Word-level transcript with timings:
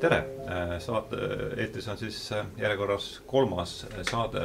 tere, 0.00 0.18
saate 0.78 1.18
eetris 1.58 1.88
on 1.90 1.98
siis 1.98 2.18
järjekorras 2.58 3.08
kolmas 3.26 3.80
saade 4.10 4.44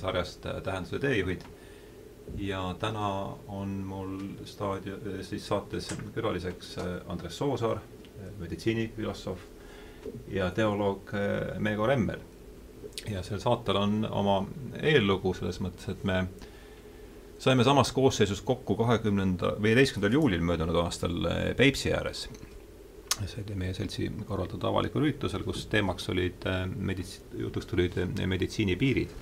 sarjast 0.00 0.46
Tähenduse 0.64 0.98
teejuhid. 0.98 1.42
ja 2.36 2.74
täna 2.80 3.08
on 3.48 3.68
mul 3.68 4.18
staadio-, 4.44 5.22
siis 5.22 5.46
saates 5.48 5.92
külaliseks 6.14 6.76
Andres 7.08 7.38
Soosaar, 7.38 7.78
meditsiinifilosoof 8.38 9.38
ja 10.28 10.50
teoloog 10.50 11.12
Meego 11.58 11.86
Remmel. 11.86 12.20
ja 13.10 13.22
sel 13.22 13.38
saatel 13.38 13.76
on 13.76 14.08
oma 14.10 14.46
eellugu 14.82 15.34
selles 15.34 15.60
mõttes, 15.60 15.90
et 15.92 16.04
me 16.04 16.24
saime 17.38 17.64
samas 17.64 17.92
koosseisus 17.92 18.40
kokku 18.40 18.76
kahekümnenda, 18.76 19.56
viieteistkümnendal 19.62 20.20
juulil 20.20 20.40
möödunud 20.40 20.84
aastal 20.84 21.28
Peipsi 21.56 21.92
ääres 21.92 22.28
see 23.24 23.44
oli 23.46 23.56
meie 23.58 23.74
seltsi 23.76 24.08
korraldatud 24.28 24.64
avalikul 24.68 25.06
üritusel, 25.06 25.44
kus 25.46 25.64
teemaks 25.72 26.10
olid 26.12 26.46
äh, 26.50 26.64
medits-, 26.68 27.22
jutuks 27.38 27.68
tulid 27.70 27.96
äh, 28.02 28.26
meditsiinipiirid. 28.28 29.14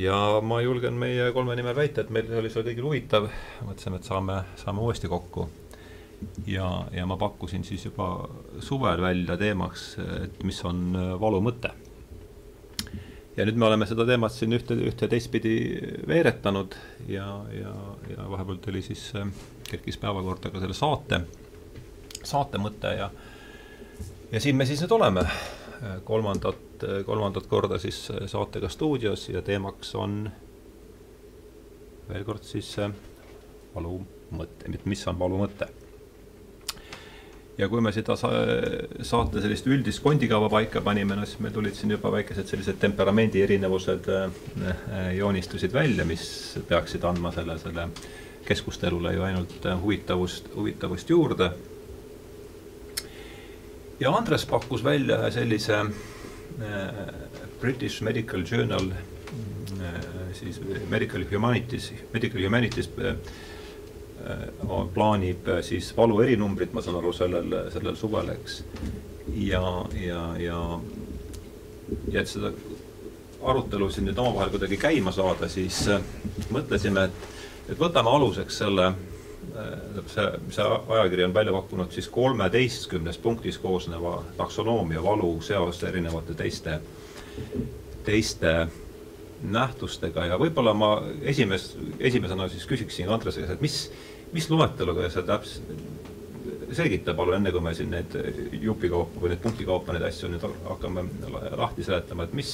ja 0.00 0.16
ma 0.46 0.60
julgen 0.62 0.98
meie 1.00 1.32
kolme 1.34 1.56
nimel 1.58 1.74
väita, 1.74 2.04
et 2.04 2.12
meil 2.14 2.28
oli 2.38 2.50
see 2.52 2.62
kõigil 2.66 2.86
huvitav, 2.86 3.26
mõtlesime, 3.66 3.98
et 3.98 4.06
saame, 4.06 4.36
saame 4.60 4.84
uuesti 4.84 5.10
kokku. 5.10 5.48
ja, 6.46 6.68
ja 6.92 7.06
ma 7.08 7.16
pakkusin 7.16 7.64
siis 7.64 7.86
juba 7.88 8.28
suvel 8.60 9.00
välja 9.02 9.38
teemaks, 9.40 9.94
et 10.24 10.42
mis 10.44 10.60
on 10.68 10.90
äh, 10.94 11.14
valu 11.20 11.40
mõte. 11.44 11.72
ja 13.36 13.46
nüüd 13.48 13.56
me 13.56 13.70
oleme 13.70 13.88
seda 13.88 14.04
teemat 14.06 14.36
siin 14.36 14.52
ühte, 14.52 14.76
ühte 14.76 15.08
teistpidi 15.08 15.54
veeretanud 16.08 16.76
ja, 17.08 17.28
ja, 17.56 17.76
ja 18.10 18.26
vahepeal 18.28 18.60
tuli 18.60 18.82
siis, 18.84 19.12
kerkis 19.70 19.96
päevakorda 20.02 20.50
ka 20.52 20.60
selle 20.60 20.76
saate 20.76 21.24
saate 22.22 22.58
mõte 22.58 22.94
ja 22.96 23.10
ja 24.32 24.40
siin 24.40 24.56
me 24.56 24.66
siis 24.66 24.82
nüüd 24.84 24.92
oleme 24.94 25.24
kolmandat, 26.04 26.84
kolmandat 27.06 27.46
korda 27.46 27.78
siis 27.78 28.08
saatega 28.26 28.68
stuudios 28.68 29.28
ja 29.28 29.42
teemaks 29.42 29.94
on 29.94 30.22
veel 32.10 32.24
kord 32.26 32.44
siis 32.46 32.74
valu 33.74 34.00
mõte, 34.34 34.70
mis 34.84 35.06
on 35.08 35.18
valu 35.18 35.40
mõte. 35.40 35.68
ja 37.58 37.68
kui 37.68 37.82
me 37.84 37.92
seda 37.92 38.16
sa 38.16 38.30
saate 39.04 39.42
sellist 39.42 39.66
üldist 39.68 40.02
kondikava 40.02 40.48
paika 40.48 40.80
panime, 40.80 41.16
no 41.16 41.26
siis 41.26 41.40
meil 41.40 41.52
tulid 41.54 41.76
siin 41.76 41.92
juba 41.96 42.12
väikesed 42.12 42.48
sellised 42.48 42.78
temperamendi 42.80 43.42
erinevused 43.42 44.08
äh, 44.14 44.30
joonistusid 45.16 45.72
välja, 45.72 46.04
mis 46.04 46.24
peaksid 46.68 47.04
andma 47.04 47.32
selle, 47.34 47.58
selle 47.58 47.88
keskustelule 48.46 49.12
ju 49.14 49.26
ainult 49.26 49.68
huvitavust, 49.82 50.54
huvitavust 50.56 51.10
juurde 51.10 51.50
ja 54.00 54.12
Andres 54.16 54.46
pakkus 54.48 54.84
välja 54.84 55.20
ühe 55.20 55.30
sellise 55.34 55.78
äh, 55.80 57.00
British 57.60 58.02
Medical 58.02 58.44
Journal 58.46 58.92
äh, 58.92 60.34
siis 60.34 60.60
Medical 60.90 61.24
Humanities, 61.32 61.92
Medical 62.12 62.44
Humanities 62.46 62.90
äh, 62.98 63.10
äh 63.10 63.16
plaanib 64.94 65.48
äh, 65.48 65.62
siis 65.62 65.96
valu 65.96 66.20
erinumbrit, 66.22 66.72
ma 66.74 66.82
saan 66.82 66.96
aru, 66.96 67.12
sellel, 67.12 67.54
sellel 67.72 67.96
suvel, 67.96 68.32
eks. 68.36 68.62
ja, 69.36 69.64
ja, 69.96 70.24
ja, 70.38 70.80
ja 72.08 72.20
et 72.20 72.28
seda 72.28 72.52
arutelu 73.42 73.88
siin 73.90 74.08
nüüd 74.08 74.18
omavahel 74.18 74.52
kuidagi 74.52 74.76
käima 74.80 75.12
saada, 75.12 75.48
siis 75.48 75.86
äh, 75.88 76.02
mõtlesime, 76.52 77.08
et, 77.08 77.30
et 77.68 77.78
võtame 77.80 78.12
aluseks 78.16 78.62
selle 78.64 78.92
see, 80.06 80.26
see 80.50 80.68
ajakiri 80.96 81.24
on 81.24 81.34
välja 81.34 81.52
pakkunud 81.52 81.92
siis 81.94 82.08
kolmeteistkümnest 82.12 83.22
punktis 83.22 83.58
koosneva 83.58 84.20
taksonoomia 84.36 85.02
valu 85.02 85.32
seos 85.44 85.82
erinevate 85.84 86.34
teiste, 86.34 86.80
teiste 88.04 88.54
nähtustega 89.42 90.26
ja 90.28 90.38
võib-olla 90.40 90.74
ma 90.76 90.90
esimest, 91.22 91.76
esimesena 91.98 92.48
siis 92.52 92.66
küsiksin 92.68 93.08
Andrese 93.08 93.40
käest, 93.40 93.56
et 93.56 93.64
mis, 93.64 93.78
mis 94.32 94.50
loeteluga 94.52 95.08
see 95.12 95.24
täpselt, 95.26 95.74
selgita 96.76 97.14
palun, 97.16 97.38
enne 97.40 97.52
kui 97.52 97.62
me 97.64 97.72
siin 97.74 97.90
need 97.94 98.16
jupikaupa 98.62 99.22
või 99.22 99.32
need 99.32 99.42
punktikaupa 99.44 99.96
neid 99.96 100.06
asju 100.10 100.30
nüüd 100.30 100.44
hakkame 100.68 101.06
lahti 101.58 101.86
seletama, 101.86 102.26
et 102.28 102.36
mis, 102.36 102.52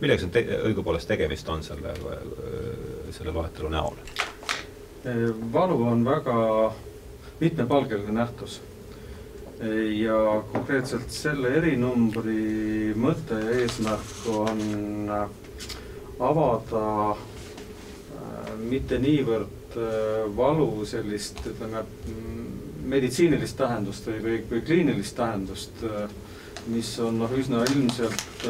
millega 0.00 0.22
siin 0.22 0.34
te, 0.34 0.44
õigupoolest 0.70 1.10
tegemist 1.10 1.50
on 1.52 1.64
selle, 1.66 1.96
selle 3.12 3.34
loetelu 3.34 3.72
näol? 3.72 3.98
Valu 5.52 5.80
on 5.90 6.04
väga 6.04 6.72
mitmepalgeline 7.40 8.12
nähtus. 8.12 8.60
ja 9.96 10.42
konkreetselt 10.52 11.10
selle 11.14 11.52
erinumbri 11.54 12.94
mõte 12.98 13.36
ja 13.38 13.60
eesmärk 13.62 14.24
on 14.30 14.62
avada 16.22 16.84
äh, 17.12 18.52
mitte 18.58 18.98
niivõrd 19.02 19.76
äh, 19.76 20.26
valu 20.36 20.84
sellist, 20.88 21.40
ütleme, 21.48 21.84
meditsiinilist 22.92 23.56
tähendust 23.58 24.06
või, 24.10 24.20
või, 24.24 24.38
või 24.50 24.62
kliinilist 24.66 25.16
tähendust, 25.18 25.82
äh, 25.86 26.06
mis 26.70 26.94
on 27.02 27.18
noh, 27.22 27.32
üsna 27.34 27.64
ilmselt 27.72 28.46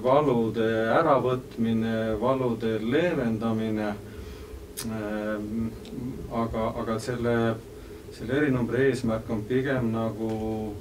valude 0.00 0.66
äravõtmine, 0.94 2.14
valude 2.20 2.76
leevendamine 2.80 3.90
aga, 4.88 6.66
aga 6.82 6.98
selle, 6.98 7.34
selle 8.16 8.36
erinumbri 8.38 8.90
eesmärk 8.90 9.30
on 9.30 9.42
pigem 9.48 9.90
nagu 9.94 10.30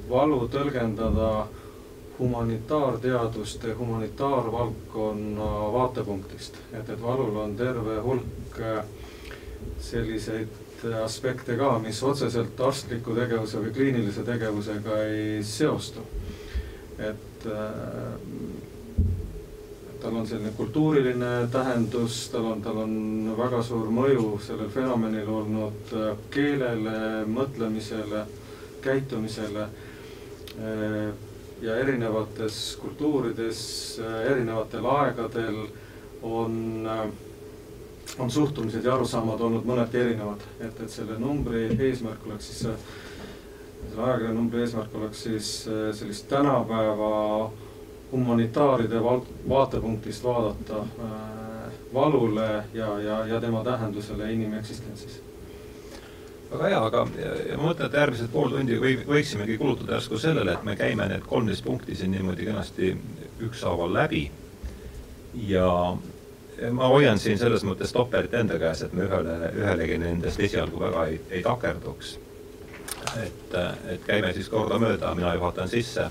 valu 0.10 0.44
tõlgendada 0.52 1.32
humanitaarteaduste, 2.20 3.74
humanitaarvaldkonna 3.74 5.52
vaatepunktist. 5.74 6.58
et, 6.74 6.90
et 6.90 7.02
valul 7.02 7.36
on 7.36 7.56
terve 7.56 8.00
hulk 8.04 8.60
äh, 8.60 8.84
selliseid 9.80 10.84
aspekte 11.04 11.56
ka, 11.58 11.78
mis 11.80 12.04
otseselt 12.04 12.60
arstliku 12.60 13.16
tegevuse 13.16 13.60
või 13.64 13.72
kliinilise 13.76 14.24
tegevusega 14.28 15.02
ei 15.08 15.44
seostu. 15.44 16.04
et 17.00 17.48
äh, 17.48 18.20
tal 20.02 20.16
on 20.16 20.28
selline 20.28 20.52
kultuuriline 20.58 21.48
tähendus, 21.52 22.30
tal 22.32 22.46
on, 22.46 22.62
tal 22.62 22.78
on 22.86 22.94
väga 23.38 23.62
suur 23.64 23.90
mõju 23.92 24.38
sellel 24.44 24.72
fenomenil 24.72 25.28
olnud 25.28 25.94
äh, 25.96 26.12
keelele, 26.32 27.26
mõtlemisele, 27.28 28.24
käitumisele. 28.84 29.68
Äh, 30.60 31.00
ja 31.60 31.76
erinevates 31.76 32.78
kultuurides, 32.80 33.62
äh, 34.00 34.20
erinevatel 34.32 34.86
aegadel 34.88 35.66
on, 36.24 36.88
on 38.20 38.32
suhtumised 38.32 38.86
ja 38.86 38.96
arusaamad 38.96 39.42
olnud 39.44 39.68
mõneti 39.68 40.00
erinevad, 40.00 40.46
et, 40.60 40.80
et 40.80 40.92
selle 40.92 41.20
numbri 41.20 41.68
eesmärk 41.76 42.24
oleks 42.28 42.48
siis, 42.52 42.64
selle 43.90 44.06
ajakirja 44.06 44.32
numbri 44.36 44.64
eesmärk 44.64 44.96
oleks 44.96 45.26
siis 45.28 45.52
sellist 46.00 46.28
tänapäeva 46.32 47.12
humanitaaride 48.12 49.04
vaatepunktist 49.50 50.24
vaadata 50.24 50.80
äh, 50.80 51.72
valule 51.94 52.64
ja, 52.74 53.00
ja, 53.00 53.26
ja 53.26 53.42
tema 53.42 53.64
tähendusele 53.64 54.32
inimeksistentsis 54.34 55.22
väga 56.52 56.70
hea, 56.70 56.80
aga 56.86 57.04
ma 57.06 57.64
mõtlen, 57.68 57.86
et 57.86 57.98
järgmised 58.00 58.32
pool 58.34 58.54
tundi 58.54 58.78
või 58.82 58.96
võiksimegi 59.08 59.58
kulutada 59.60 59.98
järsku 59.98 60.18
sellele, 60.18 60.56
et 60.56 60.64
me 60.66 60.76
käime 60.80 61.06
need 61.12 61.26
kolmteist 61.30 61.66
punkti 61.66 61.96
siin 61.96 62.12
niimoodi 62.16 62.48
kenasti 62.48 62.96
ükshaaval 63.46 63.94
läbi. 63.94 64.32
ja 65.48 65.96
ma 66.72 66.88
hoian 66.88 67.20
siin 67.20 67.38
selles 67.38 67.64
mõttes 67.64 67.94
topelt 67.94 68.34
enda 68.34 68.58
käes, 68.60 68.82
et 68.82 68.94
me 68.94 69.06
ühele, 69.06 69.52
ühelegi 69.56 69.98
nendest 70.02 70.40
esialgu 70.40 70.80
väga 70.80 71.06
ei, 71.06 71.22
ei 71.30 71.44
takerduks. 71.44 72.18
et, 73.24 73.54
et 73.94 74.02
käime 74.06 74.34
siis 74.34 74.50
kordamööda, 74.50 75.14
mina 75.16 75.34
juhatan 75.36 75.70
sisse 75.70 76.10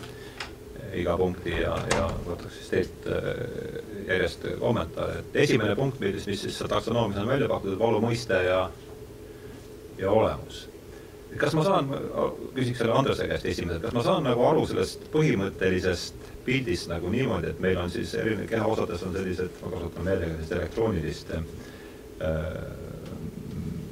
iga 0.94 1.16
punkti 1.18 1.52
ja, 1.60 1.74
ja 1.92 2.06
võtaks 2.26 2.56
siis 2.58 2.70
teilt 2.72 3.08
äh, 3.12 3.28
järjest 4.08 4.46
kommentaare, 4.60 5.20
et 5.22 5.36
esimene 5.44 5.76
punkt, 5.76 6.00
mis, 6.00 6.26
mis 6.26 6.42
siis 6.46 6.58
taksonoomias 6.68 7.20
on 7.22 7.28
välja 7.28 7.48
pakutud, 7.50 7.78
valu 7.80 8.00
mõiste 8.04 8.40
ja, 8.46 8.62
ja 9.98 10.10
olemus. 10.10 10.66
kas 11.38 11.54
ma 11.54 11.64
saan, 11.66 11.90
küsiks 12.56 12.80
selle 12.80 12.96
Andrese 12.96 13.28
käest 13.28 13.46
esimesena, 13.46 13.82
kas 13.84 13.96
ma 13.96 14.04
saan 14.06 14.26
nagu 14.26 14.46
aru 14.48 14.66
sellest 14.70 15.08
põhimõttelisest 15.12 16.28
pildist 16.48 16.88
nagu 16.88 17.10
niimoodi, 17.12 17.52
et 17.52 17.60
meil 17.60 17.78
on 17.78 17.90
siis 17.92 18.14
erinev 18.16 18.48
kehaosades 18.48 19.02
on 19.04 19.12
sellised, 19.16 19.60
ma 19.62 19.74
kasutan 19.74 20.06
meelega 20.08 20.32
sellist 20.34 20.54
elektroonilist 20.56 21.34
äh, 21.34 21.42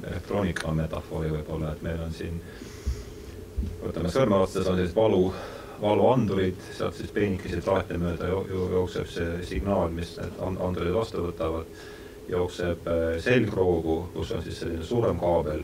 elektroonika 0.07 0.71
metafoori 0.73 1.29
võib-olla, 1.35 1.75
et 1.75 1.85
meil 1.85 2.01
on 2.01 2.15
siin 2.15 2.41
võtame 3.83 4.09
sõrme 4.13 4.41
otsas 4.41 4.65
on 4.65 4.77
sellised 4.77 4.97
valu 4.97 5.29
valuandurid, 5.81 6.61
sealt 6.77 6.95
siis 6.97 7.11
peenikeseid 7.13 7.67
laete 7.67 7.97
mööda 8.01 8.29
jookseb 8.29 9.09
see 9.11 9.43
signaal, 9.45 9.91
mis 9.93 10.15
need 10.17 10.39
andurid 10.41 10.95
vastu 10.95 11.27
võtavad, 11.27 11.69
jookseb 12.27 12.87
äh, 12.91 13.03
selgroogu, 13.23 13.99
kus 14.13 14.31
on 14.35 14.41
siis 14.43 14.59
selline 14.61 14.85
suurem 14.85 15.19
kaabel 15.19 15.61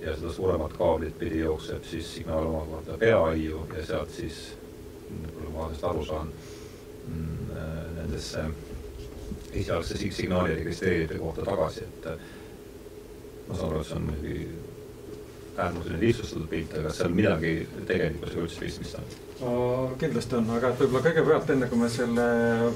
ja 0.00 0.14
seda 0.16 0.32
suuremat 0.32 0.72
kaablit 0.78 1.18
pidi 1.18 1.44
jookseb 1.44 1.84
siis 1.84 2.08
signaal 2.14 2.48
omakorda 2.48 2.96
peaaiu 2.98 3.66
ja 3.76 3.84
sealt 3.86 4.10
siis, 4.16 4.40
palju 5.10 5.52
ma 5.54 5.68
sellest 5.68 5.86
aru 5.90 6.04
saan, 6.08 6.32
mm, 7.06 7.54
nendesse 7.98 8.44
esialgse 9.52 9.98
signaali 9.98 10.54
registreerijate 10.54 11.18
kohta 11.18 11.46
tagasi, 11.46 11.84
et 11.84 12.10
ma 13.48 13.54
saan 13.54 13.70
aru, 13.70 13.80
et 13.80 13.86
see 13.86 13.96
on 14.00 14.08
muidugi 14.08 14.48
äärmusline 15.60 16.00
lihtsustatud 16.00 16.48
pilt, 16.48 16.78
aga 16.78 16.92
seal 16.94 17.12
midagi 17.14 17.58
tegelikkusega 17.86 18.46
üldse 18.46 18.64
pistmist 18.64 18.98
on? 18.98 19.29
Kindlasti 19.98 20.36
on, 20.36 20.50
aga 20.52 20.68
et 20.68 20.80
võib-olla 20.82 21.00
kõigepealt, 21.06 21.50
enne 21.54 21.68
kui 21.70 21.78
me 21.80 21.88
selle 21.88 22.26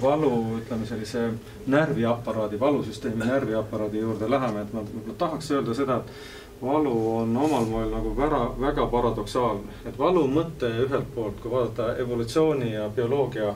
valu, 0.00 0.31
ütleme 0.62 0.87
sellise 0.88 1.26
närviaparaadi, 1.69 2.61
valusüsteemi 2.61 3.28
närviaparaadi 3.28 4.00
juurde 4.00 4.31
läheme, 4.31 4.62
et 4.64 4.72
ma 4.72 4.81
võib-olla 4.87 5.19
tahaks 5.20 5.50
öelda 5.52 5.76
seda, 5.76 5.99
et 6.00 6.64
valu 6.64 6.94
on 7.19 7.37
omal 7.37 7.69
moel 7.69 7.93
nagu 7.93 8.14
väga, 8.16 8.40
väga 8.61 8.87
paradoksaalne. 8.87 9.76
et 9.84 9.99
valu 9.99 10.25
mõte 10.28 10.70
ühelt 10.87 11.14
poolt, 11.14 11.40
kui 11.43 11.50
vaadata 11.52 11.96
evolutsiooni 12.00 12.72
ja 12.72 12.88
bioloogia 12.88 13.55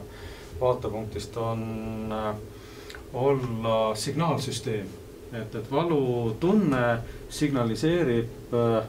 vaatepunktist, 0.60 1.36
on 1.36 2.12
äh, 2.12 2.34
olla 3.12 3.94
signaalsüsteem. 3.94 4.86
et, 5.32 5.54
et 5.54 5.72
valutunne 5.72 6.98
signaliseerib 7.28 8.54
äh, 8.54 8.84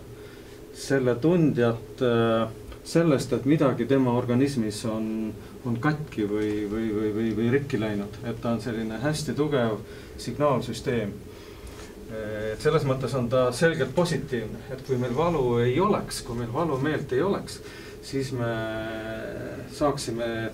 selle 0.74 1.16
tundjat 1.16 2.02
äh, 2.02 2.50
sellest, 2.90 3.34
et 3.34 3.46
midagi 3.50 3.86
tema 3.90 4.16
organismis 4.18 4.82
on, 4.90 5.30
on 5.68 5.78
katki 5.82 6.26
või, 6.30 6.52
või, 6.72 6.88
või, 6.94 7.10
või, 7.16 7.32
või 7.38 7.50
rikki 7.54 7.80
läinud, 7.82 8.22
et 8.26 8.40
ta 8.42 8.56
on 8.56 8.62
selline 8.64 8.98
hästi 9.04 9.36
tugev 9.38 9.82
signaalsüsteem. 10.20 11.14
et 12.10 12.64
selles 12.64 12.86
mõttes 12.90 13.14
on 13.14 13.28
ta 13.30 13.52
selgelt 13.54 13.94
positiivne, 13.96 14.64
et 14.74 14.82
kui 14.88 14.98
meil 14.98 15.14
valu 15.16 15.60
ei 15.62 15.78
oleks, 15.80 16.24
kui 16.26 16.40
meil 16.40 16.50
valumeelt 16.54 17.14
ei 17.14 17.22
oleks, 17.22 17.60
siis 18.02 18.32
me 18.34 18.50
saaksime 19.78 20.50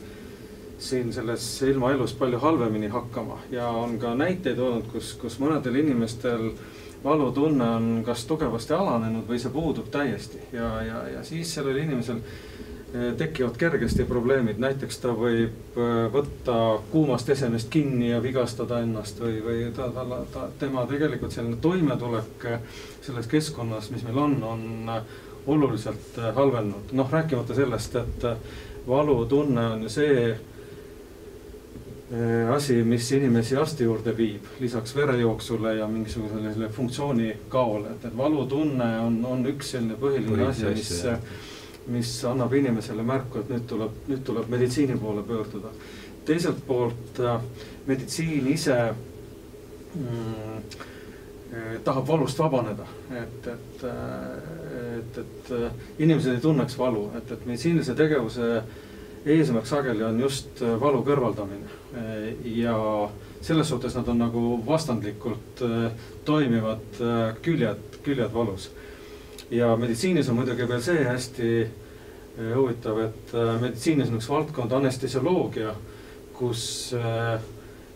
siin 0.80 1.14
selles 1.16 1.46
ilmaelus 1.64 2.14
palju 2.20 2.40
halvemini 2.44 2.90
hakkama 2.92 3.40
ja 3.52 3.70
on 3.70 3.96
ka 4.00 4.12
näiteid 4.20 4.60
olnud, 4.60 4.90
kus, 4.92 5.14
kus 5.22 5.40
mõnedel 5.40 5.80
inimestel 5.80 6.50
äh, 6.50 6.75
valutunne 7.06 7.69
on 7.69 8.04
kas 8.06 8.25
tugevasti 8.25 8.74
alanenud 8.74 9.28
või 9.30 9.40
see 9.42 9.54
puudub 9.54 9.90
täiesti 9.94 10.42
ja, 10.54 10.69
ja, 10.84 11.02
ja 11.16 11.24
siis 11.24 11.52
sellel 11.54 11.78
inimesel 11.84 12.18
eh, 12.22 13.12
tekivad 13.18 13.60
kergesti 13.62 14.07
probleemid, 14.10 14.57
näiteks 14.62 15.00
ta 15.04 15.13
võib 15.13 15.78
eh, 15.78 15.92
võtta 16.13 16.57
kuumast 16.92 17.30
esemest 17.30 17.69
kinni 17.74 18.10
ja 18.10 18.24
vigastada 18.24 18.81
ennast 18.81 19.22
või, 19.22 19.38
või 19.46 19.69
ta, 19.75 19.92
ta, 19.94 20.24
ta, 20.34 20.48
tema 20.60 20.88
tegelikult 20.90 21.36
selline 21.36 21.62
toimetulek 21.62 22.50
eh, 22.50 22.81
selles 23.06 23.30
keskkonnas, 23.30 23.92
mis 23.94 24.04
meil 24.08 24.19
on, 24.25 24.36
on 24.44 24.92
oluliselt 25.46 26.18
halvenenud. 26.34 26.90
noh, 26.98 27.12
rääkimata 27.12 27.54
sellest, 27.54 27.96
et 28.01 28.30
valutunne 28.88 29.69
on 29.75 29.86
ju 29.86 29.94
see 29.94 30.34
asi, 32.54 32.84
mis 32.84 33.12
inimesi 33.12 33.56
arsti 33.57 33.84
juurde 33.84 34.13
viib, 34.18 34.44
lisaks 34.60 34.96
verejooksule 34.96 35.75
ja 35.75 35.88
mingisugusele 35.88 36.69
funktsiooni 36.69 37.31
kaole, 37.50 37.96
et, 37.96 38.06
et 38.06 38.18
valutunne 38.18 38.90
on, 39.02 39.18
on 39.25 39.46
üks 39.50 39.72
selline 39.74 39.98
põhiline 39.98 40.46
asi, 40.52 40.69
mis, 40.69 40.92
mis 41.96 42.12
annab 42.30 42.54
inimesele 42.54 43.06
märku, 43.06 43.42
et 43.42 43.50
nüüd 43.50 43.66
tuleb, 43.69 43.98
nüüd 44.12 44.22
tuleb 44.25 44.54
meditsiini 44.54 45.00
poole 45.02 45.25
pöörduda. 45.25 45.74
teiselt 46.25 46.62
poolt 46.68 47.19
äh, 47.19 47.42
meditsiin 47.86 48.48
ise 48.54 48.78
mm, 49.96 50.56
äh, 51.54 51.75
tahab 51.84 52.08
valust 52.08 52.40
vabaneda, 52.40 52.86
et, 53.18 53.48
et, 53.48 53.84
et, 54.94 55.18
et 55.18 55.54
inimesed 56.00 56.34
ei 56.34 56.42
tunneks 56.42 56.78
valu, 56.78 57.10
et, 57.18 57.31
et 57.31 57.46
meditsiinilise 57.46 57.96
tegevuse 57.98 58.63
eesmärk 59.25 59.66
sageli 59.66 60.04
on 60.06 60.19
just 60.19 60.62
valu 60.81 61.01
kõrvaldamine 61.06 61.69
ja 62.45 62.75
selles 63.45 63.69
suhtes 63.69 63.95
nad 63.95 64.07
on 64.07 64.18
nagu 64.18 64.44
vastandlikult 64.66 65.62
äh, 65.62 65.92
toimivad 66.25 67.01
äh, 67.01 67.36
küljed, 67.42 68.00
küljed 68.04 68.33
valus. 68.33 68.72
ja 69.51 69.75
meditsiinis 69.77 70.30
on 70.30 70.39
muidugi 70.39 70.66
veel 70.68 70.81
see 70.81 71.04
hästi 71.06 71.50
äh, 71.62 72.56
huvitav, 72.56 73.04
et 73.04 73.36
meditsiinis 73.62 74.10
on 74.10 74.18
üks 74.18 74.30
valdkond 74.30 74.74
anestesioloogia, 74.74 75.75
kus 76.36 76.66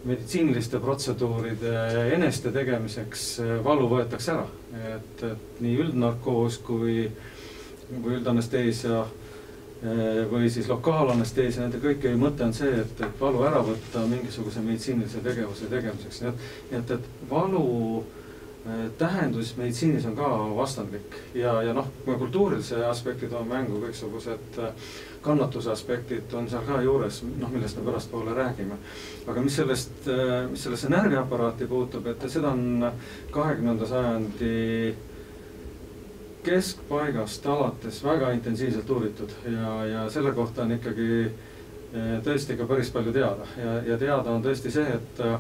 meditsiiniliste 0.05 0.79
protseduuride 0.79 1.73
eneste 2.13 2.53
tegemiseks 2.55 3.25
valu 3.65 3.89
võetakse 3.91 4.31
ära. 4.35 4.45
et, 4.93 5.23
et 5.31 5.63
nii 5.65 5.75
üldnarkoos 5.81 6.61
kui, 6.63 7.09
kui 7.89 8.15
üldanesteesia 8.19 9.01
Äh, 9.01 9.18
või 10.31 10.49
siis 10.51 10.67
lokaalanesteesia, 10.67 11.63
nende 11.63 11.79
kõigi 11.79 12.11
mõte 12.19 12.43
on 12.43 12.53
see, 12.55 12.81
et, 12.81 12.99
et 12.99 13.19
valu 13.21 13.45
ära 13.47 13.61
võtta 13.63 14.03
mingisuguse 14.11 14.59
meditsiinilise 14.65 15.21
tegevuse 15.23 15.69
tegemiseks, 15.71 16.21
nii 16.21 16.31
et, 16.31 16.47
nii 16.71 16.79
et, 16.81 16.91
et 16.97 17.29
valu 17.29 17.61
äh, 18.01 18.81
tähendus 18.99 19.53
meditsiinis 19.55 20.07
on 20.09 20.17
ka 20.19 20.33
vastandlik 20.57 21.15
ja, 21.31 21.61
ja 21.63 21.75
noh, 21.77 21.87
kui 22.03 22.11
me 22.11 22.19
kultuurilise 22.19 22.83
aspekti 22.89 23.31
toome 23.31 23.53
mängu, 23.53 23.79
kõiksugused 23.85 24.59
äh, 24.65 24.91
kannatuse 25.23 25.71
aspektid 25.71 26.35
on 26.35 26.51
seal 26.51 26.67
ka 26.67 26.81
juures, 26.83 27.23
noh, 27.39 27.51
millest 27.51 27.79
me 27.79 27.87
pärastpoole 27.87 28.35
räägime. 28.35 28.75
aga 29.27 29.41
mis 29.41 29.55
sellest, 29.55 30.07
mis 30.51 30.63
sellesse 30.63 30.91
närviaparaati 30.91 31.67
puutub, 31.71 32.07
et 32.07 32.23
seda 32.31 32.51
on 32.51 32.91
kahekümnenda 33.31 33.87
sajandi 33.87 34.53
keskpaigast 36.43 37.45
alates 37.45 38.03
väga 38.03 38.31
intensiivselt 38.31 38.89
uuritud 38.89 39.31
ja, 39.45 39.85
ja 39.85 40.09
selle 40.09 40.31
kohta 40.31 40.63
on 40.63 40.71
ikkagi 40.71 41.09
eh, 41.25 42.13
tõesti 42.23 42.55
ka 42.57 42.67
päris 42.69 42.91
palju 42.95 43.13
teada 43.15 43.47
ja, 43.59 43.73
ja 43.91 43.97
teada 43.99 44.31
on 44.31 44.43
tõesti 44.45 44.71
see, 44.71 44.85
et 44.95 45.19
eh, 45.25 45.35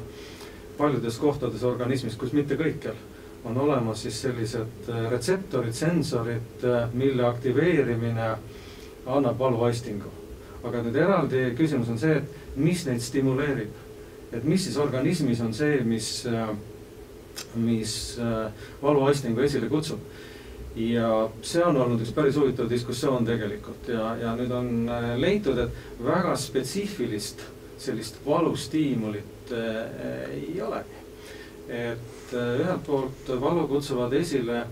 paljudes 0.77 1.19
kohtades 1.19 1.63
organismis, 1.67 2.17
kus 2.19 2.35
mitte 2.35 2.57
kõikjal, 2.59 2.99
on 3.47 3.57
olemas 3.63 4.03
siis 4.03 4.19
sellised 4.25 4.91
eh, 4.91 5.05
retseptorid, 5.13 5.75
sensorid, 5.75 6.67
mille 6.93 7.27
aktiveerimine 7.27 8.31
annab 9.07 9.39
valuaistingu. 9.39 10.17
aga 10.63 10.81
nüüd 10.83 10.95
eraldi 10.99 11.45
küsimus 11.55 11.87
on 11.89 11.99
see, 11.99 12.17
et 12.19 12.57
mis 12.59 12.83
neid 12.85 12.99
stimuleerib. 13.01 13.71
et 14.33 14.43
mis 14.43 14.63
siis 14.63 14.77
organismis 14.77 15.39
on 15.41 15.53
see, 15.53 15.79
mis, 15.83 16.27
mis 17.55 17.93
valuaistingu 18.81 19.41
esile 19.41 19.69
kutsub 19.71 20.08
ja 20.79 21.29
see 21.43 21.63
on 21.65 21.77
olnud 21.77 22.01
üks 22.03 22.13
päris 22.15 22.37
huvitav 22.39 22.69
diskussioon 22.71 23.25
tegelikult 23.27 23.89
ja, 23.91 24.13
ja 24.21 24.35
nüüd 24.39 24.51
on 24.55 24.69
äh, 24.87 25.09
leitud, 25.19 25.59
et 25.59 26.03
väga 26.03 26.35
spetsiifilist 26.39 27.43
sellist 27.79 28.21
valustiimulit 28.25 29.51
äh, 29.51 30.31
ei 30.31 30.61
olegi. 30.63 31.03
et 31.69 32.33
äh, 32.33 32.61
ühelt 32.61 32.85
poolt 32.87 33.29
valu 33.41 33.67
kutsuvad 33.67 34.13
esile 34.17 34.63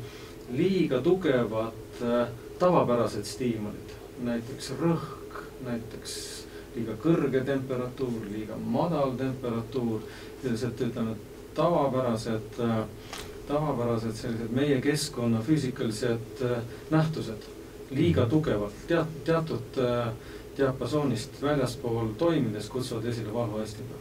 liiga 0.52 1.02
tugevad 1.02 2.02
äh, 2.02 2.28
tavapärased 2.60 3.26
stiimulid, 3.28 3.94
näiteks 4.24 4.72
rõhk, 4.80 5.42
näiteks 5.66 6.16
liiga 6.76 6.96
kõrge 7.04 7.44
temperatuur, 7.46 8.26
liiga 8.32 8.58
madal 8.58 9.14
temperatuur, 9.20 10.02
sellised 10.42 10.82
ütleme 10.88 11.18
tavapärased 11.58 12.62
äh, 12.64 12.80
tavapärased 13.48 14.16
sellised 14.16 14.52
meie 14.52 14.80
keskkonna 14.82 15.42
füüsikalised 15.42 16.42
äh, 16.44 16.58
nähtused 16.92 17.48
liiga 17.90 18.22
mhm. 18.22 18.30
tugevalt 18.30 18.82
teat-, 18.88 19.22
teatud 19.26 19.80
äh, 19.82 20.10
diapasoonist 20.58 21.42
väljaspool 21.42 22.14
toimides 22.18 22.70
kutsuvad 22.70 23.06
esile 23.06 23.34
valvuaistingu. 23.34 23.94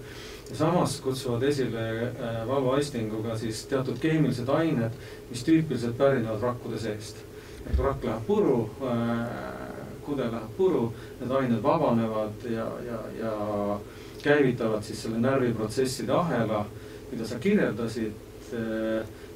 ja 0.51 0.57
samas 0.57 1.01
kutsuvad 1.01 1.43
esile 1.43 1.87
äh, 2.09 2.49
valvuaistinguga 2.49 3.39
siis 3.39 3.65
teatud 3.67 3.99
keemilised 3.99 4.49
ained, 4.49 4.99
mis 5.31 5.45
tüüpiliselt 5.45 5.99
pärinevad 5.99 6.43
rakkude 6.43 6.79
seest. 6.79 7.17
et 7.71 7.79
rakk 7.79 8.05
läheb 8.05 8.27
puru, 8.27 8.71
kude 10.07 10.29
läheb 10.31 10.53
puru, 10.57 10.93
need 11.21 11.31
ained 11.35 11.63
vabanevad 11.63 12.45
ja, 12.51 12.67
ja, 12.87 13.01
ja 13.19 13.33
käivitavad 14.23 14.83
siis 14.87 15.03
selle 15.03 15.19
närviprotsesside 15.19 16.13
ahela, 16.15 16.65
mida 17.11 17.27
sa 17.27 17.39
kirjeldasid 17.43 18.15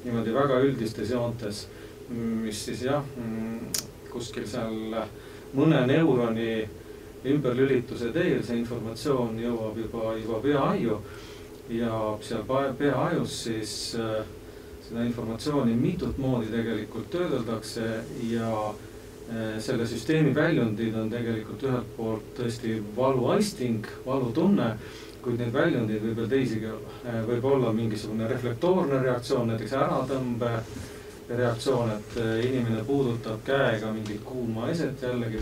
niimoodi 0.03 0.33
väga 0.33 0.59
üldistes 0.65 1.11
joontes, 1.13 1.65
mis 2.09 2.65
siis 2.65 2.85
jah, 2.87 3.05
kuskil 4.11 4.47
seal 4.49 4.95
mõne 5.55 5.85
neuroni 5.87 6.53
ümberlülituse 7.27 8.09
teel 8.15 8.41
see 8.43 8.57
informatsioon 8.61 9.37
jõuab 9.39 9.77
juba, 9.77 10.13
juba 10.17 10.39
peaaiu 10.43 10.97
ja 11.71 11.97
seal 12.25 12.45
peaajus 12.79 13.35
siis 13.45 13.73
äh, 13.99 14.23
seda 14.87 15.05
informatsiooni 15.05 15.75
mitut 15.77 16.17
moodi 16.19 16.49
tegelikult 16.51 17.11
töödeldakse 17.13 17.85
ja 18.31 18.49
äh, 18.71 19.59
selle 19.61 19.85
süsteemi 19.87 20.33
väljundid 20.35 20.97
on 20.97 21.13
tegelikult 21.13 21.63
ühelt 21.69 21.93
poolt 21.97 22.33
tõesti 22.39 22.79
valuaisting, 22.97 23.87
valutunne 24.05 24.73
kuid 25.21 25.39
neid 25.39 25.53
väljundeid 25.53 26.03
võib 26.05 26.21
veel 26.21 26.29
teisigi 26.31 26.69
olla. 26.71 26.97
Äh, 27.05 27.21
võib 27.27 27.47
olla 27.53 27.73
mingisugune 27.77 28.27
reflektoorne 28.29 29.01
reaktsioon, 29.03 29.53
näiteks 29.53 29.77
äratõmbe 29.79 30.51
reaktsioon, 31.31 31.91
et 31.95 32.15
inimene 32.43 32.83
puudutab 32.83 33.39
käega 33.47 33.91
mingit 33.95 34.19
kuuma 34.27 34.67
eset 34.73 35.03
jällegi 35.05 35.39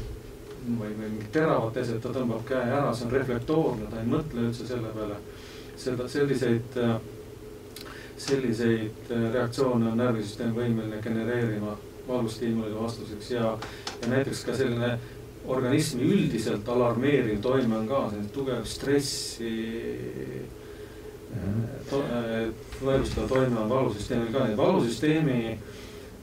või, 0.67 0.91
või 0.93 1.07
mingit 1.07 1.31
teravat 1.33 1.77
eset, 1.81 2.01
ta 2.03 2.11
tõmbab 2.13 2.43
käe 2.47 2.61
ära, 2.61 2.91
see 2.93 3.07
on 3.07 3.13
reflektoorne, 3.15 3.87
ta 3.89 4.01
ei 4.01 4.09
mõtle 4.09 4.45
üldse 4.49 4.67
selle 4.69 4.91
peale. 4.95 5.17
seda, 5.79 6.07
selliseid, 6.11 6.79
selliseid 8.19 9.11
reaktsioone 9.33 9.91
on 9.91 9.97
närvisüsteem 9.97 10.51
võimeline 10.53 10.99
genereerima 11.03 11.77
valustiimulile 12.07 12.75
vastuseks 12.81 13.31
ja, 13.31 13.53
ja 14.01 14.11
näiteks 14.11 14.43
ka 14.45 14.55
selline 14.57 14.97
organismi 15.49 16.05
üldiselt 16.05 16.67
alarmeeriv 16.69 17.41
toime 17.41 17.77
on 17.77 17.87
ka 17.89 18.05
selline 18.11 18.31
tugev 18.33 18.65
stressi 18.69 19.53
to, 21.89 22.01
põhjustada 22.79 23.27
toime 23.27 23.59
on 23.63 23.69
valusüsteemil 23.69 24.31
ka, 24.33 24.45
nii 24.45 24.55
et 24.55 24.61
valusüsteemi 24.61 25.39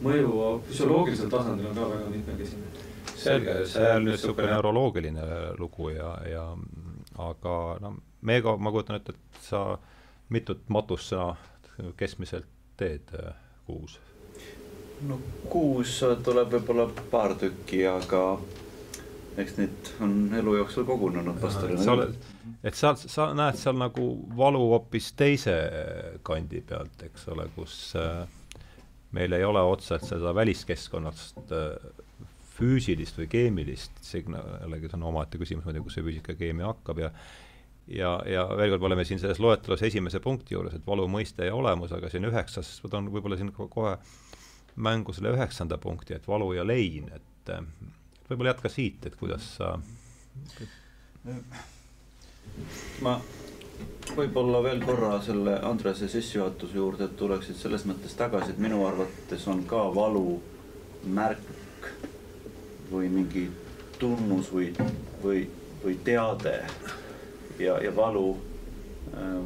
mõju 0.07 0.49
füsioloogilisel 0.69 1.31
tasandil 1.33 1.71
on 1.71 1.79
ka 1.79 1.91
väga 1.93 2.11
mitmekesine. 2.13 2.73
Selge, 3.17 3.55
see 3.71 3.87
on 3.91 4.05
nüüd 4.05 4.17
niisugune 4.17 4.51
neuroloogiline 4.53 5.29
lugu 5.59 5.91
ja, 5.95 6.11
ja 6.29 6.45
aga 7.23 7.55
no 7.83 7.97
Meego, 8.27 8.57
ma 8.59 8.73
kujutan 8.75 8.99
ette, 8.99 9.15
et 9.15 9.45
sa 9.47 9.79
mitut 10.35 10.65
matust 10.73 11.13
sa 11.13 11.37
keskmiselt 11.97 12.49
teed 12.77 13.13
äh, 13.15 13.35
kuus? 13.69 13.99
no 15.07 15.19
kuus 15.53 15.99
tuleb 16.25 16.55
võib-olla 16.57 16.87
paar 17.13 17.37
tükki, 17.39 17.83
aga 17.89 18.23
eks 19.37 19.57
neid 19.59 19.91
on 20.05 20.17
elu 20.39 20.57
jooksul 20.61 20.87
kogunenud 20.89 21.39
pastorina. 21.41 21.83
sa 21.83 21.95
oled, 21.97 22.17
et 22.65 22.79
sa, 22.79 22.95
sa 22.97 23.29
näed 23.37 23.59
seal 23.61 23.77
nagu 23.81 24.07
valu 24.37 24.63
hoopis 24.73 25.13
teise 25.19 25.57
kandi 26.27 26.63
pealt, 26.67 27.07
eks 27.09 27.29
ole, 27.35 27.49
kus 27.57 27.77
äh, 28.01 28.25
meil 29.17 29.37
ei 29.37 29.45
ole 29.45 29.63
otseselt 29.63 30.09
seda 30.09 30.35
väliskeskkonnast 30.37 31.55
äh, 31.57 31.91
füüsilist 32.57 33.19
või 33.21 33.29
keemilist 33.33 33.99
signaali, 34.05 34.63
jällegi 34.63 34.91
see 34.91 34.99
on 35.01 35.11
omaette 35.11 35.41
küsimus, 35.41 35.67
tea, 35.69 35.85
kus 35.85 35.99
see 35.99 36.07
füüsika 36.07 36.33
ja 36.33 36.41
keemia 36.41 36.71
hakkab 36.73 37.05
ja 37.05 37.13
ja, 37.87 38.17
ja 38.27 38.47
veel 38.57 38.73
kord, 38.73 38.83
me 38.83 38.91
oleme 38.91 39.05
siin 39.07 39.21
selles 39.23 39.39
loetelus 39.43 39.85
esimese 39.87 40.21
punkti 40.25 40.57
juures, 40.57 40.75
et 40.75 40.87
valu 40.87 41.07
mõiste 41.11 41.47
ja 41.47 41.55
olemus, 41.55 41.93
aga 41.95 42.11
siin 42.11 42.27
üheksas, 42.27 42.73
ma 42.83 42.91
toon 42.91 43.11
võib-olla 43.15 43.39
siin 43.39 43.53
kohe 43.55 43.97
mängu 44.77 45.15
selle 45.17 45.33
üheksanda 45.37 45.79
punkti, 45.81 46.17
et 46.17 46.27
valu 46.29 46.51
ja 46.57 46.65
lein, 46.67 47.13
et 47.15 47.53
võib-olla 48.29 48.55
jätka 48.55 48.73
siit, 48.73 49.07
et 49.07 49.17
kuidas 49.19 49.49
sa 49.57 49.75
ma 53.05 53.17
võib-olla 54.17 54.63
veel 54.65 54.83
korra 54.87 55.17
selle 55.25 55.59
Andrese 55.67 56.09
sissejuhatuse 56.09 56.79
juurde 56.79 57.09
tuleksid 57.19 57.59
selles 57.59 57.85
mõttes 57.89 58.15
tagasi, 58.19 58.55
et 58.55 58.63
minu 58.63 58.85
arvates 58.87 59.47
on 59.51 59.65
ka 59.69 59.83
valu 59.95 60.39
märk 61.07 61.91
või 62.91 63.11
mingi 63.13 63.47
tunnus 63.99 64.51
või, 64.53 64.71
või, 65.23 65.47
või 65.85 65.97
teade 66.05 66.59
ja, 67.59 67.79
ja 67.83 67.93
valu 67.97 68.29
äh,, 69.15 69.41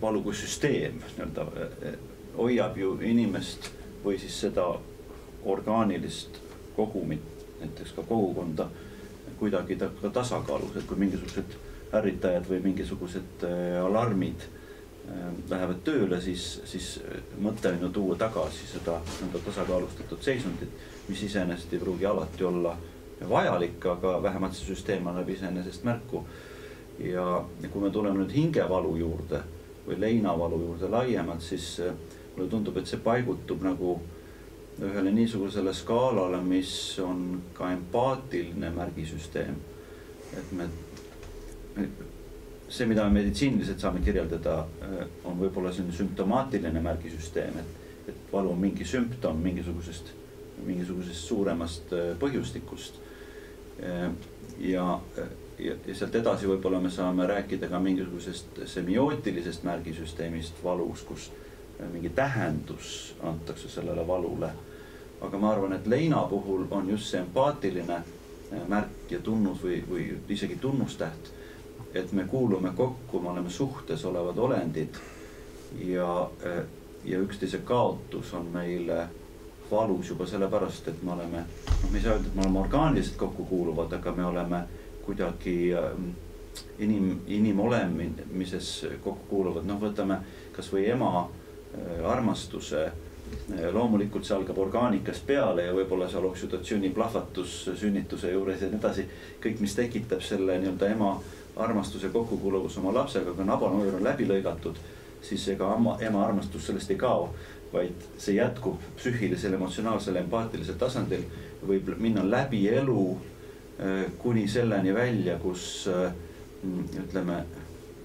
valu 0.00 0.22
kui 0.22 0.36
süsteem 0.38 1.00
nii-öelda 1.02 1.48
äh, 1.66 1.96
hoiab 2.38 2.78
ju 2.78 2.94
inimest 3.02 3.72
või 4.04 4.18
siis 4.22 4.36
seda 4.46 4.68
orgaanilist 5.48 6.38
kogumit, 6.78 7.24
näiteks 7.60 7.96
ka 7.96 8.06
kogukonda 8.06 8.68
kuidagi 9.38 9.76
ta 9.78 9.90
ka 10.02 10.10
tasakaalus, 10.10 10.76
et 10.76 10.86
kui 10.86 10.98
mingisugused 10.98 11.58
ärritajad 11.94 12.46
või 12.48 12.62
mingisugused 12.70 13.44
äh, 13.46 13.78
alarmid 13.84 14.46
äh, 14.46 15.26
lähevad 15.50 15.82
tööle, 15.86 16.20
siis, 16.22 16.46
siis 16.68 16.94
mõte 17.42 17.74
on 17.74 17.86
ju 17.86 17.90
tuua 18.00 18.18
tagasi 18.20 18.70
seda 18.72 18.98
nii-öelda 19.04 19.44
tasakaalustatud 19.46 20.24
seisundit 20.24 20.86
mis 21.08 21.22
iseenesest 21.22 21.72
ei 21.72 21.78
pruugi 21.78 22.06
alati 22.06 22.44
olla 22.44 22.76
vajalik, 23.28 23.86
aga 23.86 24.22
vähemalt 24.22 24.54
see 24.54 24.68
süsteem 24.68 25.06
annab 25.06 25.28
iseenesest 25.28 25.84
märku. 25.84 26.24
ja, 26.98 27.44
ja 27.62 27.68
kui 27.68 27.82
me 27.82 27.90
tuleme 27.90 28.18
nüüd 28.18 28.34
hingevalu 28.34 28.96
juurde 28.98 29.40
või 29.86 30.00
leinavalu 30.00 30.60
juurde 30.60 30.90
laiemalt, 30.90 31.42
siis 31.42 31.80
mulle 32.36 32.48
tundub, 32.50 32.76
et 32.76 32.86
see 32.86 33.00
paigutub 33.02 33.62
nagu 33.62 34.00
ühele 34.82 35.10
niisugusele 35.14 35.72
skaalale, 35.74 36.38
mis 36.42 36.70
on 37.02 37.40
ka 37.54 37.72
empaatiline 37.72 38.70
märgisüsteem. 38.70 39.56
et 40.38 40.52
me, 40.52 40.68
see, 42.68 42.86
mida 42.86 43.04
me 43.08 43.20
meditsiiniliselt 43.20 43.80
saame 43.80 44.00
kirjeldada, 44.04 44.60
on 45.24 45.38
võib-olla 45.40 45.72
selline 45.72 45.96
sümptomaatiline 45.96 46.82
märgisüsteem, 46.84 47.58
et, 47.58 48.10
et 48.12 48.32
valu 48.32 48.52
on 48.52 48.60
mingi 48.60 48.84
sümptom 48.84 49.40
mingisugusest 49.42 50.12
mingisugusest 50.66 51.26
suuremast 51.28 51.92
äh, 51.92 52.12
põhjustikust. 52.18 52.94
Äh, 53.82 54.10
ja, 54.60 55.00
ja, 55.58 55.74
ja 55.86 55.94
sealt 55.94 56.16
edasi 56.18 56.48
võib-olla 56.50 56.80
me 56.82 56.90
saame 56.90 57.26
rääkida 57.30 57.70
ka 57.70 57.80
mingisugusest 57.82 58.62
semiootilisest 58.66 59.66
märgisüsteemist 59.68 60.62
valus, 60.64 61.04
kus 61.06 61.30
mingi 61.92 62.10
tähendus 62.10 63.16
antakse 63.22 63.68
sellele 63.68 64.06
valule. 64.06 64.50
aga 65.20 65.38
ma 65.38 65.50
arvan, 65.50 65.72
et 65.72 65.86
leina 65.86 66.22
puhul 66.30 66.66
on 66.70 66.90
just 66.90 67.10
see 67.10 67.20
empaatiline 67.20 68.02
märk 68.68 69.10
ja 69.10 69.18
tunnus 69.18 69.62
või, 69.62 69.80
või 69.90 70.04
isegi 70.28 70.56
tunnustäht, 70.56 71.32
et 71.94 72.12
me 72.12 72.24
kuulume 72.24 72.70
kokku, 72.76 73.20
me 73.20 73.30
oleme 73.30 73.50
suhtes 73.50 74.04
olevad 74.04 74.38
olendid 74.38 74.94
ja, 75.84 76.30
ja 77.04 77.18
üksteise 77.18 77.58
kaotus 77.58 78.34
on 78.34 78.46
meile 78.52 79.08
valus 79.70 80.08
juba 80.08 80.26
sellepärast, 80.26 80.88
et 80.88 81.02
me 81.02 81.12
oleme, 81.12 81.42
noh, 81.66 81.90
me 81.90 81.98
ei 81.98 82.04
saa 82.04 82.14
öelda, 82.14 82.28
et 82.28 82.34
me 82.34 82.42
oleme 82.42 82.60
orgaaniliselt 82.60 83.16
kokkukuuluvad, 83.16 83.92
aga 83.92 84.12
me 84.12 84.24
oleme 84.24 84.62
kuidagi 85.04 85.74
ähm, 85.76 86.08
inim, 86.78 87.20
inimolemises 87.26 88.86
kokkukuuluvad, 89.04 89.66
noh, 89.68 89.80
võtame 89.82 90.22
kasvõi 90.56 90.86
ema 90.94 91.28
armastuse 92.04 92.84
äh, 92.86 93.66
loomulikult 93.72 94.24
see 94.24 94.36
algab 94.36 94.58
orgaanikast 94.58 95.26
peale 95.26 95.66
ja 95.68 95.74
võib-olla 95.76 96.08
seal 96.10 96.24
oksüdatsiooni 96.30 96.90
plahvatus 96.94 97.58
sünnituse 97.74 98.32
juures 98.32 98.62
ja 98.62 98.70
nii 98.70 98.80
edasi. 98.80 99.08
kõik, 99.42 99.60
mis 99.60 99.74
tekitab 99.74 100.22
selle 100.22 100.58
nii-öelda 100.58 100.94
ema 100.94 101.12
armastuse 101.56 102.08
kokkukuuluvus 102.14 102.78
oma 102.78 102.94
lapsega, 102.94 103.32
kui 103.34 103.44
nabanöör 103.44 103.98
on 103.98 104.04
läbi 104.04 104.26
lõigatud, 104.28 104.76
siis 105.22 105.48
ega 105.48 105.72
ema, 105.74 105.96
ema 106.00 106.24
armastus 106.26 106.66
sellest 106.66 106.90
ei 106.94 107.00
kao 107.00 107.30
vaid 107.72 108.04
see 108.18 108.38
jätkub 108.38 108.80
psüühilisel, 108.96 109.54
emotsionaalsel, 109.58 110.16
empaatilisel 110.22 110.78
tasandil. 110.80 111.24
võib 111.66 111.88
minna 111.98 112.22
läbi 112.22 112.68
elu 112.70 113.02
äh, 113.12 114.04
kuni 114.18 114.46
selleni 114.48 114.94
välja, 114.94 115.38
kus 115.42 115.88
äh, 115.90 116.12
ütleme, 117.02 117.42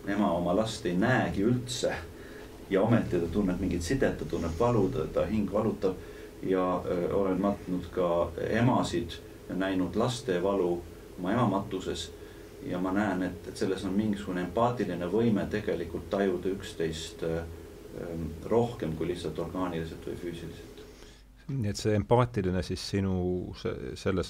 ema 0.07 0.31
oma 0.33 0.55
last 0.55 0.85
ei 0.85 0.97
näegi 0.97 1.45
üldse. 1.45 1.93
Ja 2.73 2.81
ometi 2.81 3.19
ta 3.19 3.29
tunneb 3.31 3.61
mingit 3.61 3.85
sidet, 3.85 4.17
ta 4.19 4.25
tunneb 4.25 4.57
valu, 4.59 4.87
ta 5.13 5.25
hing 5.29 5.51
valutab 5.53 5.95
ja 6.43 6.65
öö, 6.85 7.13
olen 7.15 7.41
matnud 7.41 7.87
ka 7.95 8.09
emasid 8.49 9.19
näinud 9.49 9.95
laste 9.95 10.41
valu 10.43 10.75
oma 11.19 11.31
ema 11.31 11.47
matuses 11.47 12.09
ja 12.67 12.79
ma 12.79 12.91
näen, 12.95 13.23
et, 13.23 13.47
et 13.47 13.57
selles 13.57 13.83
on 13.85 13.93
mingisugune 13.93 14.41
empaatiline 14.47 15.07
võime 15.11 15.45
tegelikult 15.51 16.09
tajuda 16.09 16.51
üksteist 16.51 17.23
Ähm, 18.01 18.31
rohkem 18.49 18.95
kui 18.97 19.05
lihtsalt 19.11 19.37
orgaaniliselt 19.39 20.05
või 20.07 20.15
füüsiliselt. 20.17 20.79
nii 21.53 21.69
et 21.69 21.77
see 21.77 21.93
empaatiline 21.93 22.63
siis 22.65 22.81
sinu 22.89 23.13
see, 23.59 23.91
selles 23.99 24.29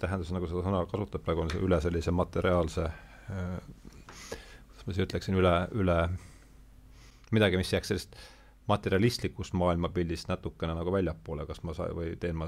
tähenduses, 0.00 0.32
nagu 0.32 0.48
seda 0.48 0.62
sõna 0.64 0.80
kasutab 0.88 1.24
praegu, 1.26 1.42
on 1.44 1.50
see 1.52 1.60
üle 1.60 1.80
sellise 1.84 2.14
materiaalse 2.14 2.86
kuidas 3.26 4.86
ma 4.86 4.94
siis 4.94 5.02
ütleksin, 5.04 5.36
üle, 5.42 5.52
üle 5.76 5.98
midagi, 7.32 7.60
mis 7.60 7.72
jääks 7.72 7.92
sellest 7.92 8.16
materialistlikust 8.70 9.56
maailmapildist 9.58 10.28
natukene 10.30 10.76
nagu 10.78 10.92
väljapoole, 10.94 11.46
kas 11.48 11.64
ma 11.66 11.74
sa-, 11.74 11.88
või 11.96 12.12
teen 12.22 12.36
ma, 12.38 12.46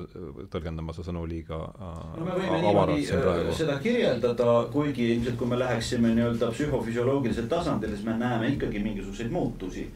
tõlgendan 0.53 0.87
ma 0.87 0.95
su 0.95 1.03
sõnu 1.03 1.25
liiga 1.27 1.59
äh, 1.59 2.03
no 2.21 2.27
me 2.29 2.37
võime 2.39 2.61
niimoodi 2.63 3.01
äh, 3.19 3.49
seda 3.59 3.81
kirjeldada, 3.83 4.51
kuigi 4.73 5.09
ilmselt 5.17 5.41
kui 5.41 5.51
me 5.51 5.59
läheksime 5.59 6.15
nii-öelda 6.15 6.53
psühhofüsioloogilisel 6.55 7.51
tasandil, 7.51 7.97
siis 7.97 8.07
me 8.07 8.15
näeme 8.21 8.53
ikkagi 8.55 8.85
mingisuguseid 8.85 9.35
muutusi 9.35 9.89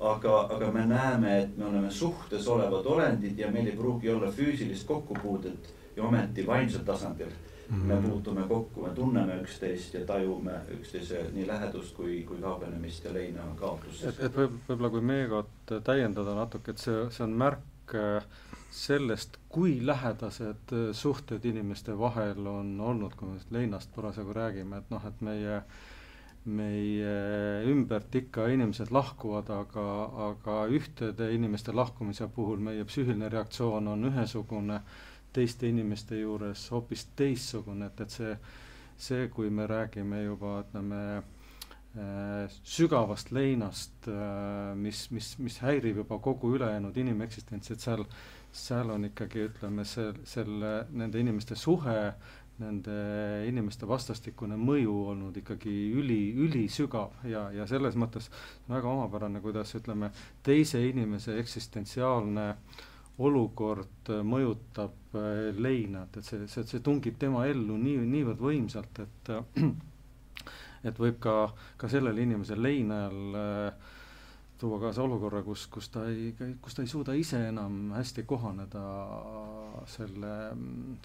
aga, 0.00 0.40
aga 0.54 0.70
me 0.72 0.86
näeme, 0.86 1.34
et 1.42 1.56
me 1.56 1.66
oleme 1.66 1.90
suhtes 1.90 2.48
olevad 2.48 2.86
olendid 2.86 3.38
ja 3.38 3.50
meil 3.50 3.66
ei 3.66 3.76
pruugi 3.76 4.10
olla 4.10 4.30
füüsilist 4.32 4.86
kokkupuudet 4.86 5.74
ja 5.96 6.04
ometi 6.04 6.46
vaimsel 6.46 6.84
tasandil. 6.86 7.32
Me 7.70 7.94
mhm. 7.94 8.10
puutume 8.10 8.44
kokku, 8.48 8.82
me 8.86 8.90
tunneme 8.96 9.40
üksteist 9.42 9.94
ja 9.94 10.04
tajume 10.06 10.54
üksteise 10.78 11.26
nii 11.34 11.46
lähedust 11.46 11.96
kui, 11.96 12.22
kui 12.28 12.40
kaugenemist 12.40 13.04
ja 13.04 13.12
leina 13.12 13.44
kaotust. 13.56 14.04
et, 14.08 14.22
et 14.24 14.36
võib, 14.36 14.54
võib-olla 14.68 14.90
kui 14.94 15.04
Meegot 15.10 15.74
täiendada 15.84 16.36
natuke, 16.38 16.72
et 16.72 16.80
see, 16.80 17.02
see 17.12 17.26
on 17.26 17.36
märk 17.42 17.94
äh, 17.98 18.24
sellest, 18.72 19.36
kui 19.52 19.78
lähedased 19.86 20.72
äh, 20.72 20.88
suhted 20.96 21.44
inimeste 21.44 21.98
vahel 21.98 22.46
on 22.46 22.72
olnud, 22.80 23.14
kui 23.18 23.34
me 23.34 23.44
leinast 23.58 23.92
parasjagu 23.96 24.36
räägime, 24.36 24.80
et 24.80 24.90
noh, 24.94 25.04
et 25.08 25.24
meie 25.24 25.62
meie 26.48 27.12
ümber 27.68 27.98
ümbert 27.98 28.14
ikka 28.14 28.46
inimesed 28.48 28.92
lahkuvad, 28.94 29.50
aga, 29.52 29.84
aga 30.28 30.56
ühtede 30.72 31.28
inimeste 31.34 31.74
lahkumise 31.76 32.28
puhul 32.34 32.62
meie 32.62 32.86
psüühiline 32.88 33.28
reaktsioon 33.32 33.88
on 33.92 34.08
ühesugune, 34.08 34.80
teiste 35.32 35.68
inimeste 35.68 36.20
juures 36.20 36.68
hoopis 36.72 37.08
teistsugune, 37.18 37.90
et, 37.90 38.00
et 38.04 38.14
see, 38.14 38.36
see, 39.08 39.28
kui 39.34 39.50
me 39.50 39.66
räägime 39.70 40.22
juba, 40.24 40.58
ütleme, 40.64 41.02
äh, 41.98 42.56
sügavast 42.62 43.32
leinast, 43.34 44.08
äh, 44.08 44.74
mis, 44.76 45.06
mis, 45.14 45.34
mis 45.42 45.60
häirib 45.64 46.02
juba 46.02 46.18
kogu 46.24 46.54
ülejäänud 46.56 46.96
inimeksistentsi, 46.96 47.76
et 47.76 47.86
seal, 47.86 48.04
seal 48.52 48.90
on 48.94 49.08
ikkagi, 49.10 49.48
ütleme, 49.52 49.86
see, 49.88 50.12
selle, 50.28 50.74
nende 50.90 51.20
inimeste 51.20 51.56
suhe 51.58 51.98
nende 52.58 52.94
inimeste 53.46 53.86
vastastikune 53.88 54.56
mõju 54.58 54.94
olnud 55.12 55.36
ikkagi 55.38 55.74
üli, 55.94 56.20
ülisügav 56.42 57.14
ja, 57.30 57.46
ja 57.54 57.66
selles 57.70 57.94
mõttes 57.98 58.28
väga 58.68 58.90
omapärane, 58.90 59.42
kuidas 59.44 59.74
ütleme, 59.78 60.10
teise 60.46 60.82
inimese 60.88 61.38
eksistentsiaalne 61.38 62.48
olukord 63.18 64.10
mõjutab 64.24 65.18
äh, 65.18 65.50
leina, 65.58 66.06
et, 66.06 66.20
see, 66.24 66.46
see, 66.50 66.66
see 66.68 66.82
tungib 66.84 67.18
tema 67.18 67.46
ellu 67.50 67.76
nii, 67.80 68.02
niivõrd 68.06 68.42
võimsalt, 68.42 69.04
et 69.04 69.32
et 70.88 70.98
võib 70.98 71.18
ka, 71.22 71.38
ka 71.76 71.90
sellel 71.90 72.18
inimesel 72.22 72.62
leina 72.62 73.06
ajal 73.06 73.38
äh, 73.38 73.94
tuua 74.58 74.80
kaasa 74.82 75.02
olukorra, 75.02 75.42
kus, 75.46 75.66
kus 75.70 75.88
ta 75.94 76.04
ei, 76.10 76.32
kus 76.62 76.74
ta 76.74 76.82
ei 76.82 76.90
suuda 76.90 77.14
ise 77.14 77.40
enam 77.48 77.92
hästi 77.94 78.24
kohaneda 78.26 78.82
selle, 79.86 80.32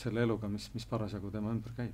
selle 0.01 0.24
eluga, 0.25 0.50
mis, 0.50 0.70
mis 0.74 0.88
parasjagu 0.89 1.29
tema 1.32 1.53
ümber 1.53 1.75
käib. 1.77 1.93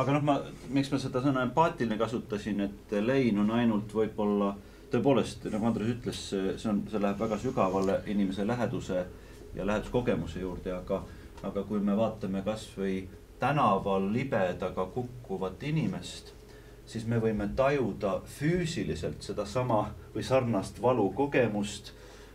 aga 0.00 0.14
noh, 0.16 0.24
ma, 0.24 0.38
miks 0.72 0.92
ma 0.92 1.00
seda 1.02 1.20
sõna 1.24 1.44
empaatiline 1.44 1.98
kasutasin, 2.00 2.64
et 2.64 2.96
lein 3.04 3.40
on 3.42 3.52
ainult 3.56 3.92
võib-olla 3.92 4.54
tõepoolest, 4.94 5.44
nagu 5.52 5.68
Andres 5.68 5.92
ütles, 5.96 6.22
see 6.30 6.70
on, 6.70 6.84
see 6.88 7.02
läheb 7.02 7.20
väga 7.20 7.38
sügavale 7.42 8.00
inimese 8.12 8.46
läheduse 8.48 9.04
ja 9.54 9.66
läheduskogemuse 9.66 10.40
juurde, 10.40 10.72
aga, 10.72 11.04
aga 11.42 11.62
kui 11.62 11.80
me 11.80 11.96
vaatame 11.96 12.42
kasvõi 12.42 13.08
tänaval 13.38 14.12
libedaga 14.12 14.86
kukkuvat 14.86 15.62
inimest 15.62 16.34
siis 16.86 17.06
me 17.08 17.18
võime 17.20 17.48
tajuda 17.56 18.18
füüsiliselt 18.38 19.22
sedasama 19.24 19.86
või 20.14 20.24
sarnast 20.24 20.80
valukogemust 20.82 21.92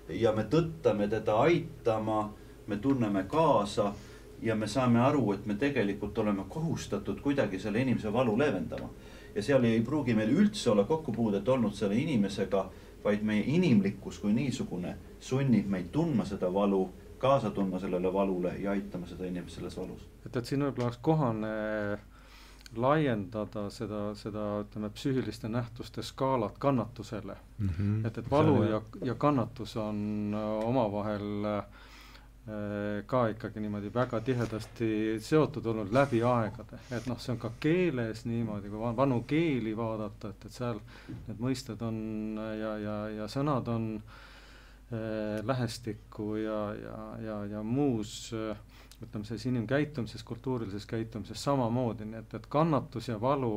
ja 0.10 0.34
me 0.34 0.46
tõttame 0.50 1.10
teda 1.10 1.38
aitama, 1.46 2.30
me 2.68 2.78
tunneme 2.78 3.24
kaasa 3.30 3.94
ja 4.42 4.56
me 4.56 4.68
saame 4.68 5.02
aru, 5.04 5.34
et 5.34 5.46
me 5.46 5.56
tegelikult 5.60 6.18
oleme 6.18 6.46
kohustatud 6.50 7.22
kuidagi 7.22 7.60
selle 7.60 7.82
inimese 7.82 8.14
valu 8.14 8.38
leevendama. 8.38 8.90
ja 9.36 9.42
seal 9.44 9.64
ei 9.64 9.82
pruugi 9.82 10.14
meil 10.14 10.32
üldse 10.34 10.72
olla 10.72 10.84
kokkupuudet 10.84 11.50
olnud 11.50 11.74
selle 11.74 11.96
inimesega, 11.96 12.70
vaid 13.04 13.22
meie 13.24 13.44
inimlikkus 13.46 14.18
kui 14.20 14.34
niisugune 14.34 14.96
sunnib 15.20 15.68
meid 15.70 15.92
tundma 15.92 16.26
seda 16.26 16.54
valu, 16.54 16.90
kaasa 17.20 17.52
tundma 17.52 17.80
sellele 17.80 18.14
valule 18.14 18.54
ja 18.60 18.72
aitama 18.72 19.08
seda 19.08 19.28
inimest 19.28 19.60
selles 19.60 19.78
valus. 19.78 20.06
et, 20.26 20.36
et 20.36 20.46
siin 20.46 20.64
võib-olla 20.64 20.90
oleks 20.90 21.02
kohane 21.02 21.54
laiendada 22.78 23.66
seda, 23.74 24.02
seda 24.18 24.46
ütleme, 24.64 24.92
psüühiliste 24.94 25.50
nähtuste 25.50 26.04
skaalat 26.06 26.58
kannatusele 26.62 27.36
mm. 27.58 27.70
-hmm. 27.70 28.08
et, 28.08 28.18
et 28.18 28.32
valu 28.32 28.64
ja, 28.64 28.82
ja 29.04 29.16
kannatus 29.16 29.78
on 29.78 30.34
äh, 30.34 30.68
omavahel 30.68 31.46
äh, 31.46 31.64
ka 33.06 33.28
ikkagi 33.28 33.60
niimoodi 33.60 33.92
väga 33.94 34.22
tihedasti 34.22 35.18
seotud 35.22 35.66
olnud 35.66 35.92
läbi 35.94 36.24
aegade, 36.24 36.80
et 36.92 37.06
noh, 37.06 37.20
see 37.20 37.34
on 37.34 37.40
ka 37.40 37.52
keeles 37.60 38.26
niimoodi, 38.26 38.70
kui 38.70 38.96
vanu 38.98 39.24
keeli 39.28 39.76
vaadata, 39.78 40.30
et, 40.30 40.46
et 40.46 40.52
seal 40.52 40.80
need 41.28 41.38
mõisted 41.40 41.82
on 41.86 42.00
ja, 42.60 42.78
ja, 42.78 42.96
ja 43.10 43.28
sõnad 43.30 43.70
on 43.70 43.92
äh, 43.98 44.18
lähestikku 45.46 46.36
ja, 46.36 46.60
ja, 46.74 47.00
ja, 47.22 47.38
ja 47.46 47.64
muus 47.64 48.32
äh, 48.34 48.58
ütleme, 49.04 49.26
selles 49.26 49.46
inimkäitumises, 49.46 50.24
kultuurilises 50.24 50.86
käitumises 50.90 51.44
samamoodi, 51.44 52.08
nii 52.10 52.20
et, 52.20 52.34
et 52.34 52.48
kannatus 52.52 53.08
ja 53.12 53.20
valu 53.22 53.54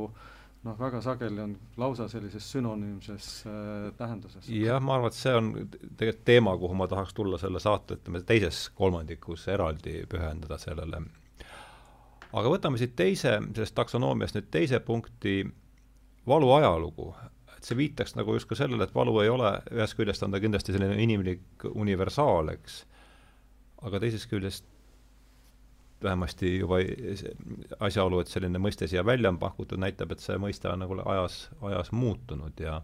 noh, 0.63 0.77
väga 0.79 1.01
sageli 1.03 1.43
on 1.43 1.57
lausa 1.81 2.07
sellises 2.09 2.47
sünonüümses 2.53 3.31
äh, 3.47 3.89
tähenduses. 3.99 4.49
jah, 4.49 4.83
ma 4.83 4.97
arvan, 4.99 5.11
et 5.11 5.19
see 5.19 5.35
on 5.35 5.51
tegelikult 5.97 6.25
teema, 6.29 6.55
kuhu 6.59 6.79
ma 6.79 6.89
tahaks 6.91 7.15
tulla 7.19 7.41
selle 7.43 7.63
saate, 7.63 7.99
ütleme, 7.99 8.23
teises 8.27 8.69
kolmandikus 8.79 9.49
eraldi 9.51 10.03
pühendada 10.11 10.59
sellele. 10.63 11.03
aga 12.33 12.55
võtame 12.55 12.79
siit 12.81 12.95
teise, 12.97 13.39
sellest 13.55 13.75
taksonoomiast 13.79 14.39
nüüd 14.39 14.51
teise 14.55 14.81
punkti, 14.81 15.41
valu 16.27 16.53
ajalugu. 16.61 17.13
Et 17.63 17.69
see 17.71 17.79
viitaks 17.79 18.17
nagu 18.19 18.35
justkui 18.35 18.59
sellele, 18.59 18.89
et 18.89 18.95
valu 18.95 19.15
ei 19.23 19.31
ole, 19.31 19.53
ühest 19.71 19.95
küljest 19.95 20.25
on 20.27 20.35
ta 20.35 20.41
kindlasti 20.43 20.75
selline 20.75 20.99
inimlik 20.99 21.67
universaal, 21.71 22.51
eks, 22.57 22.81
aga 23.87 24.01
teisest 24.03 24.27
küljest 24.31 24.67
vähemasti 26.03 26.57
juba 26.57 26.81
asjaolu, 27.87 28.19
et 28.19 28.33
selline 28.33 28.59
mõiste 28.59 28.89
siia 28.91 29.05
välja 29.07 29.31
on 29.31 29.39
pakutud, 29.39 29.79
näitab, 29.79 30.11
et 30.11 30.25
see 30.25 30.35
mõiste 30.43 30.67
on 30.73 30.83
nagu 30.83 30.99
ajas, 31.07 31.45
ajas 31.63 31.93
muutunud 31.95 32.59
ja 32.61 32.81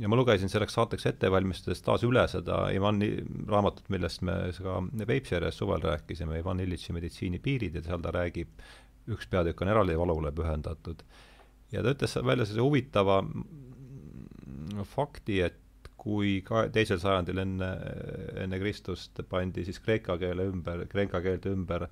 ja 0.00 0.08
ma 0.08 0.16
lugesin 0.16 0.48
selleks 0.48 0.76
saateks 0.76 1.04
ette 1.10 1.28
valmistades 1.32 1.82
taas 1.84 2.04
üle 2.08 2.22
seda 2.28 2.62
Ivani 2.72 3.10
raamatut, 3.48 3.88
millest 3.92 4.22
me 4.24 4.36
ka 4.56 4.78
Peipsi 5.08 5.36
ääres 5.36 5.58
suvel 5.60 5.84
rääkisime, 5.84 6.38
Ivan 6.40 6.60
Illitši 6.64 6.96
meditsiini 6.96 7.40
piirid 7.44 7.76
ja 7.76 7.84
seal 7.84 8.04
ta 8.04 8.12
räägib, 8.14 8.52
üks 9.12 9.28
peatükk 9.28 9.64
on 9.64 9.72
eraldi 9.72 9.98
valule 9.98 10.32
pühendatud. 10.32 11.04
Ja 11.72 11.82
ta 11.82 11.94
ütles 11.94 12.16
välja 12.20 12.46
sellise 12.46 12.64
huvitava 12.64 13.22
fakti, 14.88 15.40
et 15.44 15.58
kui 16.02 16.40
ka 16.46 16.66
teisel 16.74 16.98
sajandil 16.98 17.38
enne, 17.44 17.68
enne 18.42 18.58
Kristust 18.58 19.22
pandi 19.30 19.64
siis 19.66 19.78
kreeka 19.82 20.16
keele 20.18 20.48
ümber, 20.50 20.86
kreeka 20.90 21.20
keelde 21.22 21.52
ümber 21.54 21.86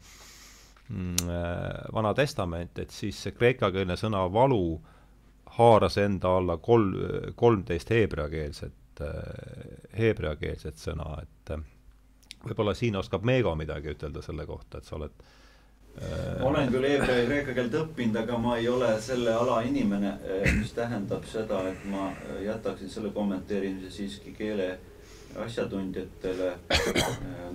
mm, 0.89 1.29
äh, 1.31 1.93
Vana 1.95 2.15
Testament, 2.19 2.79
et 2.83 2.91
siis 2.95 3.21
see 3.23 3.37
kreekakeelne 3.37 3.97
sõna 4.01 4.25
valu 4.33 4.81
haaras 5.59 5.99
enda 6.03 6.35
alla 6.41 6.59
kolm, 6.63 6.97
kolmteist 7.39 7.93
heebreakeelset, 7.95 9.05
äh, 9.07 9.93
heebreakeelset 9.99 10.83
sõna, 10.83 11.13
et 11.23 11.55
äh, 11.55 11.63
võib-olla 12.49 12.75
siin 12.75 12.99
oskab 12.99 13.27
Meego 13.29 13.55
midagi 13.59 13.95
ütelda 13.95 14.25
selle 14.27 14.47
kohta, 14.49 14.81
et 14.81 14.91
sa 14.91 14.99
oled 14.99 15.15
äh, 15.15 15.40
olen 16.43 16.71
küll 16.73 16.87
heebrea 16.89 17.17
ja 17.19 17.27
kreeka 17.27 17.55
keelt 17.57 17.75
õppinud, 17.77 18.17
aga 18.23 18.39
ma 18.41 18.55
ei 18.59 18.69
ole 18.69 18.91
selle 19.03 19.35
ala 19.37 19.61
inimene, 19.67 20.15
eh, 20.25 20.47
mis 20.57 20.73
tähendab 20.77 21.27
seda, 21.29 21.61
et 21.69 21.83
ma 21.91 22.09
eh, 22.13 22.45
jätaksin 22.47 22.89
selle 22.91 23.11
kommenteerimise 23.17 23.91
siiski 23.93 24.33
keele 24.37 24.71
asjatundjatele. 25.45 26.55
Eh, 26.71 27.51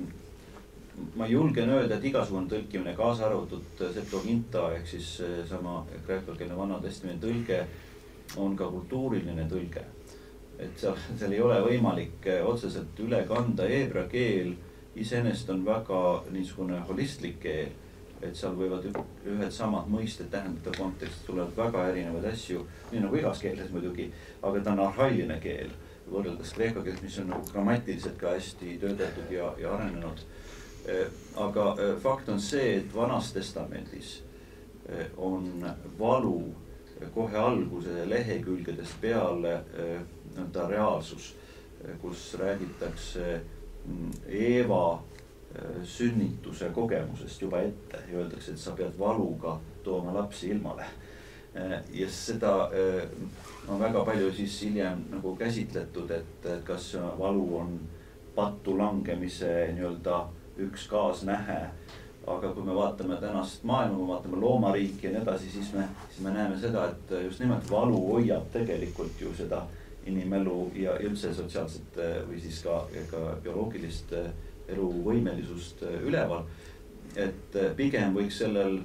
ma 1.15 1.27
julgen 1.27 1.73
öelda, 1.73 1.97
et 1.97 2.05
igasugune 2.12 2.47
tõlkimine, 2.51 2.93
kaasa 2.95 3.25
arvatud 3.27 3.81
Septuaginta 3.93 4.69
ehk 4.77 4.88
siis 4.88 5.10
sama 5.49 5.81
kreekakeelne 6.05 6.55
Vana 6.58 6.77
Testamendi 6.84 7.25
tõlge 7.25 7.65
on 8.41 8.55
ka 8.55 8.69
kultuuriline 8.71 9.49
tõlge. 9.49 9.84
et 10.60 10.77
seal, 10.79 10.95
seal 11.19 11.34
ei 11.36 11.41
ole 11.43 11.58
võimalik 11.65 12.29
otseselt 12.47 12.99
üle 13.03 13.25
kanda, 13.27 13.65
heebrea 13.67 14.08
keel 14.08 14.53
iseenesest 14.95 15.49
on 15.51 15.65
väga 15.65 16.23
niisugune 16.31 16.79
holistlik 16.88 17.41
keel 17.43 17.73
et 18.21 18.36
seal 18.38 18.56
võivad 18.58 18.86
ühed 18.88 19.51
samad 19.54 19.89
mõisted 19.91 20.30
tähendada 20.32 20.73
kontekstis 20.78 21.25
tulevad 21.28 21.56
väga 21.58 21.88
erinevaid 21.91 22.28
asju, 22.32 22.63
nii 22.91 23.04
nagu 23.04 23.19
igas 23.19 23.41
keeles 23.43 23.71
muidugi, 23.73 24.08
aga 24.41 24.62
ta 24.63 24.73
on 24.75 24.84
arhailine 24.88 25.39
keel 25.43 25.73
võrreldes 26.10 26.54
kreeka 26.56 26.84
keeles, 26.86 27.01
mis 27.04 27.17
on 27.21 27.32
nagu 27.34 27.47
grammatiliselt 27.51 28.17
ka 28.21 28.36
hästi 28.36 28.78
töödeldud 28.82 29.32
ja, 29.34 29.49
ja 29.60 29.73
arenenud. 29.75 30.21
Eh, 30.86 31.08
aga 31.41 31.71
eh, 31.82 31.95
fakt 32.01 32.30
on 32.30 32.41
see, 32.41 32.75
et 32.80 32.93
Vanas 32.93 33.32
Testamendis 33.34 34.19
eh, 34.89 35.10
on 35.17 35.49
valu 35.99 36.38
kohe 37.13 37.36
alguse 37.36 38.06
lehekülgedest 38.08 39.01
peale 39.01 39.58
nõnda 40.38 40.63
reaalsus, 40.69 41.34
kus 41.99 42.21
räägitakse 42.39 43.25
mm, 43.36 44.13
Eeva 44.32 44.86
Äh, 44.95 45.14
sünnituse 45.84 46.70
kogemusest 46.74 47.41
juba 47.41 47.62
ette 47.63 48.02
ja 48.12 48.20
öeldakse, 48.20 48.52
et 48.52 48.60
sa 48.60 48.76
pead 48.76 49.00
valuga 49.00 49.60
tooma 49.84 50.13
lapsi 50.13 50.50
ilmale. 50.50 50.86
Ja 51.96 52.08
seda 52.12 52.70
äh, 52.76 53.06
on 53.68 53.80
väga 53.80 54.02
palju 54.06 54.32
siis 54.36 54.58
hiljem 54.62 55.06
nagu 55.12 55.36
käsitletud, 55.39 56.12
et 56.12 56.48
kas 56.68 56.89
valu 57.20 57.46
on 57.58 57.78
pattu 58.36 58.78
langemise 58.78 59.52
nii-öelda 59.74 60.26
üks 60.68 60.88
kaasnähe. 60.91 61.62
aga 62.28 62.50
kui 62.54 62.63
me 62.65 62.74
vaatame 62.74 63.15
tänast 63.22 63.63
maailma, 63.63 63.96
kui 63.96 64.06
me 64.06 64.13
vaatame 64.13 64.38
loomariiki 64.41 65.08
ja 65.08 65.12
nii 65.13 65.20
edasi, 65.22 65.50
siis 65.52 65.68
me, 65.74 65.84
siis 66.10 66.24
me 66.26 66.32
näeme 66.34 66.58
seda, 66.58 66.88
et 66.89 67.12
just 67.24 67.39
nimelt 67.39 67.70
valu 67.72 68.00
hoiab 68.08 68.48
tegelikult 68.54 69.22
ju 69.22 69.34
seda 69.38 69.60
inimelu 70.10 70.72
ja 70.76 70.96
üldse 71.06 71.34
sotsiaalset 71.38 72.00
või 72.26 72.41
siis 72.41 72.63
ka, 72.65 72.80
ka 73.12 73.22
bioloogilist 73.44 74.15
eluvõimelisust 74.67 75.84
äh, 75.84 76.01
üleval. 76.04 76.43
et 77.15 77.56
äh, 77.56 77.71
pigem 77.75 78.15
võiks 78.15 78.39
sellel, 78.43 78.80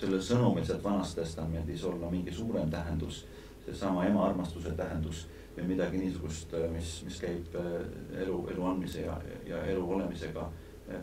sellel 0.00 0.22
sõnumil 0.22 0.64
sealt 0.64 0.84
Vanast 0.84 1.18
Testamendis 1.18 1.84
olla 1.84 2.10
mingi 2.10 2.32
suurem 2.32 2.70
tähendus. 2.70 3.26
seesama 3.64 4.06
ema 4.06 4.26
armastuse 4.26 4.70
tähendus 4.70 5.26
või 5.56 5.66
midagi 5.74 5.98
niisugust, 5.98 6.52
mis, 6.72 7.02
mis 7.04 7.18
käib 7.20 7.54
elu, 8.22 8.36
elu 8.50 8.64
andmise 8.64 9.02
ja, 9.02 9.18
ja 9.46 9.64
elu 9.66 9.82
olemisega 9.92 10.48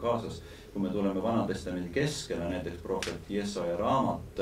kaasas. 0.02 0.42
kui 0.74 0.82
me 0.82 0.90
tuleme 0.90 1.24
Vana-testamendi 1.24 1.90
keskele, 1.90 2.50
näiteks 2.50 2.82
prohvet 2.82 3.30
Jesaja 3.30 3.78
raamat, 3.78 4.42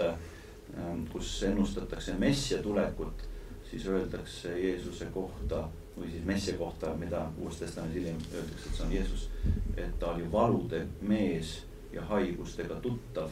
kus 1.11 1.43
ennustatakse 1.43 2.13
messia 2.13 2.61
tulekut, 2.63 3.27
siis 3.69 3.87
öeldakse 3.87 4.59
Jeesuse 4.59 5.05
kohta 5.05 5.67
või 5.97 6.12
siis 6.12 6.25
messia 6.25 6.58
kohta, 6.58 6.93
mida 6.99 7.23
Uues 7.39 7.60
Testamendis 7.60 8.01
hiljem 8.01 8.17
öeldakse, 8.34 8.69
et 8.69 8.75
see 8.75 8.86
on 8.86 8.93
Jeesus, 8.93 9.29
et 9.77 9.99
ta 9.99 10.12
oli 10.12 10.27
valude 10.31 10.81
mees 11.01 11.55
ja 11.93 12.03
haigustega 12.10 12.75
tuttav 12.84 13.31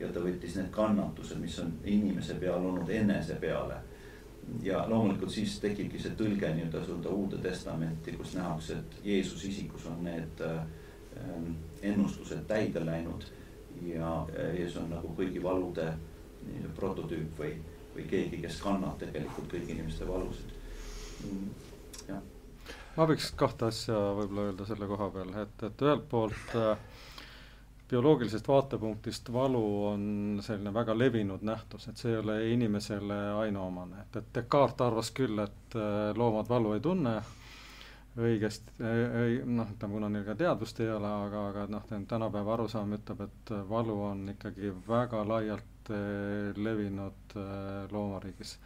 ja 0.00 0.08
ta 0.08 0.22
võttis 0.24 0.56
need 0.56 0.70
kannatused, 0.72 1.40
mis 1.40 1.58
on 1.60 1.74
inimese 1.84 2.38
peal 2.40 2.64
olnud 2.64 2.88
enese 2.88 3.36
peale. 3.40 3.80
ja 4.62 4.80
loomulikult 4.88 5.30
siis 5.30 5.58
tekibki 5.60 5.98
see 6.00 6.16
tõlge 6.18 6.48
nii-öelda 6.54 6.80
suunda 6.84 7.10
Uude 7.14 7.38
Testamenti, 7.38 8.12
kus 8.12 8.32
nähakse, 8.34 8.78
et 8.78 9.04
Jeesus 9.04 9.44
isikus 9.44 9.84
on 9.86 10.00
need 10.04 10.40
äh, 10.42 10.64
ennustused 11.82 12.46
täide 12.48 12.84
läinud 12.86 13.24
ja 13.86 14.26
Jeesus 14.56 14.80
on 14.82 14.90
nagu 14.90 15.12
kõigi 15.16 15.42
valude 15.42 15.92
prototüüp 16.76 17.38
või, 17.38 17.52
või 17.94 18.06
keegi, 18.10 18.40
kes 18.42 18.60
kannab 18.64 18.98
tegelikult 18.98 19.52
kõigi 19.52 19.76
inimeste 19.76 20.08
valusid. 20.08 20.56
Ma 22.96 23.06
võiks 23.10 23.30
kahte 23.38 23.68
asja 23.70 23.96
võib-olla 24.18 24.48
öelda 24.50 24.66
selle 24.68 24.88
koha 24.90 25.08
peal, 25.14 25.32
et, 25.42 25.64
et 25.68 25.84
ühelt 25.86 26.06
poolt 26.10 26.54
äh, 26.58 26.78
bioloogilisest 27.90 28.48
vaatepunktist 28.48 29.30
valu 29.34 29.62
on 29.90 30.04
selline 30.46 30.72
väga 30.74 30.96
levinud 30.98 31.44
nähtus, 31.46 31.88
et 31.90 32.00
see 32.00 32.12
ei 32.14 32.20
ole 32.20 32.38
inimesele 32.54 33.18
ainuomane, 33.44 34.04
et, 34.06 34.20
et 34.22 34.32
Descartes 34.40 34.86
arvas 34.86 35.12
küll, 35.16 35.38
et 35.44 35.78
äh, 35.78 36.10
loomad 36.18 36.50
valu 36.50 36.74
ei 36.76 36.82
tunne, 36.84 37.20
õigesti, 38.20 38.74
noh, 39.46 39.68
ütleme, 39.70 39.94
kuna 39.94 40.08
neil 40.10 40.24
ka 40.26 40.34
teadvust 40.34 40.80
ei 40.82 40.90
ole, 40.90 41.08
aga, 41.28 41.44
aga 41.52 41.66
noh, 41.70 41.84
tänapäeva 42.10 42.56
arusaam 42.56 42.96
ütleb, 42.98 43.22
et 43.28 43.52
valu 43.70 43.96
on 44.08 44.24
ikkagi 44.34 44.74
väga 44.88 45.22
laialt 45.30 45.92
äh, 45.94 46.50
levinud 46.58 47.38
loomariigis 47.94 48.58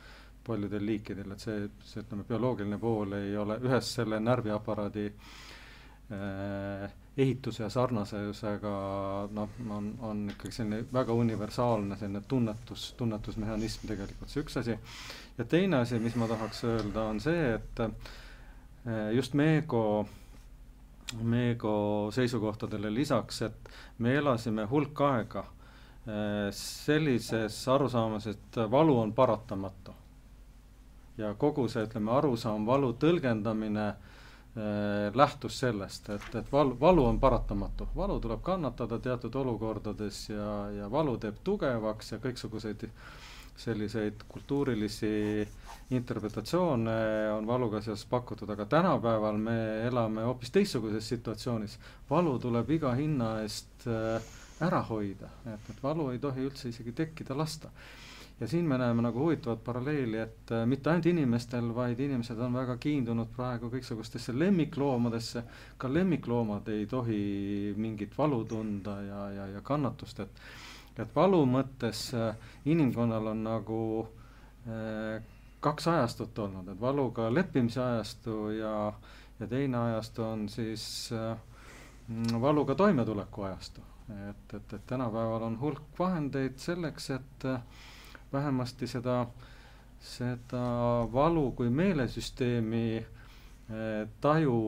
paljudel 0.47 0.87
liikidel, 0.87 1.33
et 1.33 1.41
see, 1.41 1.69
see 1.85 2.03
ütleme, 2.05 2.27
bioloogiline 2.29 2.79
pool 2.79 3.17
ei 3.19 3.37
ole 3.37 3.59
ühes 3.65 3.95
selle 3.97 4.21
närviaparaadi 4.21 5.07
äh, 5.09 6.93
ehituse 7.17 7.63
ja 7.63 7.71
sarnasusega 7.71 8.75
noh, 9.33 9.49
on, 9.71 9.93
on 10.03 10.25
ikkagi 10.33 10.57
selline 10.57 10.83
väga 10.93 11.15
universaalne 11.15 11.97
selline 11.97 12.25
tunnetus, 12.29 12.89
tunnetusmehhanism 12.99 13.87
tegelikult 13.87 14.33
see 14.33 14.43
üks 14.43 14.59
asi. 14.59 14.77
ja 15.39 15.45
teine 15.45 15.83
asi, 15.85 15.99
mis 16.03 16.17
ma 16.19 16.29
tahaks 16.31 16.65
öelda, 16.67 17.07
on 17.13 17.21
see, 17.23 17.55
et 17.55 17.85
eh, 17.87 19.11
just 19.15 19.35
Meego, 19.39 20.07
Meego 21.23 21.77
seisukohtadele 22.15 22.91
lisaks, 22.95 23.43
et 23.47 23.75
me 23.99 24.17
elasime 24.19 24.67
hulk 24.71 25.05
aega 25.07 25.45
eh, 25.47 26.49
sellises 26.59 27.61
arusaamas, 27.69 28.27
et 28.27 28.63
valu 28.71 28.99
on 29.05 29.15
paratamatu. 29.15 29.95
Ja 31.19 31.35
kogu 31.39 31.69
see, 31.69 31.85
ütleme, 31.87 32.11
arusaam, 32.13 32.67
valu 32.67 32.93
tõlgendamine 33.01 33.89
äh, 33.89 34.13
Äh, 34.57 35.11
lähtus 35.15 35.57
sellest, 35.59 36.09
et, 36.15 36.35
et 36.39 36.51
val-, 36.53 36.77
valu 36.81 37.03
on 37.09 37.17
paratamatu, 37.19 37.89
valu 37.97 38.21
tuleb 38.23 38.39
kannatada 38.47 39.01
teatud 39.03 39.35
olukordades 39.35 40.29
ja, 40.29 40.51
ja 40.71 40.87
valu 40.91 41.17
teeb 41.19 41.41
tugevaks 41.43 42.13
ja 42.13 42.19
kõiksuguseid 42.23 42.85
selliseid 43.59 44.23
kultuurilisi 44.31 45.11
interpretatsioone 45.99 46.95
on 47.33 47.51
valuga 47.51 47.83
seoses 47.83 48.07
pakutud, 48.07 48.55
aga 48.55 48.69
tänapäeval 48.77 49.43
me 49.43 49.59
elame 49.89 50.23
hoopis 50.23 50.55
teistsuguses 50.55 51.09
situatsioonis. 51.17 51.75
valu 52.11 52.39
tuleb 52.39 52.71
iga 52.79 52.95
hinna 52.95 53.41
eest 53.43 53.89
äh, 53.91 54.33
ära 54.63 54.85
hoida, 54.87 55.35
et, 55.51 55.71
et 55.75 55.83
valu 55.83 56.13
ei 56.13 56.23
tohi 56.23 56.47
üldse 56.47 56.71
isegi 56.71 56.95
tekkida 56.95 57.35
lasta 57.35 57.75
ja 58.41 58.49
siin 58.49 58.65
me 58.65 58.79
näeme 58.79 59.03
nagu 59.03 59.19
huvitavat 59.19 59.65
paralleeli, 59.65 60.19
et 60.19 60.53
äh, 60.53 60.67
mitte 60.67 60.91
ainult 60.91 61.07
inimestel, 61.07 61.71
vaid 61.75 62.01
inimesed 62.01 62.39
on 62.39 62.55
väga 62.55 62.77
kiindunud 62.77 63.31
praegu 63.37 63.71
kõiksugustesse 63.71 64.35
lemmikloomadesse. 64.39 65.45
ka 65.79 65.93
lemmikloomad 65.95 66.69
ei 66.69 66.87
tohi 66.87 67.75
mingit 67.77 68.19
valu 68.19 68.45
tunda 68.45 69.01
ja, 69.03 69.31
ja, 69.31 69.47
ja 69.47 69.61
kannatust, 69.61 70.21
et, 70.21 70.43
et 70.99 71.17
valu 71.17 71.45
mõttes 71.47 72.11
äh, 72.15 72.35
inimkonnal 72.65 73.33
on 73.35 73.45
nagu 73.45 73.81
äh, 74.67 75.23
kaks 75.65 75.89
ajastut 75.89 76.39
olnud, 76.39 76.69
et 76.69 76.81
valuga 76.81 77.31
leppimise 77.35 77.81
ajastu 77.81 78.51
ja, 78.59 78.93
ja 79.41 79.47
teine 79.49 79.79
ajastu 79.79 80.23
on 80.27 80.49
siis 80.49 80.85
äh, 81.13 81.39
valuga 82.41 82.75
toimetuleku 82.75 83.43
ajastu. 83.43 83.81
et, 84.29 84.55
et, 84.55 84.73
et 84.73 84.87
tänapäeval 84.87 85.43
on 85.43 85.61
hulk 85.61 85.99
vahendeid 85.99 86.59
selleks, 86.61 87.11
et 87.11 87.45
äh, 87.49 87.61
vähemasti 88.35 88.87
seda, 88.91 89.25
seda 90.01 90.65
valu 91.13 91.51
kui 91.57 91.71
meelesüsteemi 91.71 92.87
eh, 92.99 94.09
taju 94.21 94.59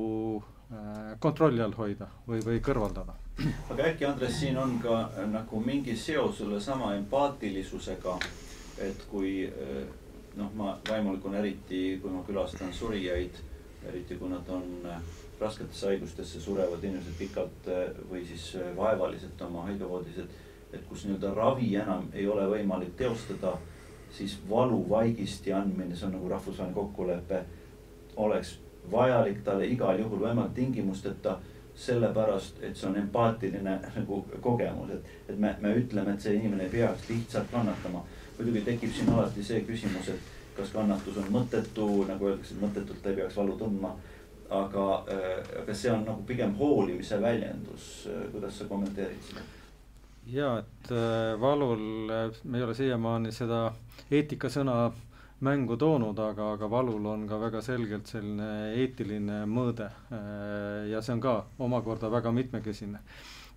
eh, 0.41 1.17
kontrolli 1.19 1.63
all 1.65 1.77
hoida 1.77 2.09
või, 2.29 2.41
või 2.47 2.63
kõrvaldada. 2.65 3.19
aga 3.71 3.91
äkki, 3.91 4.07
Andres, 4.09 4.39
siin 4.41 4.59
on 4.59 4.79
ka 4.83 5.03
eh, 5.09 5.27
nagu 5.33 5.61
mingi 5.65 5.97
seos 5.97 6.39
sellesama 6.41 6.95
empaatilisusega, 7.01 8.17
et 8.87 9.05
kui 9.11 9.51
noh, 10.37 10.51
ma 10.55 10.75
vaimulikuna 10.89 11.41
eriti, 11.41 11.99
kui 12.01 12.13
ma 12.13 12.25
külastan 12.27 12.73
surijaid, 12.73 13.39
eriti 13.89 14.19
kui 14.21 14.29
nad 14.29 14.49
on 14.53 14.67
rasketesse 15.41 15.91
haigustesse 15.93 16.41
surevad 16.41 16.85
inimesed 16.85 17.17
pikalt 17.19 17.71
või 18.11 18.23
siis 18.29 18.51
vaevaliselt 18.77 19.41
oma 19.49 19.65
haigevoodis, 19.69 20.21
et 20.25 20.46
et 20.77 20.85
kus 20.89 21.07
nii-öelda 21.07 21.33
ravi 21.35 21.73
enam 21.81 22.07
ei 22.15 22.27
ole 22.29 22.47
võimalik 22.51 22.95
teostada, 22.97 23.57
siis 24.13 24.37
valuvaigisti 24.51 25.53
andmine, 25.53 25.97
see 25.97 26.07
on 26.09 26.17
nagu 26.17 26.29
rahvusvaheline 26.29 26.77
kokkulepe, 26.77 27.43
oleks 28.17 28.57
vajalik 28.93 29.43
talle 29.45 29.67
igal 29.67 29.99
juhul 30.01 30.23
võimalik 30.29 30.55
tingimusteta, 30.57 31.39
sellepärast 31.77 32.63
et 32.65 32.77
see 32.77 32.89
on 32.89 32.97
empaatiline 32.97 33.79
nagu 33.99 34.23
kogemus, 34.41 34.95
et, 34.97 35.11
et 35.29 35.39
me, 35.39 35.53
me 35.61 35.75
ütleme, 35.77 36.15
et 36.15 36.25
see 36.25 36.39
inimene 36.39 36.71
peaks 36.73 37.11
lihtsalt 37.11 37.51
kannatama. 37.53 38.05
muidugi 38.39 38.61
tekib 38.65 38.93
siin 38.93 39.09
alati 39.13 39.45
see 39.45 39.63
küsimus, 39.65 40.09
et 40.13 40.33
kas 40.57 40.71
kannatus 40.73 41.17
on 41.21 41.33
mõttetu, 41.33 41.89
nagu 42.09 42.31
öeldakse, 42.31 42.57
mõttetult 42.61 43.09
ei 43.09 43.17
peaks 43.21 43.37
valu 43.37 43.57
tundma 43.61 43.97
aga, 44.51 45.05
äh, 45.11 45.61
aga 45.63 45.75
see 45.75 45.93
on 45.93 46.05
nagu 46.07 46.23
pigem 46.27 46.55
hoolimise 46.59 47.21
väljendus, 47.23 48.09
kuidas 48.33 48.59
sa 48.59 48.69
kommenteerid 48.71 49.23
seda? 49.29 49.45
Ja 50.27 50.59
et 50.59 50.91
äh, 50.91 51.41
valul 51.41 52.11
äh, 52.11 52.31
me 52.45 52.59
ei 52.59 52.65
ole 52.65 52.75
siiamaani 52.75 53.33
seda 53.35 53.61
eetikasõna 54.11 54.77
mängu 55.47 55.77
toonud, 55.77 56.19
aga, 56.19 56.53
aga 56.57 56.71
valul 56.71 57.07
on 57.07 57.27
ka 57.29 57.39
väga 57.41 57.61
selgelt 57.63 58.09
selline 58.11 58.73
eetiline 58.81 59.45
mõõde 59.51 59.87
äh, 59.87 60.89
ja 60.91 61.03
see 61.03 61.15
on 61.17 61.23
ka 61.23 61.37
omakorda 61.63 62.11
väga 62.11 62.33
mitmekesine. 62.33 63.03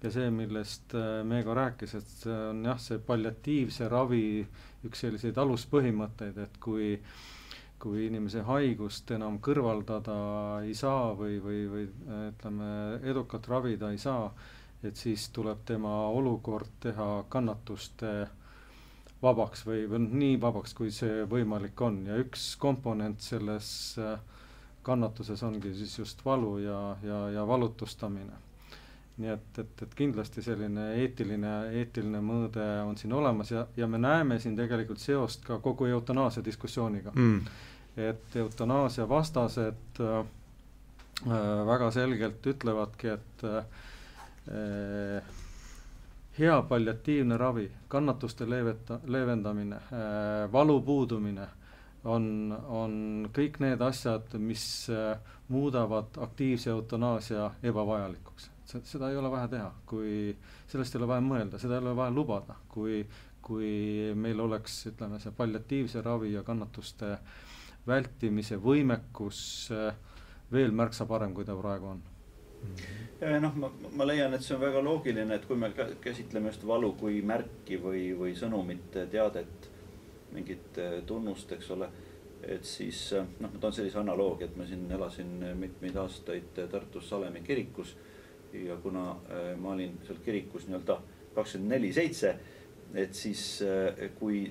ja 0.03 0.11
see, 0.11 0.29
millest 0.31 0.93
Meego 1.27 1.53
rääkis, 1.53 1.95
et 1.97 2.11
see 2.21 2.35
on 2.51 2.61
jah, 2.63 2.77
see 2.79 3.01
palliatiivse 3.03 3.89
ravi 3.91 4.45
üks 4.87 5.01
selliseid 5.03 5.37
aluspõhimõtteid, 5.37 6.37
et 6.37 6.61
kui 6.63 6.93
kui 7.79 8.05
inimese 8.09 8.41
haigust 8.43 9.11
enam 9.15 9.37
kõrvaldada 9.39 10.15
ei 10.67 10.73
saa 10.75 11.13
või, 11.15 11.37
või, 11.39 11.59
või 11.71 11.85
ütleme, 12.27 12.71
edukalt 13.07 13.47
ravida 13.47 13.91
ei 13.95 13.97
saa 13.97 14.25
et 14.83 14.95
siis 14.95 15.29
tuleb 15.35 15.65
tema 15.65 16.07
olukord 16.07 16.71
teha 16.79 17.25
kannatuste 17.29 18.27
vabaks 19.21 19.65
või, 19.67 19.83
või 19.91 20.05
nii 20.07 20.35
vabaks, 20.41 20.73
kui 20.73 20.91
see 20.95 21.23
võimalik 21.29 21.81
on. 21.83 22.03
Ja 22.07 22.19
üks 22.21 22.53
komponent 22.59 23.23
selles 23.23 23.71
äh, 23.99 24.19
kannatuses 24.83 25.43
ongi 25.43 25.73
siis 25.75 25.97
just 25.99 26.23
valu 26.25 26.57
ja, 26.63 26.79
ja, 27.03 27.23
ja 27.35 27.47
valutustamine. 27.47 28.45
nii 29.19 29.33
et, 29.33 29.57
et, 29.59 29.81
et 29.83 29.95
kindlasti 29.99 30.39
selline 30.39 30.83
eetiline, 31.01 31.49
eetiline 31.75 32.21
mõõde 32.23 32.63
on 32.87 32.95
siin 32.97 33.11
olemas 33.13 33.49
ja, 33.51 33.65
ja 33.75 33.87
me 33.87 33.99
näeme 33.99 34.37
siin 34.39 34.55
tegelikult 34.55 35.01
seost 35.03 35.43
ka 35.43 35.57
kogu 35.59 35.89
eutanaasia 35.91 36.43
diskussiooniga. 36.45 37.11
Mm.. 37.15 37.41
et 37.97 38.35
eutanaasia 38.35 39.09
vastased 39.09 39.99
äh, 39.99 40.19
äh 41.27 41.65
väga 41.67 41.91
selgelt 41.91 42.47
ütlevadki, 42.47 43.07
et 43.17 43.43
äh, 43.43 43.65
hea 46.39 46.61
palliatiivne 46.61 47.37
ravi, 47.37 47.71
kannatuste 47.87 48.45
leeveta-, 48.45 48.99
leevendamine, 49.05 49.75
eh, 49.75 50.51
valu 50.51 50.81
puudumine 50.81 51.47
on, 52.03 52.57
on 52.67 52.93
kõik 53.35 53.59
need 53.63 53.81
asjad, 53.83 54.35
mis 54.39 54.63
eh, 54.93 55.17
muudavad 55.51 56.19
aktiivse 56.23 56.71
eutanaasia 56.71 57.51
ebavajalikuks. 57.63 58.49
seda 58.69 59.09
ei 59.09 59.17
ole 59.17 59.31
vaja 59.31 59.47
teha, 59.47 59.71
kui, 59.85 60.35
sellest 60.67 60.95
ei 60.95 61.01
ole 61.01 61.07
vaja 61.09 61.25
mõelda, 61.25 61.59
seda 61.59 61.75
ei 61.75 61.83
ole 61.83 61.95
vaja 61.97 62.13
lubada, 62.13 62.55
kui, 62.69 63.01
kui 63.41 63.71
meil 64.15 64.39
oleks, 64.39 64.85
ütleme, 64.93 65.19
see 65.19 65.33
palliatiivse 65.35 66.01
ravi 66.05 66.33
ja 66.33 66.43
kannatuste 66.43 67.17
vältimise 67.87 68.59
võimekus 68.61 69.41
äh, 69.73 69.91
veel 70.53 70.71
märksa 70.71 71.09
parem, 71.09 71.33
kui 71.33 71.45
ta 71.45 71.57
praegu 71.57 71.91
on 71.95 72.01
noh, 73.39 73.55
ma, 73.55 73.71
ma 73.99 74.07
leian, 74.07 74.33
et 74.33 74.45
see 74.45 74.55
on 74.55 74.61
väga 74.63 74.83
loogiline, 74.83 75.35
et 75.35 75.47
kui 75.47 75.57
me 75.59 75.71
käsitleme 76.01 76.51
just 76.51 76.65
valu 76.67 76.93
kui 76.99 77.21
märki 77.25 77.79
või, 77.83 78.03
või 78.19 78.35
sõnumit, 78.37 78.93
teadet, 79.11 79.71
mingit 80.35 80.79
äh, 80.79 80.99
tunnust, 81.05 81.51
eks 81.57 81.71
ole. 81.75 81.89
et 82.39 82.63
siis 82.63 82.99
noh, 83.13 83.49
ma 83.51 83.59
toon 83.59 83.73
sellise 83.75 83.99
analoogia, 83.99 84.47
et 84.47 84.55
ma 84.55 84.65
siin 84.65 84.85
elasin 84.95 85.41
mitmeid 85.59 85.97
aastaid 85.99 86.61
Tartus 86.71 87.09
Salemi 87.09 87.41
kirikus. 87.43 87.97
ja 88.53 88.75
kuna 88.81 89.15
ma 89.61 89.73
olin 89.75 89.99
seal 90.07 90.17
kirikus 90.25 90.63
nii-öelda 90.65 90.95
kakskümmend 91.35 91.75
neli 91.75 91.91
seitse 91.93 92.31
et 92.93 93.13
siis 93.13 93.61
äh, 93.61 94.09
kui 94.19 94.49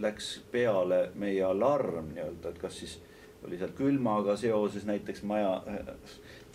läks 0.00 0.40
peale 0.52 1.10
meie 1.18 1.42
alarm 1.44 2.12
nii-öelda, 2.14 2.52
et 2.52 2.60
kas 2.62 2.78
siis 2.82 2.98
oli 3.46 3.58
seal 3.58 3.72
külmaga 3.76 4.36
seoses 4.36 4.86
näiteks 4.88 5.22
maja 5.28 5.56
äh, 5.68 5.94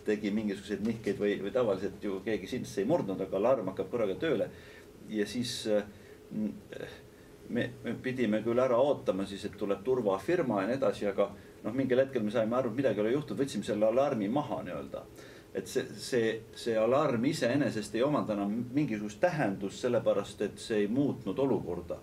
tegi 0.05 0.31
mingisuguseid 0.35 0.85
nihkeid 0.85 1.19
või, 1.21 1.35
või 1.41 1.53
tavaliselt 1.53 2.03
ju 2.03 2.19
keegi 2.25 2.49
sisse 2.49 2.81
ei 2.81 2.89
murdnud, 2.89 3.21
aga 3.25 3.39
alarm 3.39 3.71
hakkab 3.71 3.91
korraga 3.91 4.15
tööle. 4.21 4.49
ja 5.09 5.25
siis 5.29 5.67
äh, 5.67 5.83
me, 7.49 7.69
me 7.83 7.93
pidime 8.01 8.41
küll 8.43 8.59
ära 8.59 8.77
ootama 8.81 9.25
siis, 9.25 9.45
et 9.45 9.57
tuleb 9.57 9.83
turvafirma 9.83 10.61
ja 10.61 10.71
nii 10.71 10.79
edasi, 10.79 11.07
aga 11.07 11.29
noh, 11.63 11.73
mingil 11.73 12.01
hetkel 12.01 12.23
me 12.23 12.33
saime 12.33 12.55
aru, 12.57 12.71
et 12.71 12.81
midagi 12.81 13.01
ei 13.01 13.05
ole 13.05 13.15
juhtunud, 13.15 13.41
võtsime 13.43 13.67
selle 13.67 13.89
alarmi 13.89 14.29
maha 14.29 14.61
nii-öelda 14.65 15.05
et 15.55 15.69
see, 15.71 15.85
see, 15.95 16.31
see 16.59 16.75
alarm 16.75 17.23
iseenesest 17.29 17.95
ei 17.95 18.03
omanda 18.03 18.35
enam 18.35 18.51
mingisugust 18.75 19.21
tähendust, 19.23 19.79
sellepärast 19.85 20.41
et 20.43 20.59
see 20.59 20.81
ei 20.83 20.87
muutnud 20.91 21.39
olukorda. 21.39 21.97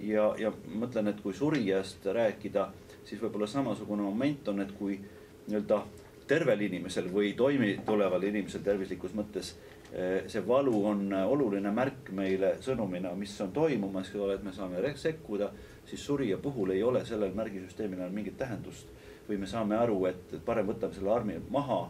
ja, 0.00 0.30
ja 0.38 0.50
mõtlen, 0.80 1.10
et 1.12 1.20
kui 1.22 1.34
surijast 1.36 2.06
rääkida, 2.06 2.70
siis 3.04 3.20
võib-olla 3.20 3.46
samasugune 3.46 4.02
moment 4.02 4.48
on, 4.48 4.62
et 4.64 4.72
kui 4.78 4.96
nii-öelda 4.96 5.82
tervel 6.30 6.62
inimesel 6.68 7.10
või 7.12 7.34
toimetuleval 7.38 8.24
inimesel 8.30 8.62
tervislikus 8.66 9.16
mõttes 9.18 9.52
eh, 9.92 10.28
see 10.30 10.42
valu 10.46 10.84
on 10.92 11.08
oluline 11.20 11.72
märk 11.74 12.12
meile 12.16 12.54
sõnumina, 12.64 13.12
mis 13.18 13.34
on 13.44 13.52
toimumas, 13.56 14.08
eks 14.08 14.20
ole, 14.20 14.38
et 14.38 14.46
me 14.46 14.54
saame 14.54 14.94
sekkuda, 14.96 15.50
siis 15.90 16.04
surija 16.06 16.38
puhul 16.38 16.70
ei 16.76 16.82
ole 16.86 17.04
sellel 17.06 17.34
märgisüsteemil 17.34 17.98
enam 17.98 18.14
mingit 18.14 18.38
tähendust. 18.38 18.96
või 19.30 19.36
me 19.38 19.46
saame 19.46 19.76
aru, 19.78 20.06
et 20.08 20.32
parem 20.44 20.66
võtame 20.66 20.94
selle 20.94 21.12
armi 21.14 21.36
maha 21.54 21.84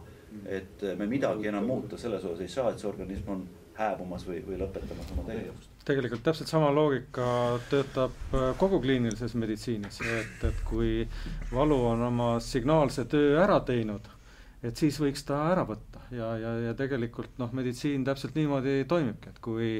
et 0.45 0.83
me 0.97 1.07
midagi 1.07 1.47
enam 1.47 1.65
muuta 1.65 1.97
selles 1.97 2.23
osas 2.25 2.41
ei 2.41 2.51
saa, 2.51 2.71
et 2.71 2.79
see 2.79 2.89
organism 2.89 3.33
on 3.35 3.43
hääbumas 3.75 4.23
või, 4.27 4.39
või 4.45 4.59
lõpetamas 4.59 5.11
oma 5.15 5.25
tegevust. 5.27 5.69
tegelikult 5.87 6.23
täpselt 6.23 6.51
sama 6.51 6.71
loogika 6.75 7.25
töötab 7.69 8.35
kogu 8.59 8.81
kliinilises 8.83 9.35
meditsiinis, 9.39 10.01
et, 10.05 10.47
et 10.49 10.63
kui 10.67 11.07
valu 11.53 11.79
on 11.93 12.03
oma 12.11 12.31
signaalse 12.43 13.05
töö 13.11 13.39
ära 13.43 13.59
teinud, 13.67 14.07
et 14.63 14.77
siis 14.77 14.97
võiks 15.01 15.25
ta 15.27 15.43
ära 15.51 15.65
võtta. 15.67 16.05
Ja, 16.13 16.33
ja, 16.37 16.55
ja 16.67 16.73
tegelikult 16.77 17.37
noh, 17.41 17.53
meditsiin 17.55 18.05
täpselt 18.07 18.35
niimoodi 18.37 18.81
toimibki, 18.89 19.33
et 19.33 19.39
kui 19.43 19.77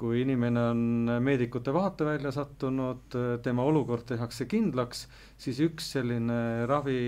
kui 0.00 0.22
inimene 0.22 0.62
on 0.72 1.10
meedikute 1.20 1.72
vaatevälja 1.76 2.32
sattunud, 2.32 3.16
tema 3.44 3.66
olukord 3.68 4.06
tehakse 4.08 4.46
kindlaks, 4.48 5.04
siis 5.40 5.60
üks 5.64 5.90
selline 5.96 6.66
ravi, 6.70 7.00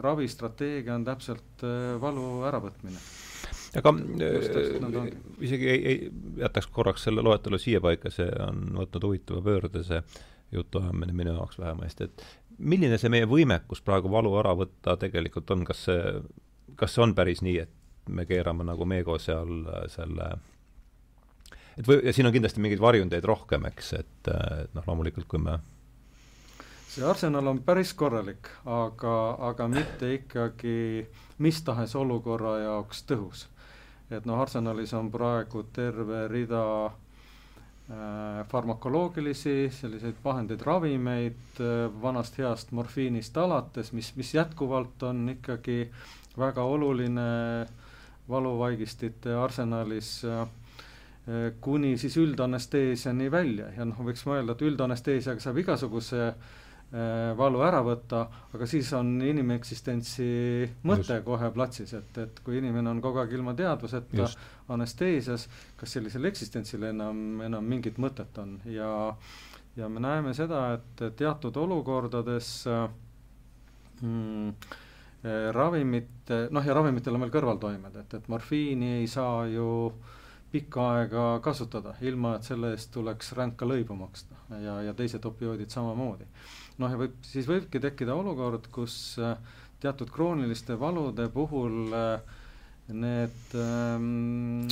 ravistrateegia 0.00 0.96
on 0.96 1.04
täpselt 1.04 1.64
äh, 1.66 1.96
valu 2.00 2.46
äravõtmine. 2.48 3.02
Aga 3.76 3.92
äh, 4.24 5.10
isegi 5.44 5.68
ei, 5.68 5.82
ei 5.90 5.98
jätaks 6.40 6.70
korraks 6.72 7.04
selle 7.08 7.24
loetelu 7.26 7.60
siiapaika, 7.60 8.12
see 8.14 8.30
on 8.46 8.64
võtnud 8.78 9.10
huvitava 9.10 9.44
pöörde, 9.44 9.84
see 9.84 10.00
jutuajamine 10.56 11.12
minu 11.12 11.36
jaoks 11.36 11.58
vähemasti, 11.60 12.08
et 12.08 12.24
milline 12.58 12.98
see 12.98 13.12
meie 13.12 13.28
võimekus 13.28 13.82
praegu 13.84 14.10
valu 14.12 14.34
ära 14.40 14.54
võtta 14.56 14.96
tegelikult 15.00 15.50
on, 15.54 15.64
kas 15.68 15.86
see, 15.88 16.18
kas 16.76 16.94
see 16.94 17.04
on 17.04 17.14
päris 17.16 17.42
nii, 17.44 17.56
et 17.66 18.08
me 18.08 18.26
keerame 18.26 18.64
nagu 18.64 18.86
Meego 18.88 19.18
seal 19.18 19.66
selle 19.92 20.30
et 21.76 21.88
või, 21.88 22.12
siin 22.12 22.28
on 22.28 22.34
kindlasti 22.34 22.62
mingeid 22.62 22.80
varjundeid 22.80 23.24
rohkem, 23.28 23.66
eks, 23.72 23.92
et, 23.98 24.30
et 24.30 24.76
noh, 24.76 24.86
loomulikult 24.86 25.28
kui 25.28 25.42
me 25.42 25.58
see 26.96 27.04
arsenal 27.04 27.52
on 27.52 27.60
päris 27.64 27.92
korralik, 27.94 28.48
aga, 28.64 29.16
aga 29.50 29.68
mitte 29.68 30.14
ikkagi 30.14 31.04
mis 31.44 31.58
tahes 31.66 31.92
olukorra 31.98 32.56
jaoks 32.62 33.02
tõhus. 33.10 33.46
et 34.10 34.24
noh, 34.24 34.40
arsenalis 34.40 34.94
on 34.94 35.10
praegu 35.12 35.66
terve 35.76 36.28
rida 36.32 36.62
äh, 36.86 37.05
farmakoloogilisi 38.50 39.68
selliseid 39.70 40.16
vahendeid, 40.24 40.62
ravimeid 40.66 41.60
äh, 41.62 41.86
vanast 42.02 42.38
heast 42.38 42.72
morfiinist 42.74 43.36
alates, 43.38 43.92
mis, 43.94 44.10
mis 44.16 44.34
jätkuvalt 44.34 45.02
on 45.06 45.28
ikkagi 45.36 45.84
väga 46.38 46.64
oluline 46.66 47.26
valuvaigistite 48.28 49.36
arsenalis 49.38 50.24
äh, 50.24 50.48
Äh, 51.26 51.52
kuni 51.60 51.96
siis 51.98 52.14
üldanesteesiani 52.22 53.26
välja 53.34 53.66
ja 53.74 53.84
noh, 53.84 53.98
võiks 54.06 54.22
mõelda, 54.28 54.54
et 54.54 54.60
üldanesteesiaga 54.62 55.42
saab 55.42 55.56
igasuguse 55.58 56.20
äh, 56.28 57.32
valu 57.34 57.64
ära 57.66 57.80
võtta, 57.82 58.20
aga 58.54 58.68
siis 58.70 58.92
on 58.94 59.16
inimeksistentsi 59.26 60.28
mõte 60.86 61.16
Just. 61.16 61.24
kohe 61.26 61.50
platsis, 61.50 61.96
et, 61.98 62.20
et 62.22 62.38
kui 62.46 62.60
inimene 62.60 62.92
on 62.92 63.02
kogu 63.02 63.18
aeg 63.24 63.34
ilma 63.34 63.56
teadvuseta 63.58 64.28
anesteesias, 64.68 65.48
kas 65.76 65.92
sellisel 65.96 66.24
eksistentsil 66.30 66.88
enam, 66.88 67.40
enam 67.46 67.64
mingit 67.64 68.00
mõtet 68.02 68.38
on 68.42 68.58
ja 68.70 68.90
ja 69.76 69.88
me 69.92 70.00
näeme 70.00 70.32
seda, 70.34 70.70
et 70.78 71.16
teatud 71.18 71.56
olukordades 71.60 72.48
mm, 74.00 74.48
äh, 74.48 75.48
ravimite, 75.52 76.46
noh 76.50 76.64
ja 76.64 76.76
ravimitel 76.76 77.16
on 77.16 77.26
veel 77.26 77.34
kõrvaltoimed, 77.34 77.98
et, 78.02 78.14
et 78.16 78.30
morfiini 78.32 78.94
ei 79.02 79.10
saa 79.10 79.44
ju 79.52 79.68
pikka 80.52 80.86
aega 80.94 81.26
kasutada, 81.44 81.96
ilma 82.06 82.36
et 82.36 82.48
selle 82.48 82.72
eest 82.72 82.92
tuleks 82.94 83.34
ränka 83.36 83.68
lõivu 83.68 83.98
maksta 83.98 84.38
ja, 84.62 84.78
ja 84.86 84.94
teised 84.96 85.24
opioidid 85.28 85.74
samamoodi. 85.74 86.24
noh, 86.78 86.92
ja 86.92 87.00
võib, 87.00 87.20
siis 87.26 87.48
võibki 87.50 87.80
tekkida 87.82 88.16
olukord, 88.16 88.70
kus 88.72 89.18
äh, 89.20 89.36
teatud 89.82 90.10
krooniliste 90.12 90.78
valude 90.80 91.28
puhul 91.34 91.92
äh, 91.92 92.35
need 92.94 93.54
ähm, 93.58 94.68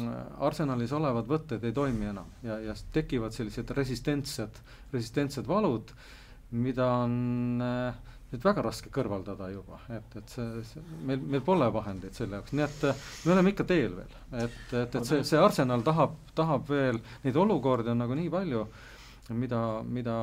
arsenalis 0.47 0.93
olevad 0.95 1.27
võtted 1.27 1.65
ei 1.67 1.75
toimi 1.75 2.07
enam 2.13 2.29
ja, 2.47 2.61
ja 2.63 2.75
tekivad 2.95 3.35
sellised 3.35 3.71
resistentsed, 3.75 4.61
resistentsed 4.93 5.49
valud, 5.51 5.91
mida 6.55 6.87
on 7.03 7.65
äh, 7.65 8.15
nüüd 8.35 8.47
väga 8.47 8.65
raske 8.67 8.91
kõrvaldada 8.95 9.49
juba, 9.53 9.81
et, 9.95 10.17
et 10.19 10.31
see, 10.31 10.63
see, 10.69 10.83
meil, 11.07 11.21
meil 11.35 11.43
pole 11.47 11.67
vahendeid 11.75 12.17
selle 12.17 12.39
jaoks, 12.39 12.55
nii 12.55 12.65
et 12.67 12.87
me 13.27 13.35
oleme 13.35 13.55
ikka 13.55 13.67
teel 13.69 13.99
veel. 13.99 14.17
et, 14.33 14.57
et, 14.73 14.97
et 15.01 15.11
see, 15.11 15.23
see 15.27 15.41
arsenal 15.41 15.85
tahab, 15.87 16.17
tahab 16.39 16.67
veel, 16.71 17.03
neid 17.27 17.39
olukordi 17.45 17.93
on 17.95 18.03
nagu 18.05 18.19
nii 18.19 18.31
palju, 18.33 18.65
mida, 19.43 19.61
mida 19.99 20.17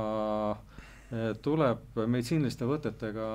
eh, 1.11 1.29
tuleb 1.43 2.01
meditsiiniliste 2.03 2.67
võtetega 2.69 3.29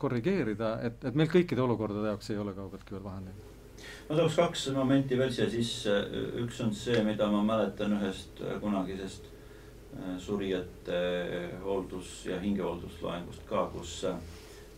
korrigeerida, 0.00 0.76
et, 0.90 1.02
et 1.10 1.18
meil 1.18 1.30
kõikide 1.32 1.62
olukordade 1.64 2.14
jaoks 2.14 2.30
ei 2.34 2.42
ole 2.42 2.54
kaugeltki 2.58 2.98
veel 2.98 3.06
vahendeid 3.06 3.61
ma 4.08 4.16
tooks 4.16 4.36
kaks 4.36 4.68
momenti 4.76 5.18
veel 5.18 5.32
siia 5.32 5.50
sisse, 5.50 5.98
üks 6.42 6.60
on 6.64 6.74
see, 6.74 7.02
mida 7.04 7.28
ma 7.30 7.42
mäletan 7.46 7.98
ühest 7.98 8.42
kunagisest 8.60 9.32
Äh, 9.92 10.18
surijate 10.18 10.92
hooldus 11.64 12.26
ja 12.26 12.38
hingehooldusloengust 12.40 13.42
ka, 13.44 13.66
kus 13.74 14.04
äh, 14.08 14.14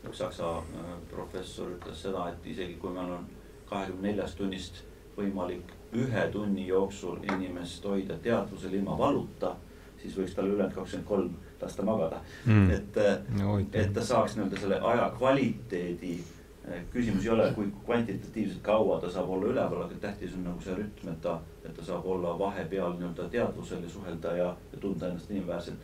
üks 0.09 0.19
saksa 0.19 0.49
äh, 0.59 0.89
professor 1.11 1.69
ütles 1.71 2.01
seda, 2.03 2.25
et 2.33 2.49
isegi 2.51 2.75
kui 2.83 2.91
meil 2.91 3.13
on 3.21 3.29
kahekümne 3.69 4.09
neljast 4.09 4.35
tunnist 4.41 4.81
võimalik 5.15 5.71
ühe 5.95 6.25
tunni 6.35 6.67
jooksul 6.67 7.23
inimest 7.29 7.87
hoida 7.87 8.17
teadvusel 8.27 8.75
ilma 8.75 8.99
valuta, 8.99 9.53
siis 10.03 10.19
võiks 10.19 10.35
talle 10.35 10.57
ülejäänud 10.57 10.75
kakskümmend 10.81 11.09
kolm 11.13 11.39
lasta 11.63 11.87
magada. 11.87 12.19
Mm.. 12.51 12.71
et 12.75 12.99
no,, 13.39 13.61
et 13.71 13.95
ta 13.95 14.03
saaks 14.03 14.35
nii-öelda 14.35 14.65
selle 14.65 14.81
aja 14.91 15.09
kvaliteedi 15.15 16.17
küsimus 16.93 17.25
ei 17.25 17.31
ole, 17.31 17.51
kui 17.53 17.67
kvantitatiivselt 17.85 18.63
kaua 18.65 19.01
ta 19.01 19.11
saab 19.11 19.29
olla 19.31 19.51
üleval, 19.53 19.83
aga 19.85 19.99
tähtis 20.01 20.35
on 20.39 20.47
nagu 20.49 20.63
see 20.65 20.77
rütm, 20.79 21.11
et 21.13 21.21
ta, 21.23 21.35
et 21.65 21.75
ta 21.77 21.85
saab 21.85 22.07
olla 22.09 22.33
vahepeal 22.39 22.97
nii-öelda 22.97 23.29
teadvusel 23.33 23.83
ja 23.85 23.91
suhelda 23.93 24.37
ja, 24.39 24.49
ja 24.73 24.81
tunda 24.81 25.09
ennast 25.09 25.31
inimväärselt. 25.31 25.79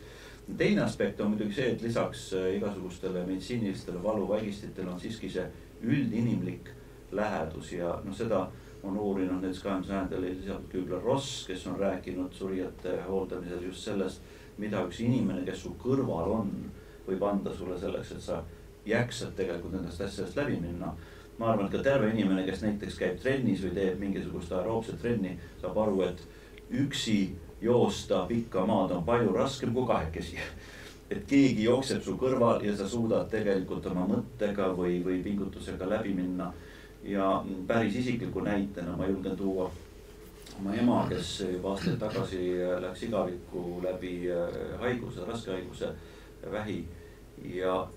teine 0.57 0.81
aspekt 0.81 1.21
on 1.21 1.29
muidugi 1.31 1.53
see, 1.53 1.71
et 1.71 1.81
lisaks 1.81 2.33
äh, 2.33 2.55
igasugustele 2.55 3.25
meditsiinilistele 3.25 4.03
valuvaigistitele 4.03 4.89
on 4.89 4.99
siiski 4.99 5.29
see 5.29 5.45
üldinimlik 5.81 6.73
lähedus 7.11 7.71
ja 7.73 7.99
noh, 8.03 8.15
seda 8.15 8.47
on 8.83 8.97
uurinud 8.97 9.41
näiteks 9.41 9.63
kahekümne 9.63 9.87
sajandil 9.87 10.23
Elisabeth 10.23 10.69
Kübler-Ross, 10.73 11.45
kes 11.47 11.67
on 11.67 11.77
rääkinud 11.79 12.33
surijate 12.33 12.97
hooldamisel 13.07 13.63
just 13.69 13.85
sellest, 13.85 14.21
mida 14.57 14.81
üks 14.87 15.03
inimene, 15.05 15.45
kes 15.45 15.61
su 15.63 15.75
kõrval 15.81 16.33
on, 16.39 16.49
võib 17.05 17.23
anda 17.25 17.53
sulle 17.53 17.77
selleks, 17.79 18.15
et 18.17 18.25
sa 18.25 18.41
jaksad 18.85 19.33
tegelikult 19.37 19.73
nendest 19.73 20.01
asjadest 20.01 20.37
läbi 20.37 20.59
minna. 20.61 20.93
ma 21.39 21.47
arvan, 21.51 21.65
et 21.65 21.71
ka 21.71 21.79
terve 21.83 22.09
inimene, 22.11 22.43
kes 22.45 22.61
näiteks 22.61 22.97
käib 22.99 23.15
trennis 23.21 23.63
või 23.63 23.71
teeb 23.73 23.99
mingisugust 23.99 24.51
aeroobset 24.53 24.99
trenni, 25.01 25.31
saab 25.61 25.77
aru, 25.81 26.03
et 26.05 26.19
üksi 26.77 27.31
joosta 27.61 28.25
pikka 28.29 28.65
maad 28.65 28.91
on 28.91 29.03
palju 29.03 29.33
raskem 29.33 29.73
kui 29.73 29.87
kahekesi. 29.87 30.37
et 31.09 31.23
keegi 31.27 31.63
jookseb 31.63 32.03
su 32.03 32.15
kõrval 32.17 32.61
ja 32.63 32.75
sa 32.77 32.87
suudad 32.87 33.29
tegelikult 33.29 33.85
oma 33.85 34.05
mõttega 34.07 34.69
või, 34.77 35.01
või 35.05 35.23
pingutusega 35.23 35.89
läbi 35.89 36.13
minna. 36.13 36.53
ja 37.03 37.43
päris 37.67 37.95
isikliku 37.95 38.39
näitena 38.39 38.97
ma 38.97 39.07
julgen 39.07 39.37
tuua 39.37 39.71
oma 40.59 40.75
ema, 40.75 41.05
kes 41.09 41.39
juba 41.51 41.73
aastaid 41.73 41.97
tagasi 41.99 42.53
läks 42.81 43.03
igavikku 43.03 43.81
läbi 43.83 44.29
äh, 44.29 44.79
haiguse, 44.79 45.25
raske 45.25 45.51
haiguse, 45.51 45.89
vähi 46.51 46.85
ja, 47.43 47.87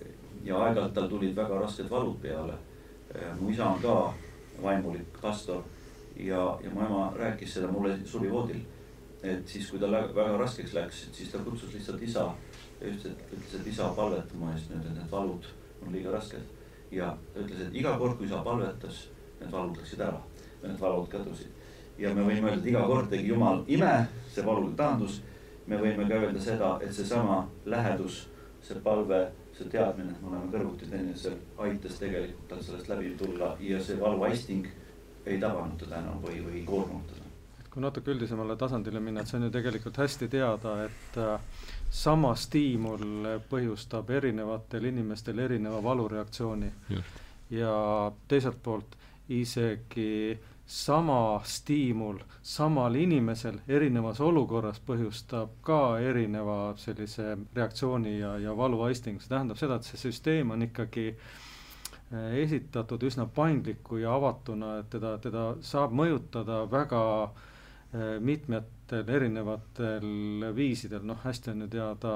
ja 0.44 0.58
aeg-ajalt 0.66 0.94
tal 0.94 1.08
tulid 1.08 1.36
väga 1.36 1.60
rasked 1.60 1.90
valud 1.90 2.16
peale. 2.22 2.56
Äh, 3.14 3.32
mu 3.40 3.50
isa 3.50 3.66
on 3.66 3.80
ka 3.82 4.14
vaimulik 4.62 5.20
pastor 5.22 5.62
ja, 6.16 6.58
ja 6.64 6.70
mu 6.70 6.80
ema 6.80 7.12
rääkis 7.16 7.54
seda 7.54 7.68
mulle 7.68 7.98
suvivoodil. 8.04 8.60
et 9.22 9.48
siis, 9.48 9.70
kui 9.70 9.78
tal 9.80 9.92
väga 9.92 10.36
raskeks 10.36 10.74
läks, 10.76 11.06
siis 11.12 11.30
ta 11.32 11.38
kutsus 11.38 11.72
lihtsalt 11.72 12.02
isa 12.02 12.26
ja 12.80 12.90
ütles, 12.90 13.12
et, 13.12 13.32
ütles, 13.32 13.54
et 13.60 13.66
isa 13.66 13.88
palveta 13.96 14.36
mu 14.36 14.50
eest 14.52 14.70
nüüd, 14.70 14.84
et 14.84 14.98
need 14.98 15.10
valud 15.10 15.46
on 15.82 15.92
liiga 15.92 16.12
rasked. 16.12 16.42
ja 16.90 17.16
ta 17.32 17.40
ütles, 17.40 17.62
et 17.66 17.76
iga 17.80 17.96
kord, 17.98 18.18
kui 18.18 18.26
isa 18.26 18.42
palvetas, 18.44 19.06
need 19.40 19.52
valud 19.52 19.78
läksid 19.80 20.00
ära, 20.00 20.20
need 20.62 20.80
valud 20.80 21.08
kadusid. 21.08 21.48
ja 21.98 22.14
me 22.14 22.26
võime 22.26 22.50
öelda, 22.50 22.60
et 22.60 22.68
iga 22.74 22.82
kord 22.86 23.08
tegi 23.10 23.32
Jumal 23.32 23.64
ime, 23.66 23.94
see 24.34 24.44
valu 24.46 24.72
taandus. 24.76 25.22
me 25.66 25.78
võime 25.80 26.08
ka 26.08 26.20
öelda 26.20 26.40
seda, 26.40 26.78
et 26.82 26.92
seesama 26.92 27.46
lähedus, 27.64 28.26
see 28.62 28.76
palve 28.84 29.30
see 29.58 29.68
teadmine, 29.70 30.12
et 30.12 30.22
me 30.22 30.30
oleme 30.30 30.50
kõrvuti 30.52 30.88
teineteisel, 30.90 31.36
aitas 31.66 32.00
tegelikult 32.00 32.48
tal 32.50 32.62
sellest 32.62 32.88
läbi 32.90 33.12
tulla 33.18 33.52
ja 33.60 33.82
see 33.82 34.00
valuaisting 34.00 34.66
ei 35.26 35.38
tabanud 35.40 35.78
teda 35.80 36.00
enam 36.02 36.18
või, 36.22 36.40
või 36.44 36.60
ei 36.60 36.64
koormanud 36.68 37.06
teda. 37.12 37.30
kui 37.70 37.82
natuke 37.82 38.12
üldisemale 38.14 38.56
tasandile 38.56 39.00
minna, 39.02 39.22
et 39.22 39.30
see 39.30 39.38
on 39.40 39.48
ju 39.48 39.54
tegelikult 39.54 39.96
hästi 39.98 40.28
teada, 40.30 40.74
et 40.84 41.16
äh, 41.18 41.64
sama 41.90 42.34
stiimul 42.38 43.28
põhjustab 43.50 44.10
erinevatel 44.14 44.90
inimestel 44.90 45.38
erineva 45.38 45.82
valureaktsiooni. 45.82 46.72
ja 47.50 47.74
teiselt 48.28 48.62
poolt 48.62 48.96
isegi 49.28 50.38
sama 50.66 51.40
stiimul 51.44 52.18
samal 52.42 52.94
inimesel 52.96 53.58
erinevas 53.68 54.20
olukorras 54.20 54.80
põhjustab 54.86 55.58
ka 55.62 55.98
erineva 56.00 56.74
sellise 56.80 57.36
reaktsiooni 57.54 58.18
ja, 58.18 58.36
ja 58.38 58.56
valuaistingu, 58.56 59.20
see 59.20 59.34
tähendab 59.34 59.60
seda, 59.60 59.76
et 59.76 59.90
see 59.90 60.00
süsteem 60.06 60.54
on 60.54 60.64
ikkagi 60.64 61.10
Eh, 62.14 62.34
esitatud 62.44 63.02
üsna 63.08 63.24
paindliku 63.26 63.96
ja 63.98 64.12
avatuna, 64.14 64.78
et 64.82 64.90
teda, 64.92 65.14
teda 65.24 65.44
saab 65.64 65.94
mõjutada 65.96 66.60
väga 66.70 67.00
eh, 67.24 68.18
mitmetel 68.20 69.08
erinevatel 69.16 70.44
viisidel, 70.54 71.02
noh 71.08 71.22
hästi 71.24 71.54
on 71.54 71.64
ju 71.64 71.68
teada 71.72 72.12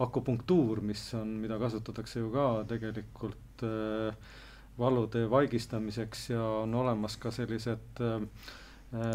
akupunktuur, 0.00 0.80
mis 0.80 1.02
on, 1.14 1.36
mida 1.42 1.60
kasutatakse 1.60 2.22
ju 2.22 2.30
ka 2.32 2.46
tegelikult 2.70 3.64
äh, 3.68 4.32
valude 4.80 5.26
vaigistamiseks 5.30 6.30
ja 6.32 6.42
on 6.64 6.74
olemas 6.74 7.16
ka 7.20 7.32
sellised 7.34 8.02
äh, 8.04 8.24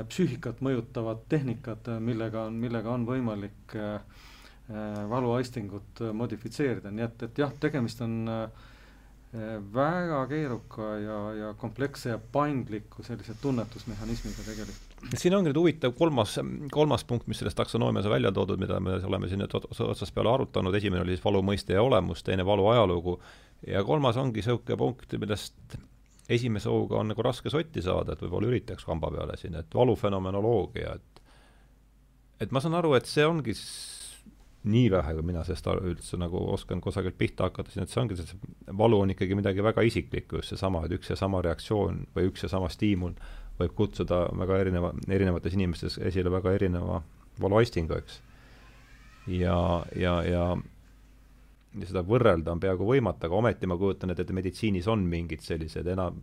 psüühikat 0.08 0.62
mõjutavad 0.64 1.26
tehnikad, 1.30 1.90
millega 2.00 2.46
on, 2.50 2.62
millega 2.62 2.94
on 2.94 3.04
võimalik 3.10 3.76
äh, 3.76 4.00
valuaistingut 5.10 6.02
modifitseerida, 6.14 6.90
nii 6.94 7.04
et, 7.06 7.28
et 7.28 7.44
jah, 7.44 7.52
tegemist 7.62 8.00
on 8.02 8.16
äh, 8.32 8.64
väga 9.74 10.28
keeruka 10.28 10.90
ja, 11.00 11.20
ja 11.34 11.54
kompleksse 11.60 12.10
ja 12.10 12.20
paindliku 12.32 13.04
sellise 13.04 13.36
tunnetusmehhanismiga 13.42 14.46
tegelikult. 14.46 15.10
siin 15.20 15.36
ongi 15.36 15.52
nüüd 15.52 15.60
huvitav 15.60 15.96
kolmas, 15.98 16.38
kolmas 16.72 17.04
punkt, 17.04 17.28
mis 17.28 17.42
selles 17.42 17.58
taksonoomias 17.58 18.08
on 18.08 18.16
välja 18.16 18.32
toodud, 18.32 18.60
mida 18.62 18.80
me 18.80 18.96
oleme 19.10 19.30
siin 19.30 19.44
nüüd 19.44 19.56
otsast 19.60 20.16
peale 20.16 20.32
arutanud, 20.32 20.76
esimene 20.76 21.04
oli 21.04 21.18
siis 21.18 21.26
valu 21.26 21.44
mõiste 21.46 21.76
ja 21.76 21.84
olemus, 21.84 22.24
teine 22.24 22.46
valu 22.48 22.68
ajalugu 22.72 23.20
ja 23.68 23.84
kolmas 23.84 24.18
ongi 24.22 24.42
niisugune 24.42 24.78
punkt, 24.78 25.18
millest 25.20 25.78
esimese 26.30 26.70
hooga 26.70 27.00
on 27.02 27.12
nagu 27.12 27.26
raske 27.26 27.52
sotti 27.54 27.84
saada, 27.86 28.14
et 28.14 28.24
võib-olla 28.24 28.50
üritaks 28.50 28.86
kamba 28.86 29.12
peale 29.14 29.38
siin, 29.38 29.58
et 29.60 29.76
valufenomenoloogia, 29.76 30.96
et 30.96 31.22
et 32.44 32.52
ma 32.52 32.60
saan 32.60 32.76
aru, 32.76 32.96
et 32.98 33.08
see 33.08 33.24
ongi 33.26 33.54
nii 34.66 34.90
vähe, 34.92 35.14
kui 35.16 35.26
mina 35.26 35.44
sellest 35.46 35.68
üldse 35.76 36.18
nagu 36.18 36.42
oskan 36.52 36.82
kusagilt 36.82 37.18
pihta 37.18 37.48
hakata, 37.48 37.72
siis 37.72 37.86
et 37.86 37.94
see 37.94 38.02
ongi, 38.02 38.18
see 38.18 38.76
valu 38.78 39.00
on 39.06 39.14
ikkagi 39.14 39.38
midagi 39.38 39.64
väga 39.64 39.86
isiklikku, 39.86 40.42
just 40.42 40.56
seesama, 40.56 40.84
et 40.86 40.96
üks 40.98 41.12
ja 41.14 41.18
sama 41.20 41.42
reaktsioon 41.46 42.02
või 42.16 42.32
üks 42.32 42.46
ja 42.46 42.50
sama 42.52 42.72
stiimul 42.74 43.14
võib 43.60 43.76
kutsuda 43.78 44.26
väga 44.36 44.58
erineva, 44.66 44.92
erinevates 45.08 45.54
inimestes 45.56 46.00
esile 46.10 46.34
väga 46.34 46.56
erineva 46.58 47.02
valuaistingu, 47.42 48.00
eks. 48.02 48.20
ja, 49.38 49.58
ja 49.96 50.16
ja 50.26 50.46
seda 51.84 52.04
võrrelda 52.08 52.54
on 52.54 52.62
peaaegu 52.64 52.88
võimatu, 52.88 53.28
aga 53.28 53.38
ometi 53.42 53.68
ma 53.70 53.78
kujutan 53.80 54.14
ette, 54.14 54.26
et 54.26 54.36
meditsiinis 54.36 54.88
on 54.92 55.04
mingid 55.10 55.44
sellised 55.44 55.88
enam, 55.92 56.22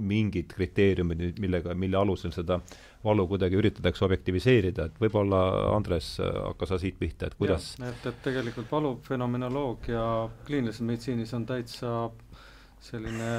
mingid 0.00 0.48
kriteeriumid, 0.54 1.40
millega, 1.42 1.74
mille 1.76 1.98
alusel 2.00 2.32
seda 2.32 2.56
valu 3.04 3.26
kuidagi 3.28 3.58
üritatakse 3.60 4.04
objektiviseerida, 4.06 4.88
et 4.88 5.00
võib-olla 5.00 5.40
Andres, 5.74 6.14
hakka 6.20 6.68
sa 6.68 6.78
siit 6.80 6.98
pihta, 7.00 7.28
et 7.28 7.36
kuidas 7.38 7.72
et, 7.80 8.06
et 8.08 8.22
tegelikult 8.24 8.70
valufenomenoloogia 8.72 10.04
kliinilises 10.48 10.84
meditsiinis 10.88 11.34
on 11.36 11.46
täitsa 11.48 11.94
selline 12.80 13.30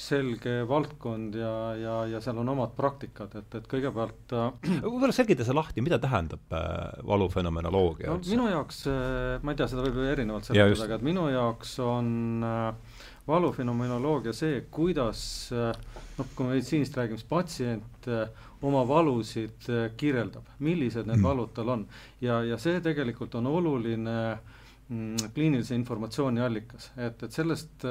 selge 0.00 0.60
valdkond 0.68 1.36
ja, 1.36 1.52
ja, 1.76 1.94
ja 2.14 2.20
seal 2.24 2.40
on 2.42 2.50
omad 2.52 2.72
praktikad, 2.76 3.32
et, 3.40 3.54
et 3.56 3.68
kõigepealt 3.68 4.34
äh, 4.36 4.50
võib-olla 4.84 5.14
selgita 5.16 5.44
see 5.46 5.56
lahti, 5.56 5.84
mida 5.84 5.98
tähendab 6.02 6.56
äh, 6.56 7.00
valufenomenoloogia 7.08 8.12
no, 8.12 8.20
minu 8.28 8.48
jaoks 8.52 8.82
äh,, 8.92 9.38
ma 9.44 9.54
ei 9.54 9.60
tea, 9.60 9.70
seda 9.72 9.86
võib 9.86 10.00
ju 10.00 10.10
erinevalt 10.12 10.50
seletada, 10.50 10.84
aga 10.86 11.00
et 11.00 11.06
minu 11.06 11.26
jaoks 11.32 11.78
on 11.84 12.12
äh, 12.44 13.00
valufenomenoloogia 13.30 14.32
see, 14.36 14.62
kuidas 14.72 15.22
äh, 15.54 15.72
noh, 16.18 16.30
kui 16.34 16.46
me 16.46 16.54
meditsiinist 16.54 16.96
räägime, 16.96 17.20
siis 17.20 17.28
patsient 17.30 18.08
äh, 18.08 18.48
oma 18.66 18.82
valusid 18.88 19.68
äh, 19.68 19.90
kirjeldab, 20.00 20.48
millised 20.64 21.08
need 21.08 21.20
mm. 21.20 21.28
valud 21.28 21.52
tal 21.56 21.76
on. 21.76 21.86
ja, 22.20 22.40
ja 22.46 22.58
see 22.60 22.80
tegelikult 22.84 23.36
on 23.40 23.48
oluline 23.50 24.16
mm, 24.88 25.30
kliinilise 25.34 25.76
informatsiooni 25.78 26.42
allikas, 26.44 26.90
et, 26.96 27.22
et 27.22 27.32
sellest, 27.32 27.86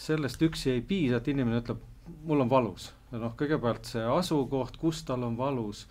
sellest 0.00 0.42
üksi 0.42 0.74
ei 0.74 0.80
piisa, 0.86 1.20
et 1.20 1.28
inimene 1.28 1.60
ütleb, 1.60 1.82
mul 2.24 2.46
on 2.46 2.50
valus. 2.50 2.90
noh, 3.10 3.32
kõigepealt 3.34 3.88
see 3.90 4.02
asukoht, 4.06 4.76
kus 4.78 5.02
tal 5.02 5.24
on 5.26 5.34
valus, 5.38 5.82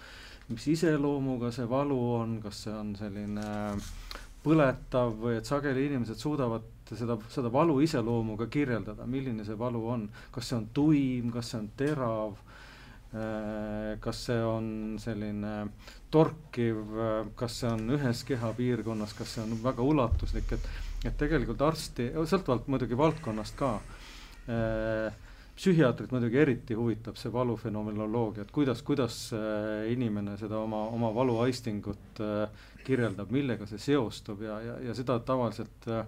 mis 0.48 0.66
iseloomuga 0.72 1.52
see 1.52 1.68
valu 1.70 1.98
on, 2.16 2.38
kas 2.44 2.64
see 2.64 2.74
on 2.74 2.94
selline 2.96 3.48
põletav 4.40 5.18
või 5.20 5.36
et 5.42 5.50
sageli 5.50 5.90
inimesed 5.90 6.22
suudavad 6.22 6.64
seda, 6.88 7.18
seda 7.30 7.52
valu 7.52 7.82
iseloomu 7.84 8.38
ka 8.40 8.48
kirjeldada, 8.48 9.06
milline 9.06 9.44
see 9.46 9.60
valu 9.60 9.84
on, 9.92 10.08
kas 10.32 10.50
see 10.50 10.58
on 10.62 10.70
tuim, 10.74 11.28
kas 11.36 11.52
see 11.52 11.60
on 11.60 11.68
terav, 11.78 12.40
äh, 13.12 14.00
kas 14.00 14.24
see 14.30 14.40
on 14.48 14.72
selline 15.04 15.56
torkiv, 16.10 16.80
kas 17.38 17.60
see 17.62 17.74
on 17.76 17.98
ühes 18.00 18.24
kehapiirkonnas, 18.32 19.14
kas 19.20 19.36
see 19.36 19.44
on 19.44 19.60
väga 19.64 19.86
ulatuslik, 19.86 20.56
et, 20.56 20.70
et 21.04 21.20
tegelikult 21.20 21.68
arsti, 21.68 22.14
sõltuvalt 22.24 22.72
muidugi 22.72 22.98
valdkonnast 22.98 23.60
ka 23.60 23.76
äh,, 23.76 23.99
psühhiaatrit 25.60 26.14
muidugi 26.16 26.40
eriti 26.40 26.76
huvitab 26.78 27.18
see 27.20 27.32
valufenomenoloogia, 27.34 28.46
et 28.46 28.52
kuidas, 28.56 28.82
kuidas 28.88 29.18
äh, 29.36 29.90
inimene 29.92 30.38
seda 30.40 30.58
oma, 30.64 30.86
oma 30.96 31.10
valuaistingut 31.16 32.22
äh, 32.24 32.68
kirjeldab, 32.88 33.32
millega 33.36 33.68
see 33.70 33.82
seostub 33.90 34.42
ja, 34.46 34.60
ja, 34.64 34.78
ja 34.88 34.96
seda 34.98 35.20
tavaliselt 35.28 35.90
äh, 35.92 36.06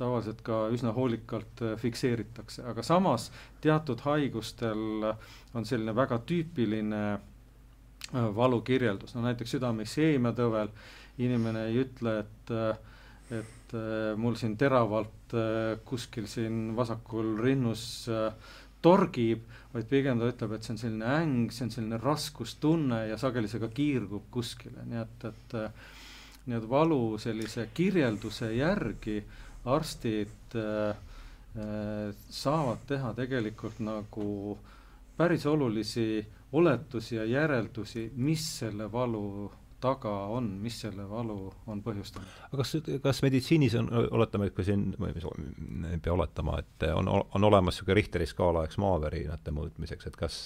tavaliselt 0.00 0.40
ka 0.42 0.64
üsna 0.74 0.94
hoolikalt 0.96 1.62
äh, 1.62 1.76
fikseeritakse, 1.80 2.64
aga 2.72 2.82
samas 2.86 3.28
teatud 3.62 4.02
haigustel 4.06 5.12
on 5.54 5.68
selline 5.68 5.94
väga 5.96 6.18
tüüpiline 6.26 7.02
äh, 7.14 8.28
valukirjeldus, 8.36 9.14
no 9.14 9.24
näiteks 9.28 9.54
südame-isheemia 9.56 10.34
tõvel 10.36 10.72
inimene 11.20 11.68
ei 11.70 11.82
ütle, 11.84 12.20
et 12.24 12.54
äh, 12.56 12.89
et 13.30 13.74
mul 14.18 14.34
siin 14.34 14.56
teravalt 14.58 15.34
kuskil 15.86 16.26
siin 16.26 16.72
vasakul 16.76 17.36
rinnus 17.38 17.82
torgib, 18.82 19.44
vaid 19.70 19.86
pigem 19.86 20.18
ta 20.18 20.30
ütleb, 20.32 20.56
et 20.56 20.66
see 20.66 20.74
on 20.74 20.80
selline 20.80 21.10
äng, 21.14 21.52
see 21.54 21.68
on 21.68 21.70
selline 21.70 22.00
raskustunne 22.02 23.04
ja 23.12 23.18
sageli 23.20 23.50
see 23.50 23.62
ka 23.62 23.68
kiirgub 23.76 24.26
kuskile, 24.34 24.82
nii 24.90 25.02
et, 25.04 25.28
et 25.30 25.56
nii 26.48 26.58
et 26.58 26.66
valu 26.66 27.02
sellise 27.22 27.68
kirjelduse 27.76 28.50
järgi 28.56 29.20
äh, 29.20 29.38
arstid 29.64 30.54
äh, 30.54 30.88
äh, 30.90 32.14
saavad 32.28 32.78
teha 32.86 33.12
tegelikult 33.14 33.80
nagu 33.80 34.58
päris 35.16 35.46
olulisi 35.46 36.26
oletusi 36.52 37.16
ja 37.16 37.24
järeldusi, 37.24 38.10
mis 38.16 38.58
selle 38.58 38.92
valu 38.92 39.52
taga 39.80 40.12
on, 40.34 40.50
mis 40.62 40.80
selle 40.84 41.06
valu 41.10 41.38
on 41.70 41.80
põhjustanud. 41.84 42.36
aga 42.48 42.60
kas, 42.62 42.76
kas 43.02 43.22
meditsiinis 43.24 43.78
on, 43.80 43.88
oletame, 44.10 44.50
et 44.50 44.56
kui 44.56 44.66
siin, 44.66 44.90
või 45.00 45.14
ei 45.90 46.02
pea 46.02 46.14
oletama, 46.14 46.60
et 46.60 46.90
on, 46.94 47.08
on 47.08 47.48
olemas 47.50 47.76
niisugune 47.76 47.98
Richteri 48.00 48.28
skaala, 48.28 48.64
eks, 48.68 48.78
maavärinate 48.82 49.54
mõõtmiseks, 49.56 50.10
et 50.10 50.20
kas 50.20 50.44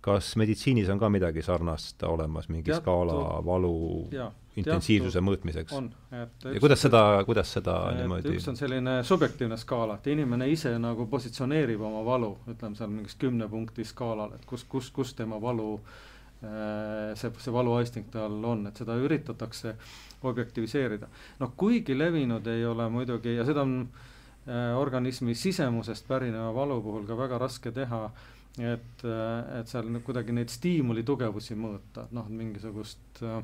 kas 0.00 0.36
meditsiinis 0.38 0.88
on 0.92 0.98
ka 0.98 1.08
midagi 1.10 1.42
sarnast 1.42 2.02
olemas, 2.06 2.46
mingi 2.48 2.70
Teatud, 2.70 2.84
skaala 2.84 3.40
valu 3.44 3.72
ja, 4.14 4.28
intensiivsuse 4.56 5.20
mõõtmiseks? 5.26 5.74
on, 5.74 5.88
et 6.14 6.46
ja 6.54 6.60
kuidas 6.62 6.84
seda, 6.86 7.02
kuidas 7.26 7.50
seda 7.58 7.78
niimoodi 7.96 8.36
üks 8.36 8.46
on 8.52 8.58
selline 8.58 9.00
subjektiivne 9.06 9.58
skaala, 9.58 9.98
et 9.98 10.06
inimene 10.14 10.48
ise 10.52 10.76
nagu 10.78 11.08
positsioneerib 11.10 11.82
oma 11.90 12.04
valu, 12.06 12.36
ütleme 12.46 12.78
seal 12.78 12.92
mingis 12.92 13.18
kümne 13.18 13.50
punkti 13.50 13.86
skaalal, 13.88 14.36
et 14.38 14.46
kus, 14.46 14.64
kus, 14.70 14.92
kus 14.94 15.16
tema 15.18 15.40
valu 15.42 15.72
äh, 15.80 15.98
see, 16.38 17.30
see 17.42 17.52
valuaisting 17.52 18.06
tal 18.14 18.44
on, 18.46 18.66
et 18.70 18.76
seda 18.78 18.94
üritatakse 18.94 19.74
objektiviseerida. 20.22 21.08
noh, 21.40 21.52
kuigi 21.56 21.98
levinud 21.98 22.46
ei 22.46 22.62
ole 22.66 22.86
muidugi 22.94 23.34
ja 23.34 23.46
seda 23.48 23.64
on 23.66 23.80
äh, 23.82 24.76
organismi 24.78 25.34
sisemusest 25.34 26.06
pärineva 26.08 26.54
valu 26.54 26.78
puhul 26.82 27.06
ka 27.06 27.18
väga 27.18 27.38
raske 27.42 27.72
teha 27.74 28.04
äh, 28.04 28.26
et, 28.58 29.04
et 29.04 29.70
seal 29.70 29.90
kuidagi 30.04 30.34
neid 30.34 30.50
stiimuli 30.52 31.04
tugevusi 31.06 31.56
mõõta, 31.58 32.06
noh, 32.14 32.28
mingisugust 32.32 33.22
äh, 33.26 33.42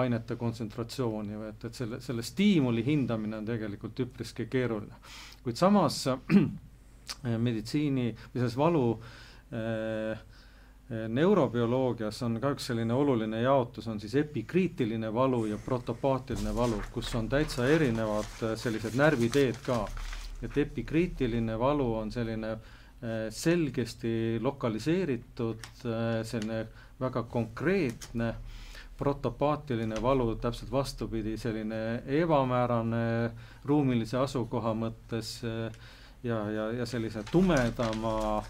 ainete 0.00 0.36
kontsentratsiooni 0.40 1.40
või 1.40 1.50
et, 1.50 1.66
et 1.68 1.76
selle, 1.76 2.00
selle 2.04 2.24
stiimuli 2.26 2.84
hindamine 2.86 3.40
on 3.40 3.48
tegelikult 3.48 4.04
üpriski 4.06 4.48
keeruline. 4.52 4.96
kuid 5.44 5.60
samas 5.60 6.02
äh, 6.10 7.36
meditsiini 7.36 8.08
või 8.14 8.40
selles 8.40 8.58
valu 8.60 8.86
äh, 9.52 10.24
neurobioloogias 10.88 12.22
on 12.22 12.40
ka 12.40 12.52
üks 12.54 12.68
selline 12.70 12.94
oluline 12.94 13.40
jaotus, 13.42 13.88
on 13.90 13.98
siis 14.00 14.14
epikriitiline 14.20 15.08
valu 15.14 15.46
ja 15.50 15.58
protopaatiline 15.58 16.54
valu, 16.54 16.78
kus 16.94 17.14
on 17.18 17.28
täitsa 17.28 17.66
erinevad 17.66 18.42
äh, 18.42 18.54
sellised 18.54 18.94
närviteed 18.94 19.58
ka. 19.66 19.86
et 20.42 20.58
epikriitiline 20.58 21.58
valu 21.58 21.94
on 21.96 22.12
selline 22.12 22.52
äh, 22.52 22.74
Äh, 23.02 23.30
selgesti 23.30 24.38
lokaliseeritud, 24.40 25.60
äh, 25.84 26.22
selline 26.24 26.66
väga 27.00 27.22
konkreetne 27.28 28.30
protopaatiline 28.96 29.98
valu, 30.02 30.30
täpselt 30.40 30.70
vastupidi, 30.72 31.34
selline 31.36 32.00
ebamäärane 32.08 33.30
ruumilise 33.68 34.16
asukoha 34.16 34.72
mõttes 34.72 35.34
äh, 35.44 35.76
ja, 36.24 36.40
ja, 36.50 36.70
ja 36.78 36.86
sellise 36.88 37.20
tumedama, 37.30 38.40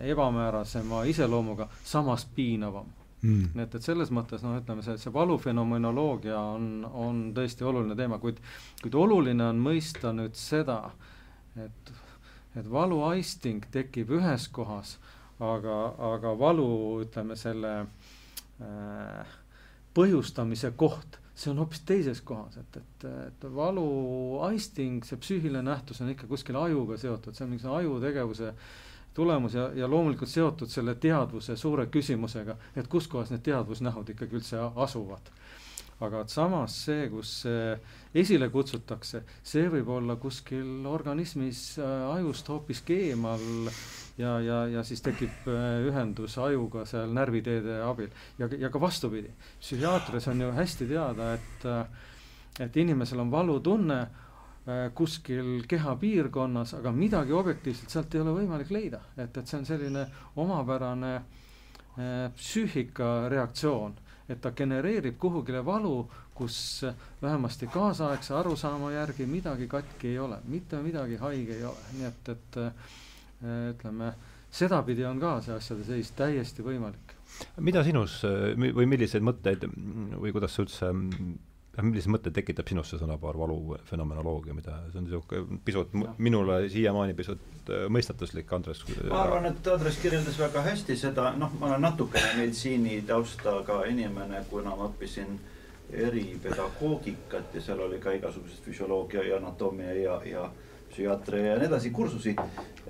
ebamäärasema 0.00 1.04
iseloomuga, 1.10 1.68
samas 1.84 2.24
piinavam. 2.34 2.86
Mm.. 3.20 3.50
nii 3.52 3.64
et, 3.66 3.74
et 3.76 3.84
selles 3.84 4.08
mõttes 4.16 4.40
noh, 4.40 4.54
ütleme 4.56 4.80
see, 4.80 4.94
see 4.96 5.12
valufenomenoloogia 5.12 6.38
on, 6.40 6.86
on 6.88 7.18
tõesti 7.36 7.66
oluline 7.68 7.92
teema, 7.98 8.16
kuid, 8.18 8.38
kuid 8.80 8.96
oluline 8.96 9.44
on 9.44 9.60
mõista 9.60 10.14
nüüd 10.16 10.38
seda, 10.40 10.78
et 11.60 11.92
et 12.58 12.66
valuaisting 12.66 13.62
tekib 13.70 14.10
ühes 14.18 14.48
kohas, 14.50 14.96
aga, 15.38 15.76
aga 16.14 16.32
valu, 16.38 16.70
ütleme 17.04 17.36
selle 17.38 17.74
äh, 17.84 19.36
põhjustamise 19.94 20.72
koht, 20.78 21.19
see 21.40 21.50
on 21.52 21.62
hoopis 21.62 21.80
teises 21.88 22.20
kohas, 22.26 22.58
et, 22.60 22.76
et, 22.76 23.08
et 23.30 23.48
valuaisting, 23.54 25.00
see 25.08 25.20
psüühiline 25.22 25.64
nähtus 25.64 26.02
on 26.04 26.12
ikka 26.12 26.28
kuskil 26.28 26.58
ajuga 26.60 26.98
seotud, 27.00 27.36
see 27.36 27.46
on 27.46 27.54
mingisugune 27.54 27.78
ajutegevuse 27.80 28.52
tulemus 29.16 29.56
ja, 29.56 29.70
ja 29.74 29.88
loomulikult 29.90 30.30
seotud 30.30 30.70
selle 30.70 30.94
teadvuse 31.00 31.56
suure 31.56 31.88
küsimusega, 31.92 32.56
et 32.76 32.90
kus 32.92 33.08
kohas 33.10 33.32
need 33.32 33.44
teadvusnähud 33.48 34.12
ikkagi 34.14 34.40
üldse 34.40 34.60
asuvad. 34.84 35.32
Aga 36.00 36.22
et 36.24 36.32
samas 36.32 36.74
see, 36.86 37.08
kus 37.12 37.32
see 37.42 37.64
esile 38.22 38.48
kutsutakse, 38.52 39.20
see 39.44 39.66
võib 39.68 39.90
olla 39.92 40.16
kuskil 40.20 40.86
organismis 40.88 41.74
äh, 41.76 42.06
ajust 42.14 42.48
hoopiski 42.48 42.96
eemal 43.10 43.42
ja, 44.18 44.38
ja, 44.40 44.60
ja 44.68 44.84
siis 44.84 45.02
tekib 45.04 45.48
äh, 45.48 45.80
ühendus 45.88 46.36
ajuga 46.38 46.84
seal 46.88 47.12
närviteede 47.16 47.80
abil. 47.86 48.10
Ja, 48.38 48.48
ja 48.58 48.70
ka 48.70 48.80
vastupidi. 48.80 49.30
psühhiaatrias 49.60 50.28
on 50.28 50.40
ju 50.40 50.50
hästi 50.56 50.88
teada, 50.88 51.34
et, 51.34 51.64
äh, 51.66 51.86
et 52.66 52.76
inimesel 52.76 53.20
on 53.20 53.30
valutunne 53.30 54.06
kuskil 54.94 55.64
kehapiirkonnas, 55.66 56.74
aga 56.78 56.92
midagi 56.92 57.32
objektiivselt 57.32 57.90
sealt 57.90 58.14
ei 58.14 58.20
ole 58.20 58.34
võimalik 58.36 58.68
leida, 58.70 59.00
et, 59.16 59.32
et 59.32 59.48
see 59.48 59.56
on 59.56 59.64
selline 59.66 60.04
omapärane 60.38 61.14
psüühika 62.36 63.08
reaktsioon. 63.32 63.96
Et 64.30 64.38
ta 64.38 64.52
genereerib 64.54 65.16
kuhugile 65.18 65.64
valu, 65.66 66.04
kus 66.40 66.84
vähemasti 67.22 67.66
kaasaegse 67.66 68.34
arusaama 68.34 68.92
järgi 68.92 69.26
midagi 69.26 69.66
katki 69.68 70.08
ei 70.08 70.18
ole, 70.18 70.38
mitte 70.48 70.78
midagi 70.82 71.18
haige 71.20 71.56
ei 71.58 71.64
ole, 71.68 71.88
nii 71.98 72.06
et, 72.08 72.30
et 72.32 72.58
äh, 72.62 72.94
ütleme, 73.42 74.12
sedapidi 74.50 75.06
on 75.08 75.20
ka 75.22 75.36
see 75.44 75.54
asjade 75.56 75.86
seis 75.86 76.10
täiesti 76.16 76.64
võimalik. 76.66 77.14
mida 77.60 77.84
sinus 77.86 78.20
või 78.24 78.88
milliseid 78.90 79.24
mõtteid 79.24 79.68
või 80.18 80.32
kuidas 80.34 80.56
sa 80.56 80.64
üldse 80.66 80.90
millised 81.78 82.10
mõtted 82.10 82.34
tekitab 82.34 82.68
sinus 82.68 82.90
see 82.90 82.98
sõnapaar 83.00 83.38
valu 83.38 83.76
fenomenoloogia, 83.88 84.54
mida, 84.56 84.76
see 84.90 84.98
on 85.00 85.06
niisugune 85.06 85.60
pisut 85.64 85.94
ja. 85.94 86.14
minule 86.18 86.58
siiamaani 86.72 87.14
pisut 87.18 87.70
äh, 87.70 87.86
mõistatuslik, 87.92 88.50
Andres. 88.52 88.82
ma 89.08 89.22
arvan, 89.24 89.46
et 89.52 89.70
Andres 89.70 90.00
kirjeldas 90.02 90.38
väga 90.40 90.64
hästi 90.66 90.96
seda, 90.98 91.30
noh, 91.38 91.54
ma 91.60 91.70
olen 91.70 91.86
natukene 91.86 92.34
meditsiinitaustaga 92.40 93.84
inimene, 93.90 94.42
kuna 94.50 94.74
ma 94.76 94.88
õppisin 94.90 95.38
eripedagoogikat 95.90 97.54
ja 97.54 97.62
seal 97.64 97.80
oli 97.86 97.98
ka 98.02 98.14
igasuguseid 98.18 98.66
füsioloogia 98.66 99.24
ja 99.26 99.38
anatoomia 99.40 99.94
ja, 99.98 100.18
ja 100.26 100.44
psühhiaatria 100.90 101.52
ja 101.52 101.56
nii 101.58 101.70
edasi 101.70 101.90
kursusi. 101.94 102.36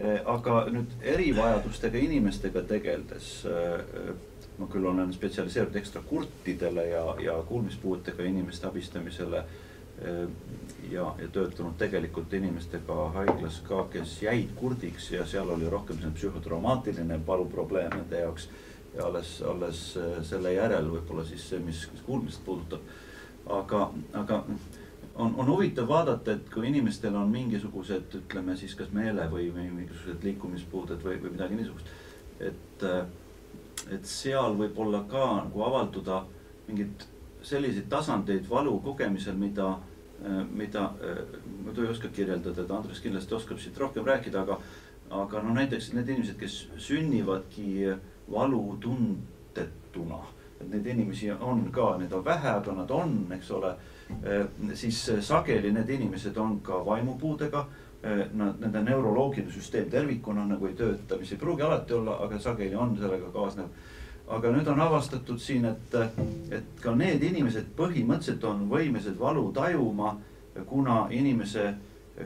Eh, 0.00 0.18
aga 0.24 0.64
nüüd 0.72 0.98
erivajadustega 1.04 2.00
inimestega 2.00 2.62
tegeldes 2.68 3.32
äh, 3.44 4.12
ma 4.60 4.68
küll 4.68 4.84
olen 4.84 5.12
spetsialiseerunud 5.12 5.76
ekstra 5.80 6.02
kurtidele 6.08 6.86
ja, 6.90 7.04
ja 7.24 7.36
kuulmispuudega 7.48 8.24
inimeste 8.28 8.68
abistamisele. 8.68 9.44
Eh, 10.00 10.26
ja, 10.90 11.04
ja 11.20 11.28
töötanud 11.32 11.76
tegelikult 11.78 12.32
inimestega 12.32 12.96
haiglas 13.16 13.60
ka, 13.66 13.84
kes 13.92 14.14
jäid 14.22 14.54
kurdiks 14.56 15.10
ja 15.12 15.26
seal 15.28 15.50
oli 15.52 15.68
rohkem 15.70 15.98
selline 15.98 16.16
psühhotraumaatiline 16.16 17.20
valuprobleem 17.26 17.92
nende 17.96 18.24
jaoks. 18.24 18.48
ja 18.94 19.04
alles, 19.06 19.42
alles 19.46 19.80
eh, 19.96 20.16
selle 20.26 20.52
järel 20.52 20.88
võib-olla 20.90 21.24
siis 21.24 21.44
see, 21.48 21.60
mis 21.62 21.84
kuulmist 22.06 22.44
puudutab. 22.44 22.80
aga, 23.46 23.90
aga 24.12 24.44
on, 25.20 25.34
on 25.36 25.48
huvitav 25.52 25.88
vaadata, 25.88 26.34
et 26.36 26.50
kui 26.52 26.68
inimestel 26.68 27.16
on 27.16 27.30
mingisugused, 27.32 28.16
ütleme 28.22 28.56
siis 28.56 28.74
kas 28.78 28.92
meele 28.96 29.26
või, 29.32 29.48
või 29.54 29.68
mingisugused 29.68 30.24
liikumispuuded 30.26 31.04
või, 31.04 31.18
või 31.22 31.34
midagi 31.36 31.60
niisugust, 31.60 31.92
et 32.40 32.86
et 33.90 34.04
seal 34.06 34.58
võib 34.58 34.76
olla 34.78 35.00
ka 35.08 35.24
nagu 35.38 35.62
avalduda 35.64 36.20
mingeid 36.68 37.06
selliseid 37.42 37.88
tasandeid 37.88 38.48
valu 38.50 38.74
kogemisel, 38.84 39.36
mida, 39.40 39.70
mida 40.52 40.90
ma 41.64 41.72
ei 41.72 41.88
oska 41.88 42.10
kirjeldada, 42.12 42.62
et 42.62 42.74
Andres 42.76 43.00
kindlasti 43.00 43.34
oskab 43.34 43.60
siit 43.62 43.78
rohkem 43.80 44.04
rääkida, 44.06 44.42
aga, 44.42 44.58
aga 45.22 45.42
no 45.42 45.54
näiteks 45.56 45.92
need 45.96 46.12
inimesed, 46.12 46.36
kes 46.40 46.58
sünnivadki 46.88 47.94
valutundetuna, 48.30 50.20
et 50.60 50.68
neid 50.68 50.90
inimesi 50.94 51.32
on 51.32 51.64
ka, 51.72 51.94
neid 51.98 52.12
on 52.12 52.24
vähe, 52.24 52.52
aga 52.60 52.76
nad 52.82 52.92
on, 52.94 53.16
eks 53.38 53.50
ole, 53.56 53.74
siis 54.74 54.98
sageli 55.20 55.72
need 55.72 55.88
inimesed 55.88 56.36
on 56.36 56.58
ka 56.64 56.84
vaimupuudega 56.86 57.66
Eh, 58.02 58.26
nad, 58.32 58.54
nende 58.56 58.80
neuroloogiline 58.80 59.52
süsteem 59.52 59.90
tervikuna 59.92 60.46
nagu 60.48 60.70
ei 60.70 60.72
tööta, 60.72 61.18
mis 61.20 61.34
ei 61.34 61.38
pruugi 61.40 61.66
alati 61.66 61.92
olla, 61.92 62.14
aga 62.24 62.38
sageli 62.40 62.72
on 62.72 62.94
sellega 62.96 63.28
kaasnev. 63.34 63.66
aga 64.30 64.52
nüüd 64.54 64.68
on 64.72 64.80
avastatud 64.80 65.40
siin, 65.42 65.64
et, 65.66 65.94
et 66.54 66.80
ka 66.80 66.94
need 66.96 67.20
inimesed 67.26 67.66
põhimõtteliselt 67.76 68.44
on 68.48 68.62
võimelised 68.70 69.18
valu 69.18 69.50
tajuma, 69.52 70.14
kuna 70.66 71.08
inimese 71.10 71.74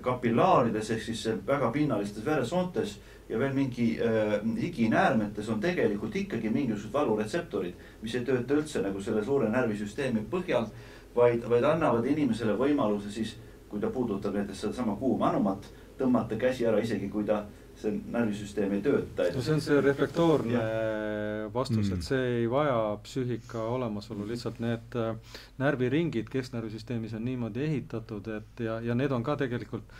kapillaarides 0.05 0.91
ehk 0.95 1.03
siis 1.03 1.26
väga 1.47 1.72
pinnalistes 1.72 2.24
veresoontes 2.24 2.99
ja 3.28 3.39
veel 3.39 3.57
mingi 3.57 3.89
äh, 3.99 4.37
higinäärmetes 4.61 5.49
on 5.49 5.61
tegelikult 5.61 6.14
ikkagi 6.22 6.55
mingisugused 6.55 6.93
valuretseptorid, 6.93 7.74
mis 8.03 8.14
ei 8.14 8.22
tööta 8.28 8.55
üldse 8.55 8.85
nagu 8.85 9.03
selle 9.03 9.24
suure 9.24 9.51
närvisüsteemi 9.51 10.22
põhjal, 10.30 10.68
vaid, 11.17 11.49
vaid 11.51 11.65
annavad 11.65 12.07
inimesele 12.07 12.57
võimaluse 12.59 13.11
siis 13.15 13.37
kui 13.75 13.83
ta 13.83 13.91
puudutab 13.91 14.37
näiteks 14.39 14.61
sedasama 14.67 14.95
kuuma 14.97 15.33
anumat, 15.33 15.67
tõmmata 15.99 16.39
käsi 16.39 16.67
ära, 16.69 16.79
isegi 16.83 17.09
kui 17.11 17.27
ta, 17.27 17.43
see 17.75 17.91
närvisüsteem 18.15 18.77
ei 18.77 18.83
tööta. 18.85 19.27
no 19.35 19.43
see 19.43 19.57
on 19.57 19.62
see 19.65 19.81
reflektoorne 19.83 20.61
vastus 21.55 21.89
mm., 21.89 21.97
et 21.97 22.07
see 22.07 22.29
ei 22.37 22.45
vaja 22.51 22.77
psüühika 23.03 23.65
olemasolu, 23.75 24.29
lihtsalt 24.31 24.61
need 24.62 24.95
äh, 25.01 25.41
närviringid 25.59 26.31
kesknärvisüsteemis 26.31 27.17
on 27.19 27.27
niimoodi 27.27 27.65
ehitatud, 27.67 28.31
et 28.37 28.62
ja, 28.62 28.79
ja 28.81 28.95
need 28.95 29.11
on 29.15 29.27
ka 29.27 29.35
tegelikult 29.43 29.91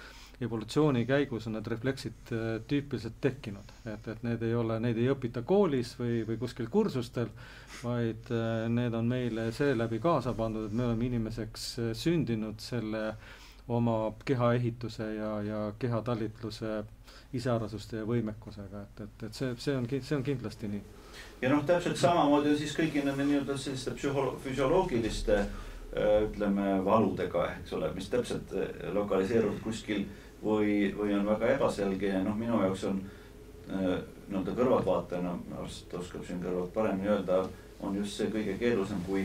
evolutsiooni 0.45 1.05
käigus 1.09 1.49
on 1.49 1.57
need 1.59 1.69
refleksid 1.71 2.33
äh, 2.33 2.49
tüüpiliselt 2.71 3.21
tekkinud, 3.25 3.73
et, 3.91 4.09
et 4.09 4.25
need 4.27 4.43
ei 4.47 4.55
ole, 4.55 4.79
neid 4.83 4.99
ei 5.01 5.11
õpita 5.13 5.45
koolis 5.47 5.95
või, 6.01 6.23
või 6.29 6.39
kuskil 6.41 6.71
kursustel, 6.73 7.31
vaid 7.83 8.31
äh, 8.35 8.67
need 8.73 8.95
on 8.95 9.09
meile 9.11 9.51
seeläbi 9.53 10.01
kaasa 10.05 10.35
pandud, 10.37 10.69
et 10.69 10.77
me 10.77 10.89
oleme 10.89 11.09
inimeseks 11.11 11.69
sündinud 11.99 12.63
selle 12.63 13.07
oma 13.69 14.13
kehaehituse 14.25 15.15
ja, 15.15 15.31
ja 15.43 15.61
kehatalitluse 15.79 16.83
iseärasuste 17.35 18.03
ja 18.03 18.09
võimekusega, 18.09 18.85
et, 18.85 19.05
et, 19.07 19.23
et 19.29 19.39
see, 19.39 19.55
see 19.59 19.77
on, 19.77 19.87
see 19.89 20.17
on 20.17 20.25
kindlasti 20.27 20.71
nii. 20.71 20.83
ja 21.43 21.51
noh, 21.53 21.65
täpselt 21.67 21.99
samamoodi 21.99 22.57
siis 22.61 22.75
kõigi 22.77 23.03
nende 23.07 23.25
nii-öelda 23.25 23.57
selliste 23.59 23.97
psühholo-, 23.97 24.37
füsioloogiliste 24.45 25.39
ütleme 25.95 26.85
valudega, 26.85 27.45
eks 27.61 27.73
ole, 27.77 27.91
mis 27.95 28.09
täpselt 28.11 28.51
lokaliseeruvad 28.93 29.61
kuskil 29.63 30.07
või, 30.45 30.95
või 30.97 31.15
on 31.17 31.27
väga 31.27 31.55
ebaselge 31.57 32.13
ja 32.13 32.23
noh, 32.25 32.37
minu 32.37 32.61
jaoks 32.63 32.85
on 32.91 33.01
nii-öelda 33.69 34.53
kõrvaltvaatajana, 34.57 35.33
arst 35.61 35.95
oskab 35.97 36.25
siin 36.27 36.43
kõrvalt 36.43 36.73
paremini 36.75 37.09
öelda, 37.09 37.45
on 37.81 37.97
just 37.97 38.19
see 38.19 38.29
kõige 38.33 38.59
keerulisem, 38.61 39.01
kui 39.07 39.25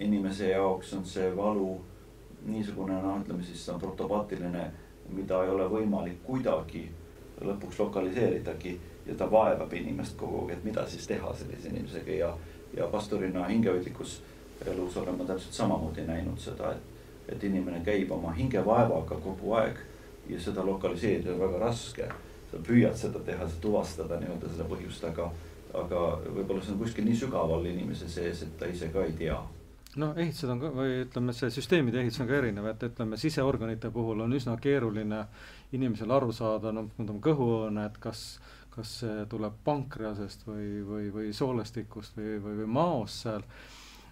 inimese 0.00 0.50
jaoks 0.52 0.92
on 0.96 1.04
see 1.08 1.30
valu 1.36 1.74
niisugune 2.46 3.00
noh, 3.02 3.18
ütleme 3.20 3.44
siis 3.44 3.66
on 3.72 3.80
protopaatiline, 3.80 4.70
mida 5.12 5.42
ei 5.44 5.50
ole 5.50 5.66
võimalik 5.68 6.22
kuidagi 6.24 6.86
lõpuks 7.40 7.80
lokaliseeridagi 7.80 8.78
ja 9.06 9.16
ta 9.16 9.30
vaevab 9.30 9.72
inimest 9.72 10.16
kogu 10.20 10.44
aeg, 10.44 10.58
et 10.58 10.64
mida 10.64 10.86
siis 10.88 11.06
teha 11.08 11.32
sellise 11.36 11.72
inimesega 11.72 12.16
ja, 12.16 12.30
ja 12.76 12.88
pastorina 12.92 13.46
hingehoidlikus 13.48 14.20
elus 14.68 14.96
olen 15.00 15.16
ma 15.16 15.24
täpselt 15.24 15.56
samamoodi 15.56 16.04
näinud 16.04 16.38
seda, 16.40 16.74
et, 16.76 17.32
et 17.34 17.44
inimene 17.48 17.80
käib 17.84 18.12
oma 18.12 18.32
hingevaevaga 18.36 19.16
kogu 19.24 19.54
aeg 19.56 19.80
ja 20.32 20.40
seda 20.40 20.64
lokaliseerida 20.66 21.34
on 21.34 21.40
väga 21.46 21.62
raske. 21.66 22.10
sa 22.50 22.58
püüad 22.66 22.96
seda 22.98 23.20
teha, 23.22 23.44
tuvastada 23.62 24.16
nii-öelda 24.18 24.48
seda 24.50 24.64
põhjust, 24.66 25.04
aga, 25.06 25.28
aga 25.78 26.00
võib-olla 26.34 26.64
see 26.64 26.72
on 26.74 26.80
kuskil 26.80 27.04
nii 27.06 27.20
sügaval 27.20 27.66
inimese 27.70 28.08
sees, 28.10 28.42
et 28.42 28.56
ta 28.58 28.66
ise 28.66 28.88
ka 28.90 29.04
ei 29.06 29.12
tea 29.14 29.36
noh, 29.98 30.14
ehitused 30.18 30.50
on 30.52 30.60
ka 30.62 30.70
või 30.74 31.00
ütleme, 31.04 31.34
see 31.34 31.50
süsteemide 31.54 32.00
ehitus 32.02 32.20
on 32.22 32.28
ka 32.30 32.36
erinev, 32.38 32.68
et 32.70 32.84
ütleme, 32.86 33.18
siseorganite 33.18 33.90
puhul 33.94 34.22
on 34.22 34.36
üsna 34.36 34.54
keeruline 34.62 35.24
inimesel 35.74 36.10
aru 36.14 36.34
saada, 36.34 36.72
noh, 36.74 36.90
ütleme 36.94 37.22
kõhuõõne, 37.24 37.86
et 37.90 37.98
kas, 38.02 38.24
kas 38.74 39.00
see 39.02 39.26
tuleb 39.30 39.58
pankreasest 39.66 40.46
või, 40.46 40.68
või, 40.86 41.10
või 41.14 41.34
soolestikust 41.34 42.18
või, 42.18 42.38
või, 42.44 42.60
või 42.62 42.70
maost 42.78 43.26
seal. 43.26 43.46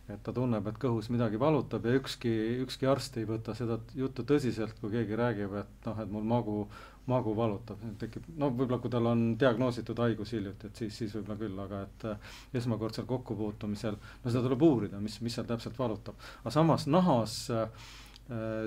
Et 0.08 0.22
ta 0.24 0.32
tunneb, 0.32 0.66
et 0.70 0.78
kõhus 0.80 1.10
midagi 1.12 1.40
valutab 1.40 1.84
ja 1.86 1.96
ükski, 1.98 2.30
ükski 2.64 2.88
arst 2.88 3.18
ei 3.20 3.26
võta 3.28 3.54
seda 3.58 3.78
juttu 3.96 4.24
tõsiselt, 4.28 4.78
kui 4.80 4.92
keegi 4.94 5.18
räägib, 5.18 5.56
et 5.60 5.88
noh, 5.88 5.98
et 6.04 6.12
mul 6.12 6.24
magu 6.28 6.62
magu 7.08 7.32
valutab, 7.36 7.80
tekib, 8.00 8.26
no 8.36 8.50
võib-olla 8.52 8.78
kui 8.82 8.92
tal 8.92 9.06
on 9.08 9.22
diagnoositud 9.40 10.00
haigus 10.04 10.34
hiljuti, 10.36 10.68
et 10.68 10.80
siis, 10.82 10.96
siis 11.00 11.14
võib-olla 11.16 11.38
küll, 11.40 11.60
aga 11.62 11.80
et 11.86 12.06
äh, 12.10 12.34
esmakordsel 12.60 13.06
kokkupuutumisel, 13.08 13.96
no 13.96 14.32
seda 14.32 14.42
tuleb 14.44 14.64
uurida, 14.66 15.00
mis, 15.00 15.16
mis 15.24 15.38
seal 15.38 15.48
täpselt 15.48 15.78
valutab. 15.80 16.18
aga 16.42 16.52
samas 16.52 16.84
nahas 16.90 17.38
äh, 17.54 17.88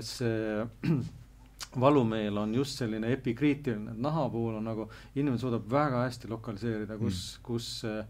see 0.02 0.64
valumeel 1.84 2.42
on 2.42 2.56
just 2.58 2.82
selline 2.82 3.12
epikriitiline, 3.14 3.94
et 3.94 4.02
naha 4.02 4.26
puhul 4.32 4.58
on 4.58 4.66
nagu, 4.66 4.88
inimene 5.14 5.38
suudab 5.40 5.68
väga 5.70 6.02
hästi 6.08 6.32
lokaliseerida, 6.32 6.98
kus 6.98 7.22
mm., 7.22 7.46
kus 7.46 7.70
see 7.84 8.02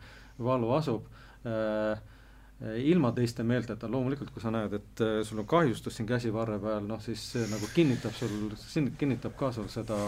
valu 0.43 0.73
asub 0.79 1.13
äh, 1.45 2.01
ilma 2.63 3.11
teiste 3.13 3.43
meelteta, 3.47 3.91
loomulikult 3.91 4.31
kui 4.31 4.43
sa 4.43 4.53
näed, 4.55 4.77
et 4.79 5.03
äh, 5.03 5.17
sul 5.27 5.43
on 5.43 5.49
kahjustus 5.51 5.97
siin 5.99 6.07
käsivarre 6.07 6.61
peal, 6.63 6.85
noh 6.87 7.01
siis 7.03 7.25
see 7.35 7.49
nagu 7.51 7.69
kinnitab 7.75 8.15
sul, 8.15 8.55
kinnitab 8.99 9.35
ka 9.39 9.51
sul 9.57 9.67
seda, 9.73 9.99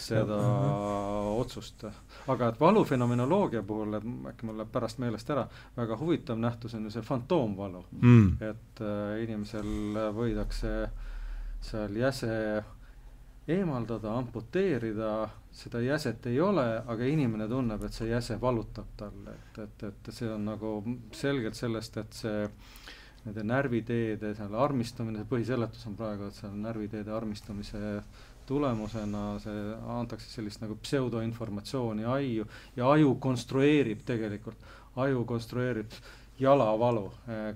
seda 0.00 0.36
otsust. 1.36 1.86
aga 2.28 2.50
et 2.52 2.60
valufenomenoloogia 2.60 3.62
puhul, 3.62 3.96
äkki 4.32 4.48
mul 4.48 4.60
läheb 4.60 4.72
pärast 4.72 5.00
meelest 5.00 5.30
ära, 5.32 5.46
väga 5.76 5.96
huvitav 6.00 6.38
nähtus 6.38 6.74
on 6.74 6.84
ju 6.84 6.92
see 6.92 7.06
fantoomvalu. 7.06 7.84
Mm.. 8.00 8.30
et 8.40 8.84
äh, 8.84 9.22
inimesel 9.24 10.00
võidakse 10.16 10.76
seal 11.66 11.96
jäse 11.96 12.32
eemaldada, 13.48 14.12
amputeerida, 14.18 15.10
seda 15.54 15.80
jäset 15.80 16.26
ei 16.26 16.40
ole, 16.40 16.66
aga 16.86 17.06
inimene 17.06 17.46
tunneb, 17.48 17.84
et 17.86 17.94
see 17.94 18.10
jäse 18.10 18.40
valutab 18.42 18.88
talle, 18.98 19.36
et, 19.36 19.60
et, 19.62 19.84
et 19.90 20.12
see 20.14 20.30
on 20.32 20.48
nagu 20.50 20.72
selgelt 21.14 21.58
sellest, 21.58 21.96
et 22.02 22.22
see 22.24 22.40
nende 23.26 23.42
närviteede 23.46 24.32
seal 24.38 24.54
armistumine, 24.54 25.22
see 25.22 25.30
põhiseletus 25.30 25.86
on 25.90 25.98
praegu, 25.98 26.30
et 26.30 26.40
seal 26.40 26.54
närviteede 26.62 27.14
armistumise 27.14 27.82
tulemusena 28.46 29.38
see 29.42 29.62
antakse 29.96 30.28
sellist 30.30 30.62
nagu 30.62 30.76
pseudoinformatsiooni 30.82 32.06
aiu 32.06 32.46
ja 32.76 32.90
aju 32.92 33.16
konstrueerib 33.22 34.04
tegelikult, 34.06 34.62
aju 35.02 35.24
konstrueerib 35.26 35.98
jalavalu, 36.38 37.06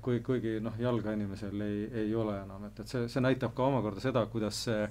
kui, 0.02 0.20
kuigi 0.24 0.56
noh, 0.64 0.76
jalga 0.80 1.12
inimesel 1.12 1.60
ei, 1.60 1.80
ei 2.04 2.14
ole 2.16 2.38
enam, 2.42 2.64
et, 2.70 2.80
et 2.80 2.88
see, 2.88 3.08
see 3.12 3.22
näitab 3.22 3.52
ka 3.56 3.66
omakorda 3.68 4.02
seda, 4.02 4.24
kuidas 4.32 4.64
see 4.66 4.86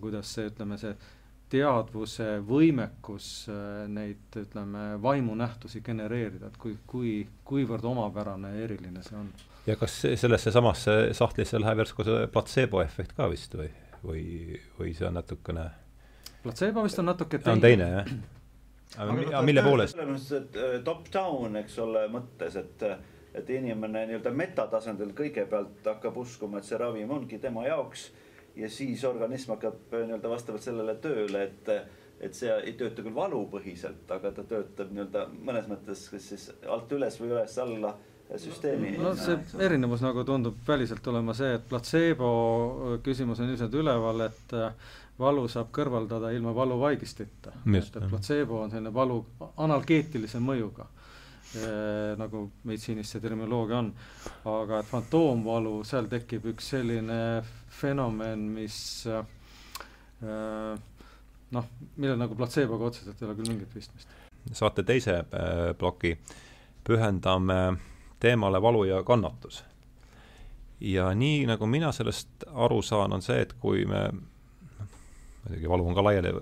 kuidas 0.00 0.34
see, 0.36 0.48
ütleme, 0.50 0.78
see 0.80 0.94
teadvuse 1.48 2.38
võimekus 2.44 3.28
äh, 3.52 3.88
neid, 3.88 4.24
ütleme, 4.36 4.84
vaimunähtusi 5.02 5.80
genereerida, 5.84 6.50
et 6.52 6.58
kui, 6.60 6.76
kui, 6.86 7.12
kuivõrd 7.48 7.86
omapärane 7.88 8.52
ja 8.54 8.64
eriline 8.68 9.02
see 9.06 9.16
on. 9.18 9.30
ja 9.66 9.76
kas 9.80 10.00
sellesse 10.20 10.52
samasse 10.52 10.96
sahtlisse 11.16 11.60
läheb 11.60 11.84
järsku 11.84 12.04
see 12.06 12.26
platseebo 12.32 12.82
efekt 12.84 13.16
ka 13.16 13.28
vist 13.32 13.56
või, 13.56 13.70
või, 14.04 14.24
või 14.78 14.96
see 14.96 15.08
on 15.08 15.16
natukene 15.20 15.70
platseebo 16.44 16.84
vist 16.84 17.00
on 17.00 17.08
natuke 17.10 17.40
teine. 17.40 17.56
on 17.56 17.64
teine, 17.64 17.88
jah? 17.96 18.12
aga 19.04 19.42
mille 19.48 19.64
poolest? 19.64 19.96
selles 19.96 20.10
mõttes, 20.12 20.32
et 20.42 20.60
äh, 20.60 20.76
top-down, 20.84 21.62
eks 21.64 21.78
ole, 21.84 22.08
mõttes, 22.12 22.60
et 22.60 22.90
et 23.38 23.50
inimene 23.54 24.06
nii-öelda 24.08 24.30
metatasandil 24.34 25.12
kõigepealt 25.14 25.84
hakkab 25.86 26.16
uskuma, 26.18 26.58
et 26.58 26.66
see 26.66 26.78
ravim 26.80 27.10
ongi 27.14 27.38
tema 27.38 27.66
jaoks 27.68 28.08
ja 28.58 28.70
siis 28.70 29.04
organism 29.04 29.54
hakkab 29.54 29.94
äh, 29.94 30.04
nii-öelda 30.06 30.30
vastavalt 30.30 30.64
sellele 30.64 30.94
tööle, 31.02 31.44
et, 31.48 31.72
et 32.20 32.34
see 32.34 32.52
ei 32.64 32.74
tööta 32.78 33.04
küll 33.04 33.14
valupõhiselt, 33.14 34.04
aga 34.14 34.32
ta 34.34 34.44
töötab 34.50 34.92
nii-öelda 34.92 35.26
mõnes 35.38 35.68
mõttes, 35.70 36.06
kas 36.12 36.30
siis 36.32 36.48
alt 36.66 36.92
üles 36.96 37.18
või 37.22 37.32
üles 37.34 37.58
alla 37.62 37.94
süsteemi. 38.36 38.96
no 39.00 39.14
see 39.16 39.38
erinevus 39.64 40.02
nagu 40.04 40.24
tundub 40.28 40.58
väliselt 40.68 41.06
olema 41.08 41.36
see, 41.36 41.54
et 41.56 41.68
platseebo 41.70 42.30
küsimus 43.04 43.40
on 43.40 43.52
ilmselt 43.52 43.78
üleval, 43.78 44.26
et 44.26 44.56
äh, 44.58 44.92
valu 45.18 45.48
saab 45.50 45.72
kõrvaldada 45.74 46.34
ilma 46.34 46.54
valuvaigistita. 46.54 47.54
et, 47.66 47.96
et 47.96 48.10
platseebo 48.10 48.62
on 48.64 48.74
selline 48.74 48.94
valu 48.94 49.22
analgeetilise 49.56 50.42
mõjuga 50.42 50.88
Äh, 50.88 50.97
nagu 52.20 52.42
meditsiinis 52.68 53.08
see 53.14 53.22
terminoloogia 53.24 53.78
on. 53.78 53.92
aga 54.44 54.82
et 54.82 54.90
fantoomvalu, 54.90 55.78
seal 55.88 56.08
tekib 56.12 56.50
üks 56.52 56.74
selline 56.74 57.20
fenomen, 57.80 58.42
mis 58.52 58.78
äh, 59.08 59.24
noh, 61.56 61.70
millel 61.96 62.18
nagu 62.20 62.36
platseeboga 62.36 62.90
otseselt 62.90 63.22
ei 63.22 63.28
ole 63.28 63.38
küll 63.38 63.52
mingit 63.52 63.72
pistmist. 63.72 64.12
saate 64.52 64.84
teise 64.84 65.22
äh, 65.22 65.72
ploki 65.78 66.16
pühendame 66.84 67.78
teemale 68.20 68.62
valu 68.62 68.84
ja 68.84 69.02
kannatus. 69.02 69.64
ja 70.80 71.12
nii, 71.14 71.46
nagu 71.46 71.66
mina 71.66 71.92
sellest 71.92 72.44
aru 72.54 72.82
saan, 72.82 73.12
on 73.12 73.22
see, 73.22 73.40
et 73.42 73.52
kui 73.60 73.86
me 73.86 74.08
muidugi 75.48 75.68
valu 75.68 75.86
on 75.88 75.96
ka 75.96 76.04
laiali 76.04 76.32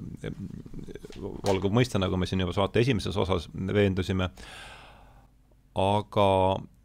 valguv 1.47 1.73
mõiste, 1.73 1.99
nagu 2.03 2.19
me 2.19 2.27
siin 2.27 2.43
juba 2.43 2.53
saate 2.57 2.83
esimeses 2.83 3.17
osas 3.17 3.49
veendusime, 3.55 4.29
aga 5.77 6.29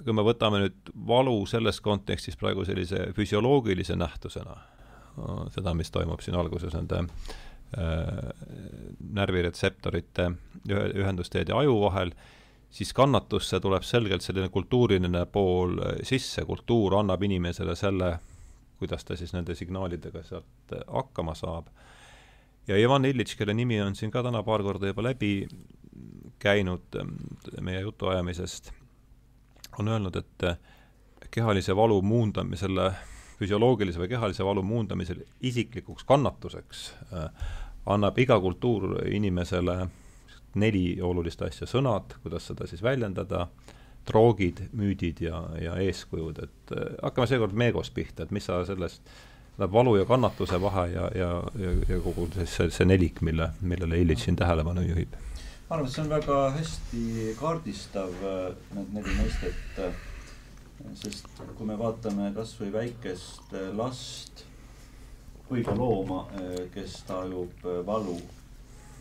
kui 0.03 0.15
me 0.15 0.23
võtame 0.25 0.63
nüüd 0.63 0.91
valu 1.07 1.37
selles 1.49 1.79
kontekstis 1.83 2.37
praegu 2.39 2.65
sellise 2.67 3.11
füsioloogilise 3.15 3.95
nähtusena, 3.99 4.57
seda, 5.53 5.73
mis 5.77 5.91
toimub 5.93 6.23
siin 6.23 6.37
alguses 6.39 6.73
nende 6.75 7.03
äh, 7.05 8.31
närviretseptorite 9.19 10.27
ühe, 10.69 10.85
ühendusteede 11.03 11.55
aju 11.55 11.77
vahel, 11.85 12.13
siis 12.71 12.93
kannatusse 12.97 13.59
tuleb 13.63 13.85
selgelt 13.87 14.25
selline 14.25 14.49
kultuuriline 14.49 15.25
pool 15.31 15.77
sisse, 16.07 16.45
kultuur 16.47 16.97
annab 16.99 17.23
inimesele 17.27 17.75
selle, 17.79 18.15
kuidas 18.81 19.05
ta 19.05 19.15
siis 19.19 19.35
nende 19.35 19.55
signaalidega 19.55 20.23
sealt 20.25 20.75
hakkama 20.87 21.35
saab. 21.37 21.69
ja 22.67 22.77
Ivan 22.77 23.05
Illitš, 23.05 23.37
kelle 23.37 23.53
nimi 23.53 23.81
on 23.81 23.95
siin 23.95 24.11
ka 24.11 24.23
täna 24.23 24.43
paar 24.43 24.63
korda 24.63 24.89
juba 24.89 25.03
läbi 25.11 25.47
käinud 26.41 26.97
meie 27.61 27.81
jutuajamisest 27.85 28.71
on 29.79 29.87
öelnud, 29.87 30.15
et 30.15 30.43
eh, 30.43 30.57
kehalise 31.31 31.75
valu 31.75 32.01
muundamisele, 32.01 32.91
füsioloogilise 33.39 33.99
või 33.99 34.11
kehalise 34.11 34.45
valu 34.45 34.63
muundamisel 34.63 35.23
isiklikuks 35.41 36.05
kannatuseks 36.07 36.93
äh, 37.13 37.29
annab 37.85 38.19
iga 38.19 38.39
kultuur 38.39 38.99
inimesele 39.07 39.77
neli 40.55 40.85
olulist 41.01 41.41
asja, 41.41 41.67
sõnad, 41.67 42.17
kuidas 42.23 42.49
seda 42.51 42.67
siis 42.67 42.83
väljendada, 42.83 43.47
droogid, 44.07 44.65
müüdid 44.75 45.21
ja, 45.23 45.43
ja 45.61 45.75
eeskujud, 45.79 46.43
et 46.43 46.75
äh, 46.75 46.95
hakkame 47.03 47.29
seekord 47.29 47.57
Meegost 47.57 47.93
pihta, 47.93 48.23
et 48.25 48.35
mis 48.35 48.45
sa 48.49 48.63
sellest, 48.67 49.01
läheb 49.57 49.73
valu 49.73 49.97
ja 49.99 50.05
kannatuse 50.09 50.61
vahe 50.61 50.87
ja, 50.91 51.09
ja, 51.15 51.33
ja, 51.59 51.73
ja 51.89 51.99
kogu 52.03 52.27
siis 52.35 52.55
see, 52.57 52.71
see 52.73 52.87
nelik, 52.87 53.21
mille, 53.21 53.51
millele 53.61 53.99
Illich 54.01 54.23
siin 54.23 54.39
tähelepanu 54.39 54.83
juhib 54.87 55.15
ma 55.71 55.77
arvan, 55.77 55.87
et 55.87 55.93
see 55.93 56.01
on 56.03 56.09
väga 56.11 56.37
hästi 56.51 57.01
kaardistav, 57.39 58.15
äh, 58.27 58.55
need 58.75 58.89
neli 58.91 59.13
mõistet. 59.15 59.77
Äh, 59.79 59.93
sest 60.99 61.29
kui 61.55 61.67
me 61.69 61.77
vaatame 61.79 62.33
kasvõi 62.35 62.73
väikest 62.73 63.53
äh, 63.55 63.69
last, 63.79 64.43
või 65.47 65.63
ka 65.63 65.71
looma, 65.75 66.25
kes 66.73 66.97
tajub 67.07 67.63
valu 67.87 68.17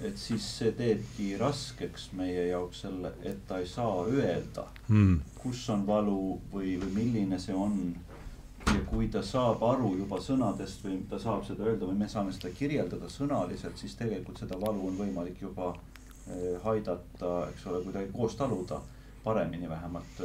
et 0.02 0.18
siis 0.18 0.42
see 0.58 0.72
teebki 0.74 1.28
raskeks 1.38 2.08
meie 2.18 2.48
jaoks 2.48 2.80
selle, 2.86 3.12
et 3.22 3.42
ta 3.46 3.60
ei 3.62 3.68
saa 3.70 4.06
öelda 4.08 4.64
mm., 4.88 5.20
kus 5.42 5.60
on 5.70 5.84
valu 5.86 6.40
või, 6.50 6.72
või 6.80 6.90
milline 6.96 7.38
see 7.38 7.54
on. 7.54 7.94
ja 8.66 8.80
kui 8.90 9.06
ta 9.12 9.22
saab 9.22 9.62
aru 9.66 9.92
juba 9.98 10.18
sõnadest 10.22 10.82
või 10.86 10.98
ta 11.10 11.18
saab 11.22 11.44
seda 11.46 11.68
öelda 11.68 11.86
või 11.86 12.00
me 12.02 12.08
saame 12.08 12.32
seda 12.34 12.50
kirjeldada 12.56 13.10
sõnaliselt, 13.10 13.78
siis 13.78 13.94
tegelikult 13.98 14.42
seda 14.42 14.58
valu 14.58 14.88
on 14.90 14.98
võimalik 14.98 15.42
juba 15.42 15.74
aidata, 16.64 17.34
eks 17.50 17.66
ole, 17.66 17.82
kuidagi 17.84 18.12
koos 18.12 18.36
taluda 18.36 18.80
paremini 19.24 19.68
vähemalt. 19.68 20.22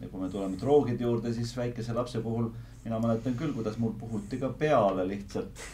ja 0.00 0.08
kui 0.08 0.20
me 0.20 0.28
tuleme 0.28 0.56
droogide 0.60 1.04
juurde, 1.04 1.32
siis 1.34 1.56
väikese 1.56 1.92
lapse 1.96 2.20
puhul 2.20 2.50
mina 2.84 2.98
mäletan 3.00 3.34
küll, 3.34 3.52
kuidas 3.52 3.78
mul 3.78 3.92
puhuti 3.98 4.38
ka 4.38 4.48
peale 4.58 5.08
lihtsalt 5.08 5.64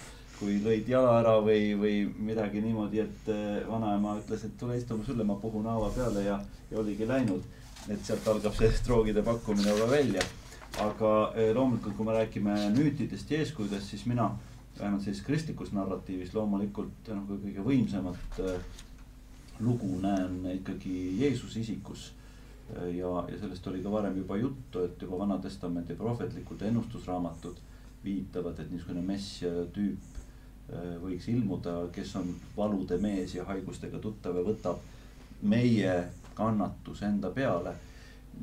kui 0.42 0.58
lõid 0.58 0.88
jala 0.90 1.18
ära 1.20 1.36
või, 1.44 1.72
või 1.78 1.96
midagi 2.30 2.60
niimoodi, 2.64 3.02
et 3.04 3.28
eh, 3.30 3.58
vanaema 3.68 4.16
ütles, 4.18 4.42
et 4.46 4.54
tule 4.58 4.74
istume 4.78 5.06
sulle, 5.06 5.26
ma 5.26 5.36
puhun 5.38 5.68
haava 5.70 5.92
peale 5.94 6.24
ja, 6.26 6.38
ja 6.70 6.78
oligi 6.82 7.06
läinud. 7.08 7.44
et 7.90 8.04
sealt 8.06 8.26
algab 8.30 8.54
see 8.54 8.70
droogide 8.86 9.22
pakkumine 9.26 9.70
juba 9.70 9.90
välja. 9.90 10.22
aga 10.82 11.12
eh, 11.36 11.52
loomulikult, 11.54 11.94
kui 11.96 12.06
me 12.06 12.16
räägime 12.16 12.56
müütidest 12.74 13.30
ja 13.30 13.42
eeskujudest, 13.44 13.92
siis 13.92 14.06
mina 14.06 14.30
vähemalt 14.78 15.04
sellises 15.04 15.26
kristlikus 15.26 15.72
narratiivis 15.76 16.34
loomulikult 16.34 17.12
noh, 17.12 17.26
kõige 17.28 17.62
võimsamat 17.66 18.40
lugu 19.62 19.98
näen 20.02 20.42
ikkagi 20.56 21.20
Jeesuse 21.20 21.60
isikus 21.60 22.12
ja, 22.72 23.10
ja 23.28 23.38
sellest 23.40 23.66
oli 23.66 23.82
ka 23.82 23.90
varem 23.92 24.16
juba 24.18 24.36
juttu, 24.36 24.84
et 24.84 25.02
juba 25.02 25.18
Vana-testamendi 25.22 25.94
prohvetlikud 25.98 26.62
ennustusraamatud 26.68 27.60
viitavad, 28.04 28.58
et 28.58 28.70
niisugune 28.70 29.02
messia 29.06 29.66
tüüp 29.74 30.12
Äh, 30.72 30.96
võiks 31.02 31.26
ilmuda, 31.28 31.74
kes 31.92 32.14
on 32.16 32.28
valude 32.56 32.96
mees 33.02 33.34
ja 33.34 33.44
haigustega 33.44 33.98
tuttav 34.00 34.38
ja 34.38 34.44
võtab 34.46 34.78
meie 35.42 35.96
kannatuse 36.38 37.08
enda 37.08 37.30
peale. 37.30 37.74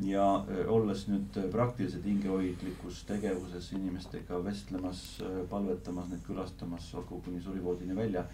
ja 0.06 0.26
äh, 0.46 0.68
olles 0.70 1.08
nüüd 1.10 1.38
praktiliselt 1.52 2.04
hingehoidlikus 2.06 3.00
tegevuses 3.08 3.72
inimestega 3.74 4.44
vestlemas, 4.46 5.00
äh, 5.24 5.40
palvetamas, 5.50 6.10
neid 6.12 6.22
külastamas, 6.28 6.92
olgu 6.94 7.22
kuni 7.26 7.42
surivoodini 7.42 7.96
välja, 7.96 8.26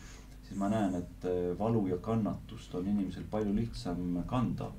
siis 0.46 0.58
ma 0.60 0.70
näen, 0.70 0.96
et 0.96 1.28
valu 1.60 1.88
ja 1.88 1.98
kannatust 1.98 2.76
on 2.76 2.88
inimesel 2.88 3.24
palju 3.32 3.56
lihtsam 3.56 4.22
kanda, 4.28 4.72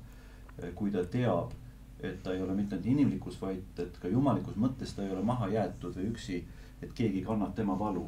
kui 0.75 0.91
ta 0.91 1.03
teab, 1.05 1.51
et 1.99 2.21
ta 2.23 2.33
ei 2.33 2.41
ole 2.41 2.53
mitte 2.55 2.75
ainult 2.75 2.91
inimlikus, 2.93 3.41
vaid 3.41 3.81
et 3.81 3.97
ka 4.01 4.07
jumalikus 4.07 4.55
mõttes 4.55 4.93
ta 4.95 5.03
ei 5.03 5.11
ole 5.11 5.23
maha 5.25 5.49
jäetud 5.53 5.97
või 5.97 6.11
üksi, 6.13 6.43
et 6.81 6.93
keegi 6.95 7.23
kannab 7.25 7.55
tema 7.57 7.77
valu 7.79 8.05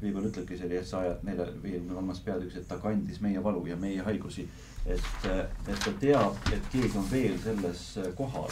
piibel 0.00 0.26
ütlebki 0.28 0.56
see 0.58 0.66
oli 0.66 0.78
Jesaja 0.78 1.14
nelja, 1.26 1.46
viiekümne 1.62 1.94
kolmas 1.94 2.20
peatükk, 2.24 2.56
et 2.58 2.66
ta 2.68 2.78
kandis 2.82 3.20
meie 3.24 3.42
valu 3.44 3.64
ja 3.66 3.76
meie 3.76 4.02
haigusi. 4.02 4.48
et, 4.86 5.26
et 5.68 5.80
ta 5.84 5.92
teab, 6.00 6.36
et 6.52 6.68
keegi 6.72 6.98
on 6.98 7.06
veel 7.10 7.38
selles 7.42 7.84
kohal. 8.16 8.50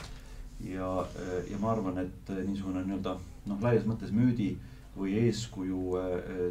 ja, 0.60 1.06
ja 1.50 1.58
ma 1.60 1.72
arvan, 1.72 1.98
et 1.98 2.32
niisugune 2.46 2.84
nii-öelda 2.86 3.16
noh, 3.46 3.60
laias 3.60 3.84
mõttes 3.84 4.12
müüdi 4.12 4.54
või 4.96 5.18
eeskuju 5.26 5.98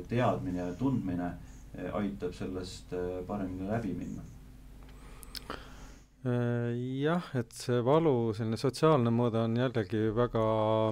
teadmine 0.09 0.59
ja 0.59 0.73
tundmine 0.77 1.31
aitab 1.93 2.33
sellest 2.33 2.93
paremini 3.27 3.69
läbi 3.69 3.93
minna 3.93 4.23
jah, 6.25 7.25
et 7.37 7.51
see 7.53 7.83
valu, 7.85 8.33
selline 8.33 8.57
sotsiaalne 8.57 9.11
mõõde 9.13 9.43
on 9.45 9.57
jällegi 9.59 10.07
väga 10.15 10.45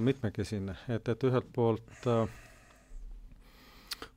mitmekesine, 0.05 0.75
et, 0.93 1.09
et 1.09 1.23
ühelt 1.25 1.47
poolt 1.55 2.05
äh, 2.05 2.27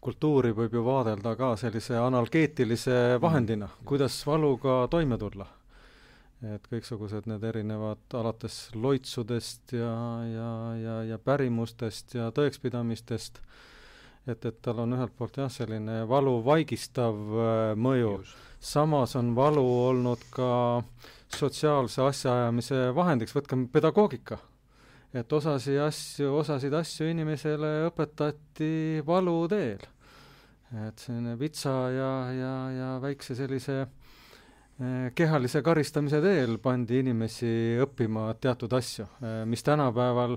kultuuri 0.01 0.53
võib 0.55 0.75
ju 0.77 0.83
vaadelda 0.87 1.35
ka 1.39 1.55
sellise 1.61 1.97
analgeetilise 1.99 3.19
vahendina, 3.23 3.69
mm. 3.69 3.87
kuidas 3.89 4.19
valuga 4.27 4.85
toime 4.91 5.19
tulla. 5.19 5.49
et 6.47 6.67
kõiksugused 6.69 7.25
need 7.31 7.45
erinevad 7.49 8.13
alates 8.15 8.57
loitsudest 8.77 9.73
ja, 9.73 9.93
ja, 10.29 10.51
ja, 10.77 10.97
ja 11.11 11.19
pärimustest 11.19 12.15
ja 12.15 12.29
tõekspidamistest, 12.31 13.41
et, 14.27 14.45
et 14.45 14.59
tal 14.63 14.83
on 14.83 14.97
ühelt 14.97 15.15
poolt 15.19 15.39
jah, 15.39 15.51
selline 15.53 16.03
valu 16.11 16.41
vaigistav 16.47 17.15
äh, 17.15 17.77
mõju, 17.79 18.19
samas 18.61 19.17
on 19.19 19.35
valu 19.37 19.65
olnud 19.87 20.27
ka 20.35 20.51
sotsiaalse 21.37 22.03
asjaajamise 22.07 22.91
vahendiks, 22.97 23.35
võtkem 23.37 23.67
pedagoogika. 23.73 24.39
Et 25.17 25.33
osasi 25.33 25.79
asju, 25.81 26.33
osasid 26.43 26.75
asju 26.77 27.09
inimesele 27.09 27.87
õpetati 27.89 29.03
valu 29.07 29.37
teel. 29.49 29.85
Et 30.87 30.99
selline 30.99 31.37
vitsa 31.39 31.73
ja, 31.95 32.11
ja, 32.35 32.55
ja 32.75 32.89
väikse 33.01 33.37
sellise 33.39 33.79
eh, 33.83 35.13
kehalise 35.15 35.63
karistamise 35.65 36.21
teel 36.25 36.59
pandi 36.63 37.01
inimesi 37.05 37.79
õppima 37.85 38.33
teatud 38.43 38.75
asju, 38.77 39.07
eh, 39.23 39.45
mis 39.49 39.63
tänapäeval 39.65 40.37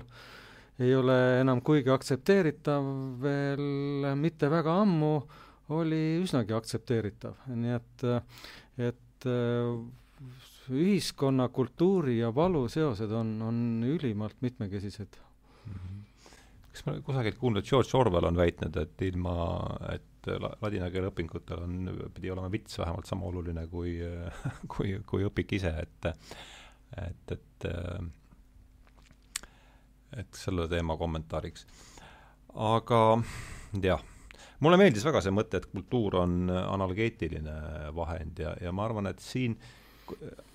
ei 0.80 0.94
ole 0.96 1.16
enam 1.40 1.60
kuigi 1.64 1.92
aktsepteeritav, 1.92 2.86
veel 3.22 4.10
mitte 4.16 4.50
väga 4.52 4.80
ammu 4.82 5.14
oli 5.76 6.02
üsnagi 6.22 6.54
aktsepteeritav, 6.56 7.36
nii 7.54 7.74
et, 7.76 8.04
et 8.90 9.28
eh, 9.30 9.74
ühiskonna, 10.70 11.48
kultuuri 11.54 12.18
ja 12.20 12.30
valu 12.34 12.66
seosed 12.70 13.12
on, 13.14 13.36
on 13.46 13.58
ülimalt 13.86 14.40
mitmekesised 14.40 15.20
mm. 15.20 15.74
-hmm 15.74 16.00
kas 16.70 16.84
ma 16.86 16.94
kusagilt 17.04 17.38
kuulnud, 17.38 17.64
et 17.64 17.68
George 17.68 17.96
Orwell 17.98 18.28
on 18.28 18.36
väitnud, 18.38 18.76
et 18.76 19.02
ilma, 19.02 19.32
et 19.90 20.28
ladina 20.62 20.90
keele 20.92 21.10
õpingutel 21.10 21.64
on, 21.64 21.74
pidi 22.14 22.30
olema 22.30 22.50
vits 22.52 22.78
vähemalt 22.78 23.10
sama 23.10 23.26
oluline 23.26 23.66
kui, 23.72 23.96
kui, 24.72 24.94
kui 25.06 25.26
õpik 25.26 25.56
ise, 25.58 25.74
et 25.82 26.10
et, 27.00 27.32
et 27.36 27.66
et 30.16 30.34
selle 30.34 30.66
teema 30.68 30.96
kommentaariks. 30.98 31.66
aga 32.54 33.02
jah, 33.82 34.02
mulle 34.60 34.80
meeldis 34.80 35.06
väga 35.06 35.22
see 35.22 35.34
mõte, 35.34 35.60
et 35.60 35.70
kultuur 35.70 36.20
on 36.24 36.50
analgeetiline 36.50 37.92
vahend 37.94 38.42
ja, 38.42 38.56
ja 38.60 38.72
ma 38.72 38.88
arvan, 38.88 39.10
et 39.10 39.22
siin, 39.22 39.56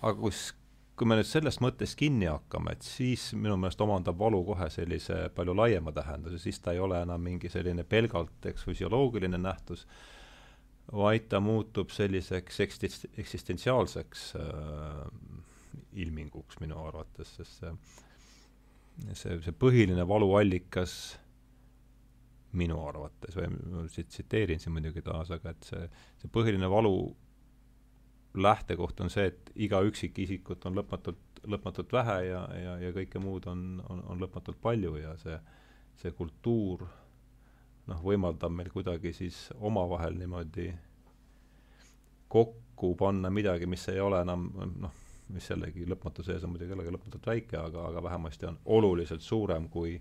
aga 0.01 0.16
kus 0.20 0.49
kui 0.95 1.08
me 1.10 1.18
nüüd 1.20 1.28
sellest 1.28 1.60
mõttest 1.64 1.97
kinni 1.99 2.28
hakkame, 2.30 2.76
et 2.76 2.86
siis 2.88 3.28
minu 3.36 3.58
meelest 3.60 3.82
omandab 3.84 4.18
valu 4.20 4.39
kohe 4.47 4.70
sellise 4.72 5.26
palju 5.36 5.56
laiema 5.58 5.91
tähenduse, 5.95 6.39
siis 6.39 6.62
ta 6.64 6.72
ei 6.72 6.80
ole 6.80 7.01
enam 7.03 7.24
mingi 7.24 7.51
selline 7.51 7.84
pelgalt, 7.84 8.38
eks, 8.47 8.64
füsioloogiline 8.64 9.39
nähtus, 9.41 9.84
vaid 10.95 11.28
ta 11.32 11.41
muutub 11.43 11.91
selliseks 11.91 12.62
eksist-, 12.64 13.10
eksistentsiaalseks 13.20 14.26
äh, 14.39 15.01
ilminguks 16.06 16.62
minu 16.64 16.80
arvates, 16.88 17.36
sest 17.41 17.60
see, 17.60 17.74
see, 19.14 19.38
see 19.43 19.56
põhiline 19.60 20.08
valuallikas 20.08 20.96
minu 22.56 22.80
arvates 22.88 23.36
või 23.36 23.52
ma 23.52 23.84
tsiteerin 23.89 24.62
siin 24.62 24.76
muidugi 24.76 25.04
taas, 25.04 25.32
aga 25.36 25.52
et 25.52 25.68
see, 25.68 25.86
see 26.22 26.32
põhiline 26.32 26.70
valu 26.72 26.96
lähtekoht 28.36 29.00
on 29.04 29.12
see, 29.12 29.30
et 29.32 29.52
iga 29.68 29.82
üksikisikut 29.88 30.66
on 30.68 30.76
lõpmatult, 30.80 31.41
lõpmatult 31.48 31.93
vähe 31.96 32.18
ja, 32.30 32.41
ja, 32.60 32.76
ja 32.84 32.91
kõike 32.96 33.22
muud 33.24 33.48
on, 33.52 33.66
on, 33.89 34.04
on 34.12 34.24
lõpmatult 34.24 34.60
palju 34.64 34.96
ja 35.00 35.16
see, 35.22 35.38
see 36.02 36.16
kultuur 36.16 36.86
noh, 37.89 38.04
võimaldab 38.04 38.54
meil 38.56 38.72
kuidagi 38.74 39.14
siis 39.16 39.48
omavahel 39.60 40.18
niimoodi 40.20 40.72
kokku 42.32 42.96
panna 43.00 43.32
midagi, 43.32 43.68
mis 43.70 43.88
ei 43.91 44.02
ole 44.04 44.20
enam 44.26 44.50
noh, 44.82 45.04
mis 45.34 45.49
jällegi 45.49 45.88
lõpmatu 45.89 46.23
sees 46.26 46.43
on 46.45 46.53
muidugi 46.53 46.76
jällegi 46.76 46.93
lõpmatult 46.93 47.26
väike, 47.26 47.57
aga, 47.57 47.88
aga 47.89 48.03
vähemasti 48.03 48.49
on 48.49 48.59
oluliselt 48.78 49.26
suurem, 49.26 49.69
kui, 49.73 49.95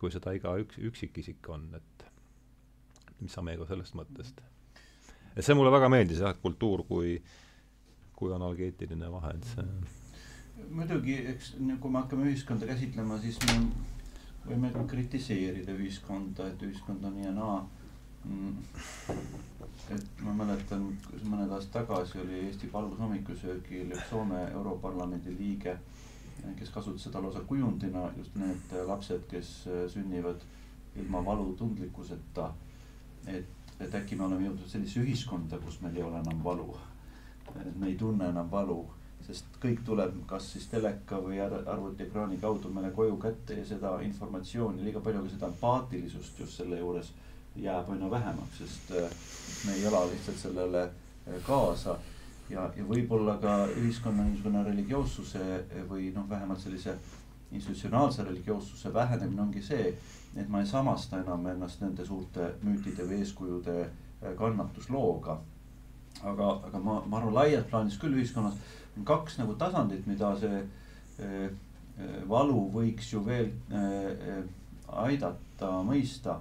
kui 0.00 0.12
seda 0.14 0.32
iga 0.36 0.54
üks, 0.62 0.78
üksikisik 0.90 1.50
on, 1.52 1.68
et 1.76 2.06
mis 3.20 3.34
sa 3.34 3.44
meiega 3.44 3.66
sellest 3.68 3.98
mõttest? 3.98 4.40
et 5.36 5.44
see 5.44 5.54
mulle 5.54 5.70
väga 5.70 5.90
meeldis 5.92 6.22
jah, 6.24 6.32
et 6.34 6.42
kultuur 6.42 6.86
kui 6.88 7.18
kui 8.18 8.32
analgeetiline 8.34 9.12
vahend, 9.12 9.44
see 9.46 9.66
muidugi, 10.70 11.14
eks 11.32 11.52
kui 11.80 11.90
me 11.90 12.00
hakkame 12.00 12.28
ühiskonda 12.30 12.66
käsitlema, 12.68 13.18
siis 13.22 13.38
me 13.46 13.58
võime 14.48 14.86
kritiseerida 14.90 15.74
ühiskonda, 15.76 16.48
et 16.52 16.62
ühiskond 16.66 17.04
on 17.04 17.16
nii 17.18 17.28
ja 17.28 17.34
naa. 17.36 17.58
Et 19.94 20.22
ma 20.24 20.34
mäletan, 20.36 20.88
mõned 21.24 21.52
aastad 21.54 21.86
tagasi 21.88 22.20
oli 22.22 22.42
Eesti 22.46 22.68
Palgus 22.72 22.98
hommikusöögil 23.00 23.94
üks 23.94 24.10
Soome 24.10 24.42
Europarlamendi 24.50 25.36
liige, 25.38 25.78
kes 26.58 26.70
kasutas 26.74 27.06
seda 27.08 27.22
lausa 27.24 27.40
kujundina, 27.48 28.08
just 28.16 28.36
need 28.36 28.74
lapsed, 28.86 29.24
kes 29.30 29.54
sünnivad 29.94 30.44
ilma 30.96 31.24
valutundlikkuseta. 31.24 32.52
et, 33.26 33.56
et 33.80 33.94
äkki 33.94 34.16
me 34.16 34.24
oleme 34.24 34.46
jõudnud 34.46 34.68
sellisesse 34.68 35.00
ühiskonda, 35.00 35.58
kus 35.64 35.80
meil 35.80 35.96
ei 35.96 36.02
ole 36.02 36.20
enam 36.20 36.44
valu 36.44 36.72
et 37.56 37.76
me 37.76 37.86
ei 37.88 37.96
tunne 37.96 38.28
enam 38.28 38.50
valu, 38.50 38.78
sest 39.26 39.58
kõik 39.62 39.80
tuleb 39.86 40.14
kas 40.30 40.52
siis 40.54 40.66
teleka 40.70 41.20
või 41.22 41.40
arvutiekraani 41.42 42.38
kaudu 42.42 42.70
meile 42.72 42.90
koju 42.96 43.16
kätte 43.22 43.58
ja 43.58 43.64
seda 43.66 43.96
informatsiooni 44.04 44.84
liiga 44.84 45.02
palju, 45.04 45.24
ka 45.24 45.34
seda 45.34 45.50
empaatilisust 45.52 46.40
just 46.44 46.60
selle 46.60 46.78
juures 46.80 47.12
jääb 47.56 47.90
aina 47.90 48.10
vähemaks, 48.10 48.58
sest 48.58 48.90
me 49.66 49.74
ei 49.74 49.84
ela 49.84 50.04
lihtsalt 50.10 50.38
sellele 50.38 50.88
kaasa 51.46 51.96
ja, 52.50 52.68
ja 52.76 52.84
võib-olla 52.88 53.36
ka 53.42 53.54
ühiskonna 53.76 54.24
niisugune 54.28 54.62
religioossuse 54.64 55.44
või 55.90 56.12
noh, 56.14 56.28
vähemalt 56.28 56.60
sellise 56.62 56.94
institutsionaalse 57.52 58.24
religioossuse 58.24 58.92
vähenemine 58.94 59.42
ongi 59.42 59.62
see, 59.64 59.92
et 60.36 60.48
ma 60.48 60.60
ei 60.60 60.68
samasta 60.68 61.20
enam 61.22 61.46
ennast 61.48 61.80
nende 61.80 62.04
suurte 62.06 62.52
müütide 62.62 63.06
või 63.08 63.22
eeskujude 63.24 63.78
äh, 63.84 64.34
kannatuslooga. 64.38 65.38
aga, 66.24 66.46
aga 66.66 66.78
ma, 66.78 67.02
ma 67.06 67.18
arvan, 67.18 67.34
laias 67.34 67.64
plaanis 67.70 67.98
küll 67.98 68.16
ühiskonnas 68.18 68.54
on 68.98 69.04
kaks 69.06 69.38
nagu 69.38 69.54
tasandit, 69.54 70.06
mida 70.06 70.32
see 70.40 70.62
valu 72.28 72.64
võiks 72.74 73.12
ju 73.12 73.24
veel 73.26 73.50
aidata 74.88 75.70
mõista. 75.86 76.38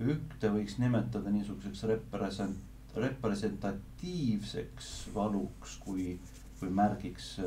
Ühte 0.00 0.50
võiks 0.54 0.78
nimetada 0.78 1.30
niisuguseks 1.34 1.82
represent-, 1.90 2.94
representatiivseks 2.96 5.08
valuks 5.14 5.78
kui, 5.82 6.18
kui 6.60 6.70
märgiks, 6.70 7.40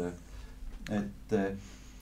et 0.92 1.36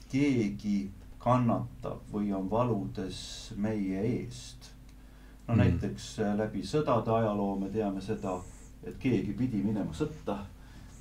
keegi 0.10 0.90
kannatab 1.20 2.08
või 2.14 2.32
on 2.34 2.50
valudes 2.50 3.52
meie 3.58 4.02
eest. 4.02 4.72
no 5.48 5.54
mm. 5.54 5.60
näiteks 5.60 6.06
läbi 6.40 6.64
sõdade 6.66 7.12
ajaloo 7.12 7.60
me 7.60 7.70
teame 7.70 8.02
seda, 8.02 8.40
et 8.84 8.98
keegi 9.00 9.34
pidi 9.38 9.62
minema 9.64 9.94
sõtta, 9.94 10.40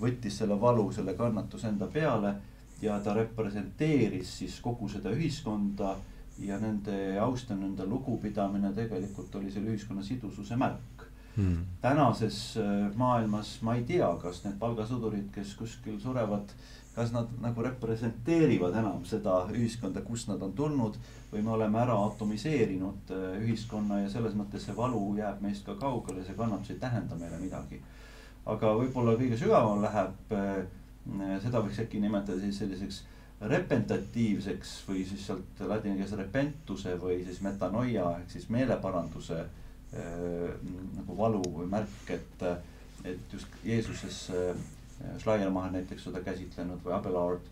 võttis 0.01 0.39
selle 0.39 0.61
valu, 0.61 0.91
selle 0.93 1.15
kannatuse 1.15 1.69
enda 1.69 1.87
peale 1.87 2.35
ja 2.83 3.01
ta 3.01 3.15
representeeris 3.15 4.39
siis 4.39 4.61
kogu 4.63 4.89
seda 4.89 5.11
ühiskonda 5.15 5.97
ja 6.39 6.59
nende 6.63 7.19
austamine, 7.21 7.67
nende 7.69 7.87
lugupidamine 7.87 8.73
tegelikult 8.77 9.35
oli 9.35 9.51
selle 9.51 9.73
ühiskonna 9.75 10.05
sidususe 10.07 10.57
märk 10.57 11.07
hmm.. 11.37 11.65
tänases 11.83 12.57
äh, 12.57 12.97
maailmas 12.97 13.59
ma 13.63 13.75
ei 13.75 13.85
tea, 13.87 14.09
kas 14.23 14.43
need 14.45 14.59
palgasõdurid, 14.61 15.31
kes 15.35 15.55
kuskil 15.59 15.99
surevad, 16.03 16.53
kas 16.95 17.13
nad 17.15 17.31
nagu 17.43 17.63
representeerivad 17.63 18.79
enam 18.81 19.05
seda 19.07 19.41
ühiskonda, 19.55 20.03
kust 20.07 20.31
nad 20.31 20.43
on 20.43 20.55
tulnud 20.59 20.99
või 21.33 21.45
me 21.45 21.55
oleme 21.59 21.83
ära 21.83 21.99
atomiseerinud 22.07 23.13
äh, 23.15 23.29
ühiskonna 23.43 24.03
ja 24.05 24.11
selles 24.13 24.35
mõttes 24.39 24.67
see 24.67 24.77
valu 24.77 25.03
jääb 25.19 25.43
meist 25.45 25.67
ka 25.67 25.77
kaugele, 25.81 26.25
see 26.27 26.39
kannatus 26.39 26.75
ei 26.75 26.83
tähenda 26.83 27.19
meile 27.21 27.39
midagi. 27.43 27.83
aga 28.49 28.73
võib-olla 28.79 29.19
kõige 29.21 29.37
sügavam 29.37 29.83
läheb, 29.83 30.35
äh, 30.35 31.41
seda 31.43 31.63
võiks 31.63 31.79
äkki 31.83 32.01
nimetada 32.01 32.41
siis 32.41 32.59
selliseks 32.63 33.05
repentatiivseks 33.41 34.71
või 34.89 35.05
siis 35.07 35.27
sealt 35.27 35.61
ladina 35.61 35.95
keeles 35.95 36.17
repentuse 36.19 36.97
või 36.99 37.21
siis 37.25 37.39
metanoia 37.45 38.11
ehk 38.19 38.33
siis 38.35 38.49
meeleparanduse 38.51 39.45
Äh, 39.89 40.51
nagu 40.99 41.15
valu 41.17 41.39
või 41.49 41.65
märk, 41.73 42.11
et, 42.13 42.43
et 43.09 43.33
just 43.33 43.55
Jeesuses 43.65 44.19
äh, 44.37 44.59
Schleiermacher 45.17 45.73
näiteks 45.73 46.05
seda 46.05 46.21
käsitlenud 46.21 46.83
või 46.85 46.93
Abelard 46.93 47.47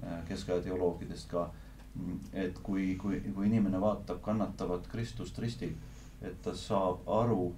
äh, 0.00 0.22
keskaja 0.30 0.62
teoloogidest 0.64 1.28
ka. 1.28 1.50
et 2.32 2.56
kui, 2.64 2.94
kui, 2.96 3.18
kui 3.34 3.46
inimene 3.46 3.80
vaatab 3.80 4.22
kannatavat 4.24 4.86
Kristust 4.88 5.38
ristil, 5.38 5.74
et 6.24 6.38
ta 6.40 6.54
saab 6.56 7.04
aru, 7.04 7.50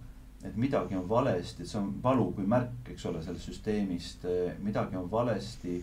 et 0.42 0.56
midagi 0.58 0.98
on 0.98 1.06
valesti, 1.08 1.62
et 1.62 1.70
see 1.70 1.78
on 1.78 1.92
valu 2.02 2.32
kui 2.34 2.46
märk, 2.50 2.90
eks 2.90 3.06
ole, 3.06 3.22
sellest 3.22 3.46
süsteemist, 3.46 4.26
midagi 4.66 4.98
on 4.98 5.06
valesti 5.10 5.76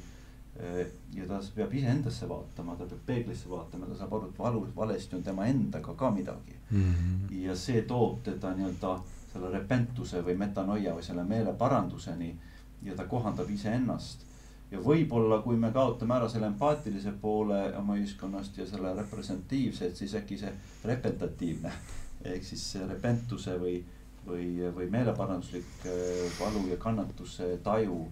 ja 1.16 1.26
ta 1.28 1.40
peab 1.56 1.74
iseendasse 1.74 2.30
vaatama, 2.30 2.76
ta 2.76 2.86
peab 2.86 3.06
peeglisse 3.06 3.50
vaatama, 3.50 3.88
ta 3.90 3.96
saab 3.98 4.14
aru, 4.14 4.30
et 4.30 4.40
valu, 4.40 4.62
valesti 4.76 5.16
on 5.18 5.24
tema 5.24 5.48
endaga 5.50 5.94
ka 5.98 6.12
midagi 6.12 6.56
mm. 6.70 6.94
-hmm. 6.94 7.42
ja 7.46 7.56
see 7.56 7.82
toob 7.82 8.24
teda 8.24 8.54
nii-öelda 8.56 9.00
selle 9.34 9.52
repentuse 9.52 10.22
või 10.26 10.36
metanoia 10.38 10.94
või 10.96 11.04
selle 11.04 11.24
meeleparanduseni 11.24 12.36
ja 12.84 12.96
ta 12.96 13.06
kohandab 13.06 13.50
iseennast. 13.50 14.28
ja 14.72 14.80
võib-olla, 14.80 15.42
kui 15.44 15.58
me 15.60 15.72
kaotame 15.72 16.16
ära 16.16 16.30
selle 16.30 16.48
empaatilise 16.48 17.12
poole 17.22 17.78
oma 17.78 17.96
ühiskonnast 18.00 18.58
ja 18.58 18.66
selle 18.66 18.94
representatiivse, 18.96 19.88
et 19.88 19.98
siis 19.98 20.14
äkki 20.16 20.38
see 20.38 20.52
repentatiivne 20.86 21.72
ehk 22.34 22.46
siis 22.46 22.78
repentuse 22.88 23.58
või, 23.60 23.84
või, 24.28 24.72
või 24.76 24.90
meeleparanduslik 24.90 25.86
äh, 25.86 26.40
valu 26.40 26.68
ja 26.70 26.78
kannatuse 26.78 27.58
taju 27.64 28.06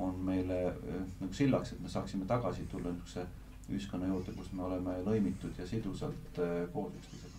on 0.00 0.16
meile 0.24 0.62
eh, 0.68 1.02
nagu 1.20 1.34
sillaks, 1.36 1.74
et 1.74 1.82
me 1.84 1.88
saaksime 1.88 2.28
tagasi 2.28 2.66
tulla 2.70 2.92
niisuguse 2.92 3.26
ühiskonna 3.70 4.08
juurde, 4.10 4.32
kus 4.36 4.50
me 4.56 4.64
oleme 4.66 4.96
lõimitud 5.06 5.58
ja 5.58 5.66
sidusalt 5.66 6.40
eh, 6.42 6.64
koos 6.72 6.96
üksteisega. 6.98 7.36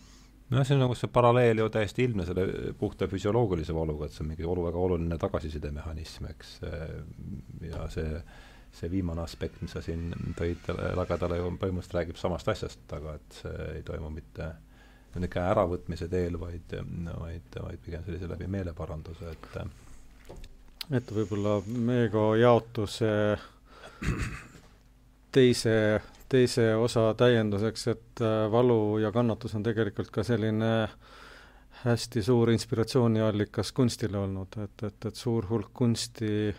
nojah, 0.51 0.67
see 0.67 0.77
on 0.77 0.85
nagu 0.85 0.95
see 0.97 1.11
paralleel 1.11 1.63
ju 1.63 1.67
täiesti 1.73 2.07
ilmne 2.07 2.27
selle 2.27 2.45
puhta 2.79 3.07
füsioloogilise 3.11 3.75
valuga, 3.75 4.07
et 4.07 4.15
see 4.15 4.23
on 4.25 4.31
mingi 4.33 4.47
olu, 4.47 4.65
väga 4.69 4.85
oluline 4.87 5.19
tagasisidemehhanism, 5.21 6.31
eks, 6.35 6.55
eh, 6.69 6.95
ja 7.71 7.89
see 7.91 8.23
see 8.71 8.87
viimane 8.87 9.19
aspekt, 9.19 9.57
mis 9.59 9.73
sa 9.75 9.81
siin 9.83 10.13
tõid 10.37 10.69
lagedale, 10.95 11.41
põhimõtteliselt 11.59 11.95
räägib 11.97 12.19
samast 12.19 12.47
asjast, 12.53 12.85
aga 12.95 13.17
et 13.17 13.39
see 13.41 13.65
ei 13.73 13.81
toimu 13.83 14.07
mitte 14.15 14.47
niisugune 15.11 15.43
äravõtmise 15.51 16.07
teel, 16.07 16.37
vaid, 16.39 16.71
vaid, 17.19 17.57
vaid 17.65 17.81
pigem 17.83 18.05
sellise 18.05 18.29
läbi 18.31 18.47
meeleparanduse, 18.47 19.33
et 19.33 19.57
et 20.89 21.11
võib-olla 21.13 21.59
Meego 21.67 22.31
jaotuse 22.39 23.11
teise, 25.31 25.75
teise 26.29 26.67
osa 26.75 27.11
täienduseks, 27.17 27.87
et 27.93 28.23
äh, 28.23 28.45
valu 28.51 28.99
ja 29.03 29.11
kannatus 29.11 29.55
on 29.55 29.63
tegelikult 29.65 30.11
ka 30.13 30.25
selline 30.27 30.71
hästi 31.81 32.21
suur 32.23 32.51
inspiratsiooniallikas 32.53 33.71
kunstile 33.73 34.19
olnud, 34.21 34.57
et, 34.63 34.83
et, 34.87 35.07
et 35.09 35.17
suur 35.17 35.47
hulk 35.49 35.71
kunsti 35.73 36.51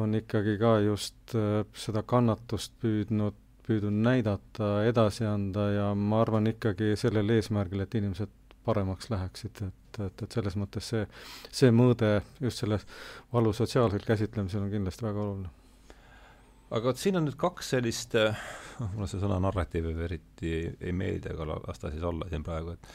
on 0.00 0.14
ikkagi 0.18 0.58
ka 0.60 0.78
just 0.84 1.36
äh, 1.38 1.62
seda 1.78 2.02
kannatust 2.02 2.74
püüdnud, 2.82 3.36
püüdnud 3.64 4.02
näidata, 4.04 4.76
edasi 4.88 5.24
anda 5.28 5.68
ja 5.72 5.90
ma 5.96 6.20
arvan 6.24 6.50
ikkagi 6.50 6.94
sellel 7.00 7.30
eesmärgil, 7.36 7.84
et 7.84 7.94
inimesed 8.00 8.32
paremaks 8.64 9.10
läheksid, 9.12 9.62
et 9.68 9.84
et, 10.02 10.22
et, 10.22 10.32
selles 10.32 10.56
mõttes 10.58 10.88
see, 10.90 11.04
see 11.54 11.72
mõõde 11.74 12.16
just 12.42 12.62
selle 12.62 12.80
valu 13.32 13.52
sotsiaalsel 13.56 14.04
käsitlemisel 14.06 14.64
on 14.64 14.72
kindlasti 14.72 15.06
väga 15.06 15.22
oluline. 15.22 15.50
aga 16.70 16.90
vot 16.90 17.00
siin 17.00 17.20
on 17.20 17.28
nüüd 17.28 17.38
kaks 17.40 17.74
sellist, 17.76 18.16
noh, 18.80 18.94
mulle 18.94 19.10
see 19.10 19.22
sõna 19.22 19.38
narratiiv 19.42 19.90
eriti 20.06 20.54
ei, 20.80 20.92
meeldi, 20.92 21.30
aga 21.30 21.60
las 21.68 21.82
ta 21.82 21.92
siis 21.92 22.02
olla 22.02 22.28
siin 22.30 22.46
praegu, 22.46 22.74
et 22.74 22.88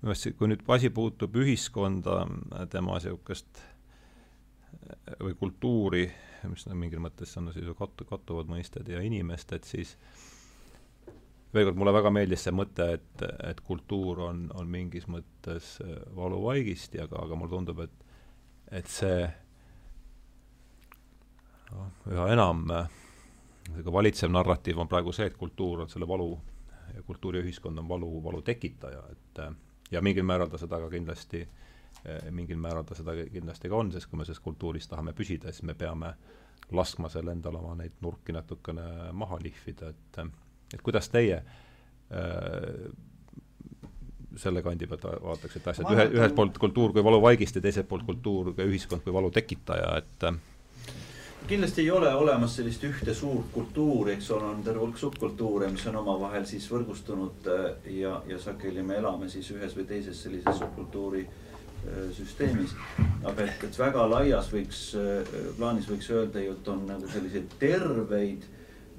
minu 0.00 0.12
meelest 0.12 0.38
kui 0.38 0.48
nüüd 0.48 0.64
asi 0.76 0.92
puutub 0.96 1.36
ühiskonda, 1.42 2.22
tema 2.72 2.96
niisugust 2.96 3.62
või 5.20 5.36
kultuuri, 5.38 6.06
mis 6.48 6.64
mingil 6.72 7.02
mõttes 7.04 7.36
on 7.36 7.50
siis 7.52 7.66
ju 7.68 7.76
kattu, 7.76 8.06
kattuvad 8.08 8.48
mõisted 8.48 8.88
ja 8.88 9.02
inimest, 9.04 9.52
et 9.52 9.68
siis 9.68 9.96
veel 11.54 11.66
kord, 11.66 11.78
mulle 11.80 11.94
väga 11.94 12.12
meeldis 12.14 12.44
see 12.46 12.54
mõte, 12.54 12.86
et, 12.96 13.24
et 13.48 13.60
kultuur 13.66 14.22
on, 14.28 14.44
on 14.58 14.68
mingis 14.70 15.06
mõttes 15.10 15.76
äh, 15.84 15.96
valuvaigisti, 16.16 17.00
aga, 17.02 17.24
aga 17.24 17.38
mulle 17.38 17.54
tundub, 17.54 17.82
et, 17.86 18.18
et 18.80 18.90
see 18.90 19.24
noh, 21.72 21.88
üha 22.12 22.28
enam 22.36 22.62
äh, 22.76 23.00
valitsev 23.86 24.30
narratiiv 24.32 24.78
on 24.82 24.90
praegu 24.90 25.14
see, 25.14 25.26
et 25.30 25.38
kultuur 25.38 25.84
on 25.84 25.90
selle 25.90 26.08
valu 26.10 26.30
ja 26.94 27.02
kultuuriühiskond 27.06 27.78
on 27.82 27.88
valu, 27.88 28.12
valu 28.22 28.42
tekitaja, 28.46 29.02
et 29.10 29.42
äh, 29.46 29.56
ja 29.90 30.02
mingil 30.02 30.26
määral 30.26 30.50
ta 30.50 30.58
seda 30.58 30.78
ka 30.78 30.90
kindlasti, 30.92 31.46
mingil 32.30 32.60
määral 32.62 32.84
ta 32.86 32.94
seda 32.94 33.16
kindlasti 33.18 33.68
ka 33.68 33.74
on, 33.76 33.90
sest 33.92 34.06
kui 34.06 34.20
me 34.20 34.24
selles 34.24 34.38
kultuuris 34.40 34.86
tahame 34.88 35.10
püsida, 35.18 35.50
siis 35.50 35.66
me 35.66 35.74
peame 35.74 36.12
laskma 36.70 37.10
selle 37.10 37.34
endale 37.34 37.58
oma 37.58 37.74
neid 37.74 37.98
nurki 38.04 38.32
natukene 38.32 39.10
maha 39.18 39.40
lihvida, 39.42 39.90
et 39.90 40.20
et 40.74 40.82
kuidas 40.82 41.08
teie 41.10 41.40
äh, 41.40 42.90
selle 44.38 44.62
kandi 44.62 44.86
pealt 44.86 45.04
vaataksite 45.22 45.72
asjad, 45.72 45.90
ühe, 45.94 46.06
ühelt 46.18 46.36
poolt 46.36 46.58
kultuur 46.62 46.94
kui 46.94 47.04
valuvaigist 47.04 47.58
ja 47.58 47.64
teiselt 47.64 47.88
poolt 47.90 48.06
kultuur 48.06 48.52
kui 48.54 48.68
ühiskond 48.70 49.02
kui 49.04 49.14
valu 49.14 49.30
tekitaja, 49.34 49.90
et 49.98 50.26
äh, 50.28 50.38
kindlasti 51.50 51.82
ei 51.82 51.90
ole 51.90 52.12
olemas 52.14 52.54
sellist 52.60 52.84
ühte 52.86 53.14
suurt 53.16 53.50
kultuuri, 53.54 54.14
eks 54.16 54.30
ole, 54.36 54.52
on 54.54 54.62
terve 54.66 54.84
hulk 54.84 54.98
subkultuure, 55.00 55.70
mis 55.74 55.86
on 55.90 56.00
omavahel 56.02 56.46
siis 56.48 56.68
võrgustunud 56.70 57.50
äh, 57.50 57.68
ja, 57.98 58.20
ja 58.30 58.38
sageli 58.42 58.84
me 58.86 59.00
elame 59.00 59.30
siis 59.32 59.50
ühes 59.56 59.76
või 59.78 59.88
teises 59.90 60.22
sellises 60.22 60.62
subkultuuri 60.62 61.26
äh, 61.26 62.06
süsteemis. 62.16 62.76
aga 63.24 63.48
et, 63.48 63.66
et 63.66 63.82
väga 63.82 64.06
laias 64.14 64.52
võiks, 64.54 64.86
plaanis 65.58 65.90
võiks 65.90 66.08
öelda 66.14 66.46
ju, 66.46 66.56
et 66.56 66.72
on 66.72 66.86
nagu 66.88 67.10
selliseid 67.10 67.58
terveid 67.60 68.46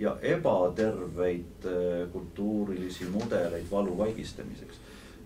ja 0.02 0.18
ebaterveid 0.22 1.66
äh, 1.66 2.12
kultuurilisi 2.12 3.06
mudeleid 3.06 3.66
valu 3.72 3.97
vaigistamiseks. 3.97 4.80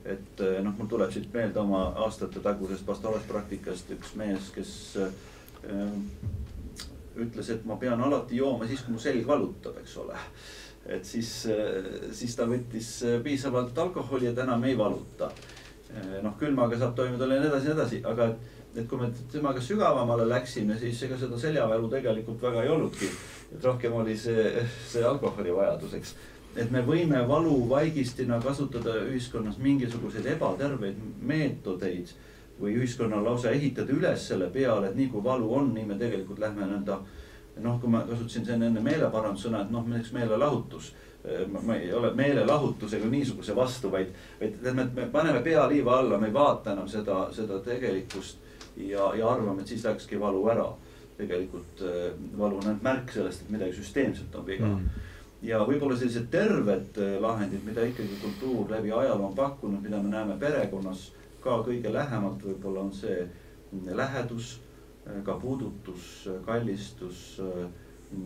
et 0.06 0.42
äh, 0.42 0.64
noh, 0.64 0.74
mul 0.78 0.90
tuleb 0.92 1.12
siit 1.12 1.32
meelde 1.34 1.60
oma 1.60 1.86
aastatetagusest 2.06 2.86
pastoraalspraktikast 2.86 3.90
üks 3.96 4.14
mees, 4.20 4.52
kes 4.54 4.74
äh, 5.02 5.16
ütles, 7.16 7.50
et 7.50 7.64
ma 7.66 7.80
pean 7.82 8.02
alati 8.04 8.38
jooma 8.38 8.68
siis, 8.68 8.84
kui 8.84 8.94
mu 8.94 9.02
selg 9.02 9.28
valutab, 9.28 9.80
eks 9.82 9.98
ole. 10.04 10.20
et 10.86 11.06
siis, 11.08 11.30
siis 12.14 12.36
ta 12.38 12.46
võttis 12.46 12.90
piisavalt 13.24 13.78
alkoholi 13.78 14.34
ta 14.36 14.44
enam 14.44 14.64
ei 14.68 14.78
valuta 14.78 15.32
noh, 16.22 16.36
külmaga 16.38 16.78
saab 16.78 16.94
toime 17.00 17.18
tulla 17.18 17.40
ja 17.40 17.46
nii 17.46 17.50
edasi 17.50 17.72
nii 17.72 17.76
edasi, 17.78 18.02
aga 18.06 18.28
et, 18.30 18.52
et 18.76 18.88
kui 18.90 19.00
me 19.00 19.10
temaga 19.32 19.62
sügavamale 19.64 20.28
läksime, 20.30 20.78
siis 20.80 21.02
ega 21.08 21.18
seda 21.20 21.40
seljavälu 21.40 21.90
tegelikult 21.92 22.42
väga 22.42 22.64
ei 22.64 22.70
olnudki. 22.70 23.10
et 23.56 23.64
rohkem 23.64 23.94
oli 23.94 24.18
see, 24.18 24.66
see 24.90 25.04
alkoholi 25.04 25.54
vajadus, 25.56 25.94
eks. 25.94 26.16
et 26.56 26.72
me 26.72 26.82
võime 26.86 27.22
valuvaigistina 27.28 28.40
kasutada 28.44 28.96
ühiskonnas 29.06 29.58
mingisuguseid 29.58 30.26
ebaterveid 30.36 30.98
meetodeid 31.22 32.12
või 32.60 32.76
ühiskonnal 32.80 33.24
lausa 33.24 33.52
ehitada 33.52 33.94
üles 33.94 34.28
selle 34.28 34.50
peale, 34.50 34.90
et 34.90 34.96
nii 34.96 35.10
kui 35.12 35.24
valu 35.24 35.54
on, 35.54 35.74
nii 35.74 35.86
me 35.86 36.00
tegelikult 36.00 36.40
lähme 36.40 36.68
nõnda 36.68 37.00
noh, 37.64 37.80
kui 37.80 37.90
ma 37.90 38.04
kasutasin 38.08 38.46
siin 38.46 38.64
enne 38.64 38.82
meeleparandussõna, 38.84 39.64
et 39.64 39.72
noh, 39.72 39.84
näiteks 39.88 40.14
meelelahutus 40.16 40.94
ma, 41.48 41.76
ei 41.76 41.94
ole 41.94 42.14
meelelahutusega 42.14 43.08
niisuguse 43.10 43.56
vastu, 43.56 43.92
vaid, 43.92 44.12
vaid 44.40 44.60
me, 44.74 44.88
me 44.94 45.06
paneme 45.12 45.42
pea 45.44 45.68
liiva 45.70 46.00
alla, 46.00 46.20
me 46.20 46.28
ei 46.30 46.34
vaata 46.34 46.74
enam 46.76 46.90
seda, 46.92 47.28
seda 47.36 47.60
tegelikkust 47.66 48.45
ja, 48.78 49.12
ja 49.16 49.30
arvame, 49.30 49.62
et 49.62 49.74
siis 49.74 49.86
läkski 49.86 50.20
valu 50.20 50.44
ära. 50.52 50.68
tegelikult 51.18 51.82
äh, 51.82 52.12
valu 52.38 52.58
on 52.60 52.66
ainult 52.68 52.84
märk 52.84 53.12
sellest, 53.16 53.46
et 53.46 53.52
midagi 53.54 53.78
süsteemselt 53.78 54.34
on 54.36 54.46
viga 54.46 54.68
mm. 54.68 55.06
ja 55.48 55.62
võib-olla 55.64 55.96
sellised 55.96 56.28
terved 56.32 57.00
äh, 57.00 57.16
lahendid, 57.24 57.64
mida 57.64 57.86
ikkagi 57.88 58.18
kultuur 58.22 58.72
läbi 58.72 58.92
ajaloo 58.92 59.30
on 59.30 59.36
pakkunud, 59.36 59.80
mida 59.82 60.02
me 60.04 60.12
näeme 60.12 60.36
perekonnas 60.40 61.12
ka 61.44 61.62
kõige 61.64 61.94
lähemalt, 61.94 62.44
võib-olla 62.44 62.84
on 62.84 62.92
see 62.94 63.30
lähedus, 63.96 64.58
äh, 65.08 65.22
ka 65.24 65.38
puudutus, 65.40 66.28
kallistus, 66.46 67.40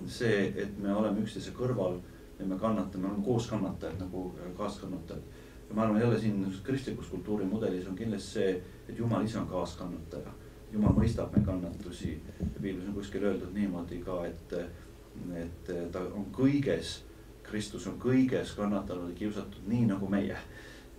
see, 0.08 0.42
et 0.58 0.82
me 0.82 0.94
oleme 0.96 1.22
üksteise 1.22 1.54
kõrval 1.56 2.00
ja 2.40 2.46
me 2.46 2.58
kannatame, 2.60 3.08
oleme 3.08 3.24
koos 3.26 3.48
kannatajad 3.48 4.00
nagu 4.00 4.34
kaaskannatajad. 4.58 5.22
ja 5.70 5.76
ma 5.76 5.82
arvan 5.82 6.02
jälle 6.02 6.20
siin 6.20 6.56
kristlikus 6.64 7.08
kultuurimudelis 7.08 7.88
on 7.88 7.96
kindlasti 7.96 8.32
see, 8.32 8.62
et 8.90 8.98
Jumal 8.98 9.26
ise 9.26 9.40
on 9.40 9.48
kaaskannataja. 9.48 10.32
Jumal 10.74 10.94
mõistab 10.94 11.34
meie 11.34 11.46
kannatusi. 11.46 12.16
Piiblis 12.62 12.88
on 12.88 12.94
kuskil 12.94 13.24
öeldud 13.26 13.54
niimoodi 13.56 14.02
ka, 14.06 14.20
et, 14.30 14.54
et 15.40 15.72
ta 15.94 16.04
on 16.14 16.28
kõiges, 16.36 17.00
Kristus 17.44 17.88
on 17.90 17.96
kõiges 18.02 18.52
kannatanud 18.58 19.10
ja 19.10 19.22
kiusatud 19.24 19.66
nii 19.68 19.88
nagu 19.90 20.10
meie. 20.10 20.38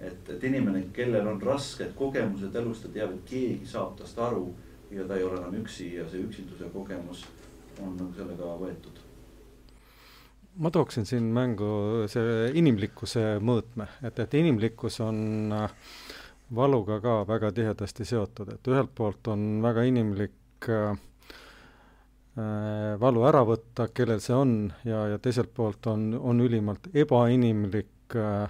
et, 0.01 0.31
et 0.33 0.45
inimene, 0.49 0.87
kellel 0.97 1.27
on 1.29 1.43
rasked 1.43 1.93
kogemused 1.95 2.55
elus, 2.57 2.81
ta 2.81 2.89
teab, 2.89 3.13
et 3.13 3.25
keegi 3.29 3.67
saab 3.69 3.99
tast 3.99 4.19
aru 4.19 4.47
ja 4.91 5.05
ta 5.05 5.19
ei 5.19 5.25
ole 5.25 5.37
enam 5.37 5.59
üksi 5.61 5.91
ja 5.99 6.07
see 6.09 6.23
üksinduse 6.25 6.71
kogemus 6.73 7.27
on 7.85 7.95
nagu 7.99 8.11
sellega 8.17 8.55
võetud. 8.63 9.03
Ma 10.61 10.71
tooksin 10.75 11.07
siin 11.07 11.29
mängu 11.37 12.07
see 12.11 12.49
inimlikkuse 12.59 13.39
mõõtme, 13.45 13.87
et, 14.03 14.19
et 14.19 14.35
inimlikkus 14.41 14.99
on 15.05 15.53
äh, 15.55 15.77
valuga 16.55 17.01
ka 17.01 17.21
väga 17.29 17.53
tihedasti 17.53 18.05
seotud, 18.05 18.53
et 18.55 18.69
ühelt 18.69 18.95
poolt 18.95 19.29
on 19.33 19.63
väga 19.63 19.85
inimlik 19.89 20.69
äh, 20.69 20.97
äh, 22.39 22.95
valu 23.01 23.27
ära 23.29 23.45
võtta, 23.47 23.89
kellel 23.95 24.21
see 24.25 24.37
on, 24.37 24.57
ja, 24.85 25.07
ja 25.15 25.19
teiselt 25.19 25.55
poolt 25.55 25.87
on, 25.87 26.13
on 26.15 26.41
ülimalt 26.47 26.91
ebainimlik 26.95 28.19
äh, 28.19 28.49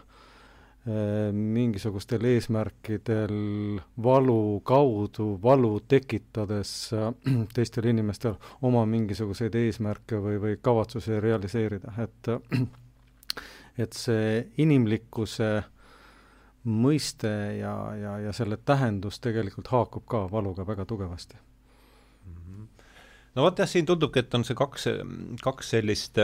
Äh, 0.88 1.32
mingisugustel 1.32 2.24
eesmärkidel 2.24 3.80
valu 4.02 4.60
kaudu, 4.64 5.34
valu 5.42 5.74
tekitades 5.88 6.70
äh, 6.96 7.10
teistel 7.54 7.84
inimestel 7.90 8.38
oma 8.64 8.86
mingisuguseid 8.88 9.58
eesmärke 9.60 10.16
või, 10.24 10.38
või 10.40 10.54
kavatsusi 10.56 11.18
realiseerida, 11.20 11.92
et 12.00 12.30
et 13.84 13.92
see 13.92 14.40
inimlikkuse 14.64 15.50
mõiste 16.64 17.30
ja, 17.58 17.74
ja, 17.96 18.18
ja 18.26 18.32
selle 18.36 18.56
tähendus 18.56 19.20
tegelikult 19.24 19.70
haakub 19.72 20.04
ka 20.06 20.26
valuga 20.32 20.66
väga 20.66 20.84
tugevasti. 20.84 21.36
Mhm. 22.26 22.66
no 23.34 23.46
vot 23.46 23.58
jah, 23.58 23.68
siin 23.68 23.86
tundubki, 23.86 24.20
et 24.20 24.34
on 24.34 24.44
see 24.44 24.58
kaks, 24.58 24.88
kaks 25.42 25.72
sellist 25.76 26.20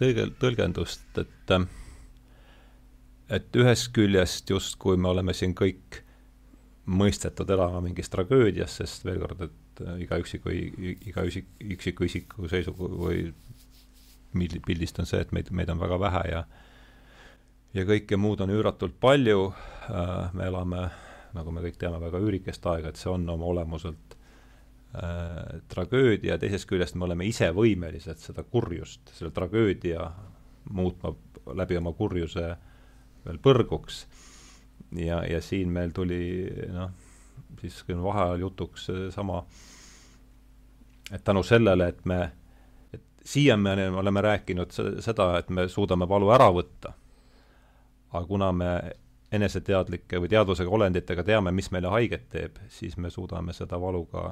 tõlge, 0.00 0.30
tõlgendust, 0.40 1.10
et 1.20 1.54
äh, 1.56 1.68
et 3.30 3.56
ühest 3.56 3.92
küljest 3.94 4.50
justkui 4.50 4.98
me 4.98 5.10
oleme 5.12 5.34
siin 5.36 5.54
kõik 5.58 6.00
mõistetud 6.90 7.50
elama 7.54 7.82
mingis 7.84 8.10
tragöödias, 8.10 8.80
sest 8.80 9.04
veel 9.06 9.20
kord, 9.22 9.44
et 9.46 9.84
äh, 9.84 10.00
iga 10.06 10.18
üksiku, 10.20 10.50
iga 10.50 11.24
üksik, 11.28 11.46
üksiku 11.76 12.08
isiku 12.08 12.50
seisugu 12.50 12.88
või 12.90 13.28
pildist 14.66 14.98
on 15.02 15.06
see, 15.06 15.20
et 15.22 15.30
meid, 15.34 15.52
meid 15.54 15.70
on 15.70 15.78
väga 15.82 15.98
vähe 16.02 16.24
ja 16.32 16.42
ja 17.74 17.84
kõike 17.86 18.18
muud 18.18 18.40
on 18.44 18.52
üüratult 18.54 18.96
palju, 19.00 19.50
äh, 19.90 20.32
me 20.34 20.48
elame, 20.50 20.86
nagu 21.36 21.52
me 21.54 21.62
kõik 21.64 21.78
teame, 21.80 22.00
väga 22.02 22.22
üürikest 22.22 22.66
aega, 22.66 22.90
et 22.90 23.00
see 23.00 23.10
on 23.12 23.28
oma 23.30 23.46
olemuselt 23.52 24.16
äh, 24.94 25.60
tragöödia, 25.70 26.38
teisest 26.38 26.68
küljest 26.70 26.98
me 26.98 27.06
oleme 27.06 27.28
ise 27.28 27.50
võimelised 27.54 28.22
seda 28.22 28.44
kurjust, 28.44 29.12
selle 29.14 29.34
tragöödia 29.36 30.10
muutma 30.70 31.14
läbi 31.56 31.78
oma 31.78 31.92
kurjuse 31.96 32.48
veel 33.24 33.38
põrguks. 33.42 34.06
ja, 34.96 35.22
ja 35.28 35.40
siin 35.40 35.70
meil 35.72 35.92
tuli 35.94 36.48
noh, 36.72 36.90
siis 37.60 37.82
vaheajal 37.88 38.40
jutuks 38.40 38.88
sama, 39.14 39.44
et 41.12 41.24
tänu 41.24 41.42
sellele, 41.42 41.88
et 41.88 42.04
me, 42.04 42.20
et 42.92 43.02
siiamaani 43.24 43.88
oleme 43.88 44.20
rääkinud 44.20 44.72
seda, 45.00 45.38
et 45.38 45.50
me 45.50 45.68
suudame 45.68 46.08
valu 46.08 46.30
ära 46.34 46.48
võtta, 46.54 46.94
aga 48.12 48.26
kuna 48.26 48.52
me 48.52 48.70
eneseteadlike 49.32 50.18
või 50.18 50.30
teadvusega 50.32 50.70
olenditega 50.70 51.24
teame, 51.24 51.52
mis 51.54 51.70
meile 51.70 51.92
haiget 51.92 52.28
teeb, 52.32 52.58
siis 52.68 52.96
me 52.98 53.10
suudame 53.10 53.54
seda 53.54 53.78
valu 53.80 54.04
ka 54.10 54.24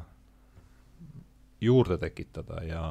juurde 1.60 1.98
tekitada 1.98 2.62
ja 2.66 2.82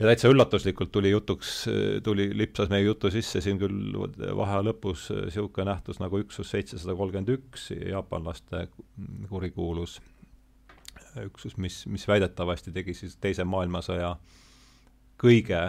ja 0.00 0.06
täitsa 0.08 0.30
üllatuslikult 0.32 0.92
tuli 0.92 1.10
jutuks, 1.10 1.66
tuli, 2.02 2.30
lipsas 2.38 2.70
meie 2.72 2.86
jutu 2.86 3.10
sisse 3.12 3.42
siin 3.44 3.58
küll 3.60 3.98
vaheaja 4.36 4.62
lõpus 4.70 5.10
niisugune 5.12 5.68
nähtus 5.68 6.00
nagu 6.00 6.22
üksus 6.22 6.54
seitsesada 6.54 6.94
kolmkümmend 6.96 7.34
üks, 7.34 7.68
jaapanlaste 7.74 8.68
kurikuulus 9.28 9.98
üksus, 11.24 11.56
mis, 11.56 11.82
mis 11.86 12.06
väidetavasti 12.08 12.72
tegi 12.72 12.94
siis 12.94 13.18
Teise 13.20 13.44
maailmasõja 13.44 14.14
kõige 15.20 15.60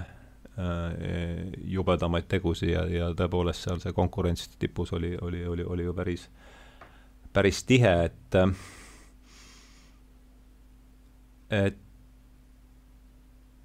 jubedamaid 1.72 2.28
tegusid 2.30 2.74
ja, 2.74 2.86
ja 2.89 3.09
tõepoolest 3.18 3.66
seal 3.66 3.80
see 3.84 3.93
konkurents 3.95 4.49
tipus 4.59 4.93
oli, 4.93 5.16
oli, 5.22 5.45
oli, 5.47 5.64
oli 5.64 5.84
ju 5.88 5.93
päris, 5.97 6.28
päris 7.34 7.64
tihe, 7.68 7.93
et 8.05 8.36
et 11.51 11.80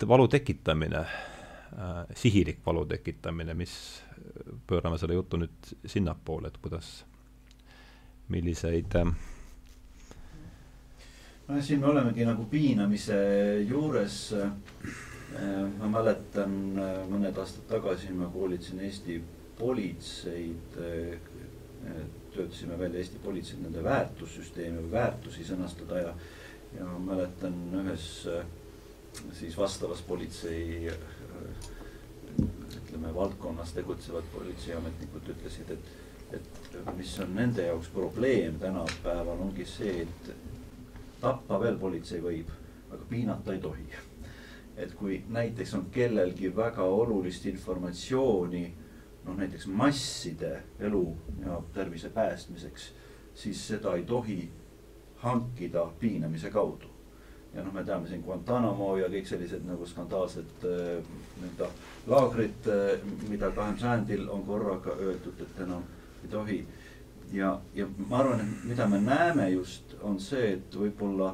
valu 0.08 0.28
tekitamine 0.28 0.98
äh,, 0.98 2.06
sihilik 2.14 2.58
valu 2.66 2.84
tekitamine, 2.86 3.54
mis, 3.54 4.02
pöörame 4.66 4.98
selle 4.98 5.14
jutu 5.14 5.38
nüüd 5.40 5.72
sinnapoole, 5.86 6.48
et 6.48 6.58
kuidas, 6.62 7.04
milliseid 8.28 8.98
äh, 8.98 9.14
no 11.48 11.62
siin 11.62 11.80
me 11.80 11.86
olemegi 11.92 12.26
nagu 12.26 12.48
piinamise 12.50 13.18
juures 13.68 14.32
äh,. 14.34 14.50
Ma 15.78 15.88
mäletan 15.90 16.52
äh, 16.78 17.00
mõned 17.10 17.38
aastad 17.38 17.66
tagasi 17.70 18.14
ma 18.14 18.28
koolitasin 18.32 18.84
Eesti 18.86 19.20
politseid 19.58 20.78
äh,. 20.80 21.18
töötasime 22.36 22.78
välja 22.78 23.00
Eesti 23.00 23.18
politseid 23.24 23.62
nende 23.62 23.82
väärtussüsteemi 23.84 24.82
või 24.84 24.92
väärtusi 24.92 25.44
sõnastada 25.46 26.00
ja, 26.02 26.14
ja 26.78 26.86
ma 26.88 26.98
mäletan 27.12 27.56
ühes 27.82 28.08
äh, 28.32 28.44
siis 29.32 29.56
vastavas 29.58 30.02
politsei 30.02 30.90
ütleme, 32.96 33.14
valdkonnas 33.14 33.72
tegutsevad 33.72 34.26
politseiametnikud 34.32 35.30
ütlesid, 35.34 35.70
et, 35.72 36.36
et 36.36 36.90
mis 36.96 37.14
on 37.24 37.32
nende 37.36 37.66
jaoks 37.66 37.88
probleem 37.94 38.58
tänapäeval, 38.60 39.40
ongi 39.48 39.66
see, 39.68 40.04
et 40.04 40.30
tappa 41.20 41.60
veel 41.60 41.78
politsei 41.80 42.20
võib, 42.22 42.52
aga 42.90 43.08
piinata 43.10 43.56
ei 43.56 43.62
tohi. 43.64 43.88
Et 44.76 44.92
kui 44.94 45.22
näiteks 45.28 45.74
on 45.74 45.86
kellelgi 45.92 46.50
väga 46.56 46.84
olulist 46.84 47.46
informatsiooni, 47.46 48.64
noh 49.24 49.38
näiteks 49.38 49.66
masside 49.66 50.52
elu 50.80 51.06
ja 51.44 51.60
tervise 51.74 52.10
päästmiseks, 52.10 52.90
siis 53.34 53.68
seda 53.68 53.94
ei 53.96 54.04
tohi 54.04 54.50
hankida 55.24 55.86
piinamise 56.00 56.50
kaudu 56.50 56.96
ja 57.56 57.64
noh, 57.64 57.72
me 57.72 57.84
teame 57.84 58.08
siin 58.08 58.22
Guantanamo 58.24 58.90
ja 59.00 59.08
kõik 59.12 59.28
sellised 59.28 59.64
nagu 59.66 59.86
skandaalsed 59.88 60.64
äh, 60.68 61.12
nii-öelda 61.40 61.68
laagrid, 62.10 62.68
äh, 62.68 63.06
mida 63.30 63.48
kahekümnendal 63.50 63.80
sajandil 63.80 64.26
on 64.32 64.44
korraga 64.46 64.96
öeldud, 65.00 65.40
et 65.40 65.62
enam 65.64 65.86
ei 66.22 66.30
tohi. 66.32 66.58
ja, 67.32 67.60
ja 67.74 67.86
ma 68.08 68.20
arvan, 68.20 68.40
et 68.40 68.64
mida 68.68 68.86
me 68.88 69.00
näeme 69.00 69.48
just, 69.50 69.96
on 70.02 70.20
see, 70.20 70.52
et 70.58 70.76
võib-olla 70.76 71.32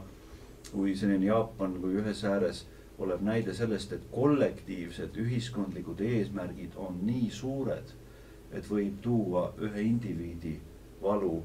kui 0.71 0.95
selline 0.97 1.27
Jaapan 1.27 1.75
kui 1.83 1.99
ühes 2.01 2.23
ääres 2.25 2.63
olev 2.99 3.23
näide 3.23 3.55
sellest, 3.55 3.93
et 3.93 4.05
kollektiivsed 4.13 5.17
ühiskondlikud 5.17 6.01
eesmärgid 6.01 6.77
on 6.77 7.01
nii 7.07 7.31
suured, 7.31 7.95
et 8.53 8.69
võib 8.69 9.01
tuua 9.03 9.49
ühe 9.61 9.81
indiviidi 9.81 10.59
valu 11.03 11.43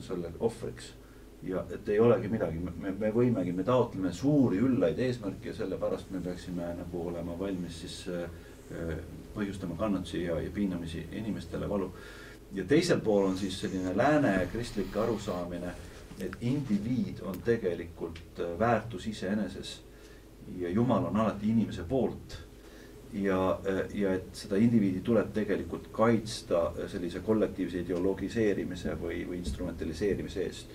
selle 0.00 0.32
ohvriks. 0.40 0.94
ja 1.42 1.64
et 1.70 1.88
ei 1.88 1.98
olegi 2.00 2.28
midagi, 2.28 2.58
me, 2.58 2.90
me 2.98 3.10
võimegi, 3.12 3.52
me 3.52 3.62
taotleme 3.64 4.12
suuri 4.12 4.56
üllaid 4.58 4.98
eesmärke 4.98 5.50
ja 5.50 5.54
sellepärast 5.54 6.10
me 6.10 6.20
peaksime 6.24 6.70
nagu 6.78 7.02
olema 7.08 7.38
valmis 7.38 7.80
siis 7.80 7.98
äh, 8.08 8.30
põhjustama 9.34 9.76
kannatusi 9.78 10.22
ja, 10.24 10.40
ja 10.40 10.50
piinamisi 10.50 11.06
inimestele 11.12 11.68
valu. 11.68 11.92
ja 12.52 12.64
teisel 12.64 13.00
pool 13.00 13.26
on 13.26 13.38
siis 13.38 13.60
selline 13.60 13.96
lääne 13.96 14.48
kristlik 14.52 14.96
arusaamine, 14.96 15.74
et 16.20 16.36
indiviid 16.40 17.20
on 17.22 17.38
tegelikult 17.44 18.40
äh, 18.40 18.58
väärtus 18.58 19.06
iseeneses 19.06 19.82
ja 20.58 20.68
Jumal 20.68 21.04
on 21.10 21.16
alati 21.16 21.50
inimese 21.50 21.84
poolt 21.88 22.36
ja, 23.12 23.58
ja 23.94 24.14
et 24.14 24.34
seda 24.36 24.58
indiviidi 24.60 25.00
tuleb 25.04 25.32
tegelikult 25.34 25.90
kaitsta 25.94 26.70
sellise 26.90 27.22
kollektiivse 27.26 27.82
ideologiseerimise 27.84 28.96
või, 29.00 29.22
või 29.28 29.40
instrumentaliseerimise 29.42 30.42
eest. 30.44 30.74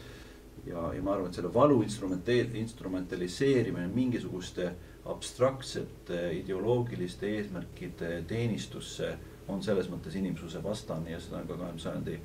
ja, 0.65 0.91
ja 0.95 1.01
ma 1.01 1.15
arvan, 1.15 1.29
et 1.29 1.39
selle 1.39 1.53
valu 1.53 1.81
instrumente-, 1.83 2.47
instrumentaliseerimine 2.61 3.87
mingisuguste 3.93 4.71
abstraktsete 5.11 6.21
ideoloogiliste 6.37 7.29
eesmärkide 7.37 8.23
teenistusse 8.29 9.15
on 9.49 9.63
selles 9.63 9.89
mõttes 9.89 10.15
inimsuse 10.15 10.61
vastane 10.63 11.11
ja 11.11 11.19
seda 11.19 11.41
on 11.41 11.47
ka 11.49 11.57
kahekümne 11.57 11.81
sajandi 11.81 12.17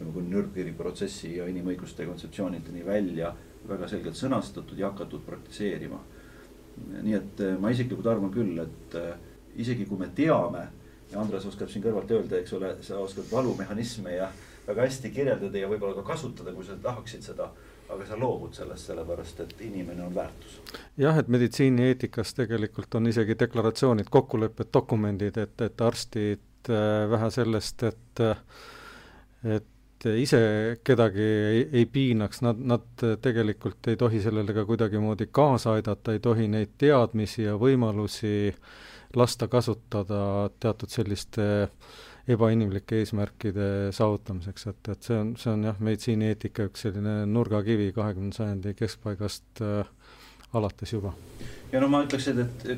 ütleme, 0.00 0.12
kuni 0.14 0.30
Nürnbergi 0.32 0.72
protsessi 0.76 1.34
ja 1.36 1.46
inimõiguste 1.50 2.06
kontseptsioonideni 2.06 2.86
välja 2.86 3.34
väga 3.68 3.88
selgelt 3.88 4.16
sõnastatud 4.16 4.78
ja 4.78 4.88
hakatud 4.92 5.24
praktiseerima. 5.26 5.98
Nii 7.02 7.14
et 7.16 7.42
ma 7.60 7.70
isiklikult 7.72 8.06
arvan 8.06 8.32
küll, 8.34 8.58
et 8.62 8.96
isegi 9.60 9.86
kui 9.88 9.98
me 9.98 10.08
teame 10.14 10.66
ja 11.10 11.20
Andres 11.20 11.46
oskab 11.48 11.70
siin 11.70 11.82
kõrvalt 11.84 12.12
öelda, 12.14 12.38
eks 12.38 12.54
ole, 12.56 12.74
sa 12.86 13.00
oskad 13.02 13.26
valumehhanisme 13.32 14.14
ja 14.14 14.30
väga 14.66 14.86
hästi 14.86 15.10
kirjeldada 15.14 15.58
ja 15.58 15.68
võib-olla 15.70 15.98
ka 15.98 16.06
kasutada, 16.12 16.54
kui 16.54 16.66
sa 16.66 16.78
tahaksid 16.82 17.26
seda. 17.26 17.50
aga 17.90 18.04
sa 18.06 18.14
loobud 18.14 18.52
sellest, 18.54 18.86
sellepärast 18.86 19.40
et 19.42 19.62
inimene 19.66 20.04
on 20.04 20.14
väärtus. 20.14 20.60
jah, 20.96 21.16
et 21.18 21.28
meditsiinieetikas 21.28 22.34
tegelikult 22.34 22.94
on 22.94 23.06
isegi 23.10 23.34
deklaratsioonid, 23.38 24.06
kokkulepped, 24.10 24.70
dokumendid, 24.72 25.36
et, 25.36 25.60
et 25.60 25.80
arstid 25.80 26.70
äh, 26.70 27.10
vähe 27.10 27.30
sellest, 27.30 27.82
et 27.82 28.22
et 29.42 29.66
ise 30.06 30.40
kedagi 30.84 31.24
ei, 31.24 31.64
ei 31.80 31.86
piinaks, 31.86 32.42
nad, 32.46 32.60
nad 32.72 33.04
tegelikult 33.22 33.90
ei 33.92 33.98
tohi 34.00 34.22
sellele 34.24 34.54
ka 34.56 34.64
kuidagimoodi 34.68 35.28
kaasa 35.32 35.74
aidata, 35.78 36.14
ei 36.14 36.22
tohi 36.24 36.48
neid 36.48 36.76
teadmisi 36.80 37.44
ja 37.44 37.56
võimalusi 37.60 38.52
lasta 39.16 39.48
kasutada 39.50 40.50
teatud 40.60 40.92
selliste 40.92 41.44
ebainimlike 42.30 43.00
eesmärkide 43.02 43.66
saavutamiseks, 43.96 44.66
et, 44.70 44.90
et 44.92 45.06
see 45.08 45.18
on, 45.18 45.34
see 45.40 45.52
on 45.52 45.64
jah, 45.66 45.78
meditsiinieetika 45.82 46.68
üks 46.68 46.84
selline 46.86 47.14
nurgakivi 47.30 47.90
kahekümnenda 47.96 48.42
sajandi 48.42 48.74
keskpaigast 48.78 49.64
äh, 49.66 49.90
alates 50.52 50.92
juba. 50.92 51.12
ja 51.72 51.80
no 51.80 51.88
ma 51.88 52.02
ütleks, 52.04 52.28
et, 52.32 52.68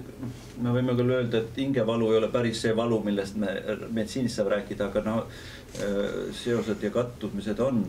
me 0.60 0.72
võime 0.74 0.94
küll 0.98 1.12
öelda, 1.16 1.40
et 1.40 1.58
hingevalu 1.58 2.10
ei 2.12 2.20
ole 2.20 2.30
päris 2.32 2.60
see 2.64 2.76
valu, 2.76 3.00
millest 3.04 3.38
me 3.40 3.54
meditsiinis 3.88 4.36
saab 4.36 4.52
rääkida, 4.52 4.90
aga 4.90 5.04
no 5.06 5.18
äh, 5.22 6.32
seosed 6.36 6.82
ja 6.82 6.90
kattumised 6.90 7.60
on. 7.60 7.84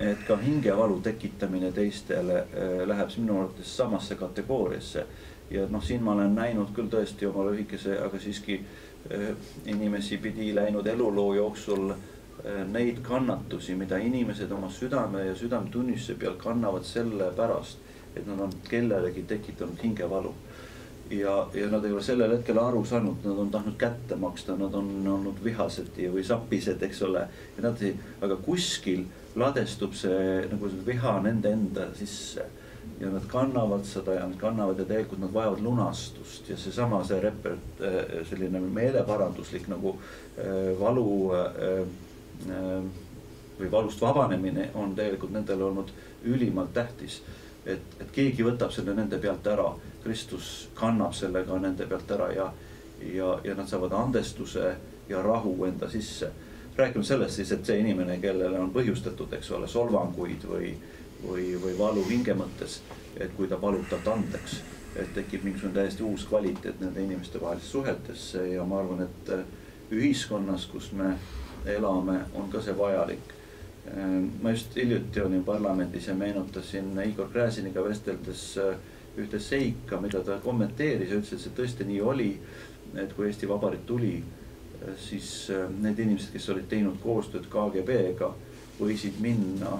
et 0.00 0.22
ka 0.24 0.36
hingevalu 0.40 1.00
tekitamine 1.04 1.72
teistele 1.76 2.38
äh, 2.40 2.86
läheb 2.88 3.10
minu 3.18 3.40
arvates 3.40 3.76
samasse 3.76 4.14
kategooriasse 4.16 5.04
ja 5.50 5.66
noh, 5.68 5.82
siin 5.84 6.02
ma 6.02 6.14
olen 6.14 6.34
näinud 6.34 6.70
küll 6.72 6.88
tõesti 6.88 7.26
oma 7.28 7.44
lühikese, 7.50 7.98
aga 8.00 8.18
siiski 8.22 8.60
eh, 9.10 9.34
inimesi 9.66 10.16
pidi 10.22 10.54
läinud 10.54 10.86
eluloo 10.86 11.34
jooksul 11.34 11.92
neid 12.72 13.02
kannatusi, 13.04 13.74
mida 13.76 13.98
inimesed 14.00 14.52
oma 14.56 14.70
südame 14.72 15.26
ja 15.26 15.34
südametunnistuse 15.36 16.14
peal 16.18 16.38
kannavad 16.40 16.86
sellepärast, 16.88 17.89
et 18.16 18.26
nad 18.26 18.40
on 18.40 18.52
kellelegi 18.68 19.22
tekitanud 19.28 19.82
hingevalu. 19.82 20.34
ja, 21.10 21.48
ja 21.54 21.66
nad 21.70 21.84
ei 21.84 21.92
ole 21.92 22.02
sellel 22.02 22.36
hetkel 22.36 22.58
aru 22.58 22.84
saanud, 22.84 23.24
nad 23.24 23.38
on 23.38 23.50
tahtnud 23.50 23.76
kätte 23.78 24.16
maksta, 24.16 24.56
nad 24.56 24.74
on 24.74 25.06
olnud 25.06 25.42
vihased 25.44 25.98
või 25.98 26.24
sapised, 26.24 26.82
eks 26.82 27.02
ole. 27.02 27.26
ja 27.56 27.66
nad 27.66 27.82
ei, 27.82 27.96
aga 28.22 28.36
kuskil 28.36 29.04
ladestub 29.36 29.94
see 29.94 30.46
nagu 30.50 30.70
see 30.70 30.86
viha 30.86 31.18
nende 31.22 31.52
enda 31.54 31.90
sisse 31.98 32.46
ja 33.00 33.10
nad 33.10 33.26
kannavad 33.28 33.84
seda 33.86 34.14
ja 34.14 34.26
nad 34.26 34.38
kannavad 34.38 34.78
ja 34.78 34.84
tegelikult 34.84 35.20
nad 35.20 35.32
vajavad 35.32 35.60
lunastust 35.60 36.48
ja 36.50 36.56
seesama, 36.56 37.04
see 37.04 37.20
reper-, 37.20 37.58
äh, 37.80 38.26
selline 38.28 38.60
meeleparanduslik 38.60 39.68
nagu 39.72 39.94
äh, 39.96 40.80
valu 40.80 41.32
äh, 41.34 41.86
või 43.60 43.70
valust 43.72 44.00
vabanemine 44.00 44.70
on 44.74 44.94
tegelikult 44.96 45.32
nendele 45.32 45.64
olnud 45.64 45.92
ülimalt 46.24 46.72
tähtis. 46.74 47.20
Et, 47.66 47.96
et 48.00 48.12
keegi 48.12 48.44
võtab 48.46 48.72
selle 48.72 48.94
nende 48.94 49.18
pealt 49.18 49.46
ära, 49.46 49.70
Kristus 50.04 50.68
kannab 50.74 51.12
selle 51.14 51.44
ka 51.44 51.58
nende 51.60 51.86
pealt 51.86 52.10
ära 52.10 52.30
ja, 52.32 52.52
ja, 53.04 53.34
ja 53.44 53.54
nad 53.54 53.68
saavad 53.68 53.92
andestuse 53.92 54.76
ja 55.08 55.22
rahu 55.22 55.56
enda 55.64 55.90
sisse. 55.90 56.30
rääkima 56.76 57.04
sellest 57.04 57.36
siis, 57.36 57.52
et 57.52 57.66
see 57.66 57.78
inimene, 57.80 58.16
kellele 58.20 58.58
on 58.58 58.70
põhjustatud, 58.72 59.32
eks 59.36 59.50
ole, 59.50 59.68
solvanguid 59.68 60.46
või 60.48 60.74
või, 61.28 61.54
või 61.62 61.78
valu 61.78 62.04
hinge 62.08 62.34
mõttes. 62.34 62.80
et 63.16 63.32
kui 63.36 63.48
ta 63.48 63.56
palub 63.56 63.88
talt 63.90 64.06
andeks, 64.08 64.60
et 64.96 65.10
tekib 65.14 65.42
mingisugune 65.44 65.74
täiesti 65.74 66.02
uus 66.02 66.24
kvaliteet 66.28 66.80
nende 66.80 67.02
inimeste 67.02 67.40
vahelisse 67.40 67.68
suhetesse 67.68 68.46
ja 68.48 68.64
ma 68.64 68.78
arvan, 68.78 69.02
et 69.02 69.32
ühiskonnas, 69.92 70.66
kus 70.70 70.92
me 70.92 71.16
elame, 71.66 72.20
on 72.34 72.48
ka 72.50 72.62
see 72.62 72.76
vajalik. 72.78 73.34
Äh, 73.96 74.22
ma 74.42 74.50
just 74.50 74.76
hiljuti 74.76 75.20
olin 75.20 75.44
parlamendis 75.44 76.06
ja 76.06 76.14
meenutasin 76.14 76.92
Igor 77.08 77.28
Gräziniga 77.32 77.84
vesteldes 77.84 78.58
äh, 78.58 78.76
ühte 79.18 79.40
seika, 79.42 80.00
mida 80.00 80.20
ta 80.24 80.38
kommenteeris 80.44 81.10
ja 81.10 81.18
ütles, 81.18 81.32
et 81.34 81.46
see 81.46 81.56
tõesti 81.56 81.86
nii 81.88 82.00
oli. 82.00 82.34
et 82.98 83.12
kui 83.14 83.28
Eesti 83.28 83.46
Vabariik 83.46 83.84
tuli, 83.86 84.16
siis 84.98 85.26
need 85.78 85.98
inimesed, 86.02 86.32
kes 86.32 86.48
olid 86.50 86.64
teinud 86.66 86.96
koostööd 87.02 87.44
KGB-ga, 87.52 88.32
võisid 88.80 89.20
minna 89.22 89.76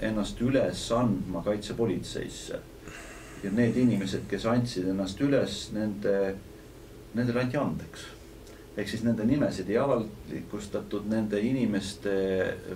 ennast 0.00 0.40
üles 0.44 0.82
andma 0.92 1.40
kaitsepolitseisse. 1.46 2.60
ja 3.42 3.50
need 3.52 3.76
inimesed, 3.76 4.26
kes 4.28 4.44
andsid 4.50 4.88
ennast 4.88 5.20
üles, 5.20 5.70
nende, 5.72 6.34
nendele 7.14 7.40
anti 7.40 7.56
andeks. 7.56 8.06
Ehk 8.76 8.88
siis 8.88 9.04
nende 9.04 9.24
nimesid 9.24 9.70
ei 9.72 9.78
avalikustatud, 9.80 11.06
nende 11.08 11.40
inimeste 11.40 12.12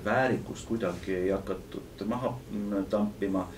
väärikust 0.05 0.68
kuidagi 0.68 1.14
ei 1.14 1.30
hakatud 1.30 2.05
maha 2.07 2.34
tampima. 2.90 3.48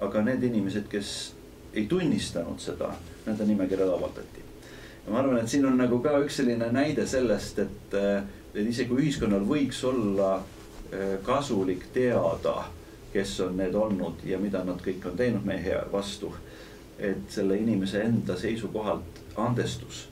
aga 0.00 0.22
need 0.22 0.42
inimesed, 0.42 0.88
kes 0.90 1.34
ei 1.74 1.86
tunnistanud 1.86 2.58
seda, 2.60 2.90
nende 3.26 3.44
nimekirjad 3.46 3.88
avaldati. 3.88 4.44
ja 5.06 5.12
ma 5.12 5.18
arvan, 5.18 5.38
et 5.38 5.48
siin 5.48 5.66
on 5.66 5.76
nagu 5.78 6.00
ka 6.02 6.18
üks 6.24 6.40
selline 6.40 6.70
näide 6.72 7.06
sellest, 7.06 7.58
et, 7.58 7.98
et 8.54 8.66
isegi 8.66 8.94
ühiskonnal 8.94 9.44
võiks 9.48 9.84
olla 9.84 10.38
kasulik 11.24 11.86
teada 11.92 12.64
kes 13.14 13.40
on 13.40 13.56
need 13.56 13.74
olnud 13.74 14.24
ja 14.26 14.38
mida 14.42 14.64
nad 14.66 14.80
kõik 14.82 15.04
on 15.06 15.16
teinud 15.16 15.46
meie 15.46 15.78
vastu. 15.92 16.34
et 16.98 17.30
selle 17.30 17.56
inimese 17.58 18.02
enda 18.06 18.36
seisukohalt 18.38 19.16
andestus 19.36 20.04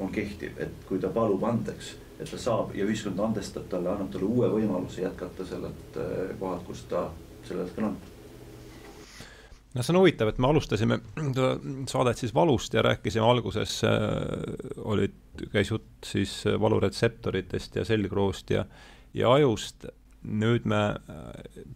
on 0.00 0.12
kehtiv, 0.12 0.58
et 0.62 0.84
kui 0.88 1.00
ta 1.02 1.10
palub 1.14 1.42
andeks, 1.44 1.94
et 2.18 2.30
ta 2.30 2.38
saab 2.38 2.74
ja 2.76 2.86
ühiskond 2.86 3.18
andestab 3.22 3.66
talle, 3.70 3.90
annab 3.92 4.12
talle 4.12 4.28
uue 4.28 4.50
võimaluse 4.52 5.02
jätkata 5.02 5.46
sellelt 5.46 5.98
äh, 5.98 6.36
kohalt, 6.40 6.64
kus 6.66 6.86
ta 6.90 7.08
sellel 7.46 7.66
hetkel 7.66 7.90
on 7.90 7.98
no 9.74 9.84
see 9.84 9.94
on 9.94 10.00
huvitav, 10.00 10.32
et 10.32 10.40
me 10.42 10.48
alustasime 10.50 11.00
saadet 11.92 12.20
siis 12.20 12.34
valust 12.34 12.74
ja 12.74 12.82
rääkisime 12.86 13.26
alguses 13.26 13.78
äh,, 13.86 13.94
olid, 14.84 15.14
käis 15.52 15.70
jutt 15.72 16.08
siis 16.08 16.40
valuretseptoritest 16.60 17.78
ja 17.78 17.86
selgroost 17.88 18.50
ja, 18.54 18.66
ja 19.14 19.32
ajust. 19.38 19.90
Nüüd 20.28 20.64
me 20.66 20.80
äh, 20.98 21.26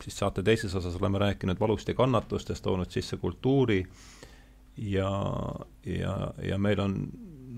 siis 0.03 0.17
saate 0.19 0.43
teises 0.43 0.75
osas 0.75 0.97
oleme 0.99 1.21
rääkinud 1.23 1.61
valust 1.61 1.89
ja 1.89 1.95
kannatustest, 1.95 2.65
toonud 2.65 2.91
sisse 2.91 3.17
kultuuri 3.17 3.85
ja, 4.77 5.13
ja, 5.87 6.17
ja 6.43 6.59
meil 6.59 6.81
on 6.83 6.97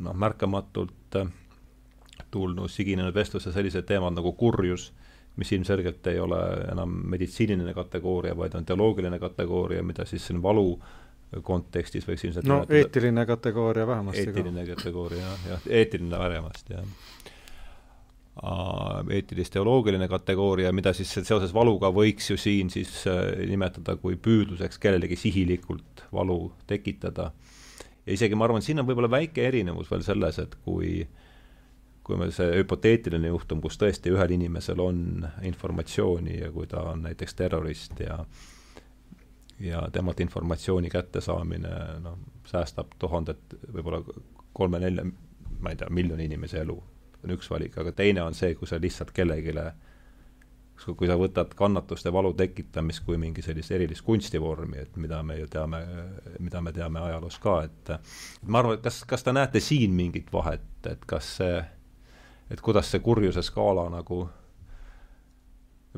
noh, 0.02 0.14
märkamatult 0.14 1.18
äh, 1.20 1.30
tulnud 2.30 2.70
siginenud 2.70 3.14
vestluse 3.14 3.52
sellised 3.52 3.86
teemad 3.86 4.16
nagu 4.16 4.32
kurjus, 4.32 4.92
mis 5.36 5.50
ilmselgelt 5.52 6.06
ei 6.06 6.20
ole 6.22 6.40
enam 6.72 6.92
meditsiiniline 7.10 7.74
kategooria, 7.74 8.36
vaid 8.38 8.54
on 8.54 8.66
teoloogiline 8.66 9.18
kategooria, 9.18 9.82
mida 9.82 10.06
siis 10.06 10.26
siin 10.26 10.42
valu 10.42 10.78
kontekstis 11.42 12.06
võiks 12.06 12.22
ilmselt 12.28 12.46
no 12.46 12.60
nimetada, 12.60 12.78
eetiline 12.78 13.26
kategooria 13.26 13.86
vähemasti. 13.86 14.22
eetiline 14.22 14.66
ka. 14.66 14.76
kategooria 14.78 15.22
jah, 15.24 15.46
jah, 15.48 15.68
eetiline 15.80 16.18
vähemasti 16.18 16.76
jah 16.76 16.84
eetilis-teoloogiline 19.14 20.08
kategooria, 20.10 20.72
mida 20.74 20.92
siis 20.96 21.12
seoses 21.22 21.52
valuga 21.54 21.90
võiks 21.94 22.32
ju 22.32 22.36
siin 22.40 22.70
siis 22.70 22.90
äh, 23.06 23.46
nimetada 23.46 23.94
kui 24.00 24.16
püüdluseks 24.18 24.80
kellelegi 24.82 25.16
sihilikult 25.16 26.02
valu 26.12 26.52
tekitada. 26.66 27.30
Ja 28.06 28.12
isegi 28.12 28.36
ma 28.36 28.48
arvan, 28.48 28.62
et 28.62 28.68
siin 28.68 28.80
on 28.82 28.88
võib-olla 28.88 29.10
väike 29.10 29.46
erinevus 29.48 29.90
veel 29.90 30.04
selles, 30.06 30.38
et 30.42 30.56
kui 30.64 31.04
kui 32.04 32.18
me 32.20 32.28
see 32.36 32.58
hüpoteetiline 32.58 33.30
juhtum, 33.30 33.62
kus 33.64 33.78
tõesti 33.80 34.12
ühel 34.12 34.34
inimesel 34.36 34.80
on 34.84 35.24
informatsiooni 35.48 36.34
ja 36.42 36.50
kui 36.52 36.66
ta 36.68 36.82
on 36.90 37.06
näiteks 37.06 37.34
terrorist 37.38 38.00
ja 38.04 38.18
ja 39.60 39.86
temalt 39.92 40.20
informatsiooni 40.20 40.90
kättesaamine 40.90 41.70
noh, 42.04 42.18
säästab 42.50 42.92
tuhandet, 42.98 43.56
võib-olla 43.72 44.02
kolme-nelja, 44.52 45.04
ma 45.60 45.72
ei 45.72 45.78
tea, 45.80 45.88
miljoni 45.90 46.26
inimese 46.28 46.60
elu, 46.60 46.76
on 47.24 47.34
üks 47.36 47.48
valik, 47.50 47.78
aga 47.78 47.92
teine 47.96 48.22
on 48.22 48.34
see, 48.34 48.52
kui 48.58 48.68
sa 48.68 48.80
lihtsalt 48.82 49.14
kellelegi 49.14 49.54
kui 50.84 51.08
sa 51.08 51.14
võtad 51.16 51.54
kannatuste 51.56 52.12
valu 52.12 52.32
tekitamist 52.36 53.04
kui 53.06 53.16
mingi 53.20 53.42
sellist 53.42 53.70
erilist 53.72 54.04
kunstivormi, 54.04 54.82
et 54.82 54.96
mida 55.00 55.22
me 55.22 55.38
ju 55.38 55.46
teame, 55.48 55.80
mida 56.42 56.60
me 56.60 56.72
teame 56.74 57.00
ajaloost 57.00 57.40
ka, 57.42 57.60
et 57.68 57.94
ma 58.46 58.60
arvan, 58.60 58.78
et 58.78 58.84
kas, 58.84 59.04
kas 59.08 59.24
te 59.24 59.32
näete 59.32 59.62
siin 59.62 59.94
mingit 59.96 60.32
vahet, 60.34 60.66
et 60.90 61.06
kas 61.08 61.36
see 61.38 61.62
et 62.50 62.60
kuidas 62.60 62.90
see 62.90 63.02
kurjuse 63.04 63.42
skaala 63.44 63.86
nagu 63.92 64.24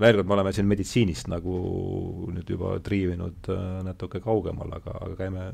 veel 0.01 0.19
kord, 0.19 0.29
me 0.29 0.35
oleme 0.37 0.53
siin 0.53 0.69
meditsiinist 0.69 1.31
nagu 1.33 1.57
nüüd 2.35 2.51
juba 2.53 2.75
triivinud 2.85 3.49
äh, 3.53 3.63
natuke 3.87 4.21
kaugemal, 4.25 4.75
aga, 4.79 4.97
aga 5.07 5.15
käime, 5.19 5.47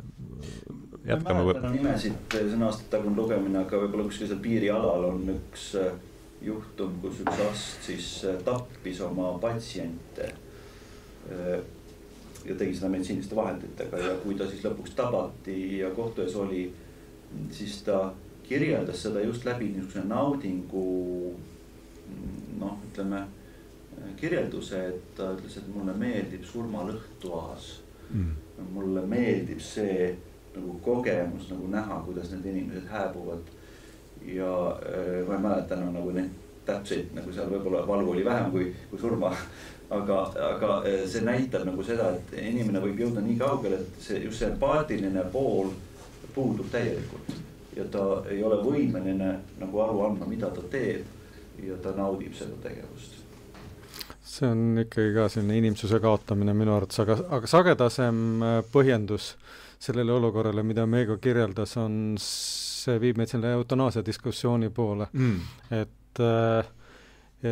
jätkame. 1.06 1.22
ma 1.22 1.44
ei 1.44 1.48
mäleta 1.48 1.74
nimesid, 1.76 2.16
see 2.34 2.56
on 2.56 2.66
aastate 2.68 2.96
tagune 2.96 3.18
lugemine, 3.18 3.62
aga 3.62 3.84
võib-olla 3.84 4.08
kuskil 4.08 4.30
seal 4.30 4.42
piirialal 4.42 5.06
on 5.12 5.22
üks 5.36 5.68
äh, 5.78 5.94
juhtum, 6.42 6.96
kus 7.02 7.20
üks 7.24 7.44
arst 7.46 7.86
siis 7.86 8.08
äh, 8.28 8.40
tappis 8.44 9.00
oma 9.00 9.36
patsiente. 9.42 10.32
ja 12.42 12.54
tegi 12.58 12.74
seda 12.74 12.88
meditsiiniliste 12.90 13.36
vahenditega 13.38 13.98
ja 14.02 14.14
kui 14.24 14.34
ta 14.34 14.48
siis 14.50 14.64
lõpuks 14.64 14.96
tabati 14.98 15.78
ja 15.78 15.92
kohtu 15.94 16.24
ees 16.24 16.34
oli, 16.34 16.64
siis 17.54 17.76
ta 17.86 18.08
kirjeldas 18.48 19.04
seda 19.04 19.22
just 19.22 19.46
läbi 19.46 19.68
niisuguse 19.70 20.02
naudingu 20.08 20.82
noh, 22.58 22.74
ütleme 22.88 23.22
kirjelduse, 24.18 24.82
et 24.88 25.14
ta 25.16 25.30
ütles, 25.36 25.56
et 25.60 25.70
mulle 25.74 25.94
meeldib 25.98 26.44
surmalõhn 26.46 27.16
toas 27.22 27.70
mm.. 28.10 28.68
mulle 28.74 29.04
meeldib 29.06 29.62
see 29.62 30.10
nagu 30.52 30.76
kogemus 30.84 31.48
nagu 31.52 31.68
näha, 31.72 32.00
kuidas 32.06 32.30
need 32.32 32.46
inimesed 32.52 32.88
hääbuvad. 32.92 33.52
Ja 34.26 34.54
äh, 34.78 35.20
ma 35.28 35.36
ei 35.36 35.44
mäleta 35.48 35.76
enam 35.76 35.94
nagu 35.98 36.14
neid 36.14 36.40
täpseid 36.66 37.14
nagu 37.16 37.32
seal 37.34 37.50
võib-olla 37.50 37.86
valu 37.86 38.12
oli 38.14 38.24
vähem 38.24 38.50
kui, 38.52 38.68
kui 38.90 38.98
surma. 38.98 39.32
aga, 39.98 40.18
aga 40.48 40.74
äh, 40.88 41.06
see 41.10 41.24
näitab 41.26 41.66
nagu 41.68 41.84
seda, 41.84 42.12
et 42.16 42.36
inimene 42.40 42.80
võib 42.80 43.00
jõuda 43.02 43.24
nii 43.24 43.38
kaugele, 43.40 43.82
et 43.82 44.04
see 44.04 44.22
just 44.24 44.40
see 44.40 44.50
empaatiline 44.50 45.26
pool 45.32 45.72
puudub 46.32 46.70
täielikult 46.72 47.34
ja 47.76 47.84
ta 47.90 48.04
ei 48.30 48.42
ole 48.44 48.60
võimeline 48.62 49.32
nagu 49.60 49.82
aru 49.84 50.06
andma, 50.06 50.28
mida 50.28 50.50
ta 50.52 50.64
teeb. 50.72 51.04
ja 51.62 51.76
ta 51.78 51.92
naudib 51.94 52.32
seda 52.34 52.56
tegevust. 52.62 53.20
see 54.24 54.48
on 54.48 54.80
ikkagi 54.80 55.12
ka 55.14 55.28
selline 55.28 55.58
inimsuse 55.60 56.00
kaotamine 56.00 56.54
minu 56.56 56.72
arvates, 56.74 56.98
aga, 57.04 57.18
aga 57.36 57.50
sagedasem 57.50 58.42
äh, 58.42 58.58
põhjendus 58.72 59.34
sellele 59.82 60.12
olukorrale, 60.14 60.62
mida 60.62 60.86
Meego 60.86 61.18
kirjeldas, 61.18 61.76
on, 61.76 62.14
see 62.82 63.00
viib 63.02 63.20
meid 63.20 63.32
selle 63.32 63.52
eutanaasia 63.58 64.04
diskussiooni 64.06 64.70
poole 64.74 65.08
mm., 65.12 65.50
et, 65.80 66.22
äh, 66.22 66.72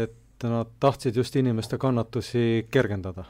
et 0.05 0.49
nad 0.49 0.73
tahtsid 0.81 1.17
just 1.17 1.37
inimeste 1.37 1.79
kannatusi 1.79 2.67
kergendada 2.71 3.25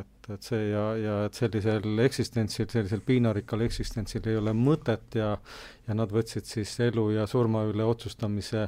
et, 0.00 0.30
et 0.34 0.42
see 0.42 0.68
ja, 0.70 0.84
ja 0.98 1.16
et 1.26 1.38
sellisel 1.38 2.00
eksistentsil, 2.02 2.68
sellisel 2.70 3.02
piinarikkal 3.06 3.62
eksistentsil 3.66 4.26
ei 4.30 4.38
ole 4.40 4.54
mõtet 4.56 5.18
ja 5.18 5.36
ja 5.86 5.94
nad 5.94 6.10
võtsid 6.10 6.48
siis 6.48 6.72
elu 6.88 7.10
ja 7.14 7.26
surma 7.30 7.62
üle 7.70 7.86
otsustamise 7.86 8.66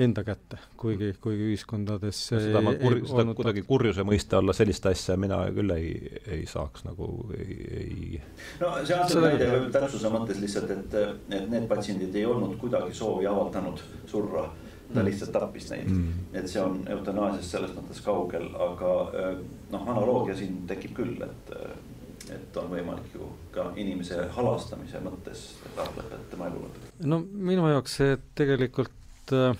enda 0.00 0.24
kätte, 0.24 0.56
kuigi, 0.80 1.10
kuigi 1.20 1.50
ühiskondades 1.50 2.16
seda 2.30 2.62
ma 2.64 2.72
kur-, 2.80 3.02
seda 3.04 3.24
olnud... 3.26 3.36
kuidagi 3.36 3.62
kurjuse 3.66 4.04
mõiste 4.08 4.38
alla 4.38 4.54
sellist 4.56 4.86
asja 4.88 5.18
mina 5.20 5.42
küll 5.52 5.74
ei, 5.74 5.92
ei 6.32 6.46
saaks 6.48 6.86
nagu, 6.86 7.08
ei, 7.36 7.56
ei 7.76 8.20
no 8.62 8.72
see 8.88 8.96
on 8.96 9.10
see 9.10 9.24
näide 9.26 9.50
täpsuse 9.74 10.12
mõttes 10.14 10.40
lihtsalt, 10.40 10.72
et, 10.72 10.96
et 11.28 11.48
need 11.52 11.68
patsiendid 11.68 12.16
ei 12.16 12.24
olnud 12.28 12.56
kuidagi 12.62 12.96
soovi 12.96 13.28
avaldanud 13.28 13.82
surra 14.08 14.46
ta 14.92 15.00
mm. 15.00 15.06
lihtsalt 15.08 15.32
tappis 15.36 15.68
neid 15.72 15.90
mm.. 15.90 16.28
et 16.40 16.48
see 16.48 16.62
on 16.62 16.80
eutanaasiast 16.94 17.56
selles 17.56 17.74
mõttes 17.76 18.00
kaugel, 18.04 18.48
aga 18.60 18.94
äh, 19.12 19.34
noh, 19.74 19.84
analoogia 19.94 20.36
siin 20.38 20.62
tekib 20.70 20.96
küll, 20.96 21.14
et, 21.26 21.52
äh, 21.56 22.32
et 22.38 22.58
on 22.60 22.72
võimalik 22.72 23.12
ju 23.16 23.28
ka 23.52 23.68
inimese 23.80 24.24
halastamise 24.36 25.04
mõttes 25.04 25.44
lõpetada 25.76 26.20
tema 26.32 26.48
elu 26.48 26.64
lõpetada. 26.64 27.12
no 27.12 27.20
minu 27.52 27.68
jaoks 27.72 28.00
see 28.00 28.16
tegelikult 28.40 29.36
äh, 29.36 29.52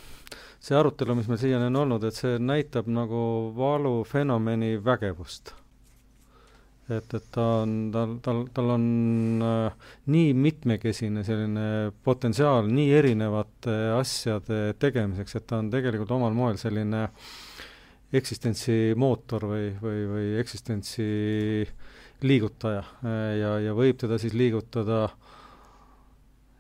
see 0.62 0.78
arutelu, 0.78 1.16
mis 1.18 1.28
meil 1.30 1.40
siiani 1.42 1.66
on 1.70 1.80
olnud, 1.82 2.04
et 2.06 2.16
see 2.16 2.38
näitab 2.38 2.86
nagu 2.92 3.24
valufenomeni 3.56 4.76
vägevust. 4.84 5.54
et, 6.92 7.14
et 7.14 7.26
ta 7.32 7.44
on, 7.62 7.74
tal, 7.94 8.16
tal, 8.22 8.42
tal 8.52 8.72
on 8.74 8.84
äh, 9.46 9.92
nii 10.12 10.32
mitmekesine 10.36 11.22
selline 11.24 11.92
potentsiaal 12.04 12.66
nii 12.68 12.90
erinevate 12.98 13.76
asjade 13.96 14.74
tegemiseks, 14.82 15.38
et 15.38 15.46
ta 15.46 15.62
on 15.62 15.70
tegelikult 15.72 16.10
omal 16.18 16.34
moel 16.36 16.58
selline 16.60 17.06
eksistentsi 18.12 18.92
mootor 18.98 19.46
või, 19.48 19.70
või, 19.80 20.02
või 20.10 20.26
eksistentsi 20.42 21.06
liigutaja 22.22 22.82
ja, 23.38 23.54
ja 23.62 23.72
võib 23.74 23.96
teda 24.02 24.18
siis 24.20 24.34
liigutada 24.36 25.06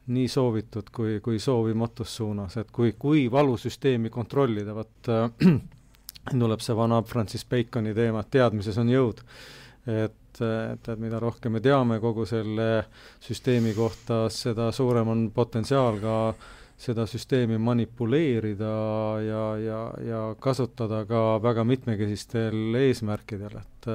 nii 0.06 0.28
soovitud 0.28 0.88
kui, 0.94 1.20
kui 1.22 1.38
soovimatus 1.38 2.16
suunas, 2.16 2.56
et 2.58 2.70
kui, 2.74 2.94
kui 2.98 3.28
valusüsteemi 3.30 4.10
kontrollida, 4.10 4.74
vot 4.74 5.10
äh, 5.12 5.52
tuleb 6.42 6.62
see 6.62 6.76
vana 6.76 7.02
Francis 7.06 7.46
Baconi 7.48 7.94
teema, 7.94 8.22
et 8.22 8.32
teadmises 8.34 8.78
on 8.82 8.90
jõud. 8.90 9.22
Et, 9.86 10.42
et, 10.42 10.88
et 10.88 10.98
mida 11.02 11.18
rohkem 11.22 11.56
me 11.56 11.60
teame 11.62 11.98
kogu 12.02 12.26
selle 12.26 12.84
süsteemi 13.22 13.74
kohta, 13.74 14.24
seda 14.30 14.70
suurem 14.74 15.10
on 15.10 15.24
potentsiaal 15.34 15.98
ka 16.02 16.16
seda 16.82 17.06
süsteemi 17.06 17.58
manipuleerida 17.62 18.70
ja, 19.22 19.42
ja, 19.58 19.80
ja 20.02 20.22
kasutada 20.42 21.04
ka 21.06 21.38
väga 21.42 21.64
mitmekesistel 21.66 22.78
eesmärkidel, 22.80 23.60
et 23.60 23.90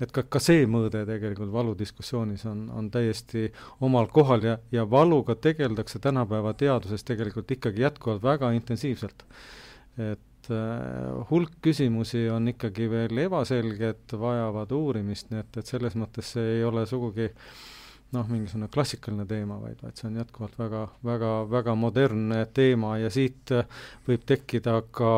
et 0.00 0.12
ka, 0.14 0.24
ka 0.24 0.40
see 0.42 0.64
mõõde 0.70 1.02
tegelikult 1.08 1.52
valudiskussioonis 1.52 2.46
on, 2.50 2.64
on 2.76 2.88
täiesti 2.92 3.50
omal 3.84 4.08
kohal 4.12 4.46
ja, 4.46 4.56
ja 4.72 4.86
valuga 4.90 5.36
tegeldakse 5.36 6.00
tänapäeva 6.02 6.54
teaduses 6.54 7.04
tegelikult 7.04 7.50
ikkagi 7.50 7.84
jätkuvalt 7.84 8.22
väga 8.24 8.52
intensiivselt. 8.56 9.24
et 9.98 10.50
äh, 10.50 11.30
hulk 11.30 11.58
küsimusi 11.62 12.28
on 12.32 12.48
ikkagi 12.48 12.88
veel 12.90 13.18
ebaselged, 13.26 14.16
vajavad 14.18 14.72
uurimist, 14.72 15.30
nii 15.30 15.42
et, 15.42 15.60
et 15.60 15.74
selles 15.74 15.96
mõttes 15.98 16.32
see 16.36 16.56
ei 16.56 16.64
ole 16.64 16.86
sugugi 16.86 17.28
noh, 18.14 18.26
mingisugune 18.30 18.70
klassikaline 18.72 19.26
teema, 19.28 19.58
vaid, 19.60 19.78
vaid 19.82 19.98
see 19.98 20.08
on 20.08 20.16
jätkuvalt 20.22 20.56
väga, 20.58 20.86
väga, 21.06 21.34
väga 21.50 21.74
modernne 21.78 22.46
teema 22.54 22.96
ja 22.98 23.10
siit 23.12 23.52
võib 24.08 24.24
tekkida 24.26 24.80
ka 24.90 25.12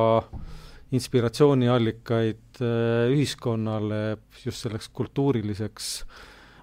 inspiratsiooniallikaid 0.92 2.60
äh, 2.60 3.08
ühiskonnale 3.12 4.02
just 4.44 4.64
selleks 4.64 4.90
kultuuriliseks 4.92 5.94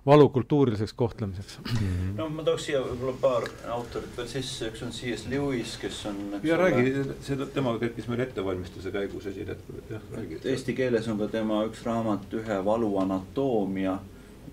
valu 0.06 0.30
kultuuriliseks 0.30 0.93
kohtlemiseks 0.93 1.60
mm. 1.60 1.77
-hmm. 1.77 2.18
no 2.18 2.30
ma 2.30 2.43
tooks 2.43 2.65
siia 2.65 2.81
võib-olla 2.81 3.15
paar 3.22 3.47
autorit 3.76 4.18
veel 4.18 4.27
sisse, 4.27 4.69
üks 4.72 4.84
on 4.85 4.93
C.S. 4.95 5.26
Lewis, 5.30 5.77
kes 5.81 6.06
on. 6.06 6.22
ja 6.43 6.57
räägi, 6.57 6.93
see 7.26 7.47
temaga 7.53 7.80
kerkis 7.80 8.07
meil 8.07 8.23
ettevalmistuse 8.26 8.91
käigus 8.91 9.26
esile, 9.31 9.57
et 9.57 9.91
jah, 9.95 10.06
räägi. 10.15 10.39
Eesti 10.53 10.73
keeles 10.77 11.07
on 11.07 11.19
ka 11.19 11.27
tema 11.27 11.64
üks 11.68 11.84
raamat 11.85 12.34
Ühe 12.41 12.61
valu 12.65 12.97
anatoomia 12.97 13.97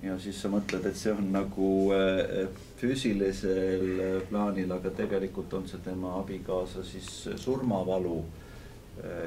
ja 0.03 0.19
siis 0.19 0.41
sa 0.43 0.49
mõtled, 0.53 0.87
et 0.87 0.97
see 0.97 1.13
on 1.13 1.31
nagu 1.33 1.71
äh, 1.95 2.49
füüsilisel 2.81 4.25
plaanil, 4.31 4.73
aga 4.73 4.91
tegelikult 4.91 5.55
on 5.55 5.69
see 5.69 5.81
tema 5.85 6.17
abikaasa 6.19 6.85
siis 6.85 7.29
surmavalu 7.37 8.19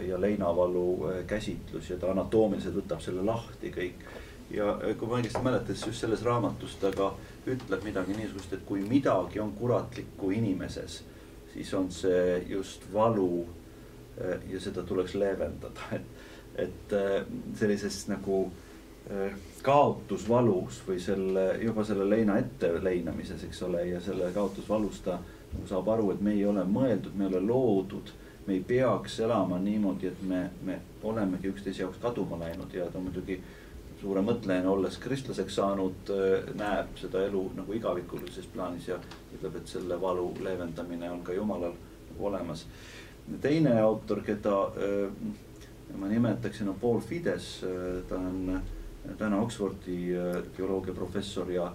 ja 0.07 0.17
leinavalu 0.21 1.11
käsitlus 1.27 1.91
ja 1.91 1.97
ta 2.01 2.09
anatoomiliselt 2.09 2.73
võtab 2.79 3.03
selle 3.05 3.21
lahti 3.25 3.69
kõik. 3.75 4.05
Ja 4.49 4.71
kui 4.97 5.07
ma 5.07 5.19
õigesti 5.19 5.43
mäletan, 5.45 5.75
siis 5.75 5.91
just 5.91 6.01
selles 6.01 6.23
raamatus 6.25 6.73
ta 6.81 6.89
ka 6.95 7.11
ütleb 7.49 7.85
midagi 7.85 8.15
niisugust, 8.17 8.53
et 8.53 8.65
kui 8.65 8.81
midagi 8.85 9.39
on 9.39 9.51
kuratlikku 9.57 10.31
inimeses, 10.35 11.03
siis 11.53 11.73
on 11.77 11.89
see 11.93 12.39
just 12.49 12.85
valu 12.93 13.45
eh, 14.17 14.39
ja 14.51 14.61
seda 14.61 14.83
tuleks 14.83 15.15
leevendada, 15.19 15.89
et, 15.97 16.09
et 16.65 16.95
eh, 16.97 17.19
sellises 17.59 18.01
nagu 18.11 18.43
eh, 19.09 19.35
kaotusvalus 19.65 20.81
või 20.87 20.99
selle, 21.03 21.51
juba 21.63 21.85
selle 21.87 22.07
leina 22.09 22.39
ette 22.41 22.71
leinamises, 22.83 23.43
eks 23.47 23.61
ole, 23.67 23.85
ja 23.93 24.01
selle 24.03 24.31
kaotusvalus 24.35 25.03
ta 25.05 25.19
nagu 25.53 25.65
saab 25.69 25.87
aru, 25.89 26.11
et 26.13 26.21
me 26.21 26.35
ei 26.35 26.45
ole 26.45 26.65
mõeldud, 26.65 27.15
me 27.17 27.25
ei 27.25 27.33
ole 27.33 27.45
loodud, 27.47 28.11
me 28.49 28.55
ei 28.57 28.63
peaks 28.65 29.19
elama 29.19 29.59
niimoodi, 29.61 30.07
et 30.09 30.21
me, 30.25 30.49
me 30.65 30.79
olemegi 31.05 31.51
üksteise 31.51 31.83
jaoks 31.83 31.99
kaduma 32.01 32.39
läinud 32.41 32.73
ja 32.73 32.87
ta 32.89 33.01
muidugi 33.01 33.35
suure 33.99 34.23
mõtlejana, 34.25 34.71
olles 34.71 34.97
kristlaseks 35.03 35.59
saanud, 35.59 36.09
äh, 36.15 36.47
näeb 36.57 36.95
seda 36.97 37.21
elu 37.27 37.43
nagu 37.59 37.75
igavikulises 37.77 38.47
plaanis 38.49 38.87
ja 38.89 38.97
ütleb, 39.35 39.59
et 39.59 39.69
selle 39.69 39.99
valu 40.01 40.31
leevendamine 40.41 41.11
on 41.13 41.21
ka 41.27 41.35
jumalal 41.37 41.77
nagu 42.07 42.25
olemas. 42.31 42.65
teine 43.41 43.75
autor, 43.81 44.23
keda 44.25 44.55
ma 45.97 46.07
nimetaksin, 46.09 46.69
on 46.69 46.79
Paul 46.81 46.99
Fides, 47.05 47.59
ta 48.09 48.17
on 48.17 48.61
täna 49.17 49.41
Oxfordi 49.41 49.99
geoloogiaprofessor 50.57 51.51
ja 51.51 51.69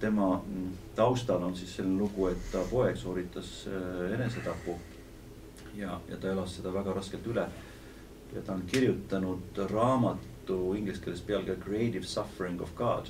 tema 0.00 0.42
mm, 0.46 0.72
taustal 0.96 1.42
on 1.42 1.54
siis 1.56 1.76
selline 1.76 2.02
lugu, 2.02 2.26
et 2.26 2.50
ta 2.50 2.64
poeg 2.70 2.96
sooritas 2.98 3.68
enesetapu 4.14 4.74
ja, 5.78 6.00
ja 6.08 6.16
ta 6.16 6.32
elas 6.32 6.56
seda 6.58 6.72
väga 6.74 6.92
raskelt 6.96 7.26
üle. 7.26 7.46
ja 8.34 8.42
ta 8.44 8.52
on 8.52 8.62
kirjutanud 8.66 9.58
raamatu 9.70 10.74
inglise 10.76 11.00
keeles 11.00 11.20
pealkirja 11.24 11.62
Creative 11.64 12.04
Suffering 12.04 12.60
of 12.62 12.74
God 12.76 13.08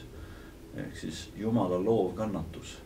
ehk 0.77 0.97
siis 0.97 1.29
Jumala 1.37 1.79
loov 1.85 2.13
kannatus. 2.15 2.79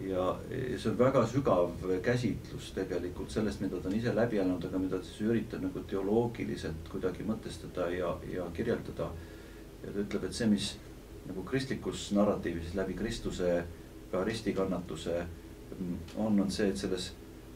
ja, 0.00 0.38
see 0.50 0.90
on 0.90 0.98
väga 0.98 1.26
sügav 1.28 1.74
käsitlus 2.02 2.70
tegelikult 2.74 3.30
sellest, 3.30 3.60
mida 3.60 3.76
ta 3.76 3.88
on 3.88 3.94
ise 3.94 4.14
läbi 4.14 4.38
elanud, 4.40 4.64
aga 4.64 4.78
mida 4.80 4.98
ta 4.98 5.04
siis 5.04 5.20
üritab 5.28 5.62
nagu 5.62 5.82
teoloogiliselt 5.88 6.88
kuidagi 6.88 7.26
mõtestada 7.28 7.90
ja, 7.92 8.16
ja 8.32 8.48
kirjeldada. 8.56 9.10
ja 9.84 9.92
ta 9.92 9.98
ütleb, 10.06 10.24
et 10.24 10.34
see, 10.34 10.48
mis 10.48 10.72
nagu 11.28 11.44
kristlikus 11.46 12.10
narratiivis 12.16 12.74
läbi 12.74 12.94
Kristuse 12.98 13.64
ka 14.10 14.24
ristikannatuse 14.24 15.26
on, 16.16 16.40
on 16.40 16.50
see, 16.50 16.68
et 16.68 16.76
selles 16.76 17.12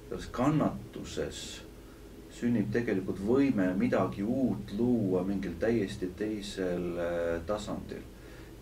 selles 0.08 0.28
kannatuses 0.32 1.40
sünnib 2.36 2.68
tegelikult 2.72 3.20
võime 3.24 3.70
midagi 3.78 4.22
uut 4.22 4.74
luua 4.76 5.22
mingil 5.24 5.56
täiesti 5.60 6.10
teisel 6.18 6.92
äh, 7.00 7.40
tasandil. 7.46 8.04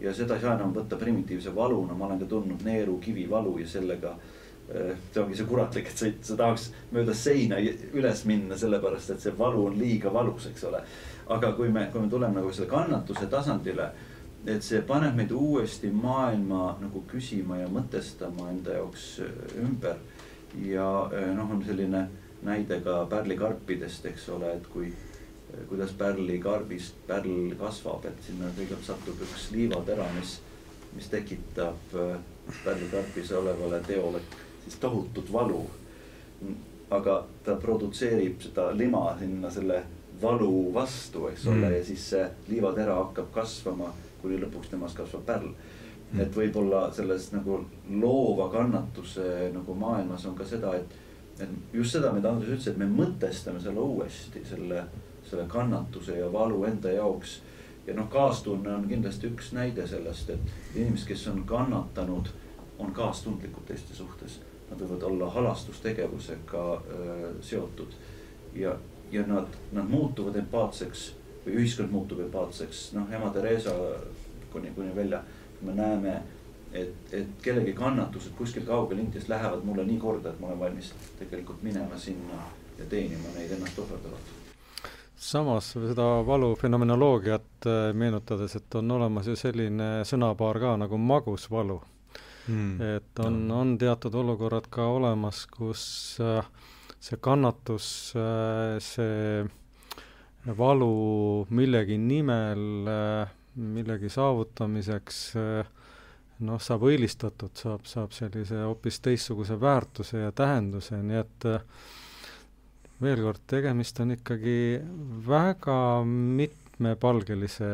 ja 0.00 0.12
seda 0.14 0.36
ei 0.36 0.42
saa 0.42 0.54
enam 0.56 0.72
võtta 0.74 0.98
primitiivse 0.98 1.54
valuna, 1.54 1.94
ma 1.94 2.06
olen 2.06 2.18
ka 2.22 2.26
tundnud 2.30 2.64
neeru 2.66 2.98
kivivalu 3.02 3.58
ja 3.62 3.66
sellega 3.68 4.14
äh, 4.14 4.94
see 5.12 5.22
ongi 5.22 5.36
see 5.38 5.48
kuratlik, 5.48 5.90
et 5.90 5.98
sa, 5.98 6.10
sa 6.22 6.38
tahaks 6.38 6.70
mööda 6.94 7.14
seina 7.14 7.58
üles 7.92 8.24
minna, 8.30 8.58
sellepärast 8.58 9.14
et 9.14 9.26
see 9.26 9.34
valu 9.38 9.66
on 9.68 9.78
liiga 9.78 10.12
valus, 10.14 10.48
eks 10.52 10.64
ole. 10.70 10.82
aga 11.34 11.52
kui 11.58 11.68
me, 11.72 11.88
kui 11.92 12.00
me 12.00 12.10
tuleme 12.10 12.38
nagu 12.38 12.52
selle 12.52 12.70
kannatuse 12.70 13.26
tasandile, 13.32 13.90
et 14.46 14.62
see 14.62 14.82
paneb 14.86 15.16
meid 15.16 15.32
uuesti 15.32 15.90
maailma 15.90 16.76
nagu 16.80 17.02
küsima 17.10 17.58
ja 17.62 17.68
mõtestama 17.72 18.50
enda 18.52 18.78
jaoks 18.78 19.08
äh, 19.24 19.56
ümber 19.64 19.98
ja 20.62 21.10
eh, 21.12 21.34
noh, 21.34 21.50
on 21.50 21.64
selline 21.64 22.06
näide 22.44 22.80
ka 22.84 23.04
pärlikarpidest, 23.10 24.06
eks 24.06 24.28
ole, 24.28 24.52
et 24.56 24.66
kui, 24.72 24.90
eh, 24.90 25.64
kuidas 25.68 25.94
pärlikarbist 25.98 27.00
pärl 27.06 27.54
kasvab, 27.58 28.04
et 28.10 28.26
sinna 28.26 28.52
kõigepealt 28.56 28.90
satub 28.90 29.22
üks 29.24 29.50
liivatera, 29.54 30.06
mis, 30.18 30.38
mis 30.94 31.08
tekitab 31.12 31.96
eh, 32.00 32.16
pärlikarpis 32.64 33.32
olevale 33.32 33.80
teole 33.86 34.22
siis 34.64 34.76
tohutut 34.80 35.32
valu. 35.32 35.66
aga 36.90 37.26
ta 37.44 37.54
produtseerib 37.56 38.42
seda 38.42 38.66
lima 38.76 39.16
sinna 39.18 39.50
selle 39.50 39.78
valu 40.22 40.74
vastu, 40.74 41.26
eks 41.28 41.46
ole 41.46 41.56
mm., 41.56 41.72
ja 41.74 41.84
siis 41.84 42.02
see 42.10 42.24
liivatera 42.48 42.94
hakkab 42.98 43.32
kasvama, 43.34 43.88
kuni 44.22 44.36
lõpuks 44.42 44.70
temast 44.70 44.96
kasvab 44.96 45.24
pärl. 45.26 45.48
Et 46.20 46.36
võib-olla 46.36 46.86
selles 46.94 47.30
nagu 47.32 47.58
loova 47.90 48.48
kannatuse 48.52 49.50
nagu 49.54 49.74
maailmas 49.74 50.26
on 50.26 50.36
ka 50.38 50.46
seda, 50.46 50.74
et, 50.78 50.94
et 51.40 51.74
just 51.74 51.96
seda, 51.96 52.12
mida 52.14 52.30
Andres 52.30 52.54
ütles, 52.54 52.68
et 52.70 52.78
me 52.78 52.86
mõtestame 52.90 53.62
selle 53.62 53.82
uuesti, 53.82 54.44
selle, 54.48 54.84
selle 55.26 55.48
kannatuse 55.50 56.18
ja 56.20 56.30
valu 56.32 56.62
enda 56.68 56.92
jaoks. 56.94 57.40
ja 57.86 57.94
noh, 57.94 58.08
kaastunne 58.08 58.70
on 58.74 58.88
kindlasti 58.88 59.28
üks 59.28 59.52
näide 59.52 59.86
sellest, 59.86 60.30
et 60.30 60.76
inimesed, 60.76 61.08
kes 61.08 61.26
on 61.28 61.42
kannatanud, 61.46 62.30
on 62.78 62.92
kaastundlikud 62.92 63.66
teiste 63.68 63.94
suhtes. 63.94 64.40
Nad 64.70 64.80
võivad 64.80 65.02
olla 65.04 65.28
halastustegevusega 65.30 66.62
öö, 66.90 67.32
seotud 67.44 67.92
ja, 68.56 68.72
ja 69.12 69.26
nad, 69.26 69.46
nad 69.72 69.90
muutuvad 69.90 70.36
empaatseks 70.40 71.10
või 71.44 71.58
ühiskond 71.60 71.92
muutub 71.92 72.22
empaatseks, 72.24 72.86
noh, 72.96 73.10
ema 73.12 73.28
Theresa 73.34 73.74
kuni, 74.52 74.72
kuni 74.74 74.94
välja 74.96 75.20
me 75.62 75.74
näeme, 75.74 76.14
et, 76.72 77.12
et 77.12 77.42
kellegi 77.42 77.72
kannatused 77.72 78.34
kuskil 78.38 78.66
kaugel 78.66 78.98
Indias 78.98 79.28
lähevad 79.28 79.64
mulle 79.64 79.84
nii 79.84 79.98
korda, 79.98 80.30
et 80.30 80.40
ma 80.40 80.50
olen 80.52 80.60
valmis 80.60 80.94
tegelikult 81.18 81.62
minema 81.62 81.98
sinna 81.98 82.46
ja 82.78 82.88
teenima 82.90 83.36
neid 83.36 83.52
ennast 83.58 83.78
ohverdavalt 83.78 84.32
samas 85.24 85.70
seda 85.72 86.06
valu 86.26 86.52
fenomenoloogiat 86.60 87.66
äh, 87.66 87.94
meenutades, 87.96 88.56
et 88.56 88.74
on 88.74 88.90
olemas 88.96 89.28
ju 89.30 89.36
selline 89.38 89.88
sõnapaar 90.08 90.60
ka 90.60 90.74
nagu 90.80 90.98
magus 91.00 91.46
valu 91.50 91.78
mm.. 92.48 92.96
et 92.96 93.22
on 93.24 93.38
on 93.50 93.76
teatud 93.78 94.14
olukorrad 94.14 94.68
ka 94.70 94.88
olemas, 94.98 95.46
kus 95.46 95.84
äh, 96.20 96.44
see 97.00 97.20
kannatus, 97.20 97.86
äh, 98.18 98.76
see 98.82 99.44
valu 100.58 101.46
millegi 101.50 101.96
nimel 101.98 102.66
millegi 103.54 104.08
saavutamiseks 104.10 105.18
noh, 106.42 106.62
saab 106.62 106.86
õilistatud, 106.88 107.52
saab, 107.58 107.84
saab 107.88 108.14
sellise 108.16 108.64
hoopis 108.64 108.98
teistsuguse 109.04 109.58
väärtuse 109.60 110.24
ja 110.24 110.32
tähenduse, 110.34 110.98
nii 111.02 111.20
et 111.20 111.46
veel 113.04 113.22
kord, 113.22 113.44
tegemist 113.50 114.00
on 114.02 114.14
ikkagi 114.16 114.58
väga 115.26 115.78
mitmepalgelise 116.08 117.70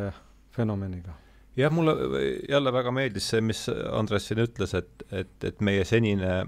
fenomeniga. 0.54 1.16
jah, 1.56 1.72
mulle 1.72 1.94
jälle 2.48 2.72
väga 2.72 2.92
meeldis 2.94 3.28
see, 3.32 3.40
mis 3.44 3.66
Andres 3.68 4.28
siin 4.28 4.40
ütles, 4.44 4.74
et, 4.74 5.04
et, 5.12 5.36
et 5.44 5.60
meie 5.60 5.84
senine 5.84 6.44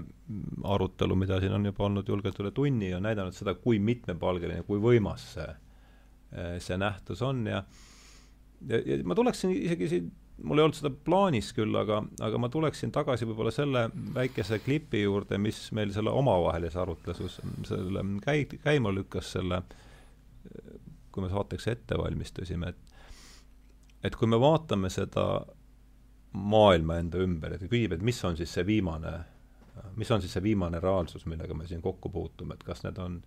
arutelu, 0.63 1.15
mida 1.19 1.39
siin 1.41 1.53
on 1.53 1.65
juba 1.69 1.85
olnud 1.85 2.09
julgelt 2.09 2.39
üle 2.39 2.51
tunni, 2.55 2.93
on 2.95 3.03
näidanud 3.05 3.35
seda, 3.35 3.55
kui 3.55 3.79
mitmepalgeline, 3.83 4.63
kui 4.67 4.81
võimas 4.81 5.25
see, 5.35 5.49
see 6.63 6.77
nähtus 6.81 7.21
on 7.21 7.45
ja 7.47 7.61
ja, 8.69 8.79
ja 8.85 8.99
ma 9.03 9.15
tuleksin 9.15 9.53
isegi 9.55 9.89
siin, 9.91 10.11
mul 10.43 10.59
ei 10.59 10.65
olnud 10.65 10.77
seda 10.77 10.91
plaanis 11.05 11.51
küll, 11.55 11.75
aga, 11.79 12.01
aga 12.25 12.41
ma 12.41 12.49
tuleksin 12.53 12.91
tagasi 12.95 13.27
võib-olla 13.29 13.53
selle 13.53 13.87
väikese 14.15 14.59
klipi 14.63 15.03
juurde, 15.03 15.39
mis 15.41 15.65
meil 15.75 15.93
selle 15.95 16.13
omavahelises 16.13 16.79
arutluses 16.81 17.39
selle 17.69 18.05
käi-, 18.25 18.59
käima 18.63 18.93
lükkas, 18.95 19.33
selle 19.37 19.63
kui 21.13 21.23
me 21.23 21.29
saateks 21.29 21.67
ette 21.71 21.97
valmistusime, 21.99 22.73
et 22.73 22.89
et 24.03 24.15
kui 24.19 24.27
me 24.27 24.35
vaatame 24.39 24.89
seda 24.91 25.45
maailma 26.33 26.97
enda 26.99 27.21
ümber, 27.23 27.53
et 27.55 27.61
küsib, 27.69 27.93
et 27.95 28.01
mis 28.03 28.17
on 28.25 28.35
siis 28.35 28.51
see 28.51 28.65
viimane, 28.67 29.11
mis 29.95 30.11
on 30.11 30.21
siis 30.21 30.33
see 30.35 30.43
viimane 30.43 30.81
reaalsus, 30.83 31.27
millega 31.29 31.55
me 31.55 31.67
siin 31.69 31.81
kokku 31.81 32.09
puutume, 32.11 32.57
et 32.57 32.65
kas 32.67 32.83
need 32.83 32.99
on 32.99 33.21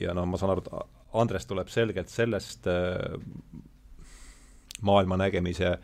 ja 0.00 0.14
noh, 0.14 0.26
ma 0.30 0.38
saan 0.40 0.54
aru, 0.54 0.64
et 0.64 0.97
Andres 1.12 1.46
tuleb 1.48 1.70
selgelt 1.72 2.10
sellest 2.12 2.66
äh, 2.68 3.16
maailma 4.84 5.16
nägemise 5.16 5.78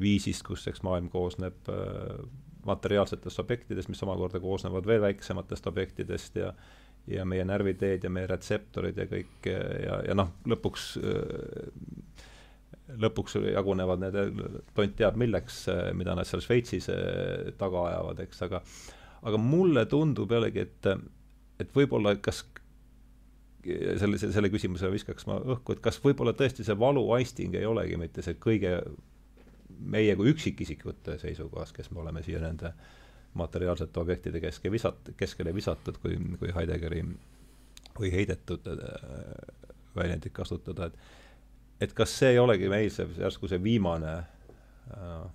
viisist, 0.00 0.42
kus 0.46 0.66
eks 0.68 0.82
maailm 0.82 1.08
koosneb 1.12 1.70
äh, 1.70 2.16
materiaalsetest 2.66 3.38
objektidest, 3.38 3.88
mis 3.88 4.02
omakorda 4.02 4.40
koosnevad 4.42 4.86
veel 4.86 5.04
väiksematest 5.06 5.66
objektidest 5.72 6.42
ja 6.42 6.52
ja 7.06 7.22
meie 7.22 7.44
närviteed 7.46 8.02
ja 8.02 8.10
meie 8.10 8.26
retseptorid 8.26 8.96
ja 8.98 9.04
kõik 9.06 9.46
ja, 9.46 10.00
ja 10.08 10.14
noh, 10.18 10.32
lõpuks 10.50 10.86
äh, 10.98 12.24
lõpuks 12.98 13.36
jagunevad 13.38 14.02
need, 14.02 14.40
tont 14.74 14.96
teab 14.98 15.14
milleks, 15.18 15.60
mida 15.94 16.16
nad 16.18 16.26
seal 16.26 16.42
Šveitsis 16.42 16.86
taga 17.58 17.84
ajavad, 17.92 18.24
eks, 18.26 18.42
aga 18.46 18.60
aga 19.26 19.40
mulle 19.42 19.86
tundub 19.90 20.34
jällegi, 20.34 20.66
et 20.66 20.90
et 21.62 21.72
võib-olla 21.74 22.14
kas 22.22 22.42
selle, 24.00 24.18
selle 24.20 24.50
küsimuse 24.52 24.90
viskaks 24.92 25.26
ma 25.28 25.38
õhku, 25.40 25.76
et 25.76 25.82
kas 25.84 25.98
võib-olla 26.04 26.34
tõesti 26.36 26.64
see 26.66 26.78
valuaisting 26.78 27.54
ei 27.58 27.66
olegi 27.66 27.98
mitte 28.00 28.24
see 28.24 28.38
kõige 28.40 28.78
meie 29.76 30.14
kui 30.16 30.30
üksikisikute 30.32 31.18
seisukohast, 31.20 31.74
kes 31.76 31.90
me 31.92 32.00
oleme 32.04 32.22
siia 32.24 32.40
nende 32.42 32.72
materiaalsete 33.36 34.00
objektide 34.00 34.40
keske 34.40 34.72
visat-, 34.72 35.12
keskele 35.16 35.52
visatud, 35.54 35.98
kui, 36.00 36.16
kui 36.40 36.52
Heideggeri 36.56 37.02
või 37.96 38.12
heidetud 38.12 38.66
äh, 38.72 38.80
väljendit 39.96 40.32
kasutada, 40.36 40.90
et 40.90 41.24
et 41.80 41.92
kas 41.92 42.12
see 42.18 42.32
ei 42.32 42.38
olegi 42.40 42.68
meil 42.72 42.88
see 42.92 43.04
järsku 43.18 43.48
see 43.48 43.60
viimane 43.62 44.12
äh,, 44.16 45.26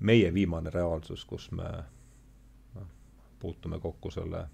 meie 0.00 0.32
viimane 0.34 0.70
reaalsus, 0.74 1.24
kus 1.24 1.50
me 1.54 1.68
noh, 2.74 2.88
puutume 3.38 3.78
kokku 3.82 4.10
selle 4.10 4.46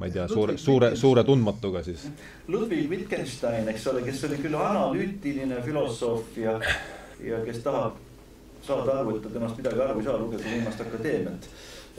ma 0.00 0.06
ei 0.08 0.12
tea, 0.12 0.26
suure, 0.28 0.56
suure, 0.56 0.94
suure 0.96 1.24
tundmatuga 1.28 1.82
siis. 1.84 2.06
Ludwig 2.48 2.88
Wittgenstein, 2.88 3.68
eks 3.68 3.84
ole, 3.92 4.00
kes 4.06 4.22
oli 4.30 4.38
küll 4.40 4.56
analüütiline 4.56 5.60
filosoof 5.66 6.38
ja, 6.40 6.54
ja 7.20 7.42
kes 7.44 7.60
tahab 7.66 7.98
saada 8.64 8.94
aru, 9.02 9.18
et 9.18 9.26
ta 9.26 9.34
temast 9.34 9.60
midagi 9.60 9.84
aru 9.84 10.00
ei 10.00 10.08
saa, 10.08 10.16
lugege 10.22 10.48
viimast 10.48 10.80
akadeemiat. 10.86 11.50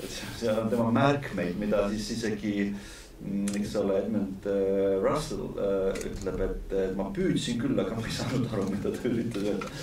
et 0.01 0.17
seal 0.39 0.57
on 0.63 0.69
tema 0.71 0.89
märkmeid, 0.95 1.57
mida 1.61 1.83
siis 1.93 2.09
isegi 2.15 2.53
mm, 2.71 3.53
eks 3.61 3.75
ole, 3.83 4.01
Edmund 4.01 4.49
äh, 4.49 4.97
Russell 5.03 5.51
äh, 5.61 6.03
ütleb, 6.09 6.41
et 6.47 6.77
ma 6.97 7.11
püüdsin 7.13 7.61
küll, 7.61 7.77
aga 7.77 7.97
ma 7.99 8.05
ei 8.07 8.17
saanud 8.17 8.49
aru, 8.49 8.69
mida 8.71 8.93
ta 8.95 9.09
üritas 9.11 9.49
öelda. 9.51 9.73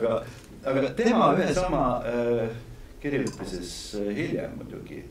aga, 0.00 0.18
aga 0.72 0.92
tema 0.96 1.32
ühe 1.36 1.52
sama 1.60 1.82
äh, 2.08 2.46
kirjutises 3.04 3.74
hiljem 4.16 4.56
muidugi 4.62 5.02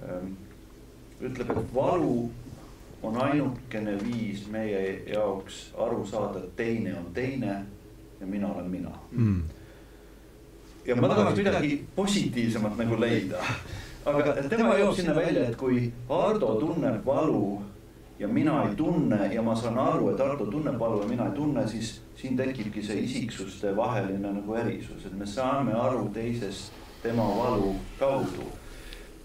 ähm, 0.00 0.38
ütleb, 1.20 1.50
et 1.50 1.74
valu 1.74 2.30
on 3.02 3.16
ainukene 3.16 3.96
viis 4.02 4.44
meie 4.52 4.80
jaoks 5.08 5.70
aru 5.78 6.04
saada, 6.06 6.44
et 6.44 6.56
teine 6.56 6.94
on 6.98 7.08
teine 7.14 7.62
ja 8.20 8.26
mina 8.26 8.52
olen 8.52 8.70
mina 8.70 8.92
mm. 9.10 9.42
ja 10.86 10.96
ma 10.96 11.08
tahaks 11.08 11.36
midagi 11.36 11.84
positiivsemat 11.96 12.76
nagu 12.76 13.00
leida. 13.00 13.40
aga 14.04 14.36
tema 14.48 14.76
jõuab 14.76 14.96
sinna 14.96 15.16
välja, 15.16 15.48
et 15.48 15.56
kui 15.56 15.88
Ardo 16.08 16.54
tunneb 16.60 17.04
valu 17.06 17.60
ja 18.20 18.28
mina 18.28 18.62
ei 18.68 18.76
tunne 18.76 19.30
ja 19.34 19.42
ma 19.42 19.56
saan 19.56 19.78
aru, 19.78 20.12
et 20.12 20.20
Ardo 20.20 20.46
tunneb 20.52 20.78
valu 20.78 21.02
ja 21.02 21.08
mina 21.08 21.28
ei 21.30 21.36
tunne, 21.36 21.66
siis 21.68 22.00
siin 22.20 22.36
tekibki 22.36 22.84
see 22.84 23.04
isiksuste 23.06 23.72
vaheline 23.76 24.32
nagu 24.40 24.56
erisus, 24.60 25.06
et 25.06 25.16
me 25.16 25.26
saame 25.26 25.72
aru 25.72 26.08
teisest 26.14 26.72
tema 27.02 27.24
valu 27.24 27.74
kaudu 27.98 28.50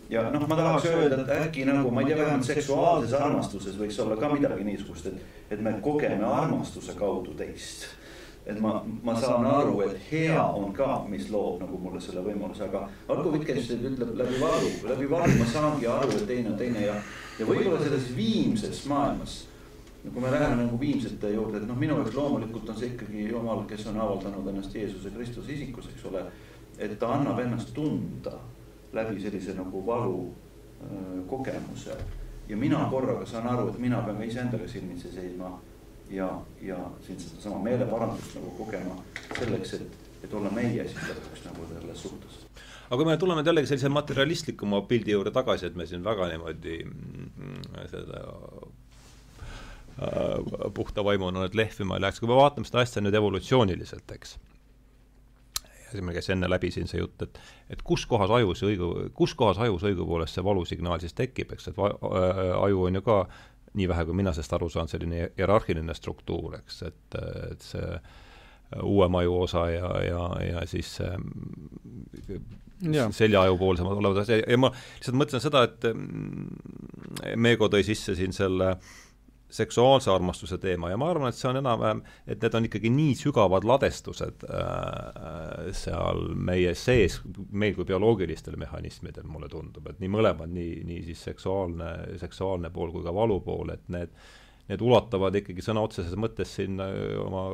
ja 0.10 0.24
noh, 0.30 0.48
ma 0.48 0.56
tahaks 0.56 0.86
öelda, 0.86 1.22
et 1.22 1.30
äkki 1.48 1.66
nagu 1.66 1.92
ma 1.92 2.04
ei 2.04 2.12
tea, 2.12 2.20
vähemalt 2.22 2.48
seksuaalses 2.48 3.14
armastuses 3.18 3.78
võiks 3.80 4.00
olla 4.04 4.18
ka 4.20 4.30
midagi 4.34 4.66
niisugust, 4.68 5.10
et, 5.10 5.38
et 5.52 5.62
me 5.62 5.74
kogeme 5.82 6.26
armastuse 6.26 6.94
kaudu 6.98 7.34
teist. 7.38 7.88
et 8.46 8.60
ma, 8.62 8.76
ma 9.04 9.16
saan 9.18 9.46
aru, 9.50 9.80
et 9.88 9.96
hea 10.12 10.42
on 10.44 10.70
ka, 10.74 11.00
mis 11.10 11.32
loob 11.34 11.64
nagu 11.64 11.80
mulle 11.82 12.02
selle 12.02 12.22
võimaluse, 12.22 12.68
aga 12.68 12.84
Arko 13.10 13.32
Wittgenstein 13.34 13.88
ütleb 13.90 14.14
läbi 14.20 14.38
valu, 14.42 14.70
läbi 14.92 15.10
valu 15.10 15.40
ma 15.40 15.48
saangi 15.50 15.90
aru, 15.90 16.12
et 16.14 16.28
teine 16.30 16.52
on 16.54 16.60
teine 16.60 16.86
ja, 16.86 16.94
ja 17.40 17.50
võib-olla 17.50 17.82
selles 17.82 18.12
viimses 18.14 18.86
maailmas 18.92 19.46
kui 20.14 20.22
me 20.22 20.30
läheme 20.30 20.60
nagu 20.60 20.78
viimsete 20.80 21.32
juurde, 21.34 21.58
et 21.58 21.66
noh, 21.66 21.78
minu 21.82 21.96
jaoks 21.98 22.14
loomulikult 22.14 22.70
on 22.70 22.76
see 22.78 22.92
ikkagi 22.92 23.24
Jumal, 23.32 23.64
kes 23.66 23.88
on 23.90 23.98
avaldanud 24.04 24.52
ennast 24.52 24.76
Jeesuse 24.78 25.10
Kristuse 25.16 25.54
isikus, 25.54 25.88
eks 25.90 26.06
ole. 26.06 26.22
et 26.78 26.94
ta 27.00 27.10
annab 27.16 27.40
ennast 27.40 27.74
tunda 27.74 28.36
läbi 28.96 29.22
sellise 29.22 29.56
nagu 29.58 29.86
valu 29.86 30.34
kogemuse. 31.28 31.98
ja 32.48 32.58
mina 32.58 32.88
korraga 32.92 33.26
saan 33.26 33.48
aru, 33.48 33.70
et 33.70 33.78
mina 33.80 34.02
pean 34.06 34.18
ka 34.18 34.24
iseendaga 34.24 34.68
silmitsi 34.68 35.12
seisma 35.12 35.60
ja, 36.10 36.30
ja 36.62 36.78
siin 37.02 37.20
sedasama 37.20 37.60
meeleparandust 37.64 38.36
nagu 38.36 38.52
kogema 38.60 38.98
selleks, 39.40 39.74
et, 39.74 39.98
et 40.24 40.34
olla 40.34 40.52
meie 40.54 40.84
esindatuks 40.84 41.46
nagu 41.48 41.66
selles 41.74 42.04
suhtes 42.06 42.42
aga 42.86 43.00
kui 43.02 43.10
me 43.10 43.18
tuleme 43.18 43.42
nüüd 43.42 43.50
jällegi 43.50 43.72
sellise 43.72 43.90
materialistlikuma 43.90 44.84
pildi 44.90 45.16
juurde 45.16 45.34
tagasi, 45.34 45.66
et 45.66 45.76
me 45.76 45.88
siin 45.90 46.04
väga 46.06 46.30
niimoodi 46.34 46.78
mm, 46.86 47.62
seda 47.90 48.22
Äh, 49.96 50.72
puhta 50.76 51.04
vaimuna 51.08 51.46
nüüd 51.46 51.54
lehvima 51.56 51.96
ei 51.96 52.04
läheks, 52.04 52.20
kui 52.20 52.28
me 52.28 52.36
vaatame 52.36 52.68
seda 52.68 52.82
asja 52.84 53.00
nüüd 53.04 53.16
evolutsiooniliselt, 53.16 54.12
eks. 54.12 54.34
Meil 56.04 56.18
käis 56.18 56.30
enne 56.34 56.50
läbi 56.50 56.72
siin 56.74 56.90
see 56.92 57.00
jutt, 57.00 57.22
et, 57.26 57.40
et 57.72 57.82
kus 57.86 58.06
kohas 58.10 58.32
ajus 58.40 58.64
õigu, 58.68 58.92
kus 59.16 59.36
kohas 59.38 59.60
ajus 59.64 59.86
õigupoolest 59.88 60.38
see 60.38 60.46
valusignaal 60.46 61.00
siis 61.04 61.16
tekib, 61.18 61.54
eks, 61.56 61.70
et 61.72 61.78
va, 61.78 61.92
äh, 61.94 62.42
aju 62.60 62.88
on 62.90 63.00
ju 63.00 63.06
ka 63.06 63.22
nii 63.76 63.88
vähe, 63.92 64.06
kui 64.08 64.16
mina 64.16 64.34
sellest 64.34 64.54
aru 64.56 64.70
saan, 64.72 64.92
selline 64.92 65.30
hierarhiline 65.38 65.96
struktuur, 65.98 66.60
eks, 66.62 66.84
et, 66.88 67.18
et 67.52 67.66
see 67.66 67.98
uuem 68.82 69.16
aju 69.22 69.42
osa 69.46 69.66
ja, 69.70 69.90
ja, 70.04 70.22
ja 70.42 70.62
siis 70.68 70.96
ja. 72.82 73.10
seljaaju 73.14 73.58
poolsemad 73.62 74.00
olevad 74.02 74.24
asjad 74.24 74.42
ja 74.42 74.58
ma 74.60 74.72
lihtsalt 74.74 75.20
mõtlen 75.20 75.44
seda, 75.44 75.66
et 75.68 75.86
mm, 75.92 77.36
Meego 77.40 77.70
tõi 77.72 77.86
sisse 77.88 78.16
siin 78.18 78.34
selle 78.36 78.74
äh, 78.74 78.96
seksuaalse 79.50 80.12
armastuse 80.12 80.58
teema 80.58 80.90
ja 80.90 80.98
ma 80.98 81.10
arvan, 81.12 81.30
et 81.30 81.38
see 81.38 81.50
on 81.50 81.60
enam-vähem, 81.60 82.02
et 82.28 82.42
need 82.42 82.58
on 82.58 82.68
ikkagi 82.68 82.92
nii 82.94 83.18
sügavad 83.20 83.68
ladestused 83.68 84.46
äh, 84.50 85.68
seal 85.78 86.24
meie 86.36 86.74
sees, 86.80 87.20
meil 87.52 87.76
kui 87.78 87.88
bioloogilistel 87.88 88.58
mehhanismidel, 88.62 89.28
mulle 89.30 89.50
tundub, 89.52 89.92
et 89.92 90.02
nii 90.02 90.12
mõlemad, 90.18 90.52
nii, 90.56 90.82
nii 90.90 91.04
siis 91.10 91.28
seksuaalne, 91.30 91.92
seksuaalne 92.22 92.74
pool 92.74 92.94
kui 92.96 93.06
ka 93.06 93.14
valu 93.16 93.40
pool, 93.46 93.76
et 93.76 93.86
need, 93.94 94.16
need 94.72 94.82
ulatuvad 94.82 95.38
ikkagi 95.42 95.64
sõna 95.66 95.86
otseses 95.86 96.18
mõttes 96.20 96.58
sinna 96.58 96.90
oma 97.26 97.48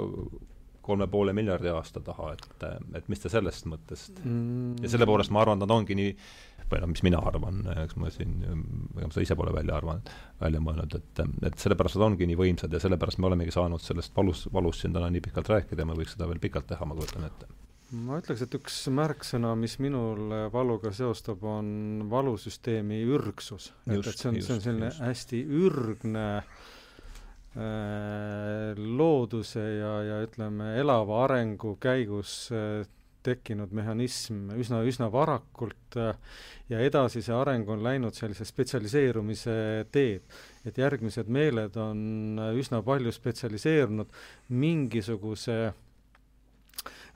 kolme 0.81 1.07
poole 1.07 1.33
miljardi 1.33 1.69
aasta 1.69 2.01
taha, 2.03 2.31
et, 2.33 2.63
et 2.97 3.09
mis 3.11 3.21
te 3.21 3.29
sellest 3.29 3.67
mõttest 3.69 4.23
mm. 4.23 4.81
ja 4.81 4.89
selle 4.89 5.05
poolest 5.09 5.33
ma 5.33 5.43
arvan, 5.43 5.61
nad 5.61 5.71
ongi 5.73 5.97
nii 5.97 6.15
või 6.71 6.81
noh, 6.83 6.91
mis 6.91 7.03
mina 7.05 7.19
arvan, 7.27 7.61
eks 7.83 7.97
ma 7.99 8.11
siin, 8.13 8.37
ega 8.95 9.07
ma 9.07 9.13
seda 9.13 9.25
ise 9.25 9.37
pole 9.39 9.53
välja 9.55 9.77
arvanud, 9.77 10.11
välja 10.41 10.61
mõelnud, 10.63 10.91
et, 10.99 11.23
et 11.49 11.57
sellepärast 11.61 11.99
nad 11.99 12.07
ongi 12.09 12.27
nii 12.29 12.39
võimsad 12.39 12.73
ja 12.73 12.79
sellepärast 12.83 13.19
me 13.21 13.29
olemegi 13.31 13.55
saanud 13.55 13.83
sellest 13.83 14.15
valus, 14.17 14.45
valust 14.53 14.85
siin 14.85 14.95
täna 14.95 15.09
nii 15.11 15.23
pikalt 15.27 15.51
rääkida 15.51 15.83
ja 15.83 15.89
me 15.89 15.97
võiks 15.99 16.15
seda 16.15 16.29
veel 16.31 16.41
pikalt 16.43 16.67
teha, 16.71 16.87
ma 16.87 16.97
kujutan 16.97 17.27
ette. 17.27 17.49
ma 18.07 18.19
ütleks, 18.21 18.41
et 18.45 18.53
üks 18.59 18.75
märksõna, 18.95 19.49
mis 19.59 19.75
minul 19.83 20.21
valuga 20.53 20.93
seostub, 20.95 21.43
on 21.43 21.67
valusüsteemi 22.11 23.01
ürgsus. 23.17 23.73
et, 23.87 23.99
et 23.99 24.15
see 24.15 24.29
on, 24.31 24.41
see 24.41 24.55
on 24.55 24.63
selline 24.63 24.89
just. 24.93 25.03
hästi 25.03 25.43
ürgne 25.65 26.29
äh, 26.39 26.45
looduse 28.77 29.67
ja, 29.81 29.93
ja 30.07 30.23
ütleme, 30.23 30.73
elava 30.79 31.25
arengu 31.25 31.75
käigus 31.83 32.47
äh, 32.55 32.87
tekkinud 33.25 33.73
mehhanism 33.75 34.49
üsna, 34.57 34.81
üsna 34.87 35.09
varakult 35.13 35.97
äh, 35.99 36.15
ja 36.71 36.81
edasi 36.81 37.21
see 37.25 37.35
areng 37.35 37.69
on 37.69 37.83
läinud 37.83 38.17
sellise 38.17 38.45
spetsialiseerumise 38.47 39.55
teed. 39.91 40.25
et 40.65 40.77
järgmised 40.77 41.29
meeled 41.29 41.77
on 41.81 42.39
äh, 42.39 42.57
üsna 42.57 42.81
palju 42.85 43.11
spetsialiseerunud 43.13 44.11
mingisuguse 44.49 45.59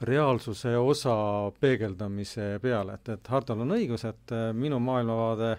reaalsuse 0.06 0.76
osa 0.77 1.15
peegeldamise 1.60 2.56
peale, 2.61 2.99
et, 2.99 3.10
et 3.15 3.27
Hardol 3.32 3.64
on 3.64 3.76
õigus, 3.77 4.06
et 4.10 4.36
äh, 4.36 4.49
minu 4.53 4.80
maailmavaade 4.84 5.57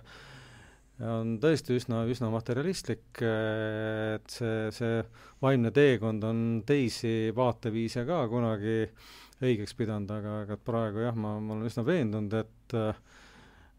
on 1.07 1.35
tõesti 1.37 1.75
üsna, 1.77 2.07
üsna 2.09 2.31
materialistlik, 2.33 3.19
et 3.21 4.33
see, 4.33 4.71
see 4.73 5.03
vaimne 5.45 5.69
teekond 5.69 6.25
on 6.25 6.39
teisi 6.65 7.35
vaateviise 7.37 8.07
ka 8.09 8.23
kunagi 8.33 8.79
äh, 8.87 9.11
õigeks 9.43 9.77
pidanud, 9.77 10.11
aga, 10.11 10.41
aga 10.45 10.57
praegu 10.57 11.05
jah, 11.05 11.17
ma, 11.17 11.37
ma 11.41 11.57
olen 11.57 11.69
üsna 11.71 11.85
veendunud, 11.87 12.39
et 12.41 12.77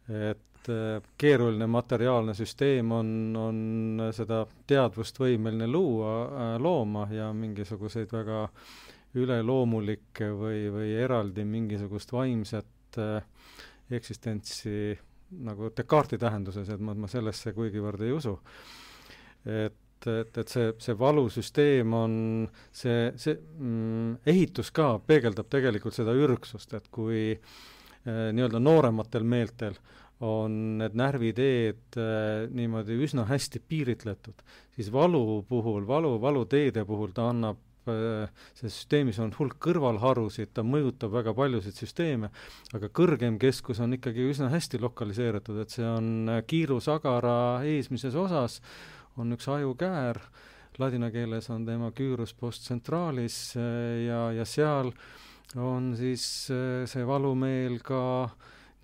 et 0.08 0.70
keeruline 1.20 1.68
materiaalne 1.72 2.34
süsteem 2.36 2.92
on, 2.96 3.10
on 3.40 4.04
seda 4.16 4.42
teadvust 4.68 5.20
võimeline 5.20 5.68
luua, 5.68 6.58
looma 6.60 7.06
ja 7.12 7.30
mingisuguseid 7.36 8.12
väga 8.12 8.46
üleloomulikke 9.18 10.30
või, 10.36 10.68
või 10.72 10.94
eraldi 11.00 11.46
mingisugust 11.48 12.12
vaimset 12.16 13.00
eksistentsi 13.92 14.98
nagu 15.44 15.72
Descartesi 15.76 16.22
tähenduses, 16.22 16.70
et 16.72 16.84
ma, 16.84 16.96
ma 16.96 17.10
sellesse 17.12 17.54
kuigivõrd 17.56 18.04
ei 18.06 18.16
usu. 18.16 18.38
et 19.48 19.76
et, 19.98 20.08
et, 20.08 20.38
et 20.38 20.52
see, 20.52 20.72
see 20.82 20.96
valusüsteem 20.98 21.94
on, 21.94 22.16
see, 22.72 23.12
see 23.20 23.36
mm, 23.36 24.18
ehitus 24.30 24.72
ka 24.76 24.98
peegeldab 25.08 25.50
tegelikult 25.52 25.98
seda 25.98 26.16
ürgsust, 26.18 26.74
et 26.78 26.90
kui 26.94 27.22
eh, 27.34 28.28
nii-öelda 28.34 28.62
noorematel 28.62 29.26
meeltel 29.28 29.78
on 30.26 30.80
need 30.82 30.98
närviteed 30.98 32.00
eh, 32.02 32.48
niimoodi 32.54 32.98
üsna 33.06 33.28
hästi 33.30 33.62
piiritletud, 33.68 34.42
siis 34.76 34.92
valu 34.94 35.44
puhul, 35.50 35.86
valu, 35.88 36.18
valuteede 36.22 36.86
puhul 36.90 37.14
ta 37.14 37.30
annab 37.32 37.62
eh, 37.92 38.26
selles 38.58 38.80
süsteemis 38.82 39.22
on 39.22 39.34
hulk 39.38 39.60
kõrvalharusid, 39.64 40.54
ta 40.54 40.66
mõjutab 40.66 41.14
väga 41.20 41.34
paljusid 41.38 41.78
süsteeme, 41.78 42.32
aga 42.74 42.90
kõrgem 42.90 43.38
keskus 43.42 43.82
on 43.84 43.98
ikkagi 43.98 44.30
üsna 44.32 44.50
hästi 44.54 44.82
lokaliseeritud, 44.82 45.62
et 45.62 45.74
see 45.78 45.86
on 45.86 46.38
kiirusagara 46.50 47.38
eesmises 47.70 48.18
osas 48.18 48.62
äh, 48.62 48.97
on 49.18 49.34
üks 49.34 49.48
ajukäär, 49.52 50.20
ladina 50.78 51.10
keeles 51.12 51.50
on 51.54 51.66
tema 51.66 51.92
küüros 51.96 52.36
post 52.38 52.68
centralis 52.68 53.56
eh, 53.58 54.06
ja, 54.08 54.28
ja 54.36 54.46
seal 54.46 54.92
on 55.58 55.94
siis 55.98 56.26
eh, 56.54 56.84
see 56.90 57.06
valumeel 57.08 57.80
ka 57.86 58.02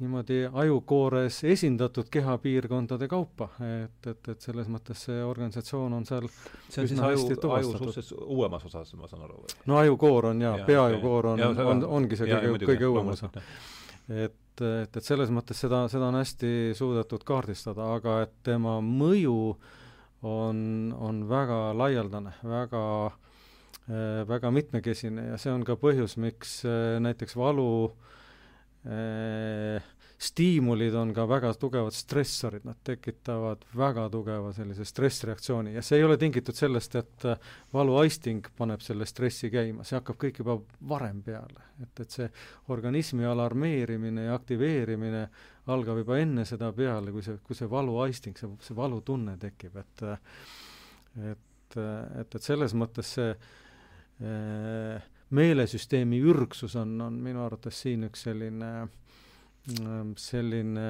niimoodi 0.02 0.40
ajukoores 0.50 1.44
esindatud 1.44 2.08
kehapiirkondade 2.12 3.08
kaupa, 3.08 3.48
et, 3.62 4.08
et, 4.10 4.30
et 4.34 4.42
selles 4.42 4.68
mõttes 4.74 5.04
see 5.06 5.20
organisatsioon 5.24 5.94
on 6.00 6.08
seal 6.08 6.26
see 6.34 6.82
on 6.82 6.90
siis 6.90 7.00
aju, 7.00 7.28
aju 7.60 7.76
suhteliselt 7.76 8.26
uuemas 8.26 8.66
osas, 8.68 8.96
ma 8.98 9.08
saan 9.08 9.28
aru 9.28 9.44
no 9.70 9.78
ajukoor 9.84 10.32
on 10.32 10.42
jaa 10.42 10.56
ja,, 10.64 10.66
peaajukoor 10.66 11.30
on, 11.36 11.46
on, 11.52 11.62
on, 11.76 11.86
ongi 12.00 12.20
see 12.20 12.32
ja, 12.32 12.42
kõige, 12.42 12.72
kõige 12.72 12.90
õuem 12.90 13.14
osa. 13.14 13.30
et, 14.10 14.66
et, 14.66 14.98
et 14.98 15.00
selles 15.06 15.32
mõttes 15.36 15.62
seda, 15.62 15.86
seda 15.94 16.10
on 16.10 16.18
hästi 16.18 16.74
suudetud 16.76 17.24
kaardistada, 17.28 17.94
aga 18.00 18.24
et 18.26 18.36
tema 18.50 18.80
mõju 18.82 19.38
äh, 19.54 19.80
on, 20.24 20.94
on 21.00 21.24
väga 21.30 21.60
laialdane, 21.78 22.34
väga 22.44 22.84
äh, 23.08 24.24
väga 24.28 24.52
mitmekesine 24.52 25.28
ja 25.32 25.38
see 25.42 25.54
on 25.54 25.66
ka 25.68 25.76
põhjus, 25.80 26.18
miks 26.22 26.62
äh, 26.66 27.00
näiteks 27.04 27.36
valu 27.40 27.92
äh, 28.88 29.84
stiimulid 30.24 30.96
on 30.96 31.12
ka 31.14 31.26
väga 31.28 31.52
tugevad 31.60 31.94
stressorid, 31.96 32.64
nad 32.68 32.80
tekitavad 32.86 33.66
väga 33.76 34.06
tugeva 34.14 34.54
sellise 34.56 34.86
stressreaktsiooni 34.88 35.74
ja 35.76 35.84
see 35.84 36.00
ei 36.00 36.08
ole 36.08 36.18
tingitud 36.22 36.56
sellest, 36.56 36.96
et 36.96 37.26
valuaisting 37.74 38.48
paneb 38.58 38.84
selle 38.86 39.08
stressi 39.10 39.52
käima, 39.54 39.84
see 39.88 39.98
hakkab 40.00 40.20
kõik 40.22 40.40
juba 40.44 40.58
varem 40.90 41.22
peale. 41.26 41.68
et, 41.84 42.00
et 42.00 42.18
see 42.18 42.30
organismi 42.72 43.26
alarmeerimine 43.28 44.30
ja 44.30 44.38
aktiveerimine 44.40 45.24
algab 45.74 46.00
juba 46.04 46.20
enne 46.22 46.46
seda 46.48 46.72
peale, 46.76 47.12
kui 47.12 47.24
see, 47.26 47.40
kui 47.44 47.58
see 47.58 47.70
valuaisting, 47.70 48.38
see, 48.40 48.52
see 48.64 48.78
valutunne 48.78 49.38
tekib, 49.42 49.76
et 49.82 50.06
et, 51.14 51.78
et, 51.78 52.36
et 52.36 52.42
selles 52.42 52.74
mõttes 52.78 53.12
see 53.18 53.34
äh, 53.34 55.04
meelesüsteemi 55.34 56.20
ürgsus 56.22 56.76
on, 56.80 56.96
on 57.02 57.16
minu 57.22 57.44
arvates 57.46 57.84
siin 57.86 58.06
üks 58.08 58.26
selline, 58.28 58.72
selline 60.20 60.88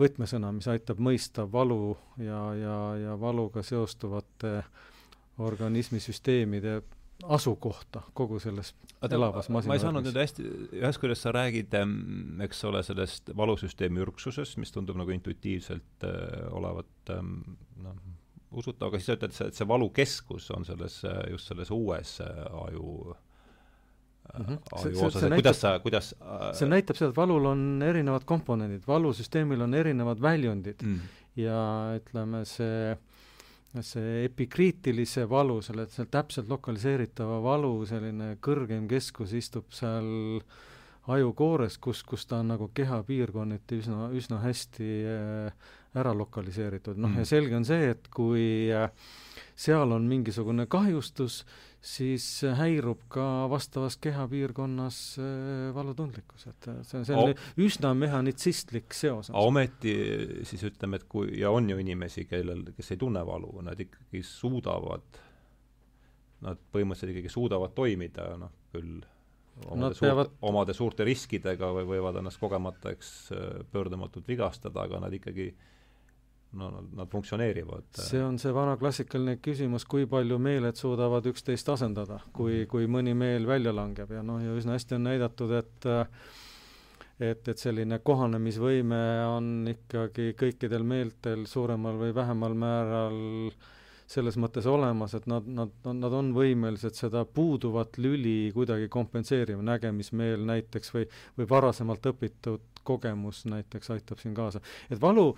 võtmesõna, 0.00 0.50
mis 0.56 0.68
aitab 0.68 1.00
mõista 1.02 1.46
valu 1.50 1.96
ja, 2.20 2.40
ja, 2.56 2.76
ja 3.00 3.16
valuga 3.20 3.62
seostuvate 3.64 4.60
organismisüsteemide 5.44 6.80
asukohta 7.24 8.02
kogu 8.16 8.38
selles 8.40 8.74
elavas 9.02 9.48
masinavärgis. 9.48 9.68
ma 9.68 9.76
ei 9.76 9.82
saanud 9.82 10.04
nüüd 10.04 10.18
hästi, 10.20 10.46
ühest 10.82 11.00
küljest 11.00 11.24
sa 11.24 11.32
räägid, 11.32 11.76
eks 12.44 12.64
ole, 12.68 12.82
sellest 12.84 13.32
valusüsteemi 13.36 14.02
ürgsusest, 14.04 14.58
mis 14.60 14.72
tundub 14.74 14.98
nagu 15.00 15.14
intuitiivselt 15.16 16.04
äh, 16.04 16.44
olevat 16.56 17.14
ähm, 17.14 17.38
noh, 17.84 17.96
usutav, 18.56 18.90
aga 18.90 19.00
siis 19.00 19.08
sa 19.08 19.16
ütled, 19.16 19.32
et 19.32 19.38
see, 19.38 19.48
et 19.52 19.60
see 19.60 19.68
valukeskus 19.68 20.50
on 20.56 20.68
selles, 20.68 21.00
just 21.32 21.52
selles 21.52 21.72
uues 21.72 22.18
äh, 22.24 22.42
aju 22.66 23.16
mm 24.38 24.44
-hmm. 24.44 24.58
aju 24.72 25.06
osas, 25.06 25.22
et 25.22 25.30
näitab, 25.30 25.42
kuidas 25.42 25.60
sa, 25.60 25.78
kuidas 25.78 26.14
äh, 26.20 26.52
see 26.58 26.68
näitab 26.68 26.96
seda, 26.96 27.10
et 27.10 27.16
valul 27.16 27.46
on 27.52 27.82
erinevad 27.82 28.24
komponendid, 28.24 28.82
valusüsteemil 28.86 29.60
on 29.60 29.74
erinevad 29.74 30.22
väljundid 30.22 30.82
mm. 30.82 31.00
ja 31.36 31.60
ütleme, 32.00 32.44
see 32.44 32.96
see 33.84 34.24
epikriitilise 34.24 35.26
valu, 35.28 35.60
selle, 35.62 35.86
selle 35.92 36.08
täpselt 36.10 36.48
lokaliseeritava 36.48 37.42
valu 37.42 37.84
selline 37.88 38.36
kõrgem 38.40 38.86
keskus 38.88 39.34
istub 39.36 39.68
seal 39.74 40.40
ajukoores, 41.12 41.78
kus, 41.78 42.02
kus 42.02 42.26
ta 42.26 42.40
on 42.42 42.50
nagu 42.54 42.70
kehapiirkonniti 42.74 43.80
üsna, 43.82 44.08
üsna 44.16 44.40
hästi 44.42 44.88
äh, 45.12 45.68
ära 45.96 46.12
lokaliseeritud, 46.16 46.98
noh 46.98 47.12
mm. 47.12 47.22
ja 47.22 47.28
selge 47.28 47.56
on 47.56 47.66
see, 47.68 47.92
et 47.94 48.08
kui 48.12 48.46
äh, 48.74 48.90
seal 49.56 49.94
on 49.94 50.08
mingisugune 50.10 50.66
kahjustus, 50.70 51.44
siis 51.86 52.24
häirub 52.58 53.04
ka 53.12 53.24
vastavas 53.50 53.96
kehapiirkonnas 54.02 54.98
äh, 55.22 55.74
valutundlikkus, 55.74 56.46
et 56.50 56.68
see, 56.86 57.02
see 57.06 57.16
on 57.16 57.32
o 57.32 57.62
üsna 57.62 57.92
mehhanitsistlik 57.98 58.94
seos. 58.96 59.30
ometi 59.36 59.94
siis 60.48 60.66
ütleme, 60.66 61.00
et 61.00 61.06
kui, 61.10 61.30
ja 61.40 61.52
on 61.54 61.70
ju 61.70 61.78
inimesi, 61.82 62.26
kellel, 62.30 62.64
kes 62.76 62.94
ei 62.94 63.02
tunne 63.02 63.22
valu, 63.26 63.52
nad 63.66 63.80
ikkagi 63.86 64.22
suudavad, 64.26 65.20
nad 66.46 66.64
põhimõtteliselt 66.74 67.14
ikkagi 67.14 67.32
suudavad 67.32 67.76
toimida, 67.76 68.32
noh, 68.40 68.52
küll 68.74 68.98
omade, 69.70 69.94
suurt, 69.94 70.02
peavad... 70.08 70.34
omade 70.50 70.76
suurte 70.76 71.06
riskidega 71.06 71.70
või 71.78 71.86
võivad 71.94 72.18
ennast 72.20 72.42
kogemata, 72.42 72.92
eks, 72.96 73.14
pöördumatult 73.72 74.28
vigastada, 74.28 74.88
aga 74.88 75.00
nad 75.06 75.14
ikkagi 75.16 75.52
äh, 75.54 75.72
no 76.52 76.70
nad, 76.70 76.88
nad 77.00 77.08
funktsioneerivad. 77.10 77.84
see 77.98 78.22
on 78.22 78.38
see 78.38 78.54
vana 78.54 78.76
klassikaline 78.80 79.36
küsimus, 79.42 79.84
kui 79.88 80.06
palju 80.10 80.38
meeled 80.38 80.78
suudavad 80.78 81.26
üksteist 81.26 81.68
asendada, 81.72 82.20
kui, 82.32 82.64
kui 82.70 82.88
mõni 82.90 83.14
meel 83.18 83.46
välja 83.48 83.74
langeb 83.74 84.12
ja 84.14 84.22
noh, 84.22 84.40
ja 84.42 84.56
üsna 84.56 84.76
hästi 84.76 84.98
on 84.98 85.08
näidatud, 85.10 85.54
et 85.58 85.88
et, 87.16 87.48
et 87.48 87.56
selline 87.58 87.98
kohanemisvõime 88.04 89.00
on 89.30 89.46
ikkagi 89.72 90.34
kõikidel 90.36 90.84
meeltel 90.84 91.46
suuremal 91.48 91.96
või 92.00 92.12
vähemal 92.14 92.56
määral 92.58 93.16
selles 94.06 94.36
mõttes 94.38 94.66
olemas, 94.70 95.16
et 95.18 95.24
nad, 95.26 95.46
nad, 95.50 95.72
nad 95.82 96.14
on 96.14 96.30
võimelised 96.36 96.94
seda 96.94 97.24
puuduvat 97.26 97.98
lüli 97.98 98.52
kuidagi 98.54 98.86
kompenseerima, 98.92 99.64
nägemismeel 99.66 100.44
näiteks 100.46 100.94
või, 100.94 101.08
või 101.38 101.48
varasemalt 101.50 102.06
õpitud 102.12 102.75
kogemus 102.86 103.44
näiteks 103.50 103.90
aitab 103.96 104.22
siin 104.22 104.34
kaasa. 104.34 104.62
et 104.90 105.00
valu 105.00 105.32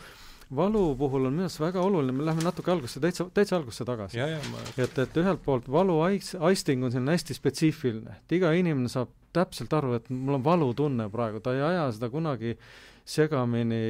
valu 0.56 0.96
puhul 0.96 1.28
on 1.28 1.34
minu 1.36 1.44
arust 1.44 1.60
väga 1.60 1.80
oluline, 1.84 2.12
me 2.16 2.24
läheme 2.24 2.44
natuke 2.44 2.72
algusse, 2.72 3.00
täitsa, 3.00 3.26
täitsa 3.34 3.58
algusse 3.58 3.84
tagasi. 3.84 4.20
Ma... 4.52 4.62
et, 4.80 4.98
et 5.04 5.18
ühelt 5.20 5.42
poolt 5.44 5.68
valu 5.72 5.98
ais-, 6.06 6.34
aisting 6.50 6.84
on 6.84 6.94
selline 6.94 7.16
hästi 7.16 7.36
spetsiifiline, 7.36 8.20
et 8.22 8.36
iga 8.38 8.52
inimene 8.56 8.88
saab 8.92 9.12
täpselt 9.36 9.74
aru, 9.76 9.98
et 9.98 10.08
mul 10.08 10.38
on 10.38 10.44
valutunne 10.44 11.08
praegu, 11.12 11.42
ta 11.44 11.52
ei 11.56 11.60
aja 11.66 11.88
seda 11.92 12.08
kunagi 12.12 12.54
segamini, 13.08 13.82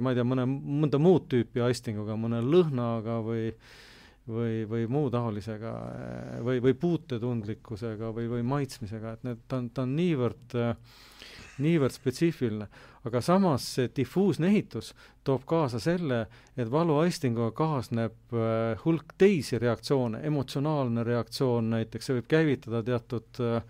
ma 0.00 0.12
ei 0.12 0.18
tea, 0.18 0.26
mõne, 0.28 0.44
mõnda 0.48 1.00
muud 1.00 1.26
tüüpi 1.32 1.64
aistinguga, 1.64 2.16
mõne 2.20 2.42
lõhnaga 2.44 3.20
või 3.24 3.48
või, 4.28 4.62
või 4.70 4.84
muu 4.86 5.08
taolisega 5.10 5.72
või, 6.46 6.60
või 6.62 6.76
puutetundlikkusega 6.78 8.12
või, 8.14 8.28
või 8.30 8.44
maitsmisega, 8.46 9.16
et 9.16 9.24
need, 9.26 9.40
ta 9.50 9.58
on, 9.58 9.70
ta 9.74 9.82
on 9.82 9.96
niivõrd 9.98 10.54
niivõrd 11.62 11.94
spetsiifiline, 11.94 12.66
aga 13.06 13.20
samas 13.24 13.64
see 13.76 13.90
difuusne 13.96 14.50
ehitus 14.50 14.92
toob 15.26 15.44
kaasa 15.48 15.80
selle, 15.82 16.24
et 16.56 16.70
valuaistinguga 16.70 17.52
kaasneb 17.56 18.34
äh, 18.34 18.84
hulk 18.84 19.14
teisi 19.18 19.58
reaktsioone, 19.62 20.22
emotsionaalne 20.26 21.04
reaktsioon 21.06 21.70
näiteks, 21.76 22.08
see 22.08 22.18
võib 22.18 22.28
käivitada 22.30 22.82
teatud 22.86 23.42
äh, 23.42 23.62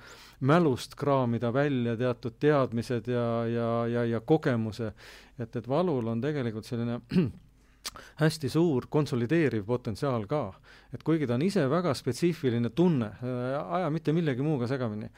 mälust 0.48 0.96
kraamida 0.98 1.52
välja 1.54 1.96
teatud 1.96 2.36
teadmised 2.40 3.08
ja, 3.12 3.26
ja, 3.46 3.70
ja, 3.86 4.04
ja 4.16 4.20
kogemuse, 4.20 4.92
et, 5.38 5.56
et 5.56 5.68
valul 5.68 6.12
on 6.12 6.20
tegelikult 6.20 6.68
selline 6.68 7.00
hästi 8.22 8.48
suur 8.52 8.88
konsolideeriv 8.90 9.64
potentsiaal 9.68 10.26
ka. 10.30 10.44
et 10.92 11.02
kuigi 11.02 11.26
ta 11.26 11.38
on 11.38 11.46
ise 11.46 11.64
väga 11.70 11.94
spetsiifiline 11.94 12.70
tunne, 12.76 13.12
äh, 13.22 13.56
aja 13.78 13.90
mitte 13.90 14.12
millegi 14.12 14.44
muuga 14.44 14.68
segamini, 14.68 15.08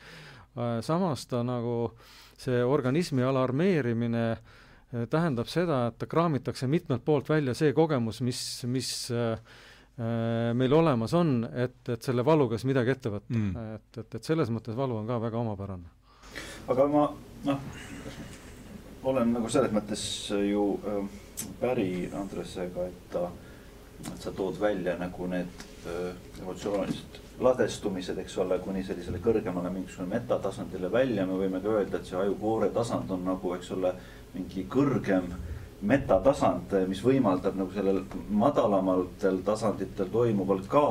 samas 0.87 1.25
ta 1.27 1.41
nagu 1.43 1.73
äh, 1.89 2.24
see 2.41 2.63
organismi 2.65 3.23
alarmeerimine 3.23 4.25
äh, 4.33 5.07
tähendab 5.11 5.51
seda, 5.51 5.87
et 5.91 6.07
kraamitakse 6.11 6.69
mitmelt 6.71 7.05
poolt 7.05 7.29
välja 7.29 7.55
see 7.55 7.73
kogemus, 7.77 8.21
mis, 8.27 8.41
mis 8.71 8.91
äh, 9.15 9.33
äh, 9.99 10.53
meil 10.57 10.75
olemas 10.75 11.15
on, 11.15 11.37
et, 11.53 11.81
et 11.89 12.03
selle 12.03 12.25
valuga 12.27 12.59
siis 12.59 12.71
midagi 12.71 12.95
ette 12.95 13.13
võtta 13.15 13.39
mm.. 13.39 13.73
et, 13.79 14.01
et, 14.05 14.19
et 14.21 14.31
selles 14.33 14.53
mõttes 14.55 14.77
valu 14.79 15.01
on 15.01 15.09
ka 15.11 15.19
väga 15.23 15.41
omapärane. 15.41 15.91
aga 16.69 16.87
ma 16.91 17.09
noh, 17.49 17.67
olen 19.11 19.35
nagu 19.39 19.51
selles 19.53 19.75
mõttes 19.75 20.05
ju 20.49 20.69
päri 21.61 22.09
Andresega, 22.15 22.89
et 22.89 23.11
ta, 23.13 23.29
et 24.05 24.23
sa 24.23 24.33
tood 24.33 24.59
välja 24.61 24.97
nagu 25.01 25.29
need 25.31 25.69
emotsioonilised 26.41 27.24
ladestumised, 27.41 28.19
eks 28.23 28.37
ole, 28.39 28.59
kuni 28.63 28.85
sellisele 28.87 29.19
kõrgemale 29.23 29.73
mingisugusele 29.73 30.13
metatasandile 30.13 30.91
välja, 30.93 31.27
me 31.27 31.39
võime 31.39 31.61
ka 31.63 31.73
öelda, 31.73 31.99
et 31.99 32.07
see 32.07 32.19
ajukoore 32.21 32.71
tasand 32.75 33.11
on 33.11 33.25
nagu, 33.27 33.55
eks 33.57 33.73
ole, 33.75 33.91
mingi 34.35 34.67
kõrgem 34.71 35.33
metatasand, 35.85 36.73
mis 36.89 37.03
võimaldab 37.05 37.59
nagu 37.59 37.75
sellel 37.75 38.01
madalamatel 38.31 39.43
tasanditel 39.47 40.09
toimuval 40.13 40.63
ka 40.71 40.87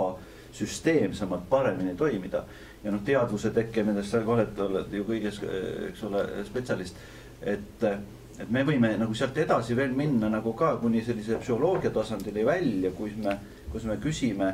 süsteemsemalt 0.54 1.48
paremini 1.50 1.96
toimida. 1.98 2.44
ja 2.84 2.92
noh, 2.92 3.00
teadvuse 3.06 3.50
tekke, 3.56 3.84
millest 3.84 4.12
sa 4.12 4.20
oled, 4.28 4.60
oled 4.60 4.92
ju 4.92 5.06
kõiges, 5.08 5.40
eks 5.88 6.04
ole, 6.04 6.26
spetsialist, 6.50 6.98
et 7.42 7.88
et 8.34 8.50
me 8.50 8.64
võime 8.66 8.90
nagu 8.98 9.14
sealt 9.14 9.38
edasi 9.38 9.76
veel 9.78 9.92
minna 9.94 10.30
nagu 10.30 10.56
ka 10.58 10.72
kuni 10.82 11.04
sellise 11.06 11.38
psühholoogia 11.38 11.92
tasandini 11.94 12.46
välja, 12.46 12.90
kus 12.98 13.14
me, 13.22 13.36
kus 13.72 13.86
me 13.86 13.98
küsime 14.02 14.48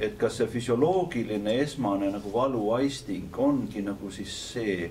et 0.00 0.16
kas 0.18 0.38
see 0.40 0.48
füsioloogiline 0.48 1.54
esmane 1.60 2.10
nagu 2.12 2.32
valuaisting 2.32 3.38
ongi 3.38 3.82
nagu 3.84 4.10
siis 4.14 4.34
see, 4.52 4.90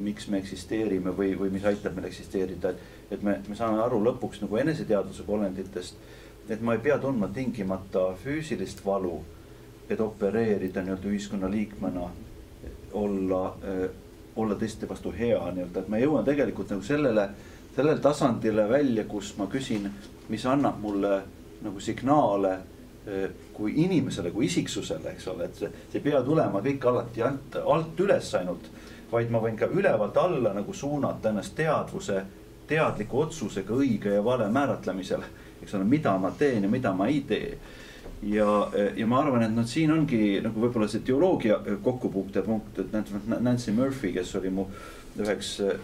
miks 0.00 0.26
me 0.28 0.40
eksisteerime 0.40 1.12
või, 1.16 1.34
või 1.38 1.52
mis 1.54 1.66
aitab 1.68 1.94
meil 1.96 2.08
eksisteerida, 2.08 2.72
et, 2.72 3.12
et 3.14 3.22
me, 3.22 3.36
me 3.48 3.58
saame 3.58 3.82
aru 3.84 4.00
lõpuks 4.04 4.42
nagu 4.42 4.58
eneseteadvuse 4.62 5.26
olenditest, 5.28 6.00
et 6.50 6.62
ma 6.66 6.74
ei 6.74 6.82
pea 6.82 6.98
tundma 6.98 7.28
tingimata 7.34 8.10
füüsilist 8.24 8.82
valu, 8.84 9.20
et 9.90 10.00
opereerida 10.00 10.82
nii-öelda 10.82 11.10
ühiskonnaliikmena, 11.10 12.06
olla 12.98 13.42
olla 14.36 14.54
teiste 14.54 14.88
vastu 14.88 15.12
hea 15.18 15.40
nii-öelda, 15.52 15.82
et 15.82 15.88
ma 15.90 15.98
jõuan 16.00 16.24
tegelikult 16.24 16.70
nagu 16.72 16.84
sellele, 16.86 17.26
sellele 17.76 18.00
tasandile 18.02 18.66
välja, 18.70 19.04
kus 19.10 19.34
ma 19.38 19.46
küsin, 19.50 19.88
mis 20.30 20.46
annab 20.46 20.78
mulle 20.82 21.20
nagu 21.64 21.80
signaale 21.82 22.56
kui 23.52 23.72
inimesele, 23.82 24.30
kui 24.30 24.46
isiksusele, 24.46 25.14
eks 25.14 25.28
ole, 25.32 25.48
et 25.48 25.58
see, 25.58 25.70
see 25.90 25.98
ei 25.98 26.04
pea 26.04 26.22
tulema 26.24 26.62
kõik 26.64 26.86
alati 26.86 27.24
alt, 27.26 27.58
alt 27.60 28.02
üles 28.04 28.34
ainult. 28.38 28.70
vaid 29.10 29.30
ma 29.30 29.40
võin 29.42 29.56
ka 29.58 29.66
ülevalt 29.66 30.16
alla 30.16 30.52
nagu 30.54 30.72
suunata 30.72 31.32
ennast 31.32 31.56
teadvuse, 31.58 32.20
teadliku 32.70 33.24
otsusega 33.24 33.74
õige 33.74 34.12
ja 34.14 34.24
vale 34.24 34.46
määratlemisel. 34.48 35.22
eks 35.62 35.74
ole, 35.74 35.84
mida 35.84 36.16
ma 36.18 36.30
teen 36.30 36.62
ja 36.62 36.68
mida 36.68 36.92
ma 36.92 37.08
ei 37.08 37.20
tee. 37.28 37.58
ja, 38.22 38.70
ja 38.96 39.06
ma 39.06 39.20
arvan, 39.20 39.42
et 39.42 39.54
noh, 39.54 39.66
siin 39.66 39.90
ongi 39.92 40.40
nagu 40.44 40.60
võib-olla 40.60 40.88
see 40.88 41.00
teoloogia 41.00 41.58
kokkupuutepunkt, 41.82 42.78
et 42.78 42.92
Nancy 43.40 43.72
Murphy, 43.72 44.12
kes 44.12 44.34
oli 44.36 44.50
mu 44.50 44.68
üheks 45.18 45.60
äh, 45.60 45.80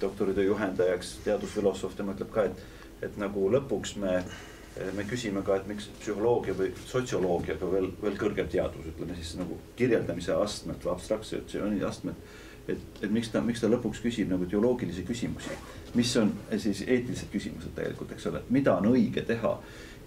doktoritöö 0.00 0.44
juhendajaks, 0.44 1.18
teadusfilosoof, 1.24 1.96
tema 1.96 2.12
ütleb 2.12 2.30
ka, 2.34 2.44
et, 2.44 2.62
et 3.02 3.16
nagu 3.16 3.48
lõpuks 3.50 3.96
me 4.02 4.20
Eh, 4.20 4.55
me 4.96 5.04
küsime 5.08 5.42
ka, 5.44 5.56
et 5.56 5.68
miks 5.68 5.88
psühholoogia 6.00 6.54
või 6.56 6.72
sotsioloogiaga 6.88 7.68
veel, 7.70 7.88
veel 8.02 8.18
kõrgem 8.20 8.48
teadus, 8.52 8.88
ütleme 8.92 9.16
siis 9.16 9.36
nagu 9.38 9.56
kirjeldamise 9.76 10.36
astmed 10.36 10.82
või 10.84 10.92
abstraktsiooni 10.92 11.80
astmed. 11.86 12.26
et, 12.68 12.82
et 13.00 13.10
miks 13.10 13.30
ta, 13.30 13.40
miks 13.40 13.62
ta 13.62 13.70
lõpuks 13.70 14.02
küsib 14.02 14.28
nagu 14.28 14.44
teoloogilisi 14.44 15.04
küsimusi. 15.06 15.56
mis 15.94 16.16
on 16.16 16.32
siis 16.58 16.82
eetilised 16.86 17.32
küsimused 17.32 17.72
tegelikult, 17.74 18.12
eks 18.12 18.26
ole, 18.26 18.42
mida 18.50 18.76
on 18.76 18.92
õige 18.92 19.22
teha. 19.22 19.56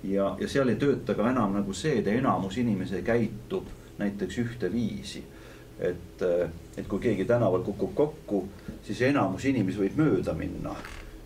ja, 0.04 0.36
ja 0.40 0.48
seal 0.48 0.70
ei 0.70 0.76
tööta 0.76 1.16
ka 1.16 1.30
enam 1.30 1.58
nagu 1.58 1.74
see, 1.74 2.00
et 2.00 2.08
enamus 2.08 2.58
inimesi 2.58 3.02
käitub 3.02 3.66
näiteks 3.98 4.38
ühteviisi. 4.38 5.24
et, 5.80 6.22
et 6.78 6.88
kui 6.88 7.00
keegi 7.00 7.26
tänaval 7.26 7.64
kukub 7.64 7.96
kokku, 7.96 8.48
siis 8.84 9.02
enamus 9.02 9.46
inimesi 9.46 9.80
võib 9.80 9.98
mööda 9.98 10.34
minna. 10.34 10.76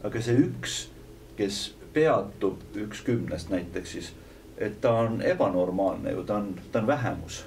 aga 0.03 0.21
see 0.21 0.37
üks, 0.47 0.87
kes 1.35 1.73
peatub, 1.93 2.61
üks 2.75 3.01
kümnest 3.05 3.49
näiteks 3.49 3.91
siis, 3.91 4.13
et 4.57 4.79
ta 4.81 4.93
on 5.05 5.21
ebanormaalne 5.21 6.11
ju, 6.11 6.23
ta 6.23 6.35
on, 6.41 6.55
ta 6.71 6.79
on 6.79 6.87
vähemus. 6.87 7.45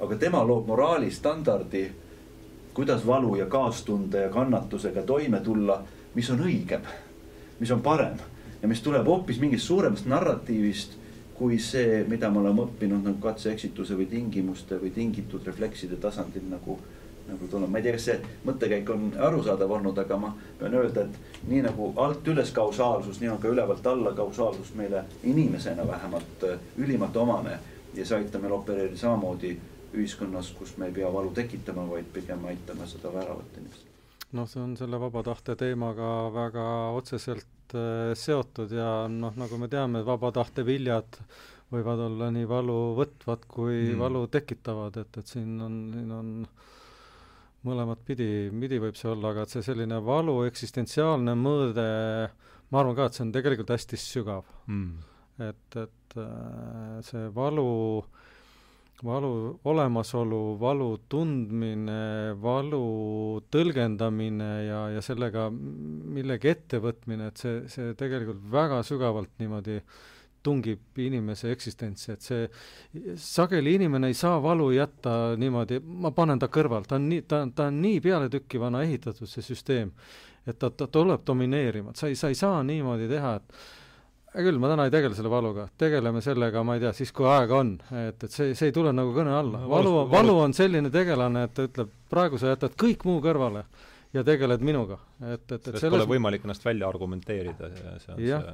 aga 0.00 0.16
tema 0.16 0.44
loob 0.46 0.66
moraalistandardi 0.66 1.90
kuidas 2.74 3.06
valu 3.06 3.34
ja 3.36 3.46
kaastunde 3.46 4.20
ja 4.20 4.28
kannatusega 4.28 5.02
toime 5.02 5.40
tulla, 5.40 5.82
mis 6.14 6.30
on 6.30 6.40
õigem, 6.40 6.86
mis 7.58 7.70
on 7.70 7.82
parem 7.82 8.16
ja 8.62 8.68
mis 8.68 8.80
tuleb 8.80 9.06
hoopis 9.06 9.40
mingist 9.40 9.66
suuremast 9.66 10.06
narratiivist 10.06 10.96
kui 11.34 11.58
see, 11.58 12.04
mida 12.08 12.28
me 12.30 12.42
oleme 12.42 12.66
õppinud 12.66 13.04
nagu 13.04 13.16
katse-eksituse 13.24 13.96
või 13.96 14.06
tingimuste 14.10 14.76
või 14.80 14.90
tingitud 14.92 15.46
reflekside 15.48 15.96
tasandil 15.96 16.44
nagu, 16.50 16.76
nagu 17.30 17.48
tulnud. 17.50 17.70
ma 17.70 17.78
ei 17.78 17.86
tea, 17.86 17.96
kas 17.96 18.06
see 18.10 18.20
mõttekäik 18.46 18.92
on 18.94 19.10
arusaadav 19.28 19.74
olnud, 19.78 19.98
aga 19.98 20.18
ma 20.20 20.32
pean 20.58 20.74
öelda, 20.74 21.06
et 21.06 21.48
nii 21.50 21.64
nagu 21.66 21.92
alt 22.04 22.28
üles 22.28 22.52
kausaalsus, 22.56 23.20
nii 23.20 23.32
on 23.32 23.42
ka 23.42 23.48
ülevalt 23.48 23.86
alla 23.86 24.12
kausaalsus 24.16 24.74
meile 24.78 25.04
inimesena 25.24 25.86
vähemalt 25.88 26.46
ülimalt 26.78 27.16
omane 27.16 27.58
ja 27.94 28.06
see 28.06 28.18
aitab 28.20 28.42
meil 28.44 28.56
opereerida 28.58 28.98
samamoodi 28.98 29.54
ühiskonnas, 29.94 30.52
kus 30.54 30.76
me 30.78 30.90
ei 30.90 30.96
pea 31.00 31.08
valu 31.12 31.32
tekitama, 31.34 31.86
vaid 31.90 32.10
pigem 32.14 32.44
aitama 32.50 32.86
seda 32.86 33.12
väravat 33.14 33.56
inimest. 33.58 33.86
noh, 34.32 34.46
see 34.46 34.62
on 34.62 34.76
selle 34.78 35.00
vaba 35.02 35.22
tahte 35.26 35.56
teemaga 35.58 36.10
väga 36.34 36.66
otseselt 36.98 37.74
äh, 37.74 38.12
seotud 38.14 38.70
ja 38.74 39.08
noh, 39.10 39.34
nagu 39.36 39.58
me 39.58 39.68
teame, 39.72 40.04
vaba 40.06 40.30
tahte 40.32 40.66
viljad 40.66 41.18
võivad 41.70 42.02
olla 42.06 42.30
nii 42.34 42.46
valu 42.50 42.78
võtvad 42.98 43.46
kui 43.50 43.76
mm. 43.92 43.98
valu 43.98 44.24
tekitavad, 44.30 44.96
et, 45.02 45.18
et 45.22 45.34
siin 45.34 45.58
on, 45.62 45.80
siin 45.94 46.14
on 46.14 46.32
mõlemat 47.66 48.04
pidi, 48.06 48.48
pidi 48.62 48.80
võib 48.82 48.96
see 48.98 49.10
olla, 49.12 49.34
aga 49.34 49.44
et 49.44 49.54
see 49.54 49.64
selline 49.64 50.00
valu 50.04 50.40
eksistentsiaalne 50.48 51.34
mõõde, 51.38 51.86
ma 52.70 52.82
arvan 52.82 52.96
ka, 52.96 53.08
et 53.08 53.18
see 53.18 53.26
on 53.26 53.34
tegelikult 53.34 53.74
hästi 53.74 54.00
sügav. 54.00 54.48
Mm.. 54.70 55.04
et, 55.50 55.78
et 55.84 56.18
äh, 56.20 56.96
see 57.06 57.28
valu 57.36 57.68
äh, 58.00 58.20
valu 59.04 59.58
olemasolu, 59.64 60.40
valu 60.60 60.88
tundmine, 61.08 62.34
valu 62.40 63.40
tõlgendamine 63.52 64.50
ja, 64.66 64.80
ja 64.96 65.02
sellega 65.04 65.48
millegi 65.50 66.52
ettevõtmine, 66.52 67.30
et 67.30 67.40
see, 67.40 67.62
see 67.72 67.94
tegelikult 67.98 68.42
väga 68.52 68.82
sügavalt 68.86 69.32
niimoodi 69.40 69.80
tungib 70.42 71.00
inimese 71.00 71.50
eksistentsi, 71.54 72.12
et 72.14 72.24
see, 72.24 72.46
sageli 73.20 73.74
inimene 73.78 74.10
ei 74.10 74.16
saa 74.16 74.38
valu 74.42 74.70
jätta 74.74 75.34
niimoodi, 75.40 75.80
ma 75.80 76.12
panen 76.16 76.40
ta 76.40 76.48
kõrval, 76.52 76.86
ta 76.88 76.96
on 76.96 77.10
nii, 77.10 77.26
ta, 77.28 77.42
ta 77.54 77.68
on 77.68 77.82
nii 77.82 78.00
pealetükkivana 78.04 78.84
ehitatud, 78.86 79.28
see 79.28 79.44
süsteem, 79.44 79.92
et 80.48 80.58
ta, 80.58 80.70
ta 80.70 80.88
tuleb 80.88 81.26
domineerima, 81.26 81.92
et 81.92 82.00
sa 82.00 82.08
ei, 82.08 82.16
sa 82.18 82.32
ei 82.32 82.38
saa 82.38 82.62
niimoodi 82.66 83.10
teha, 83.10 83.34
et 83.36 83.60
hea 84.34 84.46
küll, 84.46 84.60
ma 84.62 84.70
täna 84.72 84.86
ei 84.88 84.94
tegele 84.94 85.16
selle 85.18 85.32
valuga, 85.32 85.68
tegeleme 85.78 86.22
sellega, 86.24 86.64
ma 86.64 86.78
ei 86.78 86.84
tea, 86.86 86.94
siis 86.96 87.12
kui 87.12 87.28
aega 87.28 87.60
on, 87.60 87.76
et, 88.06 88.16
et 88.24 88.30
see, 88.30 88.54
see 88.56 88.70
ei 88.70 88.76
tule 88.76 88.94
nagu 88.96 89.12
kõne 89.16 89.34
alla. 89.36 89.64
valu, 89.68 89.94
valu 90.10 90.36
on 90.46 90.56
selline 90.56 90.92
tegelane, 90.94 91.48
et 91.48 91.56
ta 91.56 91.66
ütleb, 91.68 91.92
praegu 92.10 92.40
sa 92.40 92.54
jätad 92.54 92.78
kõik 92.80 93.04
muu 93.08 93.20
kõrvale 93.24 93.66
ja 94.14 94.24
tegeled 94.26 94.64
minuga, 94.66 94.98
et, 95.20 95.44
et, 95.44 95.52
et 95.54 95.64
sellest 95.68 95.84
selles 95.84 96.02
pole 96.02 96.08
võimalik 96.16 96.44
ennast 96.46 96.64
välja 96.66 96.88
argumenteerida, 96.90 97.70
see 97.76 98.14
on 98.14 98.22
jah, 98.24 98.46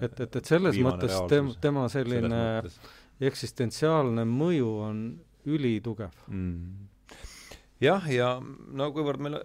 et, 0.00 0.20
et, 0.26 0.38
et 0.40 0.52
selles 0.52 0.78
mõttes 0.82 1.14
tem-, 1.30 1.52
tema 1.62 1.86
selline 1.92 2.42
eksistentsiaalne 3.28 4.24
mõju 4.28 4.68
on 4.88 5.02
ülitugev. 5.48 6.14
Mm.. 6.28 6.88
jah, 7.82 8.06
ja 8.10 8.36
no 8.42 8.90
kuivõrd 8.94 9.22
meil 9.22 9.38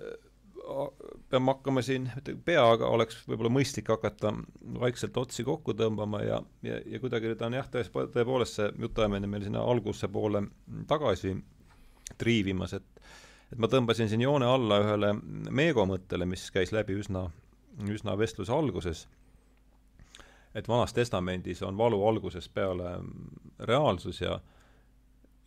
peame 1.30 1.51
hakkama 1.51 1.81
siin, 1.84 2.07
peaga 2.45 2.88
oleks 2.93 3.19
võib-olla 3.27 3.51
mõistlik 3.51 3.89
hakata 3.91 4.31
vaikselt 4.80 5.17
otsi 5.19 5.43
kokku 5.43 5.75
tõmbama 5.77 6.21
ja, 6.23 6.39
ja, 6.65 6.80
ja 6.88 7.01
kuidagi 7.03 7.30
nüüd 7.30 7.43
on 7.45 7.57
jah, 7.57 7.67
tõepoolest 7.73 8.59
see 8.59 8.69
jutuajamine 8.85 9.30
meil 9.30 9.43
sinna 9.45 9.63
alguse 9.67 10.07
poole 10.11 10.45
tagasi 10.89 11.35
triivimas, 12.19 12.77
et 12.77 13.03
et 13.53 13.59
ma 13.61 13.69
tõmbasin 13.69 14.09
siin 14.09 14.23
joone 14.25 14.47
alla 14.49 14.80
ühele 14.81 15.13
Meego 15.53 15.85
mõttele, 15.89 16.25
mis 16.30 16.47
käis 16.53 16.73
läbi 16.73 16.97
üsna, 16.97 17.27
üsna 17.85 18.17
vestluse 18.17 18.53
alguses, 18.53 19.05
et 20.57 20.67
Vanas 20.69 20.93
Testamendis 20.93 21.61
on 21.65 21.77
valu 21.77 22.01
algusest 22.07 22.53
peale 22.53 22.97
reaalsus 23.69 24.21
ja 24.21 24.39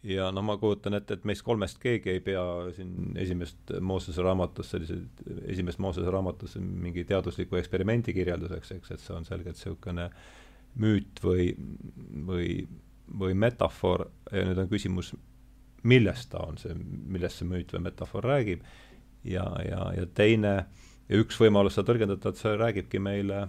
ja 0.06 0.30
no 0.30 0.42
ma 0.46 0.54
kujutan 0.60 0.94
ette, 0.94 1.16
et 1.16 1.24
meist 1.26 1.42
kolmest 1.42 1.80
keegi 1.82 2.12
ei 2.12 2.20
pea 2.22 2.42
siin 2.76 3.16
esimest 3.18 3.72
Moosese 3.82 4.22
raamatust, 4.22 4.74
selliseid, 4.74 5.22
esimest 5.50 5.80
Moosese 5.82 6.10
raamatust 6.14 6.60
mingi 6.60 7.04
teadusliku 7.08 7.58
eksperimendi 7.58 8.14
kirjelduseks, 8.14 8.76
eks, 8.76 8.92
et 8.94 9.02
see 9.02 9.16
on 9.16 9.26
selgelt 9.26 9.58
niisugune 9.58 10.10
müüt 10.82 11.22
või, 11.24 11.48
või, 12.28 12.50
või 13.18 13.34
metafoor. 13.34 14.06
Ja 14.30 14.44
nüüd 14.46 14.60
on 14.62 14.70
küsimus, 14.70 15.14
millest 15.86 16.30
ta 16.32 16.42
on 16.46 16.58
see, 16.58 16.74
millest 16.74 17.40
see 17.40 17.48
müüt 17.48 17.72
või 17.74 17.86
metafoor 17.86 18.26
räägib, 18.26 18.64
ja, 19.24 19.46
ja, 19.66 19.90
ja 19.96 20.06
teine, 20.18 20.54
ja 21.08 21.22
üks 21.22 21.38
võimalus 21.40 21.78
seda 21.78 21.92
tõlgendada, 21.92 22.32
et 22.32 22.42
see 22.42 22.56
räägibki 22.58 23.02
meile 23.02 23.46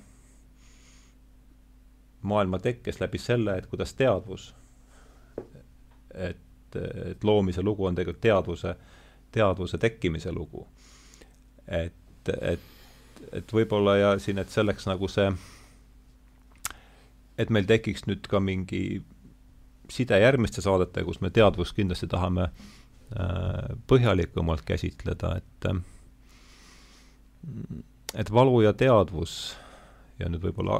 maailma 2.27 2.59
tekkes 2.59 3.01
läbi 3.01 3.21
selle, 3.21 3.57
et 3.57 3.69
kuidas 3.71 3.93
teadvus, 3.97 4.51
et 6.13 6.43
et, 6.75 7.23
loomise 7.23 7.61
lugu 7.61 7.85
on 7.85 7.95
tegelikult 7.95 8.21
teadvuse, 8.21 8.75
teadvuse 9.31 9.77
tekkimise 9.77 10.31
lugu. 10.31 10.67
et, 11.67 12.29
et, 12.41 12.59
et 13.33 13.53
võib-olla 13.53 13.97
ja 13.97 14.11
siin, 14.19 14.37
et 14.37 14.49
selleks 14.49 14.87
nagu 14.87 15.07
see, 15.11 15.27
et 17.37 17.49
meil 17.51 17.67
tekiks 17.67 18.05
nüüd 18.07 18.27
ka 18.31 18.39
mingi 18.39 19.01
side 19.91 20.19
järgmiste 20.21 20.61
saadetega, 20.61 21.05
kus 21.07 21.21
me 21.21 21.31
teadvust 21.33 21.75
kindlasti 21.77 22.09
tahame 22.11 22.49
äh, 22.49 23.77
põhjalikumalt 23.87 24.65
käsitleda, 24.67 25.37
et 25.41 25.69
äh, 25.69 25.79
et 28.15 28.31
valu 28.33 28.61
ja 28.65 28.73
teadvus 28.73 29.55
ja 30.19 30.29
nüüd 30.31 30.43
võib-olla 30.47 30.79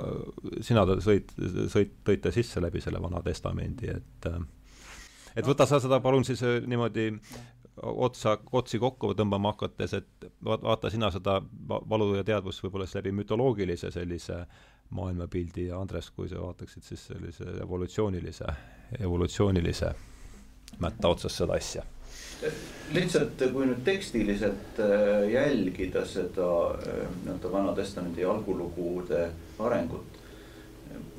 sina 0.65 0.83
sõid, 1.03 1.31
sõid, 1.69 1.93
tõite 2.07 2.31
sisse 2.33 2.61
läbi 2.63 2.81
selle 2.81 3.01
Vana 3.03 3.21
Testamendi, 3.25 3.91
et 3.93 4.29
äh, 4.29 4.39
et 5.37 5.45
võta 5.45 5.67
sa 5.69 5.79
seda 5.83 5.99
palun 6.03 6.25
siis 6.25 6.41
äh, 6.45 6.59
niimoodi 6.65 7.11
otsa, 7.77 8.37
otsi 8.57 8.79
kokku 8.81 9.13
tõmbama 9.17 9.53
hakates, 9.53 9.93
et 9.99 10.29
vaata 10.43 10.89
sina 10.89 11.11
seda 11.13 11.39
valu 11.67 12.15
ja 12.17 12.25
teadvust 12.25 12.63
võib-olla 12.65 12.87
siis 12.87 13.01
läbi 13.01 13.13
mütoloogilise 13.19 13.91
sellise 13.93 14.41
maailmapildi 14.89 15.67
ja 15.67 15.79
Andres, 15.81 16.09
kui 16.15 16.29
sa 16.29 16.41
vaataksid 16.41 16.83
siis 16.83 17.05
sellise 17.09 17.45
evolutsioonilise, 17.63 18.53
evolutsioonilise 18.99 19.91
mätta 20.79 21.13
otsas 21.13 21.37
seda 21.37 21.57
asja 21.57 21.83
lihtsalt, 22.93 23.41
kui 23.51 23.65
nüüd 23.65 23.81
tekstiliselt 23.83 24.79
äh, 24.79 25.25
jälgida 25.31 26.05
seda 26.05 26.47
äh, 26.77 27.01
nii-öelda 27.23 27.51
Vana 27.51 27.73
Testamendi 27.75 28.23
algulugude 28.25 29.23
arengut, 29.59 30.19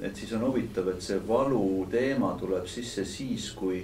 et 0.00 0.16
siis 0.16 0.32
on 0.38 0.46
huvitav, 0.46 0.88
et 0.92 1.02
see 1.02 1.18
valu 1.28 1.88
teema 1.90 2.30
tuleb 2.40 2.70
sisse 2.70 3.04
siis, 3.04 3.50
kui 3.58 3.82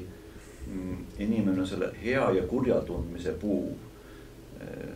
Mm, 0.67 0.97
inimene 1.19 1.67
selle 1.67 1.91
hea 2.03 2.25
ja 2.39 2.43
kurja 2.49 2.79
tundmise 2.89 3.35
puu 3.41 3.67
eh, 4.65 4.95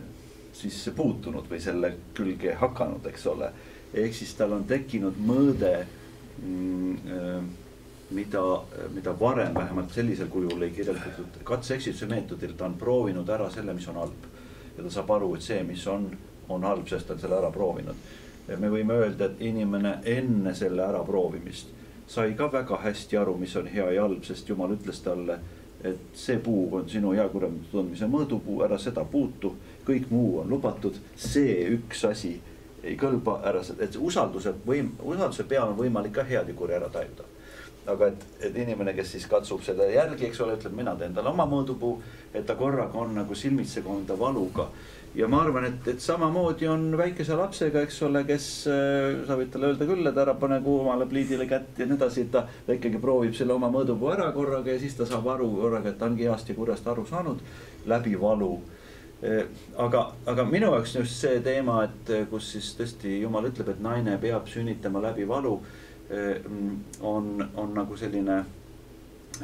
sisse 0.56 0.94
puutunud 0.96 1.44
või 1.50 1.58
selle 1.60 1.90
külge 2.16 2.54
hakanud, 2.56 3.04
eks 3.10 3.26
ole. 3.28 3.50
Ehk 3.94 4.14
siis 4.14 4.34
tal 4.36 4.52
on 4.52 4.64
tekkinud 4.68 5.18
mõõde, 5.26 5.72
mm, 6.42 6.94
eh, 6.94 7.42
mida, 8.10 8.44
mida 8.94 9.14
varem 9.20 9.54
vähemalt 9.54 9.92
sellisel 9.92 10.28
kujul 10.32 10.62
ei 10.62 10.70
kirjeldatud 10.70 11.42
katse-eksituse 11.44 12.06
meetodil, 12.06 12.54
ta 12.56 12.66
on 12.66 12.78
proovinud 12.80 13.28
ära 13.28 13.50
selle, 13.50 13.74
mis 13.74 13.88
on 13.88 14.00
halb. 14.02 14.28
ja 14.76 14.84
ta 14.84 14.90
saab 14.90 15.10
aru, 15.10 15.34
et 15.34 15.42
see, 15.42 15.62
mis 15.66 15.86
on, 15.86 16.10
on 16.48 16.62
halb, 16.64 16.86
sest 16.88 17.06
ta 17.06 17.14
on 17.14 17.20
selle 17.20 17.38
ära 17.38 17.50
proovinud. 17.50 17.96
me 18.48 18.68
võime 18.70 18.94
öelda, 18.94 19.24
et 19.24 19.40
inimene 19.40 19.98
enne 20.04 20.54
selle 20.54 20.82
äraproovimist 20.82 21.74
sai 22.08 22.32
ka 22.34 22.46
väga 22.52 22.78
hästi 22.80 23.16
aru, 23.20 23.36
mis 23.36 23.56
on 23.56 23.66
hea 23.68 23.90
ja 23.92 24.02
halb, 24.06 24.22
sest 24.24 24.48
jumal 24.48 24.72
ütles 24.72 25.02
talle 25.04 25.38
et 25.84 25.98
see 26.18 26.38
puu 26.42 26.68
on 26.76 26.88
sinu 26.90 27.12
heakuramatu 27.14 27.70
tundmise 27.70 28.08
mõõdupuu, 28.10 28.62
ära 28.66 28.78
seda 28.82 29.04
puutu, 29.06 29.52
kõik 29.86 30.08
muu 30.10 30.40
on 30.42 30.48
lubatud, 30.50 30.96
see 31.16 31.60
üks 31.76 32.02
asi 32.08 32.34
ei 32.88 32.96
kõlba, 33.00 33.38
ära, 33.48 33.62
et 33.84 33.96
usalduse 34.00 34.54
võim, 34.66 34.94
usalduse 35.04 35.44
peal 35.48 35.72
on 35.72 35.78
võimalik 35.78 36.14
ka 36.18 36.24
head 36.28 36.48
ja 36.48 36.56
kurja 36.56 36.80
ära 36.80 36.92
tajuda. 36.92 37.34
aga 37.88 38.06
et, 38.12 38.24
et 38.44 38.56
inimene, 38.60 38.92
kes 38.92 39.14
siis 39.14 39.24
katsub 39.26 39.62
seda 39.64 39.86
järgi, 39.88 40.26
eks 40.26 40.40
ole, 40.44 40.58
ütleb, 40.58 40.74
mina 40.76 40.92
teen 40.96 41.14
talle 41.16 41.30
oma 41.30 41.46
mõõdupuu, 41.48 42.02
et 42.36 42.44
ta 42.46 42.56
korraga 42.56 42.98
on 43.00 43.14
nagu 43.16 43.34
silmitsi 43.34 43.80
koonda 43.82 44.18
valuga 44.18 44.68
ja 45.14 45.28
ma 45.28 45.40
arvan, 45.42 45.64
et, 45.68 45.88
et 45.88 46.02
samamoodi 46.02 46.68
on 46.68 46.84
väikese 46.98 47.36
lapsega, 47.38 47.82
eks 47.86 48.02
ole, 48.06 48.22
kes 48.28 48.48
äh,, 48.70 49.22
sa 49.26 49.38
võid 49.38 49.52
talle 49.54 49.70
öelda 49.72 49.88
küll, 49.88 50.06
et 50.06 50.20
ära 50.20 50.34
pane 50.38 50.60
kuumale 50.64 51.08
pliidile 51.08 51.48
kätt 51.48 51.80
ja 51.80 51.86
nii 51.88 51.96
edasi, 51.96 52.26
ta, 52.32 52.44
ta 52.66 52.76
ikkagi 52.76 53.00
proovib 53.02 53.36
selle 53.36 53.56
oma 53.56 53.70
mõõdupuu 53.72 54.12
ära 54.12 54.28
korraga 54.36 54.74
ja 54.74 54.82
siis 54.82 54.98
ta 54.98 55.08
saab 55.08 55.30
aru 55.32 55.48
korraga, 55.56 55.92
et 55.92 55.98
ta 56.00 56.10
ongi 56.10 56.28
heast 56.28 56.52
ja 56.52 56.58
kurjast 56.58 56.86
aru 56.92 57.06
saanud 57.08 57.40
läbi 57.88 58.14
valu 58.20 58.58
aga, 59.76 60.04
aga 60.26 60.44
minu 60.46 60.72
jaoks 60.74 60.94
just 60.94 61.24
see 61.24 61.40
teema, 61.44 61.82
et 61.88 62.12
äh, 62.14 62.26
kus 62.30 62.52
siis 62.54 62.70
tõesti 62.78 63.20
jumal 63.22 63.48
ütleb, 63.50 63.72
et 63.72 63.80
naine 63.82 64.18
peab 64.22 64.46
sünnitama 64.50 65.02
läbi 65.08 65.26
valu, 65.28 65.56
äh, 66.10 66.36
on, 67.02 67.48
on 67.56 67.74
nagu 67.74 67.96
selline 67.96 68.38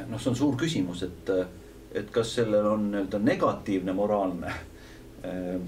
noh, 0.07 0.19
see 0.19 0.31
on 0.31 0.39
suur 0.39 0.55
küsimus, 0.59 1.03
et, 1.03 1.33
et 1.95 2.07
kas 2.11 2.37
sellel 2.39 2.71
on 2.71 2.89
nii-öelda 2.91 3.19
negatiivne 3.23 3.93
moraalne 3.95 4.53
Äh, 5.25 5.61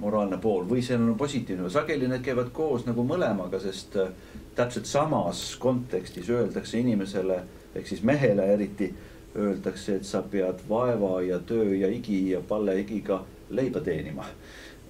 moraalne 0.00 0.38
pool 0.40 0.62
või 0.64 0.80
see 0.80 0.96
on 0.96 1.10
positiivne, 1.20 1.68
sageli 1.68 2.06
need 2.08 2.22
käivad 2.24 2.54
koos 2.56 2.86
nagu 2.86 3.02
mõlemaga, 3.04 3.58
sest 3.60 3.98
äh, 4.00 4.12
täpselt 4.56 4.88
samas 4.88 5.42
kontekstis 5.60 6.30
öeldakse 6.32 6.80
inimesele 6.80 7.36
ehk 7.76 7.90
siis 7.90 8.00
mehele 8.06 8.46
eriti 8.54 8.88
öeldakse, 9.36 9.96
et 9.96 10.06
sa 10.06 10.22
pead 10.22 10.64
vaeva 10.68 11.20
ja 11.22 11.38
töö 11.38 11.74
ja 11.74 11.88
igi 11.88 12.30
ja 12.30 12.40
palleigiga 12.48 13.24
leiba 13.50 13.80
teenima. 13.80 14.26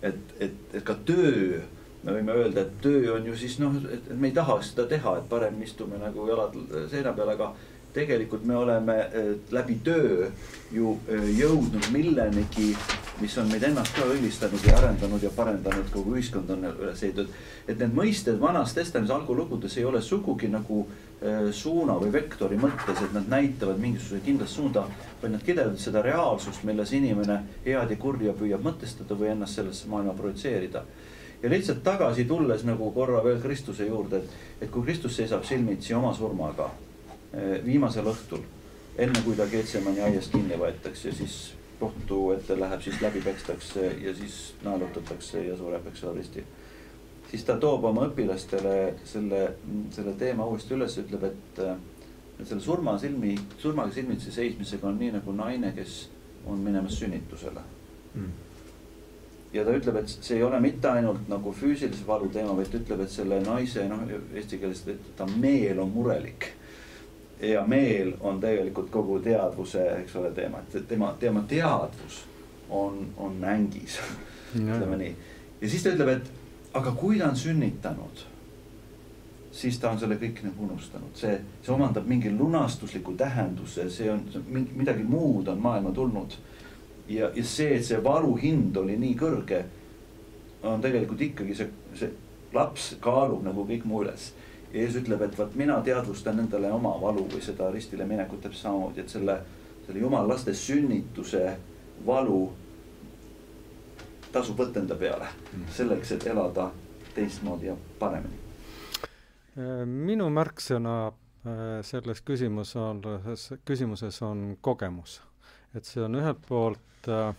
et, 0.02 0.14
et, 0.40 0.52
et 0.72 0.84
ka 0.84 0.94
töö, 1.04 1.60
me 2.02 2.14
võime 2.16 2.32
öelda, 2.32 2.62
et 2.62 2.78
töö 2.80 3.16
on 3.18 3.26
ju 3.26 3.34
siis 3.36 3.58
noh, 3.60 3.74
et 3.92 4.08
me 4.16 4.30
ei 4.30 4.36
tahaks 4.36 4.72
seda 4.72 4.86
teha, 4.88 5.18
et 5.18 5.28
parem 5.28 5.60
istume 5.62 5.98
nagu 6.00 6.24
jalad 6.28 6.56
seina 6.88 7.12
peal, 7.12 7.34
aga 7.34 7.50
tegelikult 7.92 8.46
me 8.46 8.56
oleme 8.56 8.96
äh, 8.96 9.28
läbi 9.52 9.76
töö 9.84 10.30
ju 10.72 10.94
äh, 11.10 11.28
jõudnud 11.36 11.90
millenigi, 11.92 12.70
mis 13.20 13.36
on 13.38 13.50
meid 13.52 13.66
ennast 13.68 13.92
ka 13.98 14.08
õnnistanud 14.08 14.64
ja 14.64 14.78
arendanud 14.78 15.22
ja 15.22 15.32
parendanud, 15.36 15.92
kogu 15.92 16.16
ühiskond 16.16 16.48
on 16.54 16.64
üles 16.70 17.02
ehitatud. 17.02 17.36
et 17.68 17.76
need 17.76 17.92
mõisted 17.92 18.40
Vanas 18.40 18.72
Testamendis 18.74 19.12
algulugudes 19.12 19.76
ei 19.76 19.84
ole 19.84 20.00
sugugi 20.00 20.48
nagu 20.48 20.86
äh, 20.86 21.09
suuna 21.52 21.98
või 22.00 22.12
vektori 22.14 22.56
mõttes, 22.56 23.02
et 23.04 23.12
nad 23.12 23.26
näitavad 23.28 23.76
mingisuguse 23.76 24.22
kindlat 24.24 24.48
suunda, 24.48 24.86
vaid 25.20 25.34
nad 25.34 25.42
kirjeldavad 25.44 25.82
seda 25.82 26.00
reaalsust, 26.06 26.64
milles 26.64 26.94
inimene 26.96 27.36
head 27.66 27.92
ja 27.92 28.00
kurja 28.00 28.32
püüab 28.32 28.64
mõtestada 28.64 29.18
või 29.20 29.34
ennast 29.34 29.60
sellesse 29.60 29.88
maailma 29.92 30.16
projitseerida 30.16 30.84
ja 31.42 31.50
lihtsalt 31.52 31.82
tagasi 31.84 32.24
tulles 32.24 32.64
nagu 32.64 32.88
korra 32.96 33.20
veel 33.24 33.42
Kristuse 33.44 33.84
juurde, 33.88 34.22
et, 34.24 34.38
et 34.64 34.72
kui 34.72 34.86
Kristus 34.88 35.20
seisab 35.20 35.44
silmitsi 35.44 35.92
oma 35.94 36.14
surmaga 36.16 36.70
Eh, 37.30 37.60
viimasel 37.62 38.08
õhtul, 38.10 38.40
enne 38.98 39.20
kui 39.22 39.36
ta 39.38 39.44
Getsemani 39.46 40.02
aiast 40.02 40.32
kinni 40.32 40.56
võetakse, 40.58 41.12
siis 41.14 41.34
kohtu 41.78 42.32
ette 42.34 42.56
läheb, 42.58 42.80
siis 42.82 42.96
läbi 42.98 43.22
pekstakse 43.22 43.84
ja 44.02 44.14
siis 44.18 44.38
naelutatakse 44.66 45.44
ja 45.44 45.54
sureb, 45.56 45.86
eks 45.92 46.02
ole, 46.08 46.18
ristil. 46.18 46.48
Siis 47.30 47.44
ta 47.46 47.56
toob 47.60 47.84
oma 47.90 48.08
õpilastele 48.08 48.76
selle, 49.06 49.42
selle 49.94 50.14
teema 50.18 50.46
uuesti 50.50 50.74
üles, 50.74 50.96
ütleb, 51.02 51.26
et, 51.30 51.60
et 52.40 52.46
selle 52.48 52.62
surma 52.64 52.96
silmi, 52.98 53.36
surmaga 53.60 53.94
silmitsi 53.94 54.32
seismisega 54.34 54.88
on 54.90 54.98
nii 54.98 55.14
nagu 55.18 55.34
naine, 55.36 55.72
kes 55.76 56.00
on 56.50 56.62
minemas 56.64 56.98
sünnitusele. 56.98 57.62
Mm. 58.14 58.30
ja 59.54 59.62
ta 59.62 59.74
ütleb, 59.78 60.00
et 60.00 60.10
see 60.10 60.40
ei 60.40 60.42
ole 60.42 60.58
mitte 60.62 60.88
ainult 60.90 61.28
nagu 61.30 61.52
füüsilise 61.54 62.06
valu 62.06 62.26
teema, 62.34 62.56
vaid 62.58 62.72
ta 62.72 62.80
ütleb, 62.80 63.04
et 63.04 63.12
selle 63.14 63.38
naise, 63.44 63.84
noh, 63.90 64.02
eesti 64.34 64.58
keeles, 64.58 64.82
ta 65.18 65.28
meel 65.36 65.78
on 65.78 65.92
murelik. 65.94 66.48
Ja 67.40 67.62
meel 67.64 68.12
on 68.20 68.36
tegelikult 68.42 68.90
kogu 68.92 69.20
teadvuse, 69.24 69.86
eks 70.02 70.16
ole, 70.20 70.32
teema, 70.36 70.60
et 70.60 70.88
tema, 70.88 71.14
tema 71.20 71.44
teadvus 71.48 72.18
on, 72.68 72.98
on 73.16 73.38
ängis 73.44 73.96
ütleme 74.58 74.98
nii. 74.98 75.14
ja 75.60 75.70
siis 75.70 75.86
ta 75.86 75.94
ütleb, 75.94 76.10
et 76.18 76.39
aga 76.74 76.92
kui 76.92 77.18
ta 77.18 77.28
on 77.28 77.36
sünnitanud, 77.36 78.22
siis 79.52 79.78
ta 79.78 79.90
on 79.90 79.98
selle 79.98 80.16
kõik 80.20 80.44
nagu 80.46 80.64
unustanud, 80.68 81.10
see, 81.18 81.34
see 81.62 81.74
omandab 81.74 82.06
mingi 82.06 82.30
lunastusliku 82.30 83.16
tähenduse, 83.18 83.88
see 83.90 84.10
on 84.12 84.22
mingi, 84.46 84.76
midagi 84.78 85.04
muud 85.06 85.48
on 85.50 85.58
maailma 85.58 85.92
tulnud. 85.92 86.36
ja, 87.08 87.30
ja 87.34 87.44
see, 87.44 87.74
et 87.76 87.84
see 87.84 87.98
valu 88.04 88.36
hind 88.38 88.76
oli 88.76 88.96
nii 88.96 89.16
kõrge, 89.18 89.64
on 90.62 90.82
tegelikult 90.82 91.20
ikkagi 91.20 91.56
see, 91.56 91.70
see 91.98 92.12
laps 92.54 92.94
kaalub 93.00 93.42
nagu 93.46 93.64
kõik 93.66 93.84
muu 93.84 94.04
üles. 94.04 94.32
Jeesus 94.70 95.00
ütleb, 95.02 95.22
et 95.26 95.34
vot 95.38 95.54
mina 95.58 95.80
teadvustan 95.82 96.38
endale 96.38 96.70
oma 96.70 96.92
valu 97.00 97.24
või 97.32 97.42
seda 97.42 97.72
ristile 97.74 98.06
minekut 98.06 98.44
täpselt 98.44 98.68
samamoodi, 98.68 99.02
et 99.02 99.10
selle, 99.10 99.40
selle 99.86 99.98
jumala 99.98 100.30
laste 100.30 100.54
sünnituse 100.54 101.56
valu 102.06 102.44
tasub 104.32 104.58
võtta 104.60 104.80
enda 104.80 104.96
peale 104.98 105.28
selleks, 105.74 106.12
et 106.16 106.26
elada 106.30 106.70
teistmoodi 107.14 107.66
ja 107.70 107.76
paremini. 107.98 108.38
minu 109.86 110.28
märksõna 110.30 110.94
äh, 111.08 111.80
selles 111.82 112.22
küsimus 112.22 112.76
on, 112.76 113.02
küsimuses 113.64 114.22
on 114.22 114.56
kogemus. 114.60 115.20
et 115.74 115.84
see 115.84 116.02
on 116.02 116.14
ühelt 116.14 116.40
poolt 116.48 117.08
äh, 117.08 117.34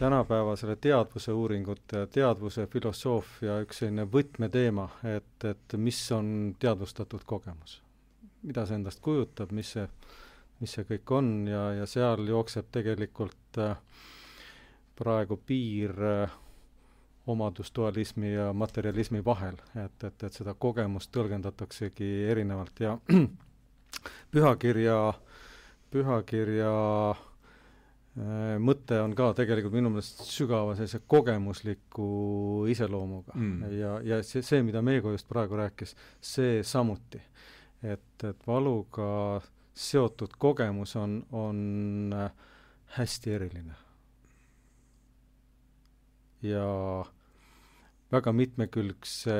tänapäeva 0.00 0.56
selle 0.56 0.76
teadvuse 0.76 1.32
uuringute 1.32 2.06
teadvuse 2.06 2.66
filosoofia 2.66 3.58
üks 3.64 3.82
selline 3.82 4.06
võtmeteema, 4.08 4.86
et, 5.04 5.44
et 5.44 5.76
mis 5.76 6.00
on 6.16 6.54
teadvustatud 6.58 7.26
kogemus. 7.26 7.82
mida 8.42 8.64
see 8.66 8.78
endast 8.78 9.02
kujutab, 9.04 9.50
mis 9.52 9.74
see, 9.74 9.84
mis 10.60 10.72
see 10.72 10.86
kõik 10.88 11.12
on 11.12 11.28
ja, 11.48 11.64
ja 11.82 11.86
seal 11.86 12.24
jookseb 12.28 12.70
tegelikult 12.72 13.58
äh, 13.58 13.76
praegu 15.00 15.40
piir 15.46 15.96
äh, 16.04 16.36
omadusdualismi 17.30 18.34
ja 18.34 18.52
materialismi 18.52 19.24
vahel, 19.24 19.56
et, 19.84 20.04
et, 20.04 20.22
et 20.22 20.36
seda 20.36 20.54
kogemust 20.54 21.12
tõlgendataksegi 21.14 22.10
erinevalt 22.30 22.84
ja 22.84 22.96
pühakirja, 24.32 25.00
pühakirja 25.90 26.72
Äh, 28.18 28.56
mõte 28.58 28.96
on 28.98 29.12
ka 29.14 29.28
tegelikult 29.38 29.76
minu 29.76 29.92
meelest 29.94 30.24
sügava 30.26 30.74
sellise 30.74 30.98
kogemusliku 31.06 32.06
iseloomuga 32.72 33.36
mm. 33.36 33.68
ja, 33.78 33.92
ja 34.02 34.18
see, 34.26 34.42
see, 34.42 34.64
mida 34.66 34.82
Meego 34.82 35.12
just 35.14 35.28
praegu 35.30 35.54
rääkis, 35.60 35.94
see 36.18 36.64
samuti. 36.66 37.20
et, 37.86 38.24
et 38.26 38.42
valuga 38.48 39.38
seotud 39.72 40.34
kogemus 40.42 40.96
on, 40.98 41.20
on 41.30 41.62
äh, 42.16 42.32
hästi 42.98 43.36
eriline. 43.38 43.78
Ja 46.42 46.66
väga 48.10 48.32
mitmekülgse 48.34 49.34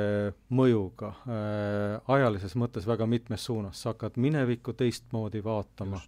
mõjuga 0.55 1.13
äh,, 1.25 1.97
ajalises 2.15 2.55
mõttes 2.59 2.87
väga 2.87 3.07
mitmes 3.09 3.45
suunas, 3.45 3.81
sa 3.81 3.91
hakkad 3.91 4.19
minevikku 4.21 4.73
teistmoodi 4.79 5.43
vaatama, 5.43 5.99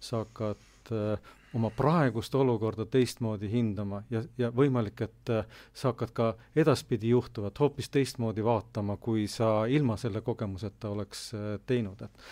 sa 0.00 0.24
hakkad 0.24 0.92
äh, 0.92 1.32
oma 1.56 1.70
praegust 1.76 2.34
olukorda 2.34 2.86
teistmoodi 2.88 3.50
hindama 3.52 4.02
ja, 4.10 4.22
ja 4.38 4.52
võimalik, 4.52 5.04
et 5.08 5.32
äh, 5.32 5.60
sa 5.74 5.92
hakkad 5.92 6.12
ka 6.16 6.30
edaspidi 6.56 7.12
juhtuvat 7.12 7.60
hoopis 7.60 7.88
teistmoodi 7.92 8.44
vaatama, 8.44 8.96
kui 9.00 9.26
sa 9.28 9.62
ilma 9.68 9.96
selle 10.00 10.20
kogemuseta 10.20 10.92
oleks 10.92 11.30
teinud, 11.66 12.02
et 12.02 12.26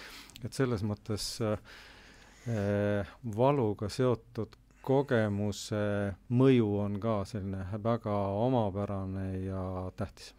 et 0.44 0.56
selles 0.56 0.80
mõttes 0.88 1.24
äh, 1.44 3.08
valuga 3.36 3.90
seotud 3.92 4.56
kogemuse 4.82 5.84
mõju 6.32 6.68
on 6.80 6.98
ka 7.00 7.20
selline 7.28 7.66
väga 7.84 8.16
omapärane 8.46 9.28
ja 9.44 9.62
tähtis. 9.96 10.34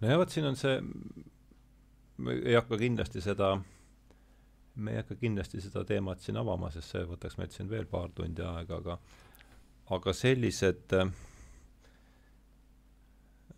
no 0.00 0.08
ja 0.08 0.18
vot, 0.18 0.30
siin 0.30 0.46
on 0.46 0.56
see, 0.56 0.78
ei 2.44 2.54
hakka 2.54 2.78
kindlasti 2.78 3.20
seda 3.22 3.52
äh, 3.56 3.66
me 4.78 4.90
ei 4.90 5.00
hakka 5.00 5.16
kindlasti 5.18 5.60
seda 5.62 5.82
teemat 5.84 6.22
siin 6.22 6.38
avama, 6.38 6.70
sest 6.70 6.94
see 6.94 7.06
võtaks 7.08 7.38
meilt 7.38 7.54
siin 7.54 7.70
veel 7.70 7.88
paar 7.90 8.12
tundi 8.14 8.44
aega, 8.46 8.78
aga 8.78 8.98
aga 9.96 10.12
sellised 10.14 10.94
äh, 10.94 11.10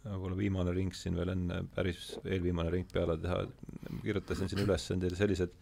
võib-olla 0.04 0.38
viimane 0.38 0.74
ring 0.76 0.94
siin 0.96 1.18
veel 1.18 1.34
enne, 1.34 1.64
päris 1.74 2.14
eelviimane 2.24 2.72
ring 2.72 2.88
peale 2.92 3.18
teha, 3.20 3.42
kirjutasin 4.04 4.48
siin 4.48 4.62
üles 4.64 4.86
endale 4.94 5.18
sellised, 5.18 5.52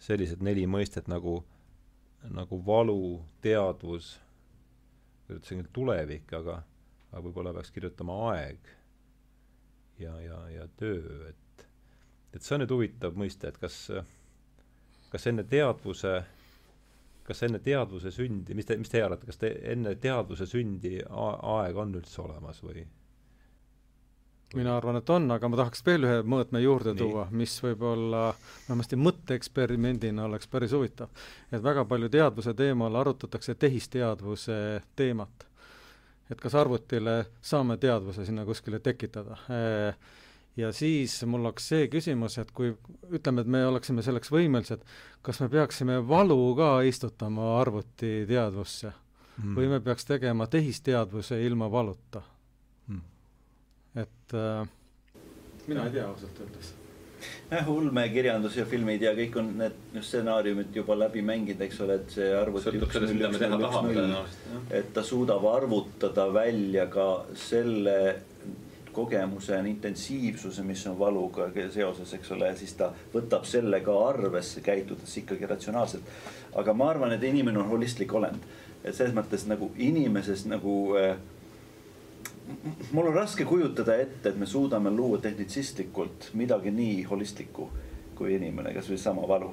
sellised 0.00 0.42
neli 0.44 0.66
mõistet 0.70 1.08
nagu, 1.10 1.40
nagu 2.32 2.60
valu, 2.66 3.20
teadvus, 3.44 4.14
kirjutasin 5.26 5.62
küll 5.62 5.74
tulevik, 5.76 6.32
aga, 6.36 6.60
aga 7.10 7.24
võib-olla 7.26 7.52
peaks 7.56 7.74
kirjutama 7.74 8.16
aeg 8.30 8.72
ja, 10.00 10.14
ja, 10.24 10.40
ja 10.54 10.66
töö, 10.80 11.28
et, 11.28 11.66
et 12.32 12.42
see 12.42 12.56
on 12.56 12.64
nüüd 12.64 12.72
huvitav 12.74 13.18
mõiste, 13.20 13.52
et 13.52 13.60
kas 13.60 13.84
kas 15.10 15.26
enne 15.26 15.44
teadvuse, 15.50 16.12
kas 17.26 17.42
enne 17.46 17.60
teadvuse 17.64 18.12
sündi, 18.14 18.54
mis 18.56 18.68
te, 18.68 18.76
mis 18.80 18.90
teie 18.92 19.04
arvate, 19.04 19.28
kas 19.28 19.40
te 19.40 19.52
enne 19.72 19.96
teadvuse 20.00 20.46
sündi 20.48 21.00
aeg 21.10 21.78
on 21.82 21.96
üldse 21.98 22.22
olemas 22.24 22.62
või? 22.64 22.86
Mina 24.54 24.76
arvan, 24.76 24.98
et 24.98 25.10
on, 25.10 25.28
aga 25.30 25.48
ma 25.50 25.58
tahaks 25.60 25.84
veel 25.86 26.06
ühe 26.06 26.22
mõõtme 26.26 26.62
juurde 26.62 26.94
Nii. 26.94 27.00
tuua, 27.02 27.26
mis 27.30 27.54
võib-olla 27.62 28.22
vähemasti 28.68 28.98
mõtteeksperimendina 28.98 30.24
oleks 30.26 30.50
päris 30.50 30.74
huvitav. 30.74 31.10
et 31.52 31.62
väga 31.62 31.84
palju 31.84 32.08
teadvuse 32.08 32.54
teemal 32.54 32.96
arutatakse 32.96 33.54
tehisteadvuse 33.54 34.82
teemat. 34.96 35.46
et 36.30 36.40
kas 36.40 36.54
arvutile 36.54 37.26
saame 37.42 37.76
teadvuse 37.76 38.24
sinna 38.26 38.44
kuskile 38.44 38.78
tekitada. 38.78 39.36
Ja 40.56 40.72
siis 40.72 41.22
mul 41.26 41.40
oleks 41.40 41.68
see 41.68 41.86
küsimus, 41.88 42.36
et 42.38 42.50
kui 42.50 42.74
ütleme, 43.10 43.40
et 43.40 43.46
me 43.46 43.62
oleksime 43.66 44.02
selleks 44.02 44.32
võimelised, 44.34 44.82
kas 45.22 45.40
me 45.40 45.48
peaksime 45.48 46.00
valu 46.08 46.54
ka 46.58 46.80
istutama 46.82 47.60
arvuti 47.60 48.26
teadvusse 48.28 48.90
mm. 48.90 49.54
või 49.54 49.70
me 49.70 49.80
peaks 49.80 50.04
tegema 50.04 50.46
tehisteadvuse 50.50 51.38
ilma 51.46 51.70
valuta? 51.70 52.22
Et 53.96 54.34
äh, 54.34 54.68
mina 55.66 55.86
ei 55.86 55.96
tea 55.96 56.06
ausalt 56.08 56.40
öeldes. 56.40 56.72
jah, 57.50 57.68
ulmekirjandus 57.68 58.56
ja 58.56 58.64
filmid 58.68 59.02
ja 59.02 59.12
kõik 59.16 59.36
on 59.40 59.52
need 59.60 60.00
stsenaariumid 60.00 60.76
juba 60.76 60.96
läbi 60.98 61.22
mänginud, 61.26 61.60
eks 61.66 61.80
ole, 61.84 62.00
et 62.00 62.16
see 62.16 62.30
arvuti 62.36 62.78
mida 62.78 63.30
me 63.32 63.42
teha 63.42 63.60
tahame 63.60 63.94
tõenäoliselt, 63.96 64.50
jah. 64.54 64.66
et 64.80 64.92
ta 64.96 65.04
suudab 65.04 65.46
arvutada 65.52 66.26
välja 66.34 66.86
ka 66.92 67.08
selle 67.38 67.96
kogemuse 68.92 69.58
intensiivsuse, 69.70 70.62
mis 70.66 70.80
on 70.90 70.96
valuga 70.98 71.46
seoses, 71.70 72.14
eks 72.16 72.32
ole, 72.34 72.48
ja 72.50 72.56
siis 72.58 72.72
ta 72.78 72.90
võtab 73.12 73.44
selle 73.46 73.78
ka 73.86 73.94
arvesse, 74.08 74.62
käitudes 74.66 75.12
ikkagi 75.22 75.46
ratsionaalselt. 75.46 76.16
aga 76.58 76.74
ma 76.74 76.90
arvan, 76.90 77.12
et 77.14 77.22
inimene 77.22 77.62
on 77.62 77.70
holistlik 77.70 78.14
olend, 78.14 78.42
et 78.82 78.94
selles 78.96 79.14
mõttes 79.14 79.46
nagu 79.46 79.70
inimeses 79.78 80.46
nagu 80.50 80.74
äh, 80.98 81.14
mul 82.92 83.06
on 83.06 83.14
raske 83.14 83.44
kujutada 83.44 83.96
ette, 83.96 84.28
et 84.28 84.38
me 84.38 84.46
suudame 84.46 84.90
luua 84.90 85.18
tehnitsistlikult 85.18 86.30
midagi 86.34 86.70
nii 86.70 87.02
holistlikku 87.10 87.70
kui 88.18 88.34
inimene, 88.36 88.74
kasvõi 88.76 88.98
sama 89.00 89.26
valu. 89.28 89.52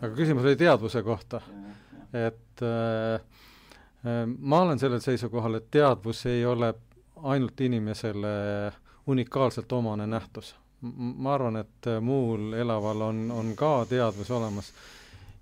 aga 0.00 0.14
küsimus 0.16 0.44
oli 0.44 0.56
teadvuse 0.56 1.02
kohta. 1.02 1.40
et 2.12 2.62
äh, 2.62 3.20
äh, 4.06 4.22
ma 4.38 4.62
olen 4.62 4.78
sellel 4.78 5.00
seisukohal, 5.00 5.54
et 5.54 5.70
teadvus 5.70 6.26
ei 6.26 6.44
ole 6.46 6.74
ainult 7.22 7.60
inimesele 7.60 8.72
unikaalselt 9.06 9.72
omane 9.72 10.06
nähtus. 10.06 10.54
ma 10.80 11.34
arvan, 11.34 11.56
et 11.56 11.86
muul 12.00 12.52
elaval 12.52 13.00
on, 13.00 13.30
on 13.30 13.52
ka 13.56 13.86
teadvus 13.88 14.30
olemas 14.30 14.72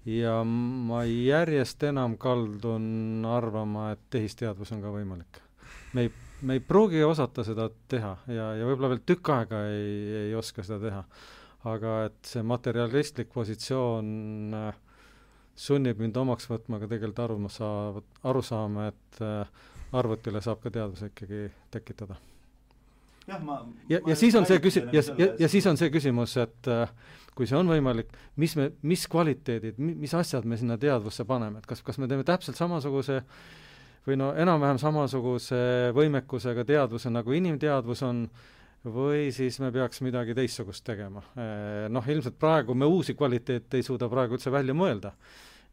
ja 0.07 0.45
ma 0.45 1.05
järjest 1.05 1.83
enam 1.83 2.17
kaldun 2.19 3.27
arvama, 3.29 3.91
et 3.93 4.01
tehisteadvus 4.11 4.73
on 4.73 4.83
ka 4.83 4.93
võimalik. 4.95 5.43
me 5.93 6.07
ei 6.07 6.13
me 6.41 6.57
ei 6.57 6.61
pruugi 6.61 7.03
osata 7.05 7.45
seda 7.45 7.69
teha 7.89 8.13
ja, 8.29 8.51
ja 8.59 8.69
võib-olla 8.69 8.93
veel 8.93 9.03
tükk 9.09 9.31
aega 9.33 9.63
ei, 9.73 9.97
ei 10.27 10.35
oska 10.37 10.65
seda 10.67 10.79
teha. 10.83 11.03
aga 11.67 11.95
et 12.07 12.29
see 12.29 12.45
materialistlik 12.47 13.33
positsioon 13.35 14.55
äh, 14.55 14.77
sunnib 15.57 16.01
mind 16.03 16.17
omaks 16.21 16.49
võtma 16.51 16.81
ka 16.83 16.91
tegelikult 16.91 17.25
aru 17.25 17.51
saavad, 17.51 18.09
aru 18.29 18.43
saama, 18.45 18.89
et 18.93 19.21
äh, 19.25 19.69
arvutile 19.97 20.43
saab 20.45 20.61
ka 20.63 20.71
teadvuse 20.71 21.11
ikkagi 21.11 21.47
tekitada. 21.73 22.19
jah, 23.27 23.43
ma 23.43 23.63
ja, 23.89 24.01
ja 24.07 24.17
siis 24.17 24.37
on 24.37 24.47
see 24.47 24.61
küsi-, 24.63 24.85
ja, 24.93 25.03
ja, 25.19 25.33
ja 25.41 25.49
siis 25.49 25.67
on 25.67 25.81
see 25.81 25.91
küsimus, 25.91 26.37
et 26.43 26.71
äh, 26.71 26.93
kui 27.35 27.49
see 27.49 27.57
on 27.59 27.69
võimalik, 27.69 28.13
mis 28.37 28.57
me, 28.57 28.71
mis 28.83 29.09
kvaliteedid, 29.11 29.81
mis 29.81 30.15
asjad 30.15 30.45
me 30.45 30.61
sinna 30.61 30.77
teadvusse 30.81 31.25
paneme, 31.29 31.61
et 31.61 31.67
kas, 31.69 31.83
kas 31.85 31.99
me 31.99 32.09
teeme 32.09 32.25
täpselt 32.29 32.61
samasuguse 32.61 33.23
äh, 33.23 33.41
või 34.07 34.19
no 34.21 34.31
enam-vähem 34.39 34.79
samasuguse 34.81 35.59
võimekusega 35.97 36.65
teadvuse, 36.67 37.11
nagu 37.11 37.35
inimteadvus 37.35 38.05
on, 38.07 38.23
või 38.87 39.33
siis 39.35 39.59
me 39.63 39.73
peaks 39.75 40.01
midagi 40.07 40.37
teistsugust 40.37 40.85
tegema. 40.87 41.25
Noh, 41.91 42.09
ilmselt 42.13 42.39
praegu 42.39 42.75
me 42.79 42.87
uusi 42.87 43.17
kvaliteete 43.19 43.81
ei 43.81 43.87
suuda 43.87 44.09
praegu 44.13 44.39
üldse 44.39 44.53
välja 44.55 44.77
mõelda. 44.79 45.13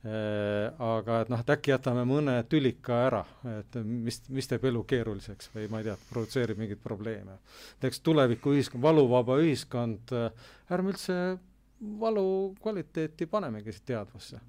Aga 0.04 1.22
et 1.24 1.30
noh, 1.32 1.40
et 1.40 1.52
äkki 1.54 1.72
jätame 1.72 2.04
mõne 2.10 2.36
tülika 2.52 2.98
ära, 3.06 3.22
et 3.54 3.78
mis, 3.86 4.18
mis 4.34 4.50
teeb 4.50 4.66
elu 4.68 4.82
keeruliseks 4.90 5.54
või 5.54 5.70
ma 5.72 5.80
ei 5.80 5.88
tea, 5.88 5.96
provotseerib 6.10 6.60
mingeid 6.60 6.82
probleeme. 6.84 7.38
näiteks 7.78 8.02
tuleviku 8.04 8.58
ühiskond, 8.58 8.84
valuvaba 8.84 9.38
ühiskond, 9.40 10.12
ärme 10.74 10.92
üldse 10.92 11.20
valu 12.02 12.26
kvaliteeti 12.60 13.30
panemegi 13.32 13.78
teadvusse 13.86 14.42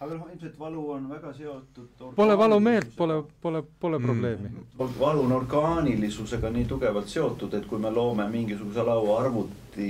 aga 0.00 0.14
noh, 0.14 0.26
ilmselt 0.32 0.58
valu 0.58 0.82
on 0.92 1.08
väga 1.08 1.32
seotud 1.32 2.02
Pole 2.16 2.38
valumeelt, 2.38 2.90
pole, 2.96 3.22
pole, 3.42 3.62
pole 3.80 4.00
probleemi 4.00 4.48
mm.. 4.48 4.90
valu 5.00 5.24
on 5.24 5.32
orgaanilisusega 5.32 6.50
nii 6.52 6.66
tugevalt 6.68 7.08
seotud, 7.08 7.54
et 7.54 7.64
kui 7.66 7.80
me 7.80 7.90
loome 7.90 8.28
mingisuguse 8.28 8.84
lauaarvuti, 8.84 9.88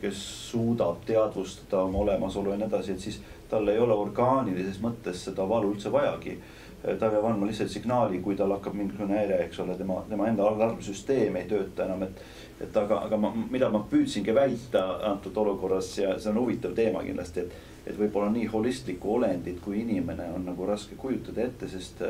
kes 0.00 0.22
suudab 0.50 1.02
teadvustada 1.06 1.82
oma 1.82 2.04
olemasolu 2.04 2.54
ja 2.54 2.60
nii 2.60 2.70
edasi, 2.70 2.94
et 2.94 3.06
siis 3.08 3.20
tal 3.50 3.68
ei 3.68 3.82
ole 3.82 3.96
orgaanilises 3.98 4.78
mõttes 4.82 5.24
seda 5.26 5.48
valu 5.48 5.74
üldse 5.74 5.92
vajagi. 5.92 6.38
ta 6.80 7.10
peab 7.10 7.24
andma 7.28 7.46
lihtsalt 7.46 7.68
signaali, 7.68 8.22
kui 8.24 8.36
tal 8.36 8.54
hakkab 8.54 8.74
mingisugune 8.74 9.18
häire, 9.18 9.42
eks 9.44 9.58
ole, 9.60 9.74
tema, 9.76 9.98
tema 10.08 10.28
enda 10.30 10.46
alarmsüsteem 10.48 11.36
ei 11.36 11.48
tööta 11.50 11.84
enam, 11.84 12.06
et 12.06 12.22
et 12.60 12.76
aga, 12.76 13.00
aga 13.06 13.16
ma, 13.16 13.32
mida 13.50 13.68
ma 13.72 13.80
püüdsingi 13.90 14.34
väita 14.36 14.82
antud 15.10 15.36
olukorras 15.36 15.94
ja 15.98 16.18
see 16.20 16.30
on 16.32 16.40
huvitav 16.42 16.74
teema 16.76 17.02
kindlasti, 17.04 17.40
et 17.40 17.69
et 17.86 17.96
võib-olla 17.98 18.30
nii 18.34 18.46
holistlikku 18.52 19.14
olendit 19.14 19.60
kui 19.64 19.80
inimene 19.80 20.28
on 20.34 20.44
nagu 20.48 20.66
raske 20.66 20.98
kujutada 21.00 21.46
ette, 21.46 21.68
sest, 21.68 22.02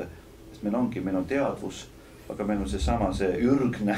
sest 0.50 0.64
meil 0.66 0.74
ongi, 0.74 1.00
meil 1.04 1.20
on 1.20 1.28
teadvus, 1.30 1.86
aga 2.30 2.46
meil 2.46 2.64
on 2.64 2.68
seesama, 2.70 3.12
see 3.14 3.30
ürgne 3.46 3.96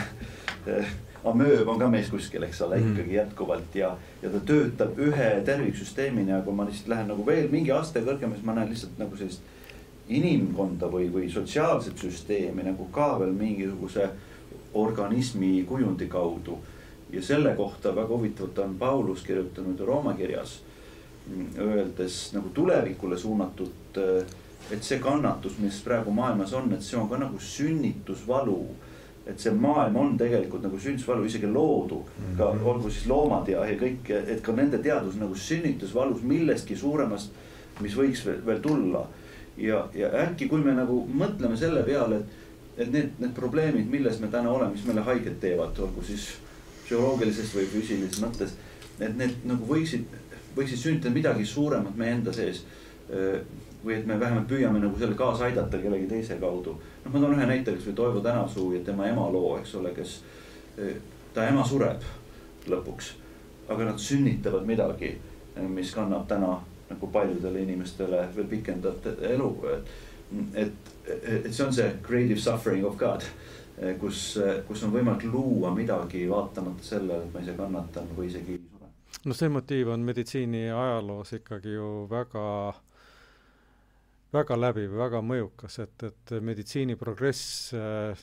amööb 1.24 1.68
on 1.70 1.78
ka 1.78 1.88
meis 1.90 2.10
kuskil, 2.10 2.42
eks 2.46 2.60
ole, 2.66 2.80
mhm. 2.80 2.92
ikkagi 2.92 3.16
jätkuvalt 3.16 3.78
ja, 3.78 3.92
ja 4.22 4.30
ta 4.32 4.42
töötab 4.46 4.98
ühe 5.00 5.30
terviksüsteemina 5.46 6.38
ja 6.38 6.42
kui 6.44 6.54
ma 6.56 6.66
lihtsalt 6.68 6.92
lähen 6.92 7.10
nagu 7.12 7.26
veel 7.26 7.48
mingi 7.52 7.72
aste 7.74 8.02
kõrgemale, 8.02 8.40
siis 8.40 8.48
ma 8.48 8.56
näen 8.58 8.72
lihtsalt 8.72 9.00
nagu 9.00 9.18
sellist 9.20 9.50
inimkonda 10.12 10.90
või, 10.90 11.06
või 11.12 11.30
sotsiaalset 11.30 12.00
süsteemi 12.02 12.66
nagu 12.66 12.88
ka 12.92 13.14
veel 13.20 13.32
mingisuguse 13.36 14.10
organismi 14.74 15.62
kujundi 15.68 16.08
kaudu. 16.10 16.58
ja 17.12 17.22
selle 17.22 17.54
kohta 17.54 17.94
väga 17.96 18.08
huvitavalt 18.08 18.58
on 18.58 18.74
Paulus 18.78 19.22
kirjutanud 19.22 19.80
Rooma 19.80 20.14
kirjas 20.14 20.62
öeldes 21.58 22.32
nagu 22.34 22.50
tulevikule 22.54 23.18
suunatud, 23.18 23.98
et 24.70 24.84
see 24.84 24.98
kannatus, 25.02 25.58
mis 25.62 25.80
praegu 25.84 26.12
maailmas 26.14 26.52
on, 26.56 26.72
et 26.72 26.82
see 26.82 26.98
on 26.98 27.08
ka 27.10 27.20
nagu 27.20 27.38
sünnitusvalu. 27.38 28.64
et 29.26 29.38
see 29.38 29.52
maailm 29.54 29.96
on 29.96 30.16
tegelikult 30.18 30.64
nagu 30.66 30.78
sünnitusvalu, 30.82 31.28
isegi 31.30 31.46
loodu, 31.46 32.00
ka 32.36 32.48
mhm. 32.48 32.64
olgu 32.66 32.90
siis 32.90 33.06
loomad 33.06 33.48
ja, 33.48 33.60
ja 33.70 33.76
kõik, 33.78 34.10
et 34.10 34.40
ka 34.42 34.52
nende 34.52 34.80
teadvus 34.82 35.14
nagu 35.20 35.34
sünnitusvalus 35.38 36.24
millestki 36.26 36.74
suuremast, 36.76 37.30
mis 37.80 37.94
võiks 37.94 38.24
veel, 38.26 38.40
veel 38.46 38.58
tulla. 38.64 39.04
ja, 39.56 39.84
ja 39.94 40.10
äkki, 40.24 40.48
kui 40.50 40.58
me 40.64 40.74
nagu 40.74 41.04
mõtleme 41.06 41.56
selle 41.56 41.84
peale, 41.86 42.18
et, 42.18 42.82
et 42.82 42.90
need, 42.90 43.14
need 43.22 43.34
probleemid, 43.36 43.86
milles 43.90 44.18
me 44.18 44.26
täna 44.32 44.50
oleme, 44.50 44.74
mis 44.74 44.84
meile 44.90 45.06
haiget 45.06 45.38
teevad, 45.40 45.78
olgu 45.78 46.02
siis 46.02 46.26
psühholoogilises 46.82 47.54
või 47.54 47.70
füüsilises 47.70 48.24
mõttes, 48.24 48.56
et 48.98 49.14
need 49.16 49.46
nagu 49.46 49.70
võiksid 49.70 50.18
võiksid 50.56 50.78
sünnitada 50.78 51.14
midagi 51.14 51.46
suuremat 51.46 51.96
meie 51.96 52.16
enda 52.18 52.32
sees. 52.32 52.64
või 53.84 53.96
et 53.96 54.06
me 54.06 54.14
vähemalt 54.20 54.46
püüame 54.48 54.78
nagu 54.78 54.98
selle 54.98 55.14
kaasa 55.18 55.44
aidata 55.44 55.78
kellegi 55.78 56.06
teise 56.06 56.36
kaudu. 56.40 56.76
noh, 57.04 57.12
ma 57.12 57.20
toon 57.20 57.34
ühe 57.34 57.46
näite, 57.46 57.72
kasvõi 57.72 57.94
Toivo 57.94 58.20
Tänasuu 58.20 58.72
ja 58.72 58.84
tema 58.84 59.08
ema 59.08 59.30
loo, 59.32 59.56
eks 59.58 59.74
ole, 59.74 59.90
kes, 59.90 60.22
ta 61.34 61.48
ema 61.48 61.64
sureb 61.64 62.02
lõpuks. 62.68 63.12
aga 63.68 63.84
nad 63.84 63.98
sünnitavad 63.98 64.66
midagi, 64.66 65.18
mis 65.68 65.92
kannab 65.94 66.28
täna 66.28 66.60
nagu 66.90 67.06
paljudele 67.06 67.62
inimestele 67.62 68.28
veel 68.36 68.46
pikendat 68.46 69.06
elu, 69.20 69.50
et, 70.54 70.72
et 71.24 71.52
see 71.52 71.66
on 71.66 71.72
see 71.72 71.90
creative 72.02 72.40
suffering 72.40 72.86
of 72.86 72.96
God 72.96 73.24
kus, 74.00 74.38
kus 74.68 74.82
on 74.86 74.92
võimalik 74.92 75.24
luua 75.32 75.72
midagi 75.74 76.28
vaatamata 76.30 76.84
sellele, 76.84 77.24
et 77.24 77.34
ma 77.34 77.40
ise 77.42 77.56
kannatan 77.58 78.12
või 78.16 78.28
isegi 78.30 78.60
no 79.24 79.34
see 79.34 79.52
motiiv 79.52 79.92
on 79.94 80.06
meditsiini 80.06 80.64
ajaloos 80.70 81.32
ikkagi 81.38 81.76
ju 81.76 81.90
väga 82.10 82.46
väga 84.32 84.56
läbiv, 84.56 84.96
väga 84.96 85.20
mõjukas, 85.24 85.78
et, 85.84 86.04
et 86.08 86.34
meditsiini 86.40 86.96
progress 87.00 87.72
äh, 87.76 88.16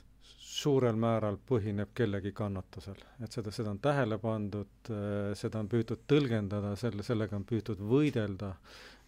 suurel 0.50 0.98
määral 1.00 1.38
põhineb 1.48 1.94
kellegi 1.96 2.32
kannatusel. 2.36 2.98
et 3.24 3.32
seda, 3.32 3.54
seda 3.54 3.72
on 3.72 3.80
tähele 3.84 4.18
pandud 4.22 4.92
äh,, 4.92 5.32
seda 5.38 5.62
on 5.62 5.70
püütud 5.72 6.06
tõlgendada, 6.10 6.76
selle, 6.80 7.06
sellega 7.06 7.38
on 7.38 7.46
püütud 7.48 7.82
võidelda, 7.92 8.56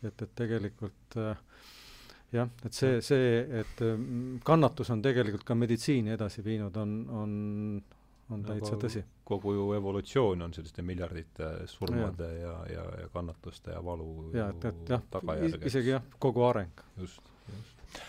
et, 0.03 0.13
et 0.13 0.35
tegelikult 0.37 1.17
äh, 1.19 1.41
jah, 2.37 2.51
et 2.65 2.77
see, 2.77 3.01
see, 3.05 3.41
et 3.63 3.83
äh, 3.85 4.05
kannatus 4.47 4.93
on 4.93 5.01
tegelikult 5.01 5.47
ka 5.47 5.57
meditsiini 5.57 6.13
edasi 6.15 6.45
viinud, 6.45 6.77
on, 6.77 6.95
on 7.23 7.33
on 8.31 8.43
täitsa 8.45 8.77
tõsi. 8.79 9.03
kogu 9.27 9.53
ju 9.53 9.65
evolutsioon 9.73 10.41
on 10.41 10.53
selliste 10.53 10.81
miljardite 10.81 11.51
surmade 11.67 12.29
ja, 12.39 12.55
ja, 12.67 12.73
ja, 12.73 12.85
ja 13.01 13.09
kannatuste 13.13 13.71
ja 13.75 13.83
valu 13.85 14.31
ja, 14.33 14.49
et, 14.49 14.65
et 14.65 14.89
jah, 14.95 15.03
isegi 15.65 15.95
jah, 15.95 16.05
kogu 16.19 16.43
areng. 16.47 16.83
just, 16.97 17.21
just. 17.49 18.01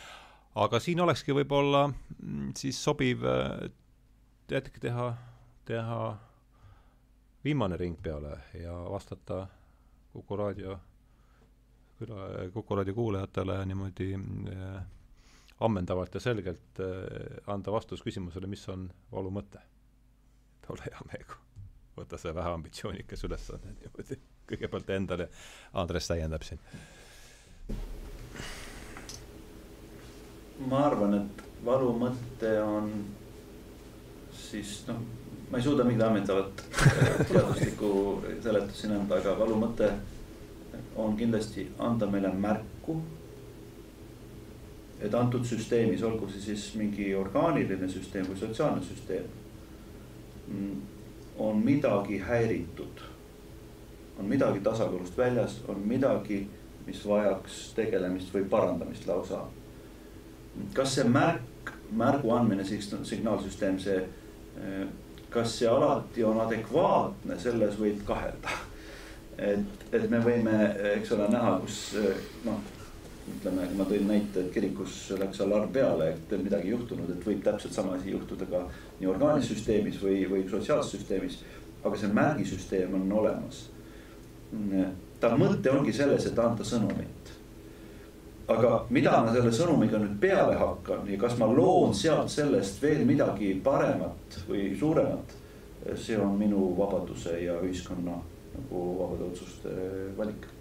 aga 0.55 0.81
siin 0.81 1.01
olekski 1.01 1.35
võib-olla 1.37 1.87
mm, 1.89 2.53
siis 2.59 2.79
sobiv 2.85 3.27
hetk 4.53 4.77
äh, 4.77 4.81
teha 4.87 5.11
teha 5.65 6.01
viimane 7.45 7.77
ring 7.77 7.99
peale 8.03 8.39
ja 8.55 8.75
vastata 8.91 9.47
Kuku 10.13 10.37
raadio 10.37 10.75
küla, 11.99 12.17
Kuku 12.53 12.77
raadio 12.77 12.95
kuulajatele 12.95 13.67
niimoodi 13.67 14.15
äh, 14.15 14.83
ammendavalt 15.61 16.15
ja 16.15 16.21
selgelt 16.21 16.81
äh, 16.81 17.39
anda 17.47 17.73
vastus 17.73 18.03
küsimusele, 18.03 18.47
mis 18.51 18.65
on 18.69 18.89
valu 19.13 19.31
mõte. 19.31 19.63
Ole 20.71 20.85
hea 20.85 21.07
mehega, 21.09 21.41
võta 21.97 22.19
see 22.21 22.35
vähe 22.35 22.55
ambitsioonikas 22.59 23.25
ülesanne 23.27 23.75
niimoodi 23.81 24.21
kõigepealt 24.53 24.91
endale, 24.91 25.29
Andres 25.75 26.09
täiendab 26.11 26.45
siin. 26.47 26.61
ma 30.69 30.85
arvan, 30.87 31.15
et 31.19 31.43
valu 31.65 31.91
mõte 31.99 32.51
on 32.63 32.91
siis 34.37 34.83
noh, 34.87 35.01
ma 35.51 35.59
ei 35.59 35.65
suuda 35.65 35.85
mingit 35.85 36.05
ammentavat 36.07 36.63
teaduslikku 37.33 37.89
seletust 38.45 38.83
siin 38.83 38.95
anda, 38.95 39.19
aga 39.19 39.35
valu 39.39 39.57
mõte 39.65 39.89
on 40.97 41.17
kindlasti 41.19 41.67
anda 41.79 42.07
meile 42.07 42.31
märku. 42.35 43.01
et 45.03 45.15
antud 45.19 45.43
süsteemis, 45.43 46.03
olgu 46.07 46.29
see 46.31 46.41
siis 46.41 46.65
mingi 46.79 47.09
orgaaniline 47.19 47.89
süsteem 47.91 48.29
või 48.29 48.37
sotsiaalne 48.39 48.85
süsteem, 48.87 49.25
on 51.39 51.63
midagi 51.65 52.19
häiritud. 52.19 53.03
on 54.19 54.25
midagi 54.25 54.61
tasakaalust 54.61 55.17
väljas, 55.19 55.61
on 55.69 55.79
midagi, 55.79 56.49
mis 56.87 57.07
vajaks 57.09 57.73
tegelemist 57.75 58.35
või 58.35 58.45
parandamist 58.45 59.07
lausa. 59.07 59.45
kas 60.75 60.95
see 60.95 61.05
märk, 61.05 61.73
märgu 61.91 62.31
andmine, 62.31 62.65
signaalsüsteem, 63.03 63.79
see, 63.79 64.03
kas 65.31 65.59
see 65.59 65.69
alati 65.69 66.25
on 66.25 66.41
adekvaatne, 66.41 67.39
selles 67.39 67.81
võib 67.81 68.05
kahelda 68.05 68.53
et, 69.39 69.85
et 69.93 70.09
me 70.11 70.21
võime, 70.23 70.57
eks 70.97 71.13
ole, 71.17 71.29
näha, 71.33 71.55
kus 71.63 71.79
noh, 72.47 72.61
ütleme, 73.37 73.67
ma 73.77 73.87
tõin 73.89 74.07
näite, 74.09 74.45
et 74.45 74.53
kirikus 74.55 74.97
läks 75.19 75.41
alarm 75.45 75.73
peale, 75.73 76.13
et 76.13 76.35
midagi 76.43 76.73
juhtunud, 76.73 77.11
et 77.11 77.27
võib 77.27 77.43
täpselt 77.45 77.75
sama 77.75 77.97
asi 77.97 78.13
juhtuda 78.13 78.47
ka 78.51 78.63
nii 79.01 79.11
orgaansüsteemis 79.15 80.01
või, 80.03 80.23
või 80.31 80.47
sotsiaalsüsteemis. 80.51 81.43
aga 81.85 81.97
see 81.99 82.13
märgisüsteem 82.15 82.95
on 82.95 83.13
olemas. 83.13 83.69
ta 85.21 85.37
mõte 85.37 85.71
ongi 85.71 85.93
selles, 85.93 86.27
et 86.27 86.39
anda 86.39 86.65
sõnumit. 86.65 87.33
aga 88.49 88.85
mida 88.91 89.23
ma 89.23 89.33
selle 89.33 89.53
sõnumiga 89.53 89.99
nüüd 89.99 90.19
peale 90.21 90.55
hakkan 90.59 91.07
ja 91.09 91.19
kas 91.19 91.39
ma 91.39 91.47
loon 91.47 91.95
sealt 91.95 92.31
sellest 92.31 92.83
veel 92.83 93.05
midagi 93.07 93.55
paremat 93.65 94.43
või 94.49 94.77
suuremat, 94.79 95.37
see 95.97 96.19
on 96.19 96.39
minu 96.39 96.75
vabaduse 96.77 97.39
ja 97.45 97.61
ühiskonna 97.63 98.19
nagu 98.55 98.83
vabade 98.99 99.25
otsuste 99.25 99.71
valik. 100.17 100.52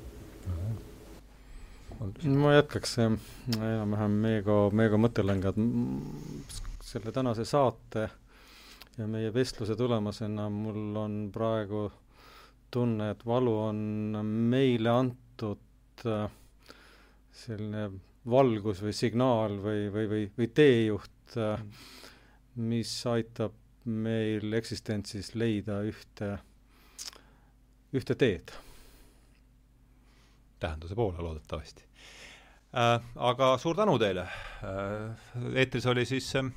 Ma 2.02 2.56
jätkaks 2.56 2.98
enam-vähem 3.02 4.18
Meego, 4.24 4.58
Meego 4.74 4.98
mõttelõnga, 5.02 5.52
et 5.54 6.56
selle 6.86 7.14
tänase 7.14 7.46
saate 7.46 8.08
ja 8.98 9.08
meie 9.08 9.32
vestluse 9.34 9.76
tulemusena 9.78 10.48
mul 10.50 10.98
on 10.98 11.18
praegu 11.34 11.86
tunne, 12.72 13.12
et 13.14 13.26
valu 13.28 13.54
on 13.68 13.82
meile 14.52 14.92
antud 14.94 16.06
äh, 16.08 16.26
selline 17.32 17.90
valgus 18.32 18.82
või 18.84 18.94
signaal 18.96 19.58
või, 19.62 19.88
või, 19.94 20.08
või, 20.12 20.28
või 20.38 20.52
teejuht, 20.56 21.36
äh, 21.38 21.62
mis 22.62 22.94
aitab 23.10 23.58
meil 23.86 24.54
eksistentsis 24.58 25.34
leida 25.36 25.82
ühte 25.88 26.36
ühte 27.94 28.16
teed. 28.16 28.52
tähenduse 30.62 30.96
poole 30.96 31.18
loodetavasti. 31.18 31.91
Aga 32.72 33.58
suur 33.60 33.76
tänu 33.76 33.98
teile 34.00 34.22
äh,. 34.64 35.12
eetris 35.56 35.86
oli 35.86 36.06
siis 36.06 36.36
äh, 36.36 36.52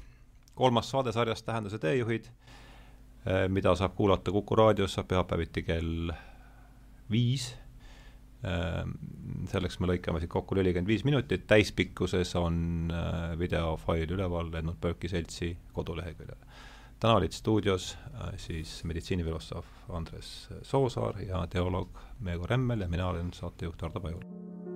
kolmas 0.54 0.90
saade 0.90 1.12
sarjast 1.12 1.46
Tähenduse 1.46 1.78
teejuhid 1.78 2.28
äh,, 3.26 3.48
mida 3.48 3.74
saab 3.74 3.96
kuulata 3.98 4.32
Kuku 4.32 4.56
raadios 4.56 4.96
pühapäeviti 5.08 5.62
kell 5.62 6.12
viis 7.10 7.56
äh,. 8.46 8.84
selleks 9.50 9.80
me 9.80 9.90
lõikame 9.90 10.22
siit 10.22 10.30
kokku 10.30 10.54
nelikümmend 10.54 10.88
viis 10.88 11.04
minutit, 11.04 11.48
täispikkuses 11.50 12.36
on 12.38 12.92
äh, 12.94 13.34
videofail 13.38 14.14
üleval 14.14 14.52
Lennart 14.52 14.78
Pööki 14.80 15.10
seltsi 15.10 15.56
koduleheküljel 15.72 16.38
täna 17.02 17.18
olid 17.18 17.34
stuudios 17.34 17.96
äh, 18.14 18.38
siis 18.38 18.84
meditsiinifilosoof 18.84 19.66
Andres 19.90 20.48
Soosaar 20.62 21.18
ja 21.26 21.42
teoloog 21.50 21.98
Meego 22.20 22.46
Remmel 22.46 22.86
ja 22.86 22.88
mina 22.88 23.10
olen 23.10 23.34
saatejuht 23.34 23.82
Hardo 23.82 24.00
Pajur 24.00 24.73